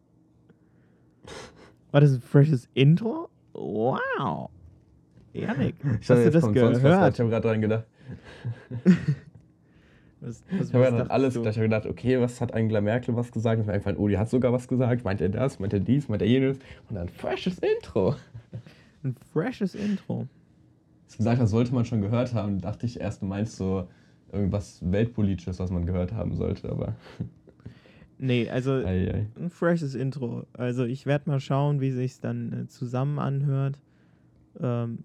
War 1.91 1.99
das 1.99 2.13
ein 2.13 2.21
freshes 2.21 2.69
Intro? 2.75 3.30
Wow. 3.53 4.49
Janik, 5.33 5.75
hast 5.83 6.09
du 6.09 6.31
das 6.31 6.51
gehört? 6.51 7.13
ich 7.13 7.19
habe 7.19 7.29
gerade 7.29 7.47
dran 7.47 7.61
gedacht. 7.61 7.85
was, 10.19 10.43
was, 10.51 10.67
ich 10.69 10.73
habe 10.73 10.85
ja 10.85 11.05
alles, 11.07 11.35
ich 11.35 11.45
habe 11.45 11.61
gedacht, 11.61 11.85
okay, 11.85 12.19
was 12.19 12.41
hat 12.41 12.53
Angela 12.53 12.81
Merkel 12.81 13.15
was 13.15 13.31
gesagt? 13.31 13.61
Ich 13.61 13.65
mir 13.65 13.73
eingefallen, 13.73 13.97
oh, 13.97 14.07
die 14.07 14.17
hat 14.17 14.29
sogar 14.29 14.51
was 14.51 14.67
gesagt. 14.67 15.05
Meint 15.05 15.21
er 15.21 15.29
das, 15.29 15.59
meint 15.59 15.73
er 15.73 15.79
dies, 15.79 16.09
meint 16.09 16.21
er 16.21 16.27
jenes? 16.27 16.57
Und 16.89 16.95
dann 16.95 17.07
freshes 17.07 17.59
Intro. 17.59 18.15
Ein 19.03 19.15
freshes 19.31 19.73
Intro. 19.73 20.27
Das 21.07 21.17
gesagt, 21.17 21.41
das 21.41 21.49
sollte 21.49 21.73
man 21.73 21.85
schon 21.85 22.01
gehört 22.01 22.33
haben. 22.33 22.59
Da 22.59 22.71
dachte 22.71 22.85
ich 22.85 22.99
erst, 22.99 23.21
du 23.21 23.25
meinst 23.25 23.55
so, 23.55 23.87
irgendwas 24.31 24.79
Weltpolitisches, 24.81 25.59
was 25.59 25.71
man 25.71 25.85
gehört 25.85 26.13
haben 26.13 26.35
sollte, 26.35 26.69
aber. 26.69 26.95
Nee, 28.23 28.47
also 28.51 28.73
ei, 28.73 29.11
ei. 29.11 29.27
ein 29.35 29.49
freshes 29.49 29.95
Intro. 29.95 30.45
Also 30.53 30.85
ich 30.85 31.07
werde 31.07 31.27
mal 31.27 31.39
schauen, 31.39 31.81
wie 31.81 31.89
sich 31.89 32.19
dann 32.19 32.53
äh, 32.53 32.67
zusammen 32.67 33.17
anhört. 33.17 33.79
Ähm, 34.59 34.99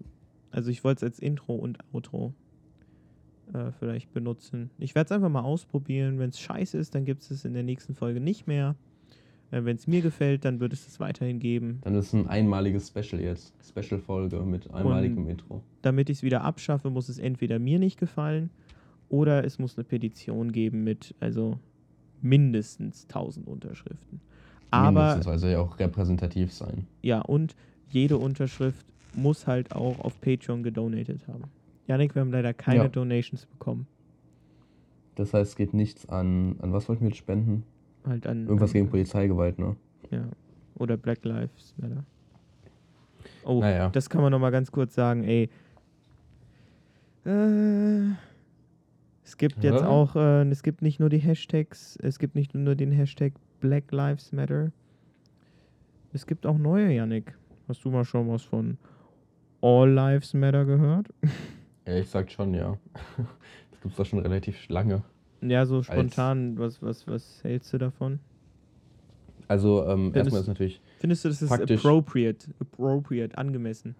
also 0.51 0.69
ich 0.69 0.83
wollte 0.83 0.99
es 0.99 1.11
als 1.11 1.19
Intro 1.19 1.55
und 1.55 1.79
Outro 1.91 2.35
äh, 3.53 3.71
vielleicht 3.79 4.13
benutzen. 4.13 4.69
Ich 4.77 4.93
werde 4.93 5.07
es 5.07 5.11
einfach 5.11 5.29
mal 5.29 5.41
ausprobieren. 5.41 6.19
Wenn 6.19 6.29
es 6.29 6.39
scheiße 6.39 6.77
ist, 6.77 6.93
dann 6.93 7.05
gibt 7.05 7.23
es 7.23 7.31
es 7.31 7.43
in 7.43 7.55
der 7.55 7.63
nächsten 7.63 7.95
Folge 7.95 8.19
nicht 8.19 8.45
mehr. 8.45 8.75
Äh, 9.49 9.63
Wenn 9.63 9.77
es 9.77 9.87
mir 9.87 10.01
gefällt, 10.01 10.45
dann 10.45 10.59
wird 10.59 10.73
es 10.73 10.87
es 10.87 10.99
weiterhin 10.99 11.39
geben. 11.39 11.79
Dann 11.81 11.95
ist 11.95 12.07
es 12.07 12.13
ein 12.13 12.27
einmaliges 12.27 12.89
Special 12.89 13.19
jetzt. 13.19 13.51
Special-Folge 13.67 14.41
mit 14.41 14.69
einmaligem 14.71 15.23
Und 15.23 15.29
Intro. 15.31 15.63
Damit 15.81 16.11
ich 16.11 16.17
es 16.17 16.23
wieder 16.23 16.43
abschaffe, 16.43 16.91
muss 16.91 17.09
es 17.09 17.17
entweder 17.17 17.57
mir 17.57 17.79
nicht 17.79 17.99
gefallen 17.99 18.51
oder 19.09 19.43
es 19.43 19.57
muss 19.57 19.75
eine 19.75 19.85
Petition 19.85 20.51
geben 20.51 20.83
mit 20.83 21.15
also 21.19 21.57
mindestens 22.21 23.03
1000 23.03 23.47
Unterschriften. 23.47 24.21
Aber 24.71 25.15
mindestens, 25.15 25.41
soll 25.41 25.51
ja 25.51 25.59
auch 25.59 25.79
repräsentativ 25.79 26.53
sein. 26.53 26.87
Ja, 27.01 27.21
und 27.21 27.55
jede 27.89 28.17
Unterschrift 28.17 28.85
muss 29.13 29.47
halt 29.47 29.73
auch 29.73 29.99
auf 29.99 30.19
Patreon 30.21 30.63
gedonatet 30.63 31.27
haben. 31.27 31.45
Janik, 31.87 32.15
wir 32.15 32.21
haben 32.21 32.31
leider 32.31 32.53
keine 32.53 32.83
ja. 32.83 32.87
Donations 32.87 33.45
bekommen. 33.45 33.87
Das 35.15 35.33
heißt, 35.33 35.51
es 35.51 35.55
geht 35.55 35.73
nichts 35.73 36.07
an, 36.09 36.57
an 36.59 36.73
was 36.73 36.87
wollten 36.89 37.03
wir 37.03 37.09
jetzt 37.09 37.17
spenden? 37.17 37.63
Halt 38.05 38.27
an. 38.27 38.45
Irgendwas 38.45 38.71
an, 38.71 38.73
gegen 38.73 38.89
Polizeigewalt, 38.89 39.57
ne? 39.57 39.75
Ja. 40.11 40.27
Oder 40.75 40.97
Black 40.97 41.23
Lives 41.25 41.73
Matter. 41.77 42.03
Oh, 43.43 43.59
naja. 43.61 43.89
das 43.89 44.09
kann 44.09 44.21
man 44.21 44.31
nochmal 44.31 44.51
ganz 44.51 44.71
kurz 44.71 44.93
sagen, 44.93 45.23
ey. 45.23 45.49
Äh, 47.25 48.11
es 49.27 49.35
gibt 49.35 49.61
jetzt 49.61 49.81
ja. 49.81 49.87
auch, 49.89 50.15
äh, 50.15 50.47
es 50.49 50.63
gibt 50.63 50.81
nicht 50.81 51.01
nur 51.01 51.09
die 51.09 51.17
Hashtags, 51.17 51.97
es 52.01 52.17
gibt 52.17 52.33
nicht 52.35 52.55
nur 52.55 52.75
den 52.75 52.93
Hashtag 52.93 53.33
Black 53.59 53.91
Lives 53.91 54.31
Matter. 54.31 54.71
Es 56.13 56.25
gibt 56.25 56.45
auch 56.45 56.57
neue, 56.57 56.93
Yannick. 56.93 57.37
Hast 57.67 57.83
du 57.83 57.91
mal 57.91 58.05
schon 58.05 58.29
was 58.29 58.43
von 58.43 58.77
All 59.61 59.91
Lives 59.91 60.33
Matter 60.33 60.63
gehört? 60.63 61.07
Ja, 61.85 61.95
ich 61.95 62.09
sag 62.09 62.29
schon, 62.31 62.53
ja. 62.53 62.77
Das 63.71 63.81
gibt 63.81 63.91
es 63.91 63.97
doch 63.97 64.05
schon 64.05 64.19
relativ 64.19 64.67
lange. 64.69 65.03
Ja, 65.41 65.65
so 65.65 65.83
spontan, 65.83 66.57
was, 66.57 66.81
was, 66.81 67.07
was 67.07 67.43
hältst 67.43 67.71
du 67.73 67.77
davon? 67.77 68.19
Also, 69.49 69.85
ähm, 69.87 70.11
erstmal 70.13 70.41
ist 70.41 70.47
natürlich. 70.47 70.81
Findest 70.99 71.23
du, 71.23 71.29
das 71.29 71.41
ist 71.41 71.51
appropriate, 71.51 72.47
appropriate, 72.59 73.37
angemessen? 73.37 73.95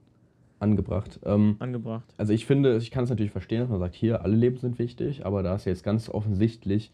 Angebracht. 0.60 1.20
Ähm, 1.24 1.56
Angebracht. 1.60 2.14
Also, 2.18 2.34
ich 2.34 2.46
finde, 2.46 2.78
ich 2.78 2.92
kann 2.92 3.04
es 3.04 3.10
natürlich 3.10 3.32
verstehen, 3.32 3.62
dass 3.62 3.70
man 3.70 3.80
sagt, 3.80 3.96
hier, 3.96 4.24
alle 4.24 4.36
Leben 4.36 4.58
sind 4.58 4.80
wichtig, 4.80 5.26
aber 5.26 5.44
da 5.44 5.56
es 5.56 5.66
jetzt 5.66 5.84
ganz 5.84 6.10
offensichtlich 6.10 6.92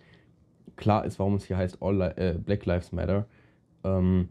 klar 0.76 1.06
ist, 1.06 1.20
warum 1.20 1.36
es 1.36 1.46
hier 1.46 1.58
heißt 1.58 1.78
All 1.82 1.98
Li 1.98 2.04
äh, 2.16 2.38
Black 2.38 2.66
Lives 2.66 2.92
Matter, 2.92 3.26
ähm, 3.84 4.30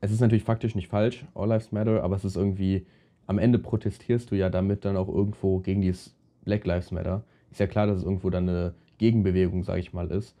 es 0.00 0.10
ist 0.10 0.20
natürlich 0.20 0.44
faktisch 0.44 0.74
nicht 0.74 0.88
falsch, 0.88 1.24
All 1.34 1.48
Lives 1.48 1.72
Matter, 1.72 2.02
aber 2.02 2.16
es 2.16 2.24
ist 2.24 2.36
irgendwie, 2.36 2.86
am 3.26 3.38
Ende 3.38 3.58
protestierst 3.58 4.30
du 4.30 4.34
ja 4.36 4.50
damit 4.50 4.84
dann 4.84 4.96
auch 4.96 5.08
irgendwo 5.08 5.60
gegen 5.60 5.80
dieses 5.80 6.14
Black 6.44 6.66
Lives 6.66 6.90
Matter 6.90 7.24
ist 7.52 7.60
ja 7.60 7.66
klar, 7.66 7.86
dass 7.86 7.98
es 7.98 8.04
irgendwo 8.04 8.30
dann 8.30 8.48
eine 8.48 8.74
Gegenbewegung, 8.98 9.62
sage 9.62 9.80
ich 9.80 9.92
mal, 9.92 10.10
ist. 10.10 10.34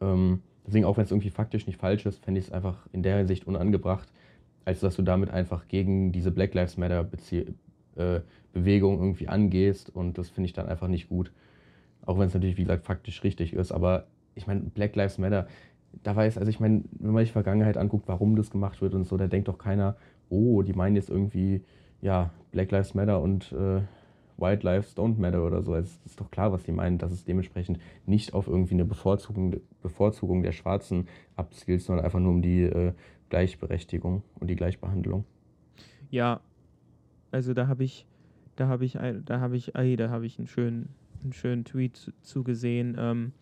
Ähm, 0.00 0.40
deswegen, 0.66 0.84
auch 0.86 0.96
wenn 0.96 1.04
es 1.04 1.10
irgendwie 1.10 1.30
faktisch 1.30 1.66
nicht 1.66 1.78
falsch 1.78 2.06
ist, 2.06 2.24
fände 2.24 2.40
ich 2.40 2.46
es 2.46 2.52
einfach 2.52 2.86
in 2.92 3.02
der 3.02 3.18
Hinsicht 3.18 3.46
unangebracht, 3.46 4.08
als 4.64 4.80
dass 4.80 4.96
du 4.96 5.02
damit 5.02 5.30
einfach 5.30 5.68
gegen 5.68 6.12
diese 6.12 6.30
Black 6.30 6.54
Lives 6.54 6.76
Matter 6.76 7.04
Bezie 7.04 7.54
äh, 7.96 8.20
Bewegung 8.52 8.98
irgendwie 8.98 9.28
angehst 9.28 9.90
und 9.94 10.18
das 10.18 10.28
finde 10.28 10.46
ich 10.46 10.52
dann 10.52 10.68
einfach 10.68 10.88
nicht 10.88 11.08
gut. 11.08 11.32
Auch 12.04 12.18
wenn 12.18 12.26
es 12.26 12.34
natürlich, 12.34 12.56
wie 12.56 12.62
gesagt, 12.62 12.84
faktisch 12.84 13.22
richtig 13.24 13.52
ist, 13.52 13.72
aber 13.72 14.06
ich 14.34 14.46
meine, 14.46 14.60
Black 14.60 14.96
Lives 14.96 15.18
Matter, 15.18 15.46
da 16.02 16.16
weiß, 16.16 16.38
also 16.38 16.50
ich 16.50 16.60
meine, 16.60 16.82
wenn 16.98 17.12
man 17.12 17.24
sich 17.24 17.32
Vergangenheit 17.32 17.76
anguckt, 17.76 18.08
warum 18.08 18.36
das 18.36 18.50
gemacht 18.50 18.80
wird 18.80 18.94
und 18.94 19.04
so, 19.04 19.16
da 19.16 19.26
denkt 19.26 19.48
doch 19.48 19.58
keiner, 19.58 19.96
oh, 20.28 20.62
die 20.62 20.72
meinen 20.72 20.96
jetzt 20.96 21.10
irgendwie, 21.10 21.62
ja, 22.00 22.30
Black 22.50 22.70
Lives 22.70 22.94
Matter 22.94 23.20
und 23.20 23.52
äh, 23.52 23.82
White 24.38 24.64
Lives 24.66 24.96
Don't 24.96 25.18
Matter 25.18 25.44
oder 25.46 25.62
so. 25.62 25.74
Es 25.74 26.00
ist 26.04 26.20
doch 26.20 26.30
klar, 26.30 26.52
was 26.52 26.64
die 26.64 26.72
meinen, 26.72 26.98
dass 26.98 27.12
es 27.12 27.24
dementsprechend 27.24 27.78
nicht 28.06 28.34
auf 28.34 28.48
irgendwie 28.48 28.74
eine 28.74 28.84
Bevorzugung, 28.84 29.56
Bevorzugung 29.82 30.42
der 30.42 30.52
Schwarzen 30.52 31.06
abzielt, 31.36 31.82
sondern 31.82 32.04
einfach 32.04 32.18
nur 32.18 32.32
um 32.32 32.42
die 32.42 32.62
äh, 32.62 32.92
Gleichberechtigung 33.32 34.22
und 34.40 34.48
die 34.48 34.56
Gleichbehandlung. 34.56 35.24
Ja, 36.10 36.42
also 37.30 37.54
da 37.54 37.66
habe 37.66 37.82
ich, 37.82 38.06
da 38.56 38.68
habe 38.68 38.84
ich, 38.84 38.92
da 39.24 39.40
habe 39.40 39.56
ich, 39.56 39.72
da 39.72 40.10
habe 40.10 40.26
ich 40.26 40.38
einen 40.38 40.48
schönen, 40.48 40.90
einen 41.22 41.32
schönen 41.32 41.64
Tweet 41.64 42.12
zugesehen 42.20 42.94
ähm, 42.98 43.32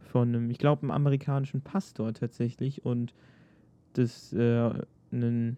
von 0.00 0.34
einem, 0.34 0.50
ich 0.50 0.58
glaube, 0.58 0.82
einem 0.82 0.90
amerikanischen 0.90 1.60
Pastor 1.60 2.12
tatsächlich 2.14 2.84
und 2.84 3.14
das 3.92 4.32
äh, 4.32 4.72
einen 5.12 5.56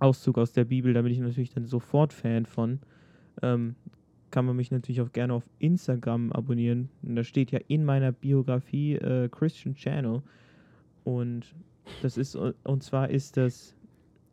Auszug 0.00 0.36
aus 0.36 0.50
der 0.52 0.64
Bibel, 0.64 0.92
da 0.92 1.02
bin 1.02 1.12
ich 1.12 1.20
natürlich 1.20 1.50
dann 1.50 1.66
sofort 1.66 2.12
Fan 2.12 2.44
von 2.44 2.80
ähm, 3.40 3.76
kann 4.32 4.44
man 4.44 4.56
mich 4.56 4.72
natürlich 4.72 5.00
auch 5.00 5.12
gerne 5.12 5.34
auf 5.34 5.48
Instagram 5.60 6.32
abonnieren. 6.32 6.88
Und 7.02 7.14
da 7.14 7.22
steht 7.22 7.52
ja 7.52 7.60
in 7.68 7.84
meiner 7.84 8.10
Biografie 8.10 8.96
äh, 8.96 9.28
Christian 9.28 9.76
Channel. 9.76 10.22
Und 11.04 11.54
das 12.02 12.16
ist, 12.16 12.36
und 12.36 12.82
zwar 12.82 13.10
ist 13.10 13.36
das 13.36 13.74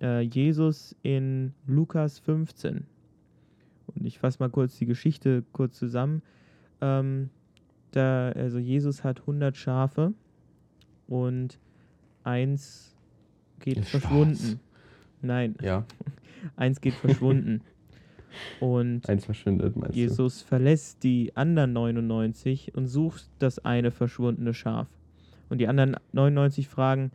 äh, 0.01 0.21
Jesus 0.21 0.95
in 1.03 1.53
Lukas 1.65 2.19
15. 2.19 2.85
Und 3.87 4.05
ich 4.05 4.19
fasse 4.19 4.37
mal 4.39 4.49
kurz 4.49 4.77
die 4.77 4.85
Geschichte 4.85 5.43
kurz 5.51 5.77
zusammen. 5.77 6.21
Ähm, 6.81 7.29
da, 7.91 8.29
also 8.31 8.59
Jesus 8.59 9.03
hat 9.03 9.21
100 9.21 9.55
Schafe 9.55 10.13
und 11.07 11.57
eins 12.23 12.95
geht 13.59 13.77
Spaß. 13.77 13.89
verschwunden. 13.89 14.59
Nein. 15.21 15.55
Ja. 15.61 15.85
eins 16.55 16.81
geht 16.81 16.93
verschwunden. 16.93 17.61
Und 18.59 19.07
Eins 19.09 19.25
verschwindet, 19.25 19.75
meinst 19.75 19.95
Jesus 19.95 20.41
du? 20.41 20.47
verlässt 20.47 21.03
die 21.03 21.35
anderen 21.35 21.73
99 21.73 22.75
und 22.75 22.87
sucht 22.87 23.27
das 23.39 23.57
eine 23.59 23.89
verschwundene 23.89 24.53
Schaf. 24.53 24.87
Und 25.49 25.59
die 25.59 25.67
anderen 25.67 25.95
99 26.11 26.67
fragen, 26.67 27.11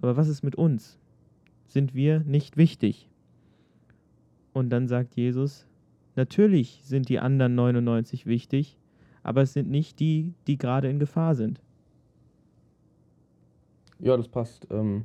aber 0.00 0.16
was 0.16 0.28
ist 0.28 0.42
mit 0.42 0.56
uns? 0.56 0.98
Sind 1.66 1.94
wir 1.94 2.20
nicht 2.20 2.56
wichtig? 2.56 3.08
Und 4.52 4.70
dann 4.70 4.88
sagt 4.88 5.16
Jesus, 5.16 5.66
natürlich 6.14 6.80
sind 6.84 7.08
die 7.08 7.18
anderen 7.18 7.54
99 7.54 8.26
wichtig, 8.26 8.78
aber 9.22 9.42
es 9.42 9.52
sind 9.52 9.70
nicht 9.70 10.00
die, 10.00 10.32
die 10.46 10.56
gerade 10.56 10.88
in 10.88 10.98
Gefahr 10.98 11.34
sind. 11.34 11.60
Ja, 13.98 14.16
das 14.16 14.28
passt. 14.28 14.66
Ähm, 14.70 15.04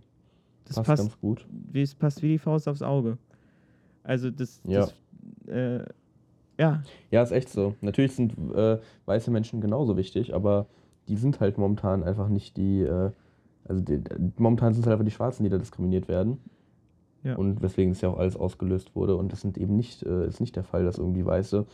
das 0.65 0.75
passt, 0.75 0.87
passt, 0.87 1.03
ganz 1.03 1.19
gut. 1.19 1.47
Wie, 1.71 1.81
es 1.81 1.95
passt 1.95 2.21
wie 2.21 2.29
die 2.29 2.37
Faust 2.37 2.67
aufs 2.67 2.81
Auge. 2.81 3.17
Also 4.03 4.31
das, 4.31 4.61
ja. 4.65 4.81
das 4.81 4.93
äh, 5.47 5.85
ja. 6.57 6.83
Ja, 7.09 7.23
ist 7.23 7.31
echt 7.31 7.49
so. 7.49 7.75
Natürlich 7.81 8.13
sind 8.13 8.35
äh, 8.53 8.79
weiße 9.05 9.31
Menschen 9.31 9.61
genauso 9.61 9.97
wichtig, 9.97 10.33
aber 10.33 10.67
die 11.07 11.17
sind 11.17 11.39
halt 11.39 11.57
momentan 11.57 12.03
einfach 12.03 12.29
nicht 12.29 12.57
die, 12.57 12.81
äh, 12.81 13.11
also 13.65 13.81
die, 13.81 14.01
momentan 14.37 14.73
sind 14.73 14.81
es 14.81 14.87
halt 14.87 14.93
einfach 14.93 15.05
die 15.05 15.11
Schwarzen, 15.11 15.43
die 15.43 15.49
da 15.49 15.57
diskriminiert 15.57 16.07
werden. 16.07 16.39
Ja. 17.23 17.35
Und 17.35 17.61
weswegen 17.61 17.91
es 17.91 18.01
ja 18.01 18.09
auch 18.09 18.17
alles 18.17 18.35
ausgelöst 18.35 18.95
wurde. 18.95 19.15
Und 19.15 19.31
das 19.31 19.41
sind 19.41 19.57
eben 19.57 19.75
nicht, 19.75 20.03
äh, 20.03 20.27
ist 20.27 20.41
nicht 20.41 20.55
der 20.55 20.63
Fall, 20.63 20.83
dass 20.83 20.97
irgendwie 20.97 21.23
Weiße, 21.23 21.67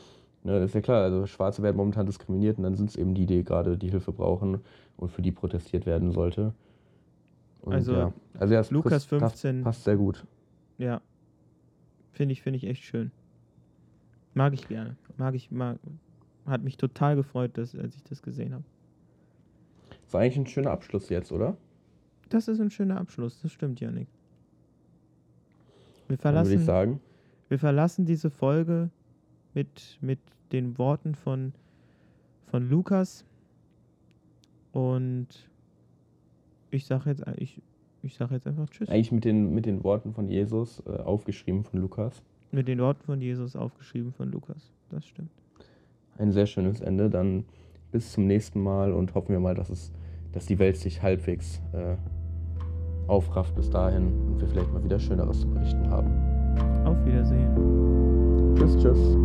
ne, 0.43 0.57
ist 0.59 0.75
ja 0.75 0.81
klar, 0.81 1.03
also 1.03 1.25
Schwarze 1.25 1.63
werden 1.63 1.77
momentan 1.77 2.05
diskriminiert 2.05 2.57
und 2.57 2.63
dann 2.63 2.75
sind 2.75 2.89
es 2.89 2.95
eben 2.97 3.13
die, 3.13 3.25
die 3.25 3.43
gerade 3.43 3.77
die 3.77 3.89
Hilfe 3.89 4.11
brauchen 4.11 4.59
und 4.97 5.09
für 5.09 5.21
die 5.21 5.31
protestiert 5.31 5.85
werden 5.85 6.11
sollte. 6.11 6.53
Und 7.61 7.73
also, 7.73 7.93
ja. 7.93 8.13
also 8.37 8.53
ja, 8.53 8.63
Lukas 8.69 9.05
15 9.05 9.63
passt 9.63 9.83
sehr 9.83 9.95
gut. 9.95 10.25
Ja. 10.77 11.01
Finde 12.11 12.33
ich, 12.33 12.41
finde 12.41 12.57
ich 12.57 12.65
echt 12.65 12.83
schön. 12.83 13.11
Mag 14.33 14.53
ich 14.53 14.67
gerne. 14.67 14.95
Mag 15.17 15.33
ich, 15.33 15.49
mag, 15.49 15.77
hat 16.45 16.63
mich 16.63 16.77
total 16.77 17.15
gefreut, 17.15 17.57
dass, 17.57 17.75
als 17.75 17.95
ich 17.95 18.03
das 18.03 18.21
gesehen 18.21 18.53
habe. 18.53 18.63
War 20.11 20.21
eigentlich 20.21 20.37
ein 20.37 20.47
schöner 20.47 20.71
Abschluss 20.71 21.09
jetzt, 21.09 21.31
oder? 21.31 21.57
Das 22.29 22.47
ist 22.47 22.59
ein 22.59 22.69
schöner 22.69 22.99
Abschluss, 22.99 23.41
das 23.41 23.51
stimmt, 23.51 23.79
Janik. 23.79 24.07
Wir 26.07 26.17
verlassen, 26.17 26.49
würde 26.49 26.59
ich 26.59 26.65
sagen. 26.65 26.99
Wir 27.49 27.59
verlassen 27.59 28.05
diese 28.05 28.29
Folge 28.29 28.89
mit, 29.53 29.97
mit 30.01 30.19
den 30.51 30.77
Worten 30.77 31.15
von, 31.15 31.53
von 32.45 32.69
Lukas. 32.69 33.25
Und 34.71 35.27
ich 36.71 36.85
sage 36.85 37.09
jetzt, 37.09 37.23
ich, 37.37 37.61
ich 38.03 38.15
sag 38.15 38.31
jetzt 38.31 38.47
einfach 38.47 38.69
Tschüss. 38.69 38.89
Eigentlich 38.89 39.11
mit 39.11 39.25
den, 39.25 39.53
mit 39.53 39.65
den 39.65 39.83
Worten 39.83 40.13
von 40.13 40.27
Jesus, 40.27 40.81
äh, 40.85 40.91
aufgeschrieben 40.91 41.63
von 41.63 41.79
Lukas. 41.79 42.21
Mit 42.51 42.67
den 42.67 42.79
Worten 42.79 43.03
von 43.03 43.21
Jesus 43.21 43.55
aufgeschrieben 43.55 44.13
von 44.13 44.31
Lukas. 44.31 44.71
Das 44.89 45.05
stimmt. 45.05 45.31
Ein 46.17 46.31
sehr 46.31 46.45
schönes 46.45 46.81
Ende. 46.81 47.09
Dann 47.09 47.45
bis 47.91 48.13
zum 48.13 48.27
nächsten 48.27 48.61
Mal 48.61 48.93
und 48.93 49.15
hoffen 49.15 49.29
wir 49.29 49.39
mal, 49.39 49.55
dass, 49.55 49.69
es, 49.69 49.91
dass 50.31 50.45
die 50.45 50.59
Welt 50.59 50.77
sich 50.77 51.01
halbwegs 51.01 51.61
äh, 51.73 51.95
aufrafft 53.07 53.55
bis 53.55 53.69
dahin 53.69 54.07
und 54.27 54.39
wir 54.39 54.47
vielleicht 54.47 54.71
mal 54.73 54.83
wieder 54.83 54.99
Schöneres 54.99 55.41
zu 55.41 55.47
berichten 55.47 55.89
haben. 55.89 56.11
Auf 56.85 56.97
Wiedersehen. 57.05 58.55
Tschüss, 58.55 58.77
tschüss. 58.77 59.17